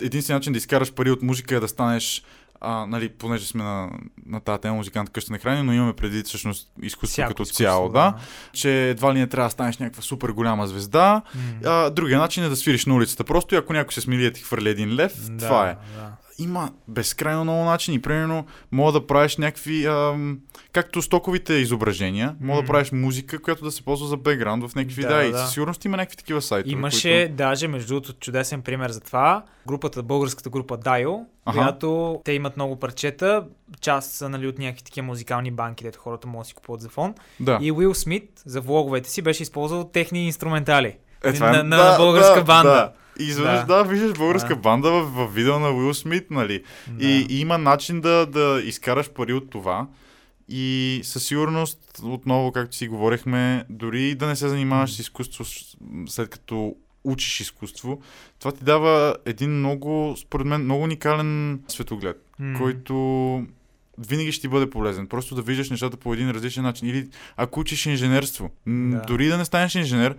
единственият 0.02 0.42
начин 0.42 0.54
да 0.54 0.58
изкараш 0.58 0.94
пари 0.94 1.12
от 1.12 1.22
музика 1.22 1.56
е 1.56 1.60
да 1.60 1.68
станеш 1.68 2.24
а, 2.66 2.86
нали, 2.86 3.10
понеже 3.10 3.48
сме 3.48 3.64
на, 3.64 3.90
на 4.26 4.40
тази 4.40 4.62
тема 4.62 4.76
музикант 4.76 5.10
къща 5.10 5.32
на 5.32 5.40
храни, 5.40 5.64
но 5.64 5.74
имаме 5.74 5.94
преди 5.94 6.24
всъщност 6.24 6.70
изкуство 6.82 7.14
Всяко 7.14 7.28
като 7.28 7.44
изкуство, 7.44 7.64
цяло, 7.64 7.90
да, 7.90 7.94
да, 7.94 8.14
че 8.54 8.90
едва 8.90 9.14
ли 9.14 9.20
не 9.20 9.28
трябва 9.28 9.48
да 9.48 9.52
станеш 9.52 9.78
някаква 9.78 10.02
супер 10.02 10.30
голяма 10.30 10.68
звезда. 10.68 11.22
Mm. 11.38 11.66
А, 11.66 11.90
другия 11.90 12.20
начин 12.20 12.44
е 12.44 12.50
да 12.50 12.56
свириш 12.56 12.86
на 12.86 12.96
улицата 12.96 13.24
просто 13.24 13.56
и 13.56 13.58
ако 13.58 13.74
някой 13.74 13.94
се 13.94 14.02
смили 14.02 14.24
да 14.24 14.32
ти 14.32 14.42
хвърли 14.42 14.70
един 14.70 14.96
лев, 14.96 15.14
да, 15.30 15.46
това 15.46 15.70
е. 15.70 15.76
Да 15.98 16.25
има 16.40 16.72
безкрайно 16.88 17.44
много 17.44 17.64
начини. 17.64 18.02
Примерно, 18.02 18.46
мога 18.72 18.92
да 18.92 19.08
правиш 19.08 19.38
някакви, 19.38 19.86
ам, 19.86 20.40
както 20.74 21.02
стоковите 21.02 21.54
изображения, 21.54 22.36
мога 22.42 22.60
mm. 22.60 22.64
да 22.64 22.68
правиш 22.68 22.92
музика, 22.92 23.42
която 23.42 23.64
да 23.64 23.72
се 23.72 23.86
ползва 23.86 24.08
за 24.08 24.18
бекграунд 24.18 24.70
в 24.70 24.76
някакви 24.76 25.02
да, 25.02 25.08
видеа. 25.08 25.32
Да. 25.32 25.38
И 25.38 25.42
със 25.42 25.54
сигурност 25.54 25.86
има 25.86 25.98
някакви 25.98 26.18
такива 26.18 26.42
сайтове. 26.42 26.74
Имаше 26.74 27.22
които... 27.22 27.36
даже, 27.36 27.68
между 27.68 27.88
другото, 27.88 28.14
чудесен 28.14 28.62
пример 28.62 28.90
за 28.90 29.00
това. 29.00 29.44
Групата, 29.68 30.04
българската 30.04 30.50
група 30.50 30.78
Дайл, 30.78 31.26
ага. 31.46 31.58
която 31.58 32.22
те 32.26 32.32
имат 32.32 32.56
много 32.56 32.80
парчета, 32.80 33.46
част 33.82 34.12
са 34.12 34.30
нали, 34.30 34.48
от 34.48 34.60
някакви 34.60 34.84
такива 34.84 35.08
музикални 35.08 35.52
банки, 35.52 35.84
дето 35.84 36.00
хората 36.00 36.28
могат 36.28 36.44
да 36.44 36.48
си 36.48 36.54
купуват 36.54 36.82
за 36.82 36.90
фон. 36.90 37.14
Да. 37.40 37.60
И 37.62 37.72
Уил 37.72 37.94
Смит 37.94 38.42
за 38.46 38.62
влоговете 38.62 39.10
си 39.10 39.22
беше 39.22 39.44
използвал 39.44 39.84
техни 39.84 40.26
инструментали. 40.26 40.98
Е, 41.24 41.34
това 41.34 41.50
е... 41.50 41.52
на, 41.52 41.64
на, 41.64 41.78
да, 41.78 41.92
на 41.92 41.98
българска 41.98 42.40
да, 42.40 42.44
банда. 42.44 42.72
Да. 42.72 42.92
И 43.20 43.24
изведнъж, 43.24 43.60
да. 43.60 43.66
да, 43.66 43.84
виждаш 43.84 44.18
българска 44.18 44.56
да. 44.56 44.62
банда 44.62 44.92
в, 44.92 45.02
в 45.02 45.34
видео 45.34 45.60
на 45.60 45.72
Уил 45.72 45.94
Смит, 45.94 46.32
нали? 46.32 46.64
Да. 46.88 47.06
И, 47.06 47.26
и 47.30 47.40
има 47.40 47.58
начин 47.58 48.02
да, 48.02 48.26
да 48.26 48.62
изкараш 48.64 49.10
пари 49.10 49.34
от 49.34 49.50
това. 49.50 49.88
И 50.50 51.00
със 51.04 51.24
сигурност, 51.24 51.80
отново, 52.04 52.52
както 52.52 52.76
си 52.76 52.88
говорихме, 52.88 53.66
дори 53.70 54.16
да 54.16 54.28
не 54.28 54.36
се 54.36 54.48
занимаваш 54.48 54.94
с 54.94 55.00
изкуство 55.00 55.46
след 56.08 56.30
като 56.30 56.76
учиш 57.04 57.40
изкуство, 57.40 58.02
това 58.40 58.52
ти 58.52 58.64
дава 58.64 59.16
един 59.26 59.60
много, 59.60 60.16
според 60.18 60.48
мен, 60.48 60.64
много 60.64 60.84
уникален 60.84 61.60
светоглед, 61.68 62.26
mm. 62.42 62.58
който 62.58 62.96
винаги 63.98 64.32
ще 64.32 64.42
ти 64.42 64.48
бъде 64.48 64.70
полезен. 64.70 65.08
Просто 65.08 65.36
да 65.36 65.42
виждаш 65.42 65.70
нещата 65.70 65.98
по 65.98 66.14
един 66.14 66.32
различен 66.32 66.64
начин. 66.64 66.88
Или 66.88 67.08
ако 67.38 67.60
учиш 67.60 67.86
инженерство, 67.86 68.50
да. 68.68 69.02
дори 69.08 69.28
да 69.28 69.38
не 69.38 69.46
станеш 69.46 69.76
инженер, 69.76 70.16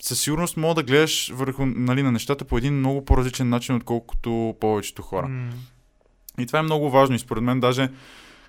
със 0.00 0.20
сигурност 0.20 0.56
мога 0.56 0.74
да 0.74 0.82
гледаш 0.82 1.30
върху 1.34 1.66
нали, 1.66 2.02
на 2.02 2.12
нещата 2.12 2.44
по 2.44 2.58
един 2.58 2.78
много 2.78 3.04
по-различен 3.04 3.48
начин, 3.48 3.74
отколкото 3.74 4.56
повечето 4.60 5.02
хора. 5.02 5.26
Mm. 5.26 5.52
И 6.38 6.46
това 6.46 6.58
е 6.58 6.62
много 6.62 6.90
важно 6.90 7.16
и 7.16 7.18
според 7.18 7.44
мен 7.44 7.60
даже 7.60 7.90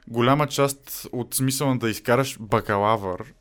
голяма 0.08 0.48
част 0.48 1.08
от 1.12 1.34
смисъла 1.34 1.78
да 1.78 1.89
изкараш 1.89 2.38
бакалавър 2.39 3.34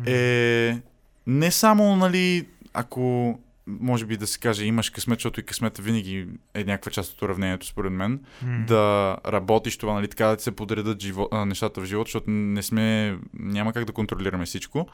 mm. 0.00 0.08
е 0.08 0.82
не 1.26 1.50
само, 1.50 1.96
нали, 1.96 2.46
ако 2.74 3.38
може 3.66 4.06
би 4.06 4.16
да 4.16 4.26
се 4.26 4.38
каже, 4.38 4.64
имаш 4.64 4.90
късмет, 4.90 5.18
защото 5.18 5.40
и 5.40 5.42
късмета 5.42 5.82
винаги 5.82 6.28
е 6.54 6.64
някаква 6.64 6.92
част 6.92 7.12
от 7.12 7.22
уравнението, 7.22 7.66
според 7.66 7.92
мен, 7.92 8.20
mm. 8.44 8.64
да 8.64 9.16
работиш 9.26 9.76
това, 9.76 9.94
нали, 9.94 10.08
така 10.08 10.26
да 10.26 10.42
се 10.42 10.50
подредат 10.50 11.02
живо, 11.02 11.28
нещата 11.46 11.80
в 11.80 11.84
живота, 11.84 12.08
защото 12.08 12.30
не 12.30 12.62
сме, 12.62 13.18
няма 13.34 13.72
как 13.72 13.84
да 13.84 13.92
контролираме 13.92 14.46
всичко 14.46 14.88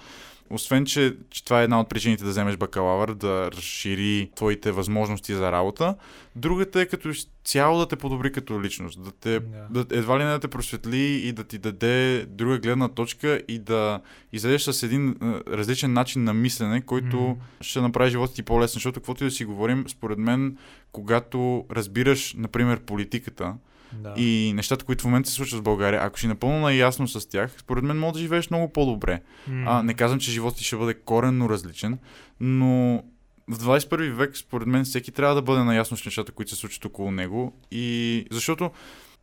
освен, 0.51 0.87
че, 0.87 1.17
че 1.31 1.45
това 1.45 1.61
е 1.61 1.65
една 1.65 1.81
от 1.81 1.89
причините 1.89 2.25
да 2.25 2.31
вземеш 2.31 2.57
бакалавър, 2.57 3.15
да 3.15 3.51
разшири 3.53 4.31
твоите 4.37 4.73
възможности 4.73 5.35
за 5.35 5.53
работа, 5.53 5.95
другата 6.37 6.81
е 6.81 6.87
като 6.87 7.13
цяло 7.45 7.79
да 7.79 7.89
те 7.89 7.97
подобри 7.97 8.33
като 8.33 8.63
личност, 8.63 9.03
да 9.03 9.11
те, 9.13 9.41
да. 9.41 9.85
да 9.85 9.97
едва 9.97 10.19
ли 10.19 10.25
не 10.25 10.31
да 10.31 10.39
те 10.39 10.49
просветли 10.49 10.99
и 10.99 11.33
да 11.33 11.45
ти 11.45 11.59
даде 11.59 12.27
друга 12.29 12.59
гледна 12.59 12.89
точка 12.89 13.43
и 13.49 13.59
да 13.59 14.01
излезеш 14.33 14.63
с 14.63 14.83
един 14.83 15.17
а, 15.21 15.41
различен 15.57 15.93
начин 15.93 16.25
на 16.25 16.35
мислене, 16.35 16.81
който 16.81 17.17
mm. 17.17 17.37
ще 17.61 17.81
направи 17.81 18.11
живота 18.11 18.35
ти 18.35 18.43
по-лесен, 18.43 18.75
защото 18.75 19.01
каквото 19.01 19.25
и 19.25 19.27
да 19.27 19.31
си 19.31 19.45
говорим, 19.45 19.85
според 19.89 20.19
мен, 20.19 20.57
когато 20.93 21.65
разбираш, 21.71 22.35
например, 22.39 22.81
политиката, 22.81 23.55
да. 23.93 24.15
и 24.17 24.53
нещата, 24.55 24.85
които 24.85 25.03
в 25.03 25.05
момента 25.05 25.29
се 25.29 25.35
случват 25.35 25.61
в 25.61 25.65
България, 25.65 26.01
ако 26.03 26.19
си 26.19 26.27
напълно 26.27 26.61
наясно 26.61 27.09
с 27.09 27.29
тях, 27.29 27.55
според 27.59 27.85
мен 27.85 27.99
може 27.99 28.13
да 28.13 28.19
живееш 28.19 28.51
много 28.51 28.73
по-добре. 28.73 29.21
Mm. 29.51 29.65
А, 29.67 29.83
не 29.83 29.95
казвам, 29.95 30.21
че 30.21 30.31
животът 30.31 30.59
ти 30.59 30.65
ще 30.65 30.77
бъде 30.77 30.95
коренно 30.95 31.49
различен, 31.49 31.99
но 32.41 33.03
в 33.49 33.59
21 33.59 34.13
век, 34.13 34.37
според 34.37 34.69
мен, 34.69 34.85
всеки 34.85 35.13
трябва 35.13 35.35
да 35.35 35.43
бъде 35.43 35.65
наясно 35.65 35.97
с 35.97 36.05
нещата, 36.05 36.33
които 36.33 36.51
се 36.51 36.57
случват 36.57 36.85
около 36.85 37.11
него. 37.11 37.53
И 37.71 38.25
защото 38.31 38.71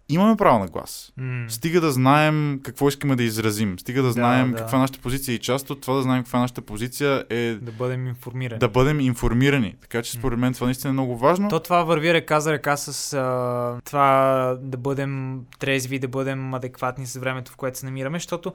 имаме 0.10 0.36
право 0.36 0.60
на 0.60 0.68
глас. 0.68 1.14
Mm. 1.20 1.50
Стига 1.50 1.82
да 1.82 1.92
знаем 1.92 2.60
какво 2.64 2.88
искаме 2.88 3.16
да 3.16 3.24
изразим. 3.24 3.80
Стига 3.80 4.02
да 4.02 4.12
знаем 4.12 4.52
да, 4.52 4.58
да. 4.58 4.62
каква 4.62 4.78
е 4.78 4.82
нашата 4.82 5.00
позиция 5.00 5.36
и 5.36 5.40
част 5.40 5.70
от 5.70 5.82
това 5.82 5.96
да 5.96 6.02
знаем 6.02 6.24
каква 6.24 6.40
е 6.40 6.42
нашата 6.42 6.62
позиция 6.62 7.26
е... 7.30 7.54
Да 7.54 7.72
бъдем 7.72 8.08
информирани. 8.08 8.60
Да 8.60 8.70
бъдем 8.70 9.00
информирани. 9.00 9.76
Така 9.82 10.02
че 10.02 10.12
според 10.12 10.40
мен 10.40 10.54
това 10.54 10.66
наистина 10.66 10.90
е 10.90 10.94
много 10.94 11.18
важно. 11.18 11.50
То 11.50 11.60
това 11.60 11.84
върви 11.84 12.14
ръка 12.14 12.40
за 12.40 12.54
ръка 12.54 12.78
с 12.78 13.14
а, 13.14 13.82
това 13.86 14.58
да 14.62 14.78
бъдем 14.78 15.42
трезви, 15.60 16.00
да 16.00 16.08
бъдем 16.08 16.54
адекватни 16.54 17.06
с 17.06 17.20
времето, 17.20 17.52
в 17.52 17.56
което 17.56 17.78
се 17.78 17.86
намираме, 17.86 18.18
защото 18.18 18.54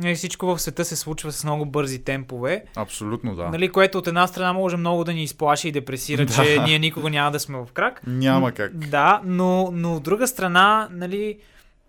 Нали, 0.00 0.14
всичко 0.14 0.46
в 0.46 0.58
света 0.58 0.84
се 0.84 0.96
случва 0.96 1.32
с 1.32 1.44
много 1.44 1.66
бързи 1.66 2.04
темпове. 2.04 2.64
Абсолютно, 2.76 3.34
да. 3.34 3.48
Нали, 3.48 3.68
което 3.68 3.98
от 3.98 4.06
една 4.06 4.26
страна 4.26 4.52
може 4.52 4.76
много 4.76 5.04
да 5.04 5.12
ни 5.12 5.22
изплаши 5.22 5.68
и 5.68 5.72
депресира, 5.72 6.26
да. 6.26 6.32
че 6.32 6.58
ние 6.58 6.78
никога 6.78 7.10
няма 7.10 7.30
да 7.30 7.40
сме 7.40 7.58
в 7.58 7.72
крак. 7.72 8.00
Няма 8.06 8.52
как. 8.52 8.76
Да, 8.76 9.20
но, 9.24 9.70
но 9.72 9.96
от 9.96 10.02
друга 10.02 10.26
страна, 10.26 10.88
нали, 10.90 11.38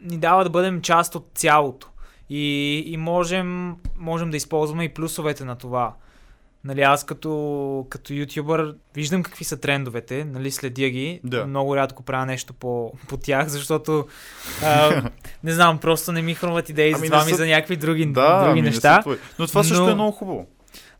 ни 0.03 0.17
дава 0.17 0.43
да 0.43 0.49
бъдем 0.49 0.81
част 0.81 1.15
от 1.15 1.27
цялото. 1.35 1.87
И, 2.29 2.83
и 2.87 2.97
можем, 2.97 3.75
можем 3.97 4.29
да 4.29 4.37
използваме 4.37 4.83
и 4.83 4.89
плюсовете 4.89 5.45
на 5.45 5.55
това. 5.55 5.93
Нали, 6.63 6.81
аз 6.81 7.03
като, 7.03 7.85
като 7.89 8.13
ютубър 8.13 8.75
виждам 8.95 9.23
какви 9.23 9.43
са 9.43 9.57
трендовете, 9.57 10.25
нали, 10.25 10.51
следя 10.51 10.89
ги. 10.89 11.19
Да. 11.23 11.45
Много 11.47 11.75
рядко 11.75 12.03
правя 12.03 12.25
нещо 12.25 12.53
по, 12.53 12.93
по 13.07 13.17
тях, 13.17 13.47
защото 13.47 14.05
а, 14.63 15.03
не 15.43 15.51
знам, 15.51 15.77
просто 15.77 16.11
не 16.11 16.21
ми 16.21 16.33
хрумват 16.33 16.69
идеи 16.69 16.93
ами 16.93 17.07
за 17.07 17.13
това 17.13 17.25
ми 17.25 17.33
за 17.33 17.45
някакви 17.45 17.75
други, 17.75 18.05
да, 18.05 18.39
други 18.39 18.59
ами 18.59 18.61
неща. 18.61 19.03
Но 19.39 19.47
това 19.47 19.63
също 19.63 19.83
но, 19.83 19.89
е 19.89 19.93
много 19.93 20.11
хубаво. 20.11 20.47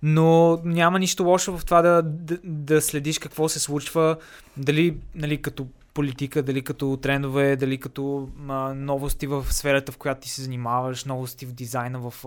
Но 0.04 0.60
няма 0.64 1.00
нищо 1.00 1.24
лошо 1.24 1.58
в 1.58 1.66
това 1.66 1.82
да, 1.82 2.02
да, 2.04 2.38
да 2.44 2.82
следиш 2.82 3.20
какво 3.20 3.50
се 3.50 3.60
случва, 3.60 4.18
дали 4.58 4.98
нали, 5.16 5.42
като 5.42 5.68
политика, 5.94 6.44
дали 6.44 6.62
като 6.62 6.98
трендове, 7.02 7.56
дали 7.56 7.78
като 7.78 8.30
а, 8.50 8.74
новости 8.74 9.28
в 9.28 9.46
сферата, 9.54 9.92
в 9.92 9.98
която 9.98 10.22
ти 10.22 10.30
се 10.30 10.42
занимаваш, 10.42 11.06
новости 11.06 11.46
в 11.46 11.54
дизайна, 11.54 12.00
в 12.00 12.26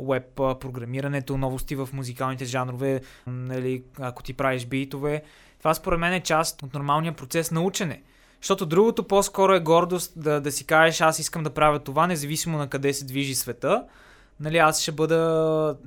веб 0.00 0.24
програмирането, 0.34 1.36
новости 1.36 1.76
в 1.76 1.88
музикалните 1.92 2.44
жанрове, 2.44 3.00
нали, 3.26 3.82
ако 4.00 4.22
ти 4.22 4.32
правиш 4.32 4.66
битове. 4.66 5.22
Това 5.58 5.74
според 5.74 6.00
мен 6.00 6.12
е 6.12 6.20
част 6.20 6.62
от 6.62 6.74
нормалния 6.74 7.12
процес 7.12 7.50
на 7.50 7.62
учене. 7.62 8.02
Защото 8.40 8.66
другото 8.66 9.08
по-скоро 9.08 9.52
е 9.52 9.60
гордост 9.60 10.12
да, 10.16 10.40
да 10.40 10.52
си 10.52 10.66
кажеш 10.66 11.00
аз 11.00 11.18
искам 11.18 11.42
да 11.42 11.50
правя 11.50 11.78
това, 11.78 12.06
независимо 12.06 12.58
на 12.58 12.68
къде 12.68 12.92
се 12.92 13.04
движи 13.04 13.34
света, 13.34 13.84
нали, 14.40 14.58
аз 14.58 14.80
ще 14.82 14.92
бъда... 14.92 15.16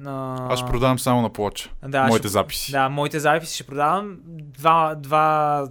А... 0.05 0.47
Аз 0.53 0.59
ще 0.59 0.69
продавам 0.69 0.99
само 0.99 1.21
на 1.21 1.29
плоча. 1.29 1.69
да, 1.87 2.03
моите 2.07 2.27
ще, 2.27 2.27
записи. 2.27 2.71
Да, 2.71 2.89
моите 2.89 3.19
записи 3.19 3.55
ще 3.55 3.63
продавам. 3.63 4.17
Два, 4.27 4.95
два, 4.95 5.63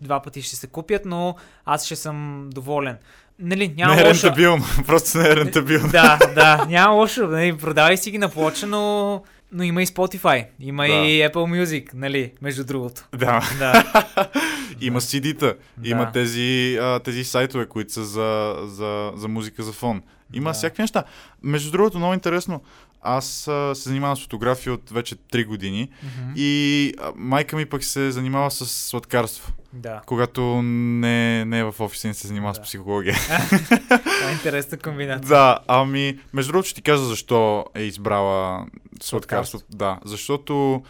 два 0.00 0.22
пъти 0.22 0.42
ще 0.42 0.56
се 0.56 0.66
купят, 0.66 1.02
но 1.04 1.34
аз 1.64 1.86
ще 1.86 1.96
съм 1.96 2.48
доволен. 2.52 2.96
Нали, 3.38 3.74
няма 3.76 3.94
не 3.94 4.02
е 4.02 4.06
лошо. 4.08 4.26
рентабилно, 4.26 4.64
просто 4.86 5.18
не 5.18 5.28
е 5.28 5.36
рентабилно. 5.36 5.88
да, 5.88 6.18
да, 6.34 6.66
няма 6.68 6.94
лошо. 6.94 7.26
Нали, 7.26 7.56
продавай 7.56 7.96
си 7.96 8.10
ги 8.10 8.18
на 8.18 8.28
плоча, 8.28 8.66
но, 8.66 9.22
но 9.52 9.62
има 9.62 9.82
и 9.82 9.86
Spotify, 9.86 10.46
има 10.60 10.82
Да. 10.86 10.92
и 10.92 11.20
Apple 11.20 11.32
Music, 11.64 11.90
нали, 11.94 12.32
между 12.42 12.64
другото. 12.64 13.08
Да. 13.16 13.40
Да, 13.58 14.04
Има 14.80 15.00
CD-та, 15.00 15.54
Да. 15.76 15.88
има 15.88 16.12
тези, 16.12 16.78
а, 16.82 16.98
тези 16.98 17.24
сайтове, 17.24 17.66
които 17.66 17.92
са 17.92 18.04
за, 18.04 18.56
за, 18.64 19.12
за 19.16 19.28
музика 19.28 19.62
за 19.62 19.72
фон. 19.72 20.02
Има 20.32 20.50
Да. 20.50 20.54
всякакви 20.54 20.82
неща. 20.82 21.04
Между 21.42 21.70
другото, 21.70 21.98
много 21.98 22.14
интересно. 22.14 22.60
Аз 23.02 23.48
а, 23.48 23.74
се 23.74 23.82
занимавам 23.82 24.16
с 24.16 24.22
фотография 24.22 24.72
от 24.72 24.90
вече 24.90 25.16
3 25.16 25.46
години 25.46 25.88
Мгм. 26.02 26.32
и 26.36 26.94
а, 26.98 27.12
майка 27.16 27.56
ми 27.56 27.66
пък 27.66 27.84
се 27.84 28.10
занимава 28.10 28.50
с 28.50 28.66
сладкарство. 28.66 29.52
да. 29.72 30.00
Когато 30.06 30.62
не, 30.62 31.44
не 31.44 31.58
е 31.58 31.64
в 31.64 31.74
офиса 31.78 32.08
и 32.08 32.14
се 32.14 32.26
занимава 32.26 32.52
Да. 32.52 32.56
с 32.56 32.62
психология. 32.62 33.14
Това 33.88 34.28
е 34.28 34.32
интересна 34.32 34.78
комбинация. 34.78 35.28
да, 35.28 35.58
ами, 35.68 36.18
между 36.32 36.52
другото 36.52 36.68
ще 36.68 36.74
ти 36.74 36.82
кажа 36.82 37.04
защо 37.04 37.64
е 37.74 37.82
избрала 37.82 38.66
сладкарство. 39.02 39.60
Да, 39.70 39.98
защото 40.04 40.82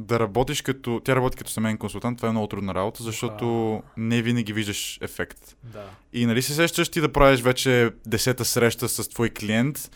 да 0.00 0.20
работиш 0.20 0.62
като... 0.62 1.00
Тя 1.04 1.16
работи 1.16 1.36
като 1.36 1.50
семейен 1.50 1.78
консултант, 1.78 2.16
това 2.16 2.28
е 2.28 2.32
много 2.32 2.46
трудна 2.46 2.74
работа, 2.74 3.02
защото 3.02 3.74
Аха. 3.74 3.86
не 3.96 4.22
винаги 4.22 4.52
виждаш 4.52 4.98
ефект. 5.02 5.56
Да. 5.62 5.84
И 6.12 6.26
нали 6.26 6.42
се 6.42 6.54
сещаш 6.54 6.88
ти 6.88 7.00
да 7.00 7.12
правиш 7.12 7.40
вече 7.40 7.90
десета 8.06 8.44
среща 8.44 8.88
с 8.88 9.08
твой 9.08 9.30
клиент 9.30 9.90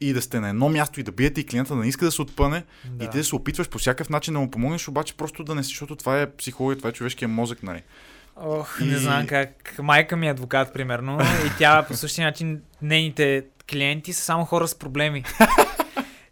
и 0.00 0.12
да 0.12 0.22
сте 0.22 0.40
на 0.40 0.48
едно 0.48 0.68
място 0.68 1.00
и 1.00 1.02
да 1.02 1.12
биете 1.12 1.40
и 1.40 1.46
клиента 1.46 1.74
да 1.74 1.80
не 1.80 1.88
иска 1.88 2.04
да 2.04 2.12
се 2.12 2.22
отпъне 2.22 2.64
да. 2.84 3.04
и 3.04 3.10
ти 3.10 3.16
да 3.16 3.24
се 3.24 3.36
опитваш 3.36 3.68
по 3.68 3.78
всякакъв 3.78 4.10
начин 4.10 4.34
да 4.34 4.40
му 4.40 4.50
помогнеш, 4.50 4.88
обаче 4.88 5.16
просто 5.16 5.44
да 5.44 5.54
не 5.54 5.64
си, 5.64 5.68
защото 5.68 5.96
това 5.96 6.20
е 6.20 6.30
психология, 6.30 6.78
това 6.78 6.90
е 6.90 6.92
човешкия 6.92 7.28
мозък, 7.28 7.62
нали? 7.62 7.82
Ох, 8.36 8.78
И- 8.80 8.84
не 8.84 8.98
знам 8.98 9.26
как. 9.26 9.74
Майка 9.82 10.16
ми 10.16 10.26
е 10.26 10.30
адвокат, 10.30 10.72
примерно, 10.72 11.18
и 11.20 11.58
тя 11.58 11.82
по 11.88 11.94
същия 11.94 12.26
начин, 12.26 12.60
нейните 12.82 13.44
клиенти 13.70 14.12
са 14.12 14.22
само 14.22 14.44
хора 14.44 14.68
с 14.68 14.78
проблеми. 14.78 15.24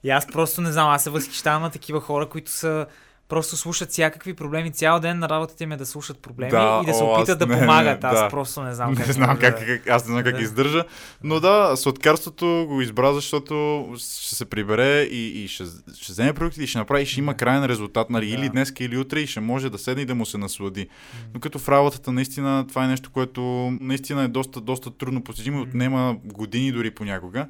И 0.04 0.10
аз 0.10 0.26
просто 0.26 0.60
не 0.60 0.72
знам, 0.72 0.88
аз 0.88 1.02
се 1.02 1.10
възхищавам 1.10 1.62
на 1.62 1.70
такива 1.70 2.00
хора, 2.00 2.28
които 2.28 2.50
са 2.50 2.86
просто 3.32 3.56
слушат 3.56 3.90
всякакви 3.90 4.34
проблеми. 4.34 4.70
Цял 4.72 5.00
ден 5.00 5.18
на 5.18 5.28
работата 5.28 5.64
им 5.64 5.72
е 5.72 5.76
да 5.76 5.86
слушат 5.86 6.18
проблеми 6.18 6.50
Да, 6.50 6.80
и 6.82 6.86
да 6.86 6.94
се 6.94 7.02
опитат 7.04 7.38
да 7.38 7.46
не, 7.46 7.58
помагат. 7.58 8.02
не, 8.02 8.08
Аз 8.08 8.14
да. 8.14 8.28
просто 8.28 8.62
не 8.62 8.74
знам 8.74 8.90
Не 8.90 8.96
как. 8.96 9.12
знам 9.12 9.28
може 9.28 9.40
как, 9.40 9.58
да- 9.58 9.66
как, 9.66 9.88
аз 9.88 10.04
не 10.04 10.12
знам 10.12 10.24
как 10.24 10.34
Да. 10.36 10.42
издържа, 10.42 10.84
но 11.22 11.40
да, 11.40 11.76
сладкарството 11.76 12.66
го 12.68 12.80
избра, 12.80 13.12
защото 13.12 13.86
ще 13.98 14.34
се 14.34 14.44
прибере 14.44 15.02
и, 15.02 15.44
и 15.44 15.48
ще, 15.48 15.64
ще 15.94 16.12
вземе 16.12 16.32
продуктите 16.32 16.64
и 16.64 16.68
ще 16.68 16.78
направи, 16.78 17.02
и 17.02 17.06
ще 17.06 17.20
има 17.20 17.34
крайен 17.34 17.64
резултат, 17.64 18.10
нали, 18.10 18.26
Да. 18.26 18.34
или 18.34 18.48
днес, 18.48 18.72
или 18.80 18.98
утре 18.98 19.20
и 19.20 19.26
ще 19.26 19.40
може 19.40 19.70
да 19.70 19.78
седне 19.78 20.02
и 20.02 20.06
да 20.06 20.14
му 20.14 20.26
се 20.26 20.38
наслади. 20.38 20.88
Но 21.34 21.40
като 21.40 21.58
в 21.58 21.68
работата, 21.68 22.12
наистина, 22.12 22.66
това 22.68 22.84
е 22.84 22.88
нещо, 22.88 23.10
което 23.10 23.42
наистина 23.80 24.22
е 24.22 24.28
доста, 24.28 24.60
доста 24.60 24.90
трудно 24.90 25.24
постижимо 25.24 25.58
и 25.58 25.62
отнема 25.62 26.16
години 26.24 26.72
дори 26.72 26.90
понякога. 26.90 27.46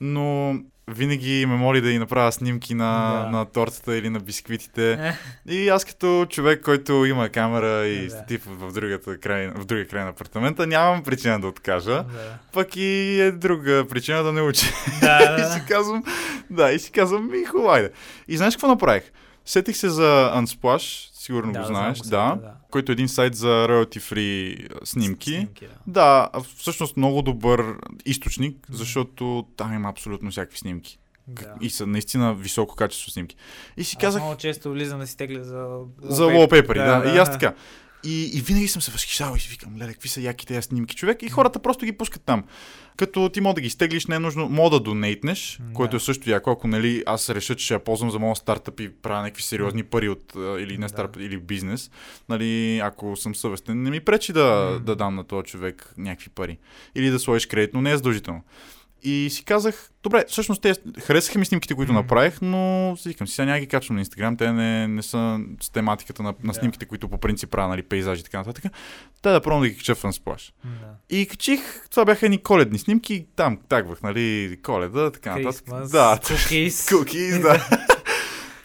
Но 0.00 0.54
винаги 0.88 1.46
ме 1.46 1.54
моли 1.56 1.80
да 1.80 1.90
й 1.90 1.98
направя 1.98 2.32
снимки 2.32 2.74
на, 2.74 3.22
Да. 3.24 3.30
на 3.30 3.44
тортата 3.44 3.96
или 3.96 4.08
на 4.08 4.20
бисквитите. 4.20 4.92
Е, 4.92 5.12
И 5.52 5.68
аз 5.68 5.84
като 5.84 6.26
човек, 6.30 6.62
който 6.62 7.04
има 7.04 7.28
камера 7.28 7.86
и 7.86 8.04
Да. 8.04 8.10
статив 8.10 8.42
в, 8.46 8.72
другата 8.72 9.18
край, 9.18 9.48
в 9.48 9.64
другия 9.64 9.88
край 9.88 10.02
на 10.02 10.10
апартамента, 10.10 10.66
нямам 10.66 11.02
причина 11.02 11.40
да 11.40 11.46
откажа. 11.46 11.90
да. 11.94 12.04
Пък 12.52 12.76
и 12.76 13.20
е 13.20 13.32
друга 13.32 13.84
причина 13.88 14.22
да 14.22 14.32
не 14.32 14.42
уча. 14.42 14.66
Да, 15.00 15.36
и 15.38 15.42
да, 15.42 15.48
си 15.48 15.60
да. 15.60 15.66
казвам, 15.66 16.02
да, 16.50 16.72
и 16.72 16.78
си 16.78 16.90
казвам, 16.90 17.30
ми 17.30 17.44
хубаво, 17.44 17.70
айде. 17.70 17.90
И 18.28 18.36
знаеш 18.36 18.54
какво 18.54 18.68
направих? 18.68 19.02
Сетих 19.44 19.76
се 19.76 19.88
за 19.88 20.32
Unsplash, 20.36 21.08
сигурно 21.26 21.52
Да, 21.52 21.60
го 21.60 21.66
знаеш, 21.66 21.98
да, 21.98 22.04
сайта, 22.04 22.40
да. 22.42 22.52
който 22.70 22.92
е 22.92 22.94
един 22.94 23.08
сайт 23.08 23.34
за 23.34 23.46
royalty 23.46 23.98
free 23.98 24.68
снимки. 24.84 25.30
Снимки, 25.30 25.66
да. 25.86 26.30
Да, 26.32 26.40
всъщност 26.56 26.96
много 26.96 27.22
добър 27.22 27.74
източник, 28.06 28.66
защото 28.70 29.46
там 29.56 29.74
има 29.74 29.88
абсолютно 29.88 30.30
всякакви 30.30 30.58
снимки. 30.58 30.98
Да. 31.28 31.54
И 31.60 31.70
са 31.70 31.86
наистина 31.86 32.34
високо 32.34 32.76
качество 32.76 33.10
снимки. 33.10 33.36
И 33.76 33.84
си 33.84 33.96
Аз 33.96 34.00
казах, 34.00 34.22
много 34.22 34.36
често 34.36 34.70
влизам 34.70 35.00
да 35.00 35.06
си 35.06 35.16
тегля 35.16 35.44
за... 35.44 35.78
за 36.02 36.24
wallpaper, 36.24 36.74
да, 36.74 37.00
да, 37.00 37.14
и 37.14 37.18
аз 37.18 37.32
така. 37.32 37.54
И, 38.06 38.30
и 38.34 38.40
винаги 38.40 38.68
съм 38.68 38.82
се 38.82 38.90
възхищавал 38.90 39.36
и 39.36 39.40
си 39.40 39.48
викам, 39.48 39.76
леле, 39.76 39.92
какви 39.92 40.08
са 40.08 40.20
яки 40.20 40.46
тези 40.46 40.62
снимки, 40.62 40.96
човек. 40.96 41.22
И 41.22 41.28
хората 41.28 41.58
просто 41.58 41.84
ги 41.84 41.92
пускат 41.92 42.22
там. 42.22 42.44
Като 42.96 43.28
ти 43.28 43.40
мога 43.40 43.54
да 43.54 43.60
ги 43.60 43.70
стеглиш, 43.70 44.06
не 44.06 44.14
е 44.14 44.18
нужно, 44.18 44.48
мога 44.48 44.70
да 44.70 44.80
донейтнеш, 44.80 45.58
Да. 45.60 45.72
което 45.72 45.96
е 45.96 46.00
също 46.00 46.30
яко, 46.30 46.50
ако 46.50 46.68
нали, 46.68 47.02
аз 47.06 47.30
реша, 47.30 47.54
че 47.54 47.64
ще 47.64 47.74
я 47.74 47.84
ползвам 47.84 48.10
за 48.10 48.18
моят 48.18 48.38
стартъп 48.38 48.80
и 48.80 48.88
правя 48.92 49.22
някакви 49.22 49.42
сериозни 49.42 49.82
пари 49.82 50.08
от, 50.08 50.32
или 50.36 50.72
не 50.72 50.86
Да. 50.86 50.88
стартъп, 50.88 51.22
или 51.22 51.36
бизнес, 51.38 51.90
нали, 52.28 52.78
ако 52.78 53.16
съм 53.16 53.34
съвестен, 53.34 53.82
не 53.82 53.90
ми 53.90 54.00
пречи 54.00 54.32
да, 54.32 54.70
М. 54.72 54.78
да 54.80 54.96
дам 54.96 55.14
на 55.14 55.24
този 55.24 55.46
човек 55.46 55.94
някакви 55.98 56.28
пари. 56.28 56.58
Или 56.94 57.10
да 57.10 57.18
сложиш 57.18 57.46
кредит, 57.46 57.70
но 57.74 57.82
не 57.82 57.90
е 57.90 57.96
задължително. 57.96 58.42
И 59.06 59.30
си 59.30 59.44
казах, 59.44 59.90
добре, 60.02 60.24
всъщност 60.28 60.62
те 60.62 60.74
харесаха 61.00 61.38
ми 61.38 61.46
снимките, 61.46 61.74
които 61.74 61.92
Мгм. 61.92 62.00
направих, 62.00 62.38
но 62.42 62.94
си 62.98 63.08
викам, 63.08 63.28
сега 63.28 63.46
няма 63.46 63.60
ги 63.60 63.66
качвам 63.66 63.96
на 63.96 64.00
Инстаграм, 64.00 64.36
те 64.36 64.52
не, 64.52 64.88
не 64.88 65.02
са 65.02 65.40
с 65.62 65.70
тематиката 65.70 66.22
на, 66.22 66.34
на 66.42 66.54
снимките, 66.54 66.86
които 66.86 67.08
по 67.08 67.18
принцип 67.18 67.50
правя, 67.50 67.68
нали, 67.68 67.82
пейзажи 67.82 68.20
и 68.20 68.24
така 68.24 68.38
нататък. 68.38 68.64
Те 69.22 69.30
да 69.30 69.40
пробвам 69.40 69.60
да 69.62 69.68
ги 69.68 69.76
кача 69.76 69.94
в 69.94 70.02
Unsplash. 70.02 70.52
Да. 70.64 70.70
И 71.10 71.26
качих, 71.26 71.60
това 71.90 72.04
бяха 72.04 72.26
едни 72.26 72.38
коледни 72.38 72.78
снимки, 72.78 73.14
и 73.14 73.26
там 73.36 73.58
тагвах, 73.68 74.02
нали, 74.02 74.58
коледа, 74.62 75.10
така 75.10 75.36
нататък. 75.36 75.66
Christmas, 75.66 75.90
Да, 75.90 76.18
cookies. 76.22 76.68
Cookies, 76.92 77.42
да. 77.42 77.68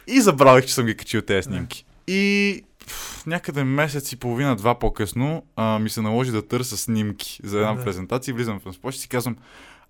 и 0.06 0.20
забравих, 0.20 0.64
че 0.66 0.74
съм 0.74 0.86
ги 0.86 0.96
качил 0.96 1.22
тези 1.22 1.42
снимки. 1.42 1.84
И 2.08 2.62
пф, 2.86 3.26
някъде 3.26 3.64
месец 3.64 4.12
и 4.12 4.16
половина, 4.16 4.56
два 4.56 4.78
по-късно, 4.78 5.42
а, 5.56 5.78
ми 5.78 5.90
се 5.90 6.00
наложи 6.02 6.30
да 6.30 6.48
търся 6.48 6.76
снимки 6.76 7.40
за 7.44 7.58
една 7.58 7.74
Да. 7.74 7.84
презентация. 7.84 8.34
Влизам 8.34 8.60
в 8.60 8.64
Unsplash 8.64 8.90
и 8.90 8.98
си 8.98 9.08
казвам, 9.08 9.36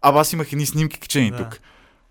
абе 0.02 0.18
аз 0.18 0.32
имах 0.32 0.52
едни 0.52 0.66
снимки 0.66 1.00
качени 1.00 1.30
Да. 1.30 1.36
тук. 1.36 1.60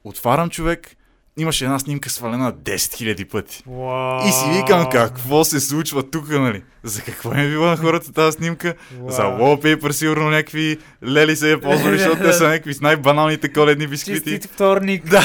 Отварям 0.04 0.50
човек, 0.50 0.96
имаше 1.38 1.66
една 1.66 1.80
снимка 1.80 2.10
свалена 2.10 2.54
10 2.54 2.76
000 2.76 3.30
пъти. 3.30 3.64
Уау. 3.68 4.28
И 4.28 4.32
си 4.32 4.46
викам, 4.50 4.90
какво 4.90 5.44
се 5.44 5.60
случва 5.60 6.10
тук, 6.10 6.30
нали? 6.30 6.64
За 6.84 7.02
какво 7.02 7.34
е 7.34 7.48
била 7.48 7.68
на 7.70 7.78
хората 7.78 8.14
тази 8.14 8.36
снимка? 8.38 8.74
За 9.08 9.22
wallpaper 9.22 9.92
сигурно 9.92 10.30
някакви 10.30 10.78
лели 11.08 11.36
се 11.36 11.52
е 11.52 11.62
ползвали, 11.62 11.98
защото 11.98 12.24
те 12.24 12.34
са 12.34 12.44
някакви 12.44 12.74
с 12.74 12.82
най-баналните 12.82 13.54
коледни 13.54 13.88
бисквити. 13.88 14.32
Честит 14.32 14.52
вторник. 14.52 15.10
Да. 15.10 15.24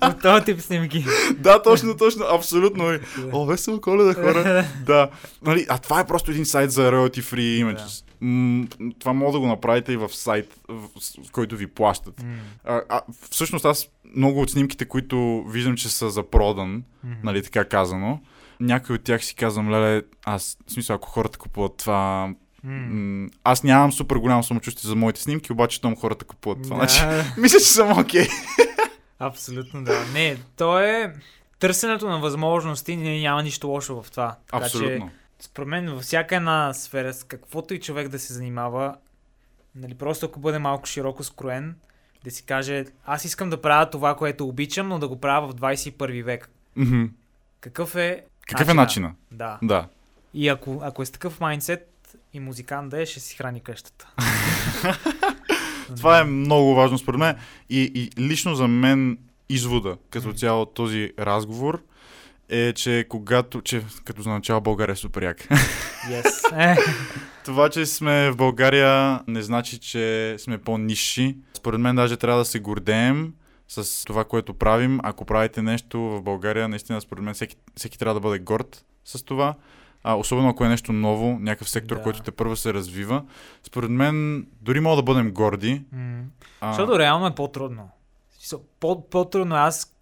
От 0.10 0.22
този 0.22 0.44
тип 0.44 0.60
снимки. 0.60 1.04
да, 1.36 1.62
точно, 1.62 1.96
точно, 1.96 2.24
абсолютно. 2.32 2.98
О, 3.32 3.46
весело 3.46 3.80
коледа, 3.80 4.14
хора. 4.14 4.64
да. 4.86 5.08
Нали, 5.42 5.66
а 5.68 5.78
това 5.78 6.00
е 6.00 6.06
просто 6.06 6.30
един 6.30 6.46
сайт 6.46 6.70
за 6.70 6.92
royalty 6.92 7.20
free 7.20 7.64
images. 7.64 8.04
М- 8.20 8.66
това 8.98 9.12
мога 9.12 9.32
да 9.32 9.40
го 9.40 9.46
направите 9.46 9.92
и 9.92 9.96
в 9.96 10.08
сайт, 10.08 10.54
в, 10.68 10.88
който 11.32 11.56
ви 11.56 11.66
плащат. 11.66 12.22
М, 12.22 12.28
А, 12.64 12.80
а, 12.88 13.00
всъщност 13.30 13.64
аз 13.64 13.86
много 14.16 14.40
от 14.40 14.50
снимките, 14.50 14.84
които 14.84 15.44
виждам, 15.48 15.76
че 15.76 15.88
са 15.88 16.10
за 16.10 16.22
продан, 16.22 16.70
м. 17.04 17.14
нали 17.24 17.42
така 17.42 17.64
казано, 17.64 18.20
някой 18.60 18.96
от 18.96 19.02
тях 19.02 19.24
си 19.24 19.34
казвам, 19.34 19.70
леле, 19.70 20.02
аз, 20.24 20.58
в 20.66 20.72
смисъл, 20.72 20.96
ако 20.96 21.08
хората 21.08 21.38
купуват 21.38 21.76
това, 21.76 22.34
м- 22.64 23.28
аз 23.44 23.62
нямам 23.62 23.92
супер 23.92 24.16
голямо 24.16 24.42
самочувствие 24.42 24.88
за 24.88 24.96
моите 24.96 25.20
снимки, 25.20 25.52
обаче 25.52 25.80
том 25.80 25.96
хората 25.96 26.24
купуват 26.24 26.62
това. 26.62 26.76
Да, 26.76 26.88
Значи, 26.88 27.28
мисля, 27.40 27.58
че 27.58 27.64
съм 27.64 27.98
окей. 27.98 28.26
абсолютно 29.18 29.84
да. 29.84 30.04
Не, 30.12 30.36
то 30.56 30.78
е 30.80 31.14
търсенето 31.58 32.08
на 32.08 32.18
възможности, 32.20 32.96
не, 32.96 33.20
няма 33.20 33.42
нищо 33.42 33.68
лошо 33.68 34.02
в 34.02 34.10
това. 34.10 34.36
Така 34.46 34.58
че, 34.58 34.64
Абсолютно. 34.64 35.10
според 35.40 35.68
мен, 35.68 35.90
във 35.94 36.02
всяка 36.02 36.36
една 36.36 36.72
сфера, 36.74 37.14
с 37.14 37.24
каквото 37.24 37.74
и 37.74 37.80
човек 37.80 38.08
да 38.08 38.18
се 38.18 38.32
занимава, 38.32 38.96
нали, 39.74 39.94
просто 39.94 40.26
ако 40.26 40.40
бъде 40.40 40.58
малко 40.58 40.86
широко 40.86 41.24
скроен, 41.24 41.76
да 42.24 42.30
си 42.30 42.42
каже, 42.42 42.84
аз 43.06 43.24
искам 43.24 43.50
да 43.50 43.62
правя 43.62 43.90
това, 43.90 44.16
което 44.16 44.48
обичам, 44.48 44.88
но 44.88 44.98
да 44.98 45.08
го 45.08 45.20
правя 45.20 45.48
в 45.48 45.54
21 45.54 46.22
век. 46.22 46.50
Мгм. 46.76 47.04
Какъв 47.60 47.96
е 47.96 48.24
Какъв 48.50 48.68
е 48.68 48.74
начина? 48.74 49.12
Да. 49.30 49.58
Да. 49.62 49.86
И 50.34 50.48
ако, 50.48 50.80
ако 50.84 51.02
е 51.02 51.06
с 51.06 51.10
такъв 51.10 51.40
майндсет 51.40 52.16
и 52.32 52.40
музикант 52.40 52.90
да 52.90 53.02
е, 53.02 53.06
ще 53.06 53.20
си 53.20 53.36
храни 53.36 53.60
къщата. 53.60 54.08
Това 55.96 56.20
е 56.20 56.24
много 56.24 56.74
важно 56.74 56.98
според 56.98 57.18
мен. 57.18 57.36
И, 57.70 57.92
и 57.94 58.22
лично 58.22 58.54
за 58.54 58.68
мен 58.68 59.18
извода, 59.48 59.96
като 60.10 60.32
цяло 60.32 60.66
този 60.66 61.12
разговор, 61.18 61.82
е, 62.48 62.72
че 62.72 63.06
когато, 63.08 63.60
че 63.60 63.82
като 64.04 64.22
за 64.22 64.30
начало 64.30 64.60
България 64.60 64.92
е 64.92 64.96
супер 64.96 65.22
як. 65.22 65.48
Yes. 66.00 66.72
Е, 66.72 66.76
Това, 67.44 67.68
че 67.68 67.86
сме 67.86 68.30
в 68.30 68.36
България, 68.36 69.20
не 69.26 69.42
значи, 69.42 69.78
че 69.78 70.36
сме 70.38 70.58
по-низши. 70.58 71.36
Според 71.54 71.80
мен 71.80 71.96
даже 71.96 72.16
трябва 72.16 72.38
да 72.38 72.44
се 72.44 72.60
гордеем 72.60 73.32
с 73.70 74.04
това, 74.04 74.24
което 74.24 74.54
правим. 74.54 75.00
Ако 75.02 75.24
правите 75.24 75.62
нещо 75.62 76.00
в 76.00 76.22
България, 76.22 76.68
наистина, 76.68 77.00
според 77.00 77.24
мен, 77.24 77.34
всеки, 77.34 77.56
всеки 77.76 77.98
трябва 77.98 78.14
да 78.14 78.20
бъде 78.20 78.38
горд 78.38 78.84
с 79.04 79.22
това. 79.24 79.54
А, 80.02 80.14
особено 80.14 80.48
ако 80.48 80.64
е 80.64 80.68
нещо 80.68 80.92
ново, 80.92 81.38
някакъв 81.38 81.70
сектор, 81.70 81.96
Да. 81.96 82.02
който 82.02 82.20
те 82.22 82.30
първо 82.30 82.56
се 82.56 82.74
развива. 82.74 83.24
Според 83.62 83.90
мен, 83.90 84.46
дори 84.60 84.80
мога 84.80 84.96
да 84.96 85.02
бъдем 85.02 85.32
горди. 85.32 85.82
м. 85.92 86.22
А, 86.60 86.72
Защото 86.72 86.98
реално 86.98 87.26
е 87.26 87.34
по-трудно. 87.34 87.90
По, 88.80 89.08
по-трудно 89.10 89.56
е. 89.56 89.58
аз 89.58 89.94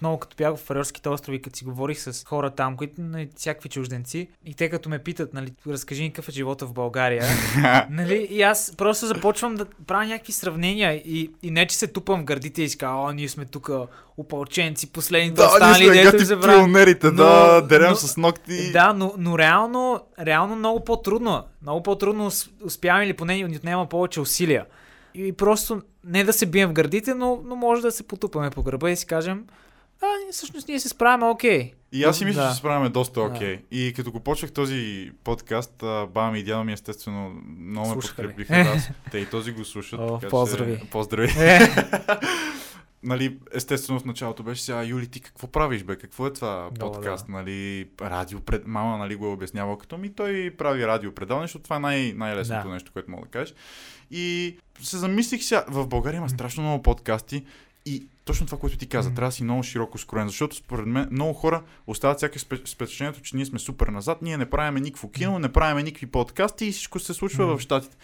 много 0.00 0.18
като 0.18 0.36
бях 0.36 0.54
в 0.54 0.58
Фарерските 0.58 1.08
острови, 1.08 1.42
като 1.42 1.58
си 1.58 1.64
говорих 1.64 2.00
с 2.00 2.24
хора 2.24 2.50
там, 2.50 2.76
които 2.76 2.94
нали, 2.98 3.28
всякакви 3.36 3.68
чужденци, 3.68 4.28
и 4.46 4.54
те 4.54 4.68
като 4.68 4.88
ме 4.88 4.98
питат, 4.98 5.34
нали, 5.34 5.52
разкажи 5.68 6.02
ни 6.02 6.10
какъв 6.10 6.28
е 6.28 6.32
живота 6.32 6.66
в 6.66 6.72
България, 6.72 7.24
нали, 7.90 8.26
и 8.30 8.42
аз 8.42 8.74
просто 8.76 9.06
започвам 9.06 9.54
да 9.54 9.66
правя 9.86 10.06
някакви 10.06 10.32
сравнения 10.32 10.92
и, 10.94 11.30
и 11.42 11.50
не, 11.50 11.66
че 11.66 11.76
се 11.76 11.86
тупам 11.86 12.20
в 12.20 12.24
гърдите 12.24 12.62
и 12.62 12.68
си 12.68 12.78
казвам, 12.78 13.00
о, 13.00 13.12
ние 13.12 13.28
сме 13.28 13.44
тук 13.44 13.70
опълченци, 14.18 14.86
последните 14.88 15.34
Да, 15.34 15.46
останали, 15.46 15.84
ние 15.84 15.94
сме 15.94 16.12
гати 16.12 16.24
забравя. 16.24 16.52
пионерите, 16.54 17.06
Но- 17.06 17.12
да, 17.14 17.60
дерем 17.60 17.90
но- 17.90 17.96
с 17.96 18.16
ногти. 18.16 18.72
Да, 18.72 18.92
но, 18.92 19.14
но 19.18 19.38
реално, 19.38 20.00
реално 20.20 20.56
много 20.56 20.80
по-трудно. 20.80 21.44
Много 21.62 21.82
по-трудно 21.82 22.26
ус- 22.26 22.50
успяваме 22.64 23.04
или 23.04 23.12
поне 23.12 23.34
ни 23.34 23.56
отнема 23.56 23.86
повече 23.86 24.20
усилия. 24.20 24.66
И 25.14 25.32
просто 25.32 25.82
не 26.04 26.24
да 26.24 26.32
се 26.32 26.46
бием 26.46 26.68
в 26.68 26.72
гърдите, 26.72 27.14
но, 27.14 27.40
но 27.44 27.56
може 27.56 27.82
да 27.82 27.90
се 27.92 28.02
потупаме 28.02 28.50
по 28.50 28.62
гърба 28.62 28.90
и 28.90 28.96
си 28.96 29.06
кажем, 29.06 29.44
а, 30.02 30.32
всъщност 30.32 30.68
ние 30.68 30.80
се 30.80 30.88
справяме 30.88 31.24
окей. 31.26 31.72
И 31.92 32.04
аз 32.04 32.18
си 32.18 32.24
мисля, 32.24 32.40
Да. 32.40 32.46
че 32.46 32.52
се 32.52 32.58
справяме 32.58 32.88
доста 32.88 33.20
Да. 33.20 33.26
окей. 33.26 33.60
И 33.70 33.92
като 33.96 34.12
го 34.12 34.20
почнах 34.20 34.52
този 34.52 35.10
подкаст, 35.24 35.74
баба 35.80 36.30
ми 36.30 36.38
и 36.38 36.44
дядо 36.44 36.64
ми 36.64 36.72
естествено 36.72 37.30
много 37.58 37.88
ме 37.88 37.92
Слушаха 37.92 38.22
ли? 38.22 38.26
подкрепиха. 38.26 38.54
Да, 38.64 38.80
те 39.10 39.18
и 39.18 39.26
този 39.26 39.52
го 39.52 39.64
слушат. 39.64 40.00
О, 40.00 40.06
така 40.08 40.20
че- 40.20 40.30
поздрави. 40.30 40.80
Поздрави. 40.90 41.32
Е, 41.38 41.58
нали, 43.02 43.38
естествено 43.52 44.00
в 44.00 44.04
началото 44.04 44.42
беше 44.42 44.62
сега, 44.62 44.82
Юли, 44.82 45.06
ти 45.06 45.20
какво 45.20 45.46
правиш, 45.46 45.82
бе? 45.82 45.96
Какво 45.96 46.26
е 46.26 46.32
това 46.32 46.68
Много, 46.70 46.92
подкаст, 46.92 47.28
нали, 47.28 47.88
радио 48.00 48.40
пред... 48.40 48.66
Мама, 48.66 48.98
нали, 48.98 49.14
го 49.14 49.26
е 49.26 49.30
обяснявал 49.30 49.76
като 49.76 49.98
ми, 49.98 50.10
той 50.10 50.54
прави 50.58 50.86
радио 50.86 51.12
предаване, 51.12 51.46
защото 51.46 51.62
това 51.62 51.76
е 51.76 51.80
най- 51.80 52.12
най-лесното 52.12 52.68
Да. 52.68 52.74
нещо, 52.74 52.92
което 52.92 53.10
мога 53.10 53.22
да 53.22 53.30
кажеш. 53.30 53.54
И 54.10 54.56
се 54.80 54.96
замислих 54.98 55.42
сега, 55.42 55.64
в 55.68 55.86
България 55.86 56.18
има 56.18 56.28
страшно 56.28 56.62
много 56.62 56.82
подкасти 56.82 57.44
и 57.86 58.06
точно 58.24 58.46
това, 58.46 58.58
което 58.58 58.76
ти 58.76 58.86
каза, 58.86 59.08
М. 59.08 59.14
трябва 59.14 59.28
да 59.28 59.32
си 59.32 59.44
много 59.44 59.62
широко 59.62 59.98
скроен, 59.98 60.28
защото 60.28 60.56
според 60.56 60.86
мен 60.86 61.08
много 61.10 61.32
хора 61.32 61.62
остават 61.86 62.20
с 62.20 62.26
впечатлението, 62.66 63.20
че 63.20 63.36
ние 63.36 63.46
сме 63.46 63.58
супер 63.58 63.86
назад, 63.86 64.22
ние 64.22 64.36
не 64.36 64.50
правиме 64.50 64.80
никакво 64.80 65.10
кино, 65.10 65.38
не 65.38 65.52
правиме 65.52 65.82
никакви 65.82 66.06
подкасти 66.06 66.66
и 66.66 66.72
всичко 66.72 66.98
се 66.98 67.14
случва 67.14 67.46
М. 67.46 67.56
в 67.56 67.60
Штатите. 67.60 67.96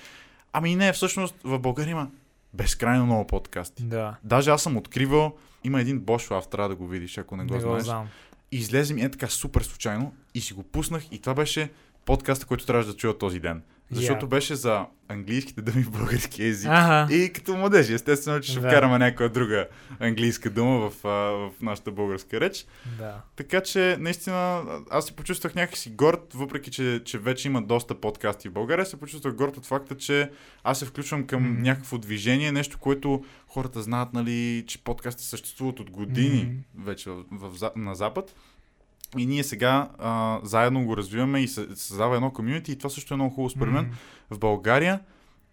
Ами 0.53 0.77
не, 0.77 0.93
всъщност 0.93 1.35
в 1.45 1.59
България 1.59 1.93
има 1.93 2.11
безкрайно 2.55 3.07
много 3.07 3.27
подкасти. 3.27 3.83
да, 3.83 4.17
Даже 4.25 4.51
аз 4.51 4.63
съм 4.63 4.77
откривал, 4.77 5.35
има 5.65 5.81
един 5.81 6.01
Bosch 6.01 6.31
Lab, 6.31 6.51
трябва 6.51 6.69
да 6.69 6.75
го 6.75 6.87
видиш, 6.87 7.19
ако 7.19 7.37
не 7.37 7.45
го 7.45 7.55
не 7.55 7.61
го 7.61 7.69
знаеш. 7.69 7.85
знам. 7.85 8.09
И 8.53 8.57
излезе 8.57 8.95
ми 8.95 9.03
е 9.03 9.11
така 9.11 9.27
супер 9.27 9.61
случайно 9.61 10.15
и 10.35 10.41
си 10.41 10.53
го 10.55 10.63
пуснах 10.63 11.13
и 11.13 11.19
това 11.19 11.35
беше 11.35 11.71
подкаста, 12.05 12.47
който 12.47 12.67
трябваше 12.67 12.89
да 12.89 12.97
чуя 12.97 13.19
този 13.19 13.41
ден. 13.41 13.63
Защото 13.91 14.25
Я. 14.25 14.29
беше 14.29 14.55
за 14.55 14.87
английските 15.09 15.63
думи 15.63 15.83
в 15.83 15.91
български 15.91 16.45
език. 16.45 16.71
Ага. 16.73 17.15
И 17.15 17.33
като 17.33 17.57
младежи, 17.57 17.95
естествено, 17.95 18.41
че 18.41 18.51
ще 18.51 18.61
Да. 18.61 18.69
вкараме 18.69 18.99
някоя 18.99 19.29
друга 19.29 19.69
английска 20.01 20.51
дума 20.51 20.91
в, 20.91 21.05
а, 21.05 21.09
в 21.09 21.51
нашата 21.63 21.91
българска 21.91 22.41
реч. 22.41 22.67
Да. 22.99 23.15
Така 23.37 23.61
че, 23.61 23.97
наистина, 24.01 24.63
аз 24.91 25.07
се 25.07 25.13
почувствах 25.13 25.55
някакси 25.55 25.91
горд, 25.91 26.33
въпреки 26.35 26.71
че, 26.71 27.03
че 27.05 27.19
вече 27.19 27.49
има 27.49 27.63
доста 27.63 27.95
подкасти 27.95 28.49
в 28.49 28.53
България, 28.53 28.87
се 28.87 28.97
почувствах 28.97 29.35
горд 29.35 29.57
от 29.57 29.67
факта, 29.67 29.97
че 29.97 30.31
аз 30.65 30.79
се 30.79 30.85
включвам 30.87 31.27
към 31.27 31.43
Мгм. 31.43 31.63
някакво 31.63 31.99
движение, 31.99 32.53
нещо, 32.53 32.79
което 32.79 33.25
хората 33.47 33.83
знаят, 33.83 34.13
нали, 34.13 34.65
че 34.67 34.79
подкасти 34.79 35.25
съществуват 35.25 35.81
от 35.81 35.91
години 35.91 36.43
Мгм. 36.45 36.85
вече 36.85 37.11
в, 37.11 37.25
в, 37.33 37.71
на 37.77 37.95
Запад. 37.95 38.35
И 39.19 39.27
ние 39.27 39.45
сега 39.45 39.89
а, 39.99 40.41
заедно 40.43 40.85
го 40.85 40.97
развиваме 40.97 41.41
и 41.41 41.49
създава 41.49 42.17
едно 42.17 42.31
комьюнити 42.31 42.73
и 42.73 42.79
това 42.79 42.91
също 42.91 43.15
е 43.15 43.17
много 43.17 43.35
хубаво 43.35 43.51
според 43.51 43.73
мен. 43.75 43.85
М, 43.85 43.91
В 44.31 44.39
България 44.39 45.01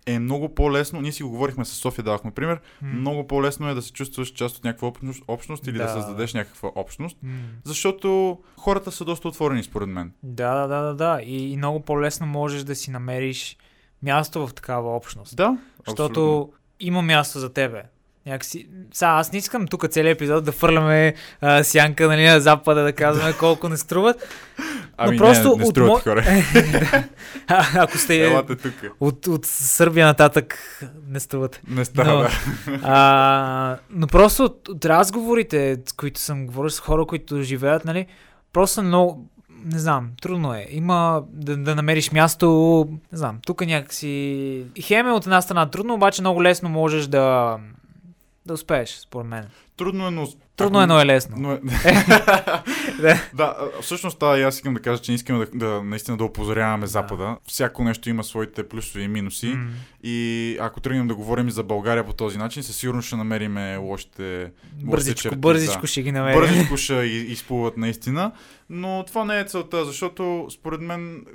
е 0.06 0.20
много 0.20 0.56
по-лесно, 0.56 1.02
ние 1.02 1.12
си 1.12 1.24
го 1.24 1.30
говорихме 1.30 1.66
с 1.66 1.70
София, 1.70 2.04
давахме 2.04 2.32
пример, 2.32 2.60
м, 2.82 2.88
много 2.94 3.28
по-лесно 3.28 3.70
е 3.70 3.74
да 3.74 3.82
се 3.82 3.92
чувстваш 3.92 4.28
част 4.30 4.58
от 4.58 4.64
някаква 4.64 4.88
общност, 4.88 5.24
общност 5.28 5.68
или 5.68 5.78
да. 5.78 5.84
Да. 5.84 5.90
създадеш 5.90 6.34
някаква 6.34 6.72
общност, 6.76 7.18
м. 7.24 7.32
защото 7.64 8.40
хората 8.58 8.92
са 8.92 9.06
доста 9.06 9.28
отворени 9.28 9.64
според 9.64 9.90
мен. 9.90 10.12
Да, 10.24 10.54
да, 10.56 10.68
да, 10.68 10.82
да, 10.82 10.94
да. 10.96 11.22
И, 11.24 11.52
и 11.52 11.58
много 11.58 11.80
по-лесно 11.80 12.28
можеш 12.28 12.64
да 12.64 12.76
си 12.76 12.92
намериш 12.92 13.58
място 14.04 14.48
в 14.48 14.54
такава 14.54 14.96
общност. 14.96 15.36
Да, 15.36 15.58
Защото 15.88 16.52
има 16.80 17.02
място 17.02 17.40
за 17.40 17.54
тебе. 17.54 17.84
Някакси... 18.26 18.68
Сега, 18.94 19.10
аз 19.10 19.32
не 19.32 19.38
искам 19.38 19.68
тук 19.68 19.88
целият 19.88 20.18
епизод 20.18 20.46
да 20.46 20.52
фърляме 20.52 21.14
а, 21.42 21.64
сянка 21.64 22.08
нали, 22.08 22.26
на 22.26 22.40
запада, 22.40 22.84
да 22.84 22.94
казваме 22.94 23.34
колко 23.34 23.70
не 23.70 23.78
струват. 23.78 24.28
Ами 24.98 25.18
просто 25.18 25.50
не, 25.50 25.56
не 25.56 25.64
от 25.64 25.70
струват 25.70 25.92
мо- 25.94 26.04
хора. 26.04 26.24
А, 27.48 27.66
ако 27.76 27.98
сте 27.98 28.24
Елате 28.24 28.56
тук. 28.56 28.74
от, 29.00 29.28
от 29.28 29.46
Сърбия 29.46 30.06
нататък, 30.06 30.60
не 31.08 31.20
струват. 31.20 31.62
Не 31.68 31.86
става. 31.86 32.30
Но- 32.68 32.80
А, 32.84 33.78
но 33.90 34.08
просто 34.08 34.44
от, 34.44 34.68
от 34.68 34.86
разговорите, 34.86 35.78
с 35.86 35.92
които 35.92 36.20
съм 36.20 36.46
говорил 36.46 36.70
с 36.70 36.80
хора, 36.80 37.06
които 37.06 37.42
живеят, 37.42 37.86
нали, 37.86 38.06
просто 38.54 38.84
много, 38.84 39.30
не 39.66 39.80
знам, 39.80 40.10
трудно 40.22 40.54
е. 40.54 40.68
Има 40.70 41.24
да, 41.30 41.58
да 41.58 41.76
намериш 41.76 42.12
място, 42.12 42.48
не 43.12 43.18
знам, 43.18 43.40
тук 43.46 43.66
някакси... 43.66 44.64
Хем 44.82 45.08
е 45.08 45.12
от 45.12 45.24
една 45.26 45.42
страна 45.42 45.70
трудно, 45.70 45.94
обаче 45.94 46.22
много 46.22 46.44
лесно 46.44 46.70
можеш 46.70 47.08
да, 47.08 47.58
да 48.46 48.54
успееш, 48.54 48.90
според 48.90 49.28
мен. 49.28 49.46
Трудно 49.78 50.08
е, 50.08 50.12
но... 50.12 50.28
Трудно 50.56 50.82
е, 50.82 50.88
но 50.88 51.00
е 51.00 51.06
лесно. 51.06 51.36
Но 51.40 51.52
е... 51.52 51.60
Да. 53.02 53.30
да, 53.34 53.56
всъщност 53.82 54.18
и 54.22 54.42
аз 54.42 54.56
искам 54.56 54.74
да 54.74 54.80
кажа, 54.80 55.02
че 55.02 55.12
не 55.12 55.16
искаме 55.16 55.46
да, 55.46 55.52
да 55.54 55.84
наистина 55.84 56.18
да 56.18 56.24
опозоряваме 56.24 56.88
Запада. 56.88 57.38
Всяко 57.48 57.84
нещо 57.84 58.10
има 58.10 58.24
своите 58.24 58.68
плюсове 58.68 59.04
и 59.04 59.08
минуси. 59.08 59.48
М, 59.48 59.70
И 60.04 60.58
ако 60.62 60.80
тръгнем 60.80 61.08
да 61.08 61.16
говорим 61.16 61.50
за 61.50 61.64
България 61.64 62.06
по 62.06 62.14
този 62.14 62.38
начин, 62.38 62.64
със 62.64 62.76
сигурност 62.76 63.08
ще 63.08 63.16
намериме 63.16 63.78
лошите... 63.78 64.52
Бързичко, 64.84 65.22
черти, 65.22 65.36
бързичко 65.36 65.82
да. 65.82 65.88
ще 65.88 66.02
ги 66.02 66.12
намерим. 66.12 66.40
Бързичко 66.40 66.78
ще 66.78 66.94
изплуват 66.94 67.78
наистина, 67.78 68.32
но 68.70 69.04
това 69.08 69.26
не 69.26 69.40
е 69.40 69.46
целта, 69.46 69.86
защото 69.86 70.48
според 70.52 70.82
мен, 70.82 71.26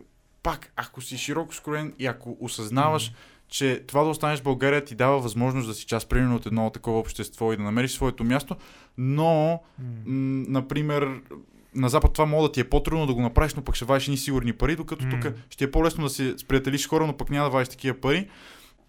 пак, 0.42 0.72
ако 0.76 1.00
си 1.00 1.18
широко 1.18 1.54
скроен 1.54 1.92
и 1.98 2.06
ако 2.06 2.36
осъзнаваш, 2.40 3.12
че 3.50 3.82
това 3.86 4.04
да 4.04 4.10
останеш 4.10 4.40
в 4.40 4.42
България 4.42 4.84
ти 4.84 4.94
дава 4.94 5.18
възможност 5.20 5.68
да 5.68 5.74
си 5.74 5.86
част, 5.86 6.08
примерно, 6.08 6.36
от 6.36 6.46
едно 6.46 6.70
такова 6.70 6.98
общество 6.98 7.52
и 7.52 7.56
да 7.56 7.62
намериш 7.62 7.90
своето 7.92 8.24
място, 8.24 8.56
но, 8.98 9.60
М, 9.78 9.84
м- 10.06 10.44
например, 10.48 11.20
на 11.74 11.88
Запад 11.88 12.12
това 12.12 12.26
мога 12.26 12.48
да 12.48 12.52
ти 12.52 12.60
е 12.60 12.64
по-трудно 12.64 13.06
да 13.06 13.14
го 13.14 13.20
направиш, 13.22 13.54
но 13.54 13.62
пък 13.62 13.74
ще 13.74 13.84
вадиш 13.84 14.08
ни 14.08 14.16
сигурни 14.16 14.52
пари, 14.52 14.76
докато 14.76 15.06
М. 15.06 15.10
тук 15.10 15.32
ще 15.50 15.64
е 15.64 15.70
по-лесно 15.70 16.04
да 16.04 16.10
се 16.10 16.34
сприятелиш 16.38 16.88
хора, 16.88 17.06
но 17.06 17.16
пък 17.16 17.30
няма 17.30 17.44
да 17.44 17.50
вадиш 17.50 17.68
такива 17.68 18.00
пари. 18.00 18.28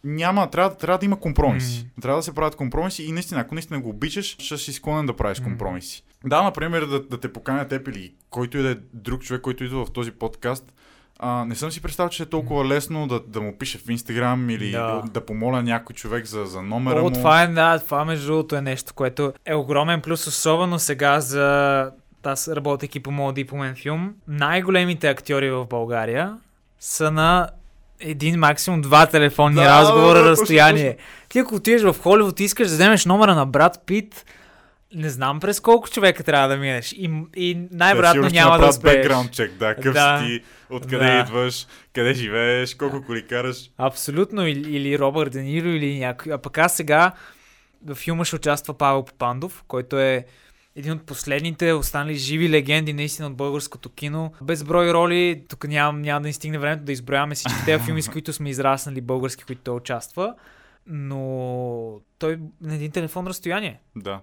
Няма, 0.03 0.49
трябва, 0.49 0.77
трябва 0.77 0.97
да 0.97 1.05
има 1.05 1.19
компромиси. 1.19 1.87
Трябва 2.01 2.19
да 2.19 2.23
се 2.23 2.35
правят 2.35 2.55
компромиси 2.55 3.03
и 3.03 3.11
наистина, 3.11 3.41
ако 3.41 3.55
наистина 3.55 3.81
го 3.81 3.89
обичаш, 3.89 4.35
ще 4.39 4.57
си 4.57 4.73
склонен 4.73 5.05
да 5.05 5.15
правиш 5.15 5.39
М. 5.39 5.43
компромиси. 5.45 6.03
Да, 6.25 6.43
например, 6.43 6.85
да, 6.85 7.03
да 7.03 7.19
те 7.19 7.33
поканя 7.33 7.67
теб 7.67 7.87
или 7.87 8.13
който 8.29 8.57
и 8.57 8.61
да 8.61 8.71
е 8.71 8.75
друг 8.93 9.21
човек, 9.21 9.41
който 9.41 9.63
идва 9.63 9.85
в 9.85 9.91
този 9.91 10.11
подкаст. 10.11 10.73
А, 11.23 11.45
не 11.45 11.55
съм 11.55 11.71
си 11.71 11.81
представил, 11.81 12.09
че 12.09 12.23
е 12.23 12.25
толкова 12.25 12.65
лесно 12.65 13.07
да, 13.07 13.19
да 13.27 13.41
му 13.41 13.57
пише 13.57 13.77
в 13.77 13.89
Инстаграм 13.89 14.49
или 14.49 14.71
да. 14.71 15.03
Да. 15.11 15.25
помоля 15.25 15.63
някой 15.63 15.93
човек 15.93 16.25
за, 16.25 16.45
за 16.45 16.61
номера 16.61 16.99
О, 16.99 17.03
му. 17.03 17.11
това 17.11 17.41
е, 17.41 17.47
да, 17.47 17.79
това 17.79 18.05
между 18.05 18.27
другото 18.27 18.55
е 18.55 18.61
нещо, 18.61 18.93
което 18.93 19.33
е 19.45 19.55
огромен 19.55 20.01
плюс, 20.01 20.27
особено 20.27 20.79
сега 20.79 21.19
за 21.19 21.89
аз 22.23 22.47
работейки 22.47 22.99
по 22.99 23.11
моят 23.11 23.35
дипломен 23.35 23.75
филм. 23.75 24.13
Най-големите 24.27 25.09
актьори 25.09 25.51
в 25.51 25.65
България 25.65 26.37
са 26.79 27.11
на 27.11 27.49
един 27.99 28.39
максимум 28.39 28.81
два 28.81 29.05
телефонни 29.05 29.55
Да, 29.55 29.65
разговора 29.65 30.19
да, 30.19 30.29
разстояние. 30.29 30.97
Ти 31.29 31.39
ако 31.39 31.55
отидеш 31.55 31.81
в 31.81 31.95
Холивуд 32.03 32.39
и 32.39 32.43
искаш 32.43 32.67
да 32.67 32.73
вземеш 32.73 33.05
номера 33.05 33.35
на 33.35 33.45
брат 33.45 33.83
Пит, 33.85 34.25
не 34.93 35.09
знам 35.09 35.39
през 35.39 35.59
колко 35.59 35.89
човека 35.89 36.23
трябва 36.23 36.47
да 36.47 36.57
минеш. 36.57 36.93
И, 36.93 37.11
и 37.35 37.67
най-вероятно 37.71 38.23
Те 38.23 38.33
няма 38.33 38.59
да 38.59 38.67
успееш. 38.67 38.95
бекграунд 38.95 39.31
чек, 39.31 39.51
да, 39.53 39.75
къв 39.75 39.93
Да. 39.93 40.19
си 40.19 40.39
откъде 40.69 41.05
Да. 41.05 41.19
идваш, 41.19 41.67
къде 41.93 42.13
живееш, 42.13 42.75
колко 42.75 43.03
коли 43.03 43.27
караш. 43.27 43.71
Абсолютно, 43.77 44.47
или, 44.47 44.75
или 44.75 44.99
Робърт 44.99 45.31
Де 45.31 45.41
Ниро, 45.41 45.67
или 45.67 45.99
някой. 45.99 46.33
А 46.33 46.37
пък 46.37 46.57
аз 46.57 46.75
сега 46.75 47.11
в 47.85 47.95
филма 47.95 48.25
ще 48.25 48.35
участва 48.35 48.73
Павел 48.73 49.05
Попандов, 49.05 49.63
който 49.67 49.99
е 49.99 50.25
един 50.75 50.91
от 50.91 51.03
последните 51.03 51.73
останали 51.73 52.15
живи 52.15 52.49
легенди 52.49 52.93
наистина 52.93 53.27
от 53.27 53.35
българското 53.35 53.89
кино. 53.89 54.33
Безброй 54.41 54.93
роли, 54.93 55.43
тук 55.47 55.67
няма, 55.67 55.99
няма 55.99 56.21
да 56.21 56.27
ни 56.27 56.33
стигне 56.33 56.57
времето 56.57 56.83
да 56.83 56.91
изброяваме 56.91 57.35
всички 57.35 57.65
тези 57.65 57.83
филми, 57.83 58.01
с 58.01 58.09
които 58.11 58.33
сме 58.33 58.49
израснали 58.49 59.01
български, 59.01 59.43
които 59.43 59.61
той 59.61 59.75
участва. 59.75 60.35
Но 60.87 61.99
той 62.19 62.39
на 62.61 62.75
един 62.75 62.91
телефон 62.91 63.27
разстояние. 63.27 63.79
Да. 63.95 64.19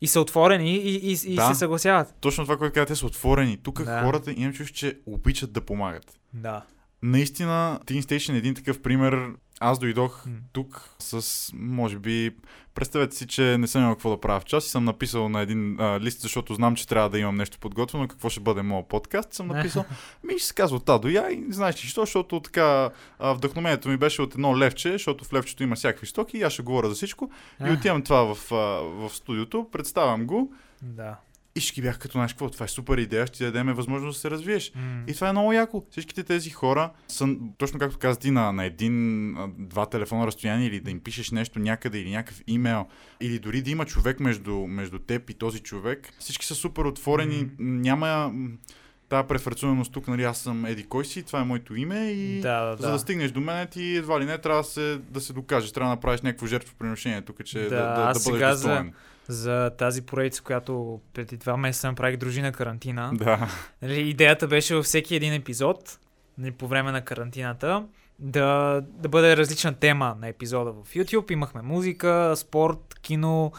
И 0.00 0.06
са 0.06 0.20
отворени 0.20 0.76
и, 0.76 0.94
и, 0.96 1.18
и 1.24 1.34
Да. 1.34 1.48
се 1.48 1.54
съгласяват. 1.54 2.14
Точно 2.20 2.44
това, 2.44 2.56
което 2.56 2.74
казвате, 2.74 2.96
са 2.96 3.06
отворени. 3.06 3.56
Тук 3.56 3.82
Да. 3.82 4.02
хората 4.02 4.34
имам 4.36 4.52
чувство, 4.52 4.74
че 4.76 4.98
обичат 5.06 5.52
да 5.52 5.60
помагат. 5.60 6.18
Да. 6.34 6.62
Наистина, 7.02 7.80
Teen 7.86 8.02
Station 8.02 8.34
е 8.34 8.38
един 8.38 8.54
такъв 8.54 8.82
пример. 8.82 9.26
Аз 9.60 9.78
дойдох 9.78 10.26
М. 10.26 10.32
тук 10.52 10.90
с, 10.98 11.50
може 11.54 11.98
би, 11.98 12.36
представете 12.74 13.16
си, 13.16 13.26
че 13.26 13.58
не 13.58 13.66
съм 13.66 13.82
имал 13.82 13.94
какво 13.94 14.10
да 14.10 14.20
правя 14.20 14.40
в 14.40 14.44
час 14.44 14.66
и 14.66 14.70
съм 14.70 14.84
написал 14.84 15.28
на 15.28 15.40
един 15.40 15.80
а, 15.80 16.00
лист, 16.00 16.20
защото 16.20 16.54
знам, 16.54 16.76
че 16.76 16.88
трябва 16.88 17.10
да 17.10 17.18
имам 17.18 17.36
нещо 17.36 17.58
подготвено, 17.58 18.08
какво 18.08 18.28
ще 18.28 18.40
бъде 18.40 18.62
моят 18.62 18.88
подкаст. 18.88 19.34
Съм 19.34 19.46
написал, 19.46 19.84
ми 20.24 20.38
ще 20.38 20.46
се 20.46 20.54
казва 20.54 20.80
Тадо 20.80 21.08
я 21.08 21.30
и 21.32 21.44
знаеш 21.48 21.76
ли 21.76 21.80
защо, 21.80 22.00
защото 22.00 22.40
така 22.40 22.90
а, 23.18 23.32
вдъхновението 23.32 23.88
ми 23.88 23.96
беше 23.96 24.22
от 24.22 24.34
едно 24.34 24.58
левче, 24.58 24.92
защото 24.92 25.24
в 25.24 25.32
левчето 25.32 25.62
има 25.62 25.76
всякакви 25.76 26.06
стоки 26.06 26.38
и 26.38 26.42
аз 26.42 26.52
ще 26.52 26.62
говоря 26.62 26.88
за 26.88 26.94
всичко. 26.94 27.30
И 27.68 27.70
отивам 27.70 28.02
това 28.02 28.34
в, 28.34 28.52
а, 28.52 28.56
в 28.82 29.10
студиото, 29.14 29.66
представям 29.72 30.26
го 30.26 30.52
Да. 30.82 31.16
И 31.54 31.60
ще 31.60 31.74
ги 31.74 31.82
бях 31.82 31.98
като, 31.98 32.12
знаеш 32.12 32.32
какво, 32.32 32.50
това 32.50 32.64
е 32.64 32.68
супер 32.68 32.98
идея, 32.98 33.26
ще 33.26 33.36
ти 33.36 33.44
дадем 33.44 33.74
възможност 33.74 34.16
да 34.16 34.20
се 34.20 34.30
развиеш. 34.30 34.72
М. 34.74 35.02
И 35.06 35.14
това 35.14 35.28
е 35.28 35.32
много 35.32 35.52
яко. 35.52 35.84
Всичките 35.90 36.22
тези 36.22 36.50
хора 36.50 36.90
са, 37.08 37.28
точно 37.58 37.78
както 37.78 37.98
каза 37.98 38.18
ти, 38.18 38.30
на, 38.30 38.52
на 38.52 38.64
един, 38.64 39.34
два 39.58 39.86
телефона 39.86 40.26
разстояние 40.26 40.66
или 40.68 40.80
да 40.80 40.90
им 40.90 41.00
пишеш 41.00 41.30
нещо 41.30 41.58
някъде 41.58 41.98
или 41.98 42.10
някакъв 42.10 42.42
имейл, 42.46 42.86
или 43.20 43.38
дори 43.38 43.62
да 43.62 43.70
има 43.70 43.84
човек 43.84 44.20
между, 44.20 44.54
между 44.54 44.98
теб 44.98 45.30
и 45.30 45.34
този 45.34 45.60
човек. 45.60 46.08
Всички 46.18 46.46
са 46.46 46.54
супер 46.54 46.84
отворени, 46.84 47.42
Мгм. 47.42 47.80
няма 47.80 48.32
тази 49.08 49.28
преференцираност 49.28 49.92
тук, 49.92 50.08
нали, 50.08 50.24
аз 50.24 50.38
съм 50.38 50.66
Еди 50.66 50.84
кой 50.84 51.04
си, 51.04 51.22
това 51.22 51.40
е 51.40 51.44
моето 51.44 51.76
име 51.76 52.10
и 52.10 52.40
Да, 52.40 52.64
да, 52.64 52.82
за 52.82 52.92
да 52.92 52.98
стигнеш 52.98 53.30
до 53.30 53.40
мен 53.40 53.66
ти 53.66 53.96
едва 53.96 54.20
ли 54.20 54.24
не 54.24 54.38
трябва 54.38 54.62
да 54.62 54.68
се, 54.68 55.00
да 55.10 55.20
се 55.20 55.32
докажеш, 55.32 55.72
трябва 55.72 55.90
да 55.90 55.94
направиш 55.94 56.20
някакво 56.20 56.46
жертвоприношение 56.46 57.22
тук, 57.22 57.44
че 57.44 57.58
да, 57.58 57.68
Да, 57.68 57.76
да, 57.76 57.94
да, 57.94 58.06
бъдеш 58.06 58.22
сега 58.22 58.50
достоен. 58.50 58.84
За 58.86 58.92
тази 59.78 60.02
поредица, 60.02 60.42
която 60.42 61.00
преди 61.14 61.36
два 61.36 61.56
месеца 61.56 61.88
направих 61.88 62.16
дружина 62.16 62.52
карантина. 62.52 63.10
Да. 63.14 63.48
Нали, 63.82 64.00
идеята 64.00 64.46
беше 64.46 64.74
във 64.74 64.84
всеки 64.84 65.16
един 65.16 65.32
епизод, 65.32 65.98
нали, 66.38 66.50
по 66.50 66.68
време 66.68 66.92
на 66.92 67.00
карантината, 67.00 67.86
да, 68.18 68.80
да 68.86 69.08
бъде 69.08 69.36
различна 69.36 69.74
тема 69.74 70.16
на 70.20 70.28
епизода 70.28 70.72
в 70.72 70.94
YouTube. 70.94 71.32
Имахме 71.32 71.62
музика, 71.62 72.34
спорт, 72.36 72.94
кино, 73.02 73.52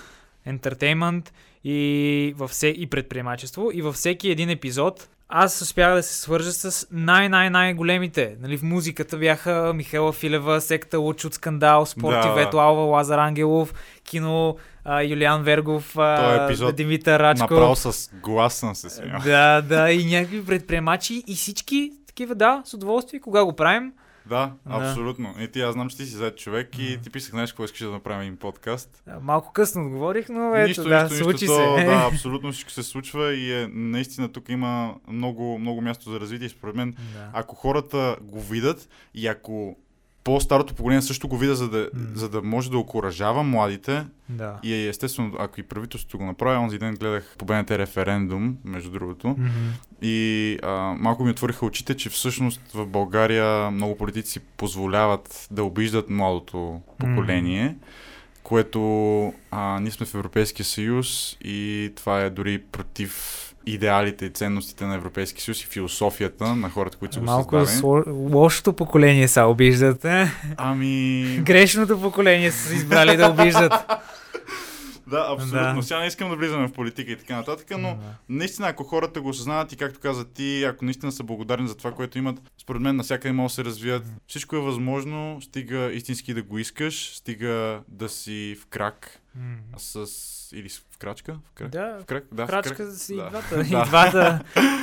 ентертеймент 0.46 1.34
и, 1.64 2.34
във 2.38 2.50
все, 2.50 2.68
и 2.68 2.88
предприемачество. 2.88 3.70
И 3.74 3.82
във 3.82 3.96
всеки 3.96 4.32
един 4.32 4.50
епизод 4.50 5.10
аз 5.30 5.62
успях 5.62 5.94
да 5.94 6.04
се 6.04 6.14
свържа 6.14 6.52
с 6.52 6.88
най-най-най-големите. 6.92 8.38
Нали, 8.40 8.58
в 8.58 8.64
музиката 8.64 9.18
бяха 9.18 9.72
Михайла 9.76 10.14
Филева, 10.14 10.62
секта 10.62 11.00
Луч 11.00 11.26
от 11.26 11.34
Скандал, 11.34 11.86
спорт 11.86 12.22
Да, 12.22 12.32
Ивето 12.32 12.58
Алва, 12.58 12.82
Лазар 12.82 13.20
Ангелов, 13.20 13.74
кино 14.04 14.58
а, 14.84 15.04
Юлиан 15.04 15.44
Вергов, 15.44 15.98
а, 15.98 16.46
епизод 16.46 16.76
Димитър 16.76 17.20
Рачков. 17.20 17.50
Направо 17.50 17.76
с 17.76 18.10
глас 18.24 18.54
съм 18.54 18.76
се 18.76 18.90
смял. 18.90 19.22
Да, 19.24 19.62
да, 19.62 19.92
и 19.92 20.06
някакви 20.06 20.46
предприемачи 20.46 21.24
и 21.28 21.36
всички 21.36 21.92
такива, 22.08 22.36
да, 22.36 22.62
с 22.66 22.74
удоволствие, 22.74 23.20
кога 23.20 23.46
го 23.46 23.56
правим. 23.56 23.94
Да, 24.26 24.52
Да. 24.66 24.76
абсолютно. 24.76 25.34
И 25.40 25.48
ти, 25.48 25.62
аз 25.62 25.74
знам, 25.74 25.90
че 25.90 25.98
ти 25.98 26.06
си 26.06 26.16
зает 26.16 26.38
човек 26.38 26.80
и 26.80 27.00
ти 27.04 27.10
писах, 27.10 27.32
знаеш, 27.32 27.52
какво 27.52 27.64
искаш 27.64 27.80
да 27.80 27.92
направим 27.92 28.22
един 28.22 28.38
подкаст. 28.38 29.04
Малко 29.22 29.52
късно 29.54 29.86
отговорих, 29.86 30.30
но 30.30 30.56
ето, 30.56 30.68
нищо, 30.68 30.84
да, 30.84 31.04
нищо, 31.04 31.18
случи 31.18 31.46
нищо, 31.46 31.56
се. 31.56 31.64
То, 31.64 31.76
да, 31.76 32.08
абсолютно 32.14 32.52
всичко 32.52 32.72
се 32.72 32.84
случва 32.84 33.34
и 33.34 33.54
е, 33.54 33.68
наистина 33.68 34.32
тук 34.32 34.50
има 34.50 34.96
много, 35.08 35.60
много 35.60 35.82
място 35.82 36.10
за 36.10 36.20
развитие. 36.20 36.50
Според 36.50 36.76
мен, 36.76 36.96
да. 37.14 37.30
ако 37.34 37.56
хората 37.56 38.16
го 38.22 38.42
видят 38.42 38.90
и 39.14 39.28
ако 39.28 39.78
по-старото 40.24 40.74
поколение 40.74 41.02
също 41.02 41.28
го 41.28 41.38
видя, 41.38 41.56
за 41.56 41.70
да, 41.70 41.90
М. 41.94 42.02
за 42.14 42.30
да 42.30 42.42
може 42.42 42.72
да 42.72 42.78
окоръжава 42.78 43.44
младите. 43.44 44.06
да. 44.30 44.60
И 44.64 44.88
естествено, 44.88 45.34
ако 45.40 45.60
и 45.60 45.64
правителството 45.64 46.18
го 46.18 46.26
направи, 46.26 46.58
онзи 46.58 46.78
ден 46.80 46.96
гледах 46.96 47.36
по 47.38 47.46
БНТ 47.46 47.72
референдум, 47.72 48.58
между 48.66 48.92
другото. 48.92 49.28
Мгм. 49.28 49.50
И 50.02 50.58
а, 50.64 50.96
малко 51.00 51.24
ми 51.24 51.32
отвориха 51.32 51.66
очите, 51.66 51.96
че 51.98 52.10
всъщност 52.10 52.62
в 52.74 52.86
България 52.86 53.72
много 53.72 53.98
политици 53.98 54.40
позволяват 54.58 55.48
да 55.52 55.64
обиждат 55.64 56.10
младото 56.10 56.82
поколение, 56.98 57.76
което 58.44 58.80
а, 59.52 59.80
ние 59.80 59.92
сме 59.92 60.06
в 60.06 60.16
Европейския 60.16 60.66
съюз 60.66 61.38
и 61.42 61.92
това 61.96 62.22
е 62.22 62.30
дори 62.30 62.62
против 62.72 63.46
идеалите 63.66 64.26
и 64.26 64.30
ценностите 64.30 64.86
на 64.86 64.96
Европейския 64.96 65.42
съюз 65.42 65.62
и 65.62 65.68
философията 65.68 66.56
на 66.56 66.70
хората, 66.70 66.98
които 66.98 67.14
са 67.14 67.20
го 67.20 67.26
Малко 67.26 67.56
създали. 67.58 67.78
сло... 67.78 68.04
лошото 68.08 68.74
поколение 68.74 69.28
са 69.28 69.44
обиждате. 69.44 70.32
Ами... 70.58 71.24
Грешното 71.42 72.02
поколение 72.02 72.52
са 72.52 72.74
избрали 72.74 73.18
да 73.18 73.30
обиждат. 73.30 73.74
Да, 75.08 75.28
абсолютно. 75.30 75.76
Да. 75.76 75.84
Сега 75.84 76.00
не 76.00 76.06
искам 76.06 76.30
да 76.30 76.36
влизаме 76.36 76.68
в 76.68 76.74
политика 76.74 77.12
и 77.12 77.18
така 77.18 77.36
нататък, 77.36 77.68
но 77.72 77.90
Да. 77.90 77.98
наистина, 78.30 78.68
ако 78.68 78.84
хората 78.84 79.22
го 79.22 79.30
осъзнават 79.30 79.74
и 79.74 79.78
както 79.78 80.00
каза 80.00 80.26
ти, 80.26 80.64
ако 80.64 80.86
наистина 80.86 81.12
са 81.12 81.24
благодарни 81.24 81.68
за 81.68 81.78
това, 81.78 81.92
което 81.92 82.18
имат, 82.18 82.42
според 82.58 82.82
мен 82.82 82.96
навсякъде 82.96 83.32
могат 83.32 83.50
да 83.50 83.54
се 83.54 83.66
развият. 83.66 84.04
Всичко 84.28 84.56
е 84.56 84.60
възможно, 84.60 85.40
стига 85.42 85.92
истински 85.94 86.34
да 86.34 86.44
го 86.44 86.58
искаш, 86.58 87.12
стига 87.16 87.80
да 87.88 88.10
си 88.10 88.58
в 88.62 88.66
крак 88.66 89.20
М. 89.36 89.42
с... 89.78 90.06
или 90.54 90.70
с- 90.70 90.82
крачка? 91.00 91.38
В 91.46 91.54
крак? 91.54 91.70
Да, 91.70 91.98
В 92.02 92.06
крак? 92.06 92.24
Да, 92.32 92.46
в 92.46 92.50
крачка 92.50 92.76
крак. 92.76 92.92
си 92.92 93.14
и 93.14 93.18
Да. 93.18 93.30
двата, 93.30 93.62
и 93.68 93.70
Да. 93.70 93.86
двата 93.86 94.40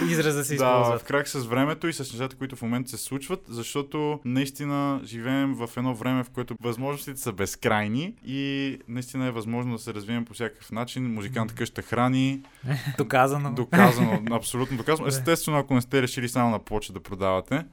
израза 0.09 0.45
се 0.45 0.49
Да, 0.49 0.55
използват. 0.55 1.01
в 1.01 1.05
крак 1.05 1.29
с 1.29 1.39
времето 1.39 1.87
и 1.87 1.93
с 1.93 1.99
нещата, 2.01 2.37
които 2.37 2.57
в 2.57 2.63
момента 2.63 2.91
се 2.91 2.97
случват, 2.97 3.41
защото 3.49 4.21
наистина 4.25 5.01
живеем 5.05 5.55
в 5.55 5.71
едно 5.77 5.95
време, 5.95 6.25
в 6.25 6.31
което 6.31 6.57
възможностите 6.61 7.21
са 7.21 7.33
безкрайни 7.33 8.15
и 8.25 8.41
наистина 8.89 9.27
е 9.27 9.31
възможно 9.31 9.73
да 9.73 9.79
се 9.79 9.95
развием 9.95 10.25
по 10.25 10.35
всякакъв 10.35 10.73
начин. 10.73 11.15
Музикант 11.15 11.55
къща 11.55 11.83
храни, 11.83 12.41
Доказано. 12.99 13.53
доказано, 13.53 14.23
абсолютно 14.31 14.77
доказано. 14.77 15.05
Да. 15.07 15.09
Естествено, 15.09 15.59
ако 15.59 15.75
не 15.75 15.81
сте 15.81 16.03
решили 16.03 16.29
само 16.29 16.51
на 16.51 16.59
плоча 16.59 16.93
да 16.93 17.01
продавате. 17.01 17.65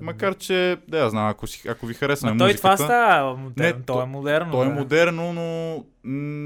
Макар, 0.00 0.34
че, 0.34 0.76
да, 0.88 0.98
я 0.98 1.10
знам, 1.10 1.28
ако, 1.28 1.46
си, 1.46 1.68
ако 1.68 1.86
ви 1.86 1.94
харесва 1.94 2.36
той 2.38 2.54
това 2.54 2.76
става 2.76 3.36
модерно. 3.36 3.78
Не, 3.78 3.84
той 3.84 4.02
е 4.02 4.06
модерно. 4.06 4.52
то 4.52 4.62
е 4.62 4.66
да. 4.66 4.72
модерно, 4.74 5.32
но 5.32 5.84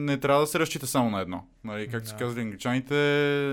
не 0.07 0.19
трябва 0.19 0.41
да 0.41 0.47
се 0.47 0.59
разчита 0.59 0.87
само 0.87 1.11
на 1.11 1.21
едно. 1.21 1.45
Нали, 1.65 1.89
както 1.89 2.05
Да. 2.05 2.11
си 2.11 2.15
казали 2.19 2.41
англичаните, 2.41 2.95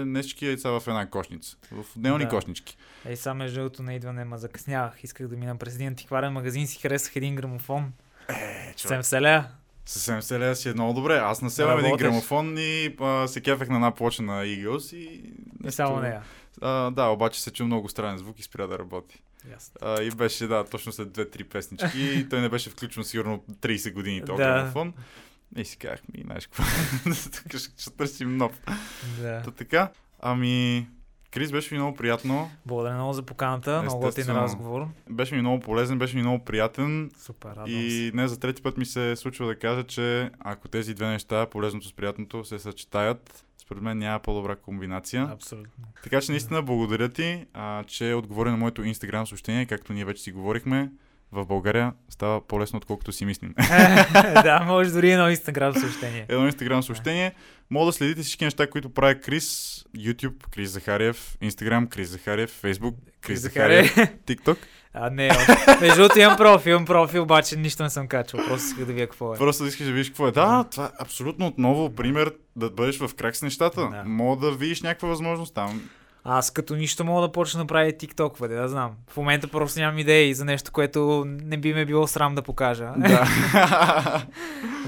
не 0.05 0.21
всички 0.21 0.45
яйца 0.45 0.69
в 0.69 0.83
една 0.87 1.09
кошница. 1.09 1.57
В 1.71 1.97
отделни 1.97 2.23
Да. 2.23 2.29
кошнички. 2.29 2.77
Ей, 3.05 3.15
сега 3.15 3.33
между 3.33 3.59
другото 3.59 3.83
на 3.83 3.93
идване, 3.93 4.25
ма 4.25 4.37
закъснявах. 4.37 5.03
Исках 5.03 5.27
да 5.27 5.37
мина 5.37 5.55
през 5.57 5.75
един 5.75 5.87
антикварен 5.87 6.33
магазин, 6.33 6.67
си 6.67 6.79
харесах 6.81 7.15
един 7.15 7.35
грамофон. 7.35 7.91
Е, 8.29 8.73
Съвсем 8.77 9.01
вселя. 9.01 9.45
Съвсем 9.85 10.21
се 10.21 10.39
лея 10.39 10.55
си 10.55 10.69
е 10.69 10.73
много 10.73 10.93
добре. 10.93 11.17
Аз 11.17 11.41
населям 11.41 11.79
един 11.79 11.95
грамофон 11.97 12.55
и 12.57 12.95
а, 13.01 13.27
се 13.27 13.41
кефех 13.41 13.69
на 13.69 13.75
една 13.75 13.91
плоча 13.91 14.23
на 14.23 14.43
Eagles 14.43 14.95
и... 14.95 15.33
Не 15.63 15.71
само 15.71 15.99
нея. 15.99 16.21
А, 16.61 16.91
да, 16.91 17.05
обаче 17.05 17.41
се 17.41 17.51
чу 17.51 17.65
много 17.65 17.89
странен 17.89 18.17
звук 18.17 18.39
и 18.39 18.43
спря 18.43 18.67
да 18.67 18.79
работи. 18.79 19.21
Ясно. 19.51 19.73
А, 19.81 20.01
и 20.01 20.11
беше, 20.11 20.47
да, 20.47 20.63
точно 20.63 20.91
след 20.91 21.07
2-3 21.09 21.43
песнички. 21.43 22.01
и 22.01 22.29
той 22.29 22.41
не 22.41 22.49
беше 22.49 22.69
включен 22.69 23.03
сигурно 23.03 23.43
30 23.51 23.93
години 23.93 24.21
този 24.25 24.37
Да. 24.37 24.43
грамофон. 24.43 24.93
И 25.55 25.65
си 25.65 25.77
казах, 25.77 25.99
ми, 26.13 26.23
знаеш 26.25 26.45
какво, 26.47 26.63
тук 27.43 27.59
ще, 27.59 27.81
ще 27.81 27.91
търсим 27.91 28.37
нов. 28.37 28.61
Да. 29.21 29.41
Та 29.41 29.51
така, 29.51 29.91
ами, 30.19 30.87
Крис, 31.31 31.51
беше 31.51 31.73
ми 31.75 31.79
много 31.79 31.97
приятно. 31.97 32.51
Благодаря 32.65 32.95
много 32.95 33.13
за 33.13 33.23
поканата. 33.23 33.81
Много 33.81 33.99
готин 33.99 34.25
разговор. 34.27 34.87
Беше 35.09 35.35
ми 35.35 35.41
много 35.41 35.59
полезен, 35.59 35.99
беше 35.99 36.15
ми 36.15 36.21
много 36.21 36.45
приятен. 36.45 37.11
Супер, 37.19 37.49
радвам. 37.49 37.65
И 37.67 38.11
не 38.13 38.27
за 38.27 38.39
трети 38.39 38.61
път 38.61 38.77
ми 38.77 38.85
се 38.85 39.15
случва 39.15 39.47
да 39.47 39.59
кажа, 39.59 39.83
че 39.83 40.31
ако 40.39 40.67
тези 40.67 40.93
две 40.93 41.07
неща, 41.07 41.45
полезното 41.45 41.87
с 41.87 41.93
приятното, 41.93 42.45
се 42.45 42.59
съчетаят, 42.59 43.45
според 43.67 43.83
мен 43.83 43.97
няма 43.97 44.19
по-добра 44.19 44.55
комбинация. 44.55 45.29
Абсолютно. 45.31 45.83
Така 46.03 46.21
че 46.21 46.31
наистина 46.31 46.61
благодаря 46.61 47.09
ти, 47.09 47.45
а, 47.53 47.83
че 47.83 48.13
отговори 48.13 48.49
на 48.49 48.57
моето 48.57 48.83
инстаграм 48.83 49.27
съобщение, 49.27 49.65
както 49.65 49.93
ние 49.93 50.05
вече 50.05 50.23
си 50.23 50.31
говорихме. 50.31 50.91
В 51.31 51.45
България 51.45 51.93
става 52.09 52.47
по-лесно, 52.47 52.77
отколкото 52.77 53.11
си 53.11 53.25
мислим. 53.25 53.53
да, 54.43 54.63
може 54.67 54.91
дори 54.91 55.11
едно 55.11 55.29
инстаграм 55.29 55.73
съобщение. 55.73 56.25
Едно 56.29 56.45
инстаграм 56.45 56.83
съобщение. 56.83 57.33
Мога 57.69 57.85
да 57.85 57.93
следите 57.93 58.21
всички 58.21 58.45
неща, 58.45 58.69
които 58.69 58.89
прави 58.89 59.21
Крис, 59.21 59.85
YouTube, 59.97 60.49
Крис 60.51 60.69
Захариев, 60.69 61.37
Instagram, 61.41 61.89
Крис 61.89 62.09
Захариев, 62.09 62.61
Facebook, 62.61 62.95
Крис 63.21 63.39
Захариев, 63.39 63.95
TikTok. 64.27 64.57
А, 65.01 65.09
не, 65.09 65.29
между 65.81 65.95
другото 65.95 66.19
имам 66.19 66.37
профил, 66.37 66.71
имам 66.71 66.85
профил, 66.85 67.23
обаче 67.23 67.55
нищо 67.55 67.83
не 67.83 67.89
съм 67.89 68.07
качвал. 68.07 68.45
Просто 68.47 68.67
исках 68.67 68.85
да 68.85 68.93
видя 68.93 69.07
какво 69.07 69.33
е. 69.33 69.37
Просто 69.37 69.65
искаш 69.65 69.85
да 69.85 69.91
видиш 69.91 70.07
какво 70.07 70.27
е. 70.27 70.31
Да, 70.31 70.65
това 70.71 70.85
е 70.85 70.89
абсолютно 70.99 71.47
отново 71.47 71.95
пример 71.95 72.33
да 72.55 72.69
бъдеш 72.69 72.99
в 72.99 73.09
крак 73.15 73.35
с 73.35 73.41
нещата. 73.41 73.81
Да. 73.81 74.03
Мога 74.05 74.45
да 74.45 74.51
видиш 74.51 74.81
някаква 74.81 75.09
възможност 75.09 75.53
там. 75.53 75.89
Аз 76.29 76.51
като 76.51 76.75
нищо 76.75 77.03
мога 77.03 77.21
да 77.21 77.31
почна 77.31 77.59
да 77.59 77.67
правя 77.67 77.91
TikTok, 77.91 78.39
бъде, 78.39 78.55
да 78.55 78.67
знам. 78.67 78.91
В 79.09 79.17
момента 79.17 79.47
просто 79.47 79.79
нямам 79.79 79.99
идеи 79.99 80.33
за 80.33 80.45
нещо, 80.45 80.71
което 80.71 81.23
не 81.25 81.57
би 81.57 81.73
ме 81.73 81.85
било 81.85 82.07
срам 82.07 82.35
да 82.35 82.41
покажа. 82.41 82.91
Да. 82.97 83.07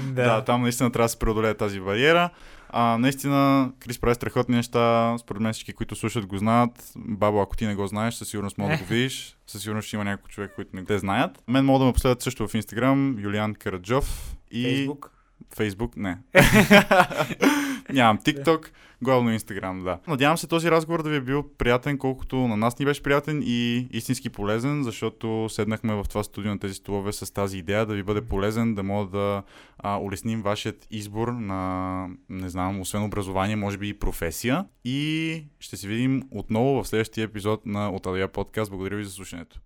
да. 0.02 0.24
да, 0.24 0.44
там 0.44 0.62
наистина 0.62 0.92
трябва 0.92 1.04
да 1.04 1.08
се 1.08 1.18
преодолее 1.18 1.54
тази 1.54 1.80
бариера. 1.80 2.30
А, 2.68 2.98
наистина, 2.98 3.70
Крис 3.80 3.98
прави 3.98 4.14
страхотни 4.14 4.56
неща. 4.56 5.16
Според 5.18 5.42
мен 5.42 5.52
всички, 5.52 5.72
които 5.72 5.96
слушат, 5.96 6.26
го 6.26 6.38
знаят. 6.38 6.92
Бабо, 6.96 7.40
ако 7.40 7.56
ти 7.56 7.66
не 7.66 7.74
го 7.74 7.86
знаеш, 7.86 8.14
със 8.14 8.28
сигурност 8.28 8.58
мога 8.58 8.72
да 8.72 8.78
го 8.78 8.84
видиш. 8.84 9.36
Със 9.46 9.62
сигурност 9.62 9.88
ще 9.88 9.96
има 9.96 10.04
някой 10.04 10.28
човек, 10.28 10.52
които 10.54 10.70
не 10.76 10.84
те 10.84 10.98
знаят. 10.98 11.42
Мен 11.48 11.64
могат 11.64 11.80
да 11.80 11.86
ме 11.86 11.92
последват 11.92 12.22
също 12.22 12.48
в 12.48 12.52
Instagram, 12.52 13.22
Юлиан 13.22 13.54
Караджов 13.54 14.36
и 14.50 14.62
Фейсбук. 14.62 15.10
Facebook, 15.56 15.92
не. 15.96 16.18
Нямам 17.92 18.18
TikTok, 18.18 18.68
главно 19.02 19.30
Instagram, 19.30 19.82
да. 19.84 19.98
Надявам 20.08 20.38
се 20.38 20.46
този 20.46 20.70
разговор 20.70 21.02
да 21.02 21.10
ви 21.10 21.16
е 21.16 21.20
бил 21.20 21.44
приятен, 21.58 21.98
колкото 21.98 22.36
на 22.36 22.56
нас 22.56 22.78
ни 22.78 22.84
беше 22.84 23.02
приятен 23.02 23.42
и 23.44 23.88
истински 23.90 24.30
полезен, 24.30 24.82
защото 24.82 25.46
седнахме 25.48 25.94
в 25.94 26.04
това 26.08 26.22
студио 26.22 26.50
на 26.50 26.58
тези 26.58 26.74
столове 26.74 27.12
с 27.12 27.34
тази 27.34 27.58
идея 27.58 27.86
да 27.86 27.94
ви 27.94 28.02
бъде 28.02 28.20
полезен, 28.20 28.74
да 28.74 28.82
мога 28.82 29.10
да 29.10 29.42
а, 29.78 29.98
улесним 29.98 30.42
вашият 30.42 30.86
избор 30.90 31.28
на, 31.28 32.06
не 32.28 32.48
знам, 32.48 32.80
освен 32.80 33.02
образование, 33.02 33.56
може 33.56 33.78
би 33.78 33.88
и 33.88 33.98
професия. 33.98 34.66
И 34.84 35.44
ще 35.58 35.76
се 35.76 35.88
видим 35.88 36.22
отново 36.30 36.82
в 36.82 36.88
следващия 36.88 37.24
епизод 37.24 37.66
на 37.66 37.90
От 37.90 38.06
Адия 38.06 38.28
подкаст. 38.28 38.70
Благодаря 38.70 38.96
ви 38.96 39.04
за 39.04 39.10
слушането. 39.10 39.60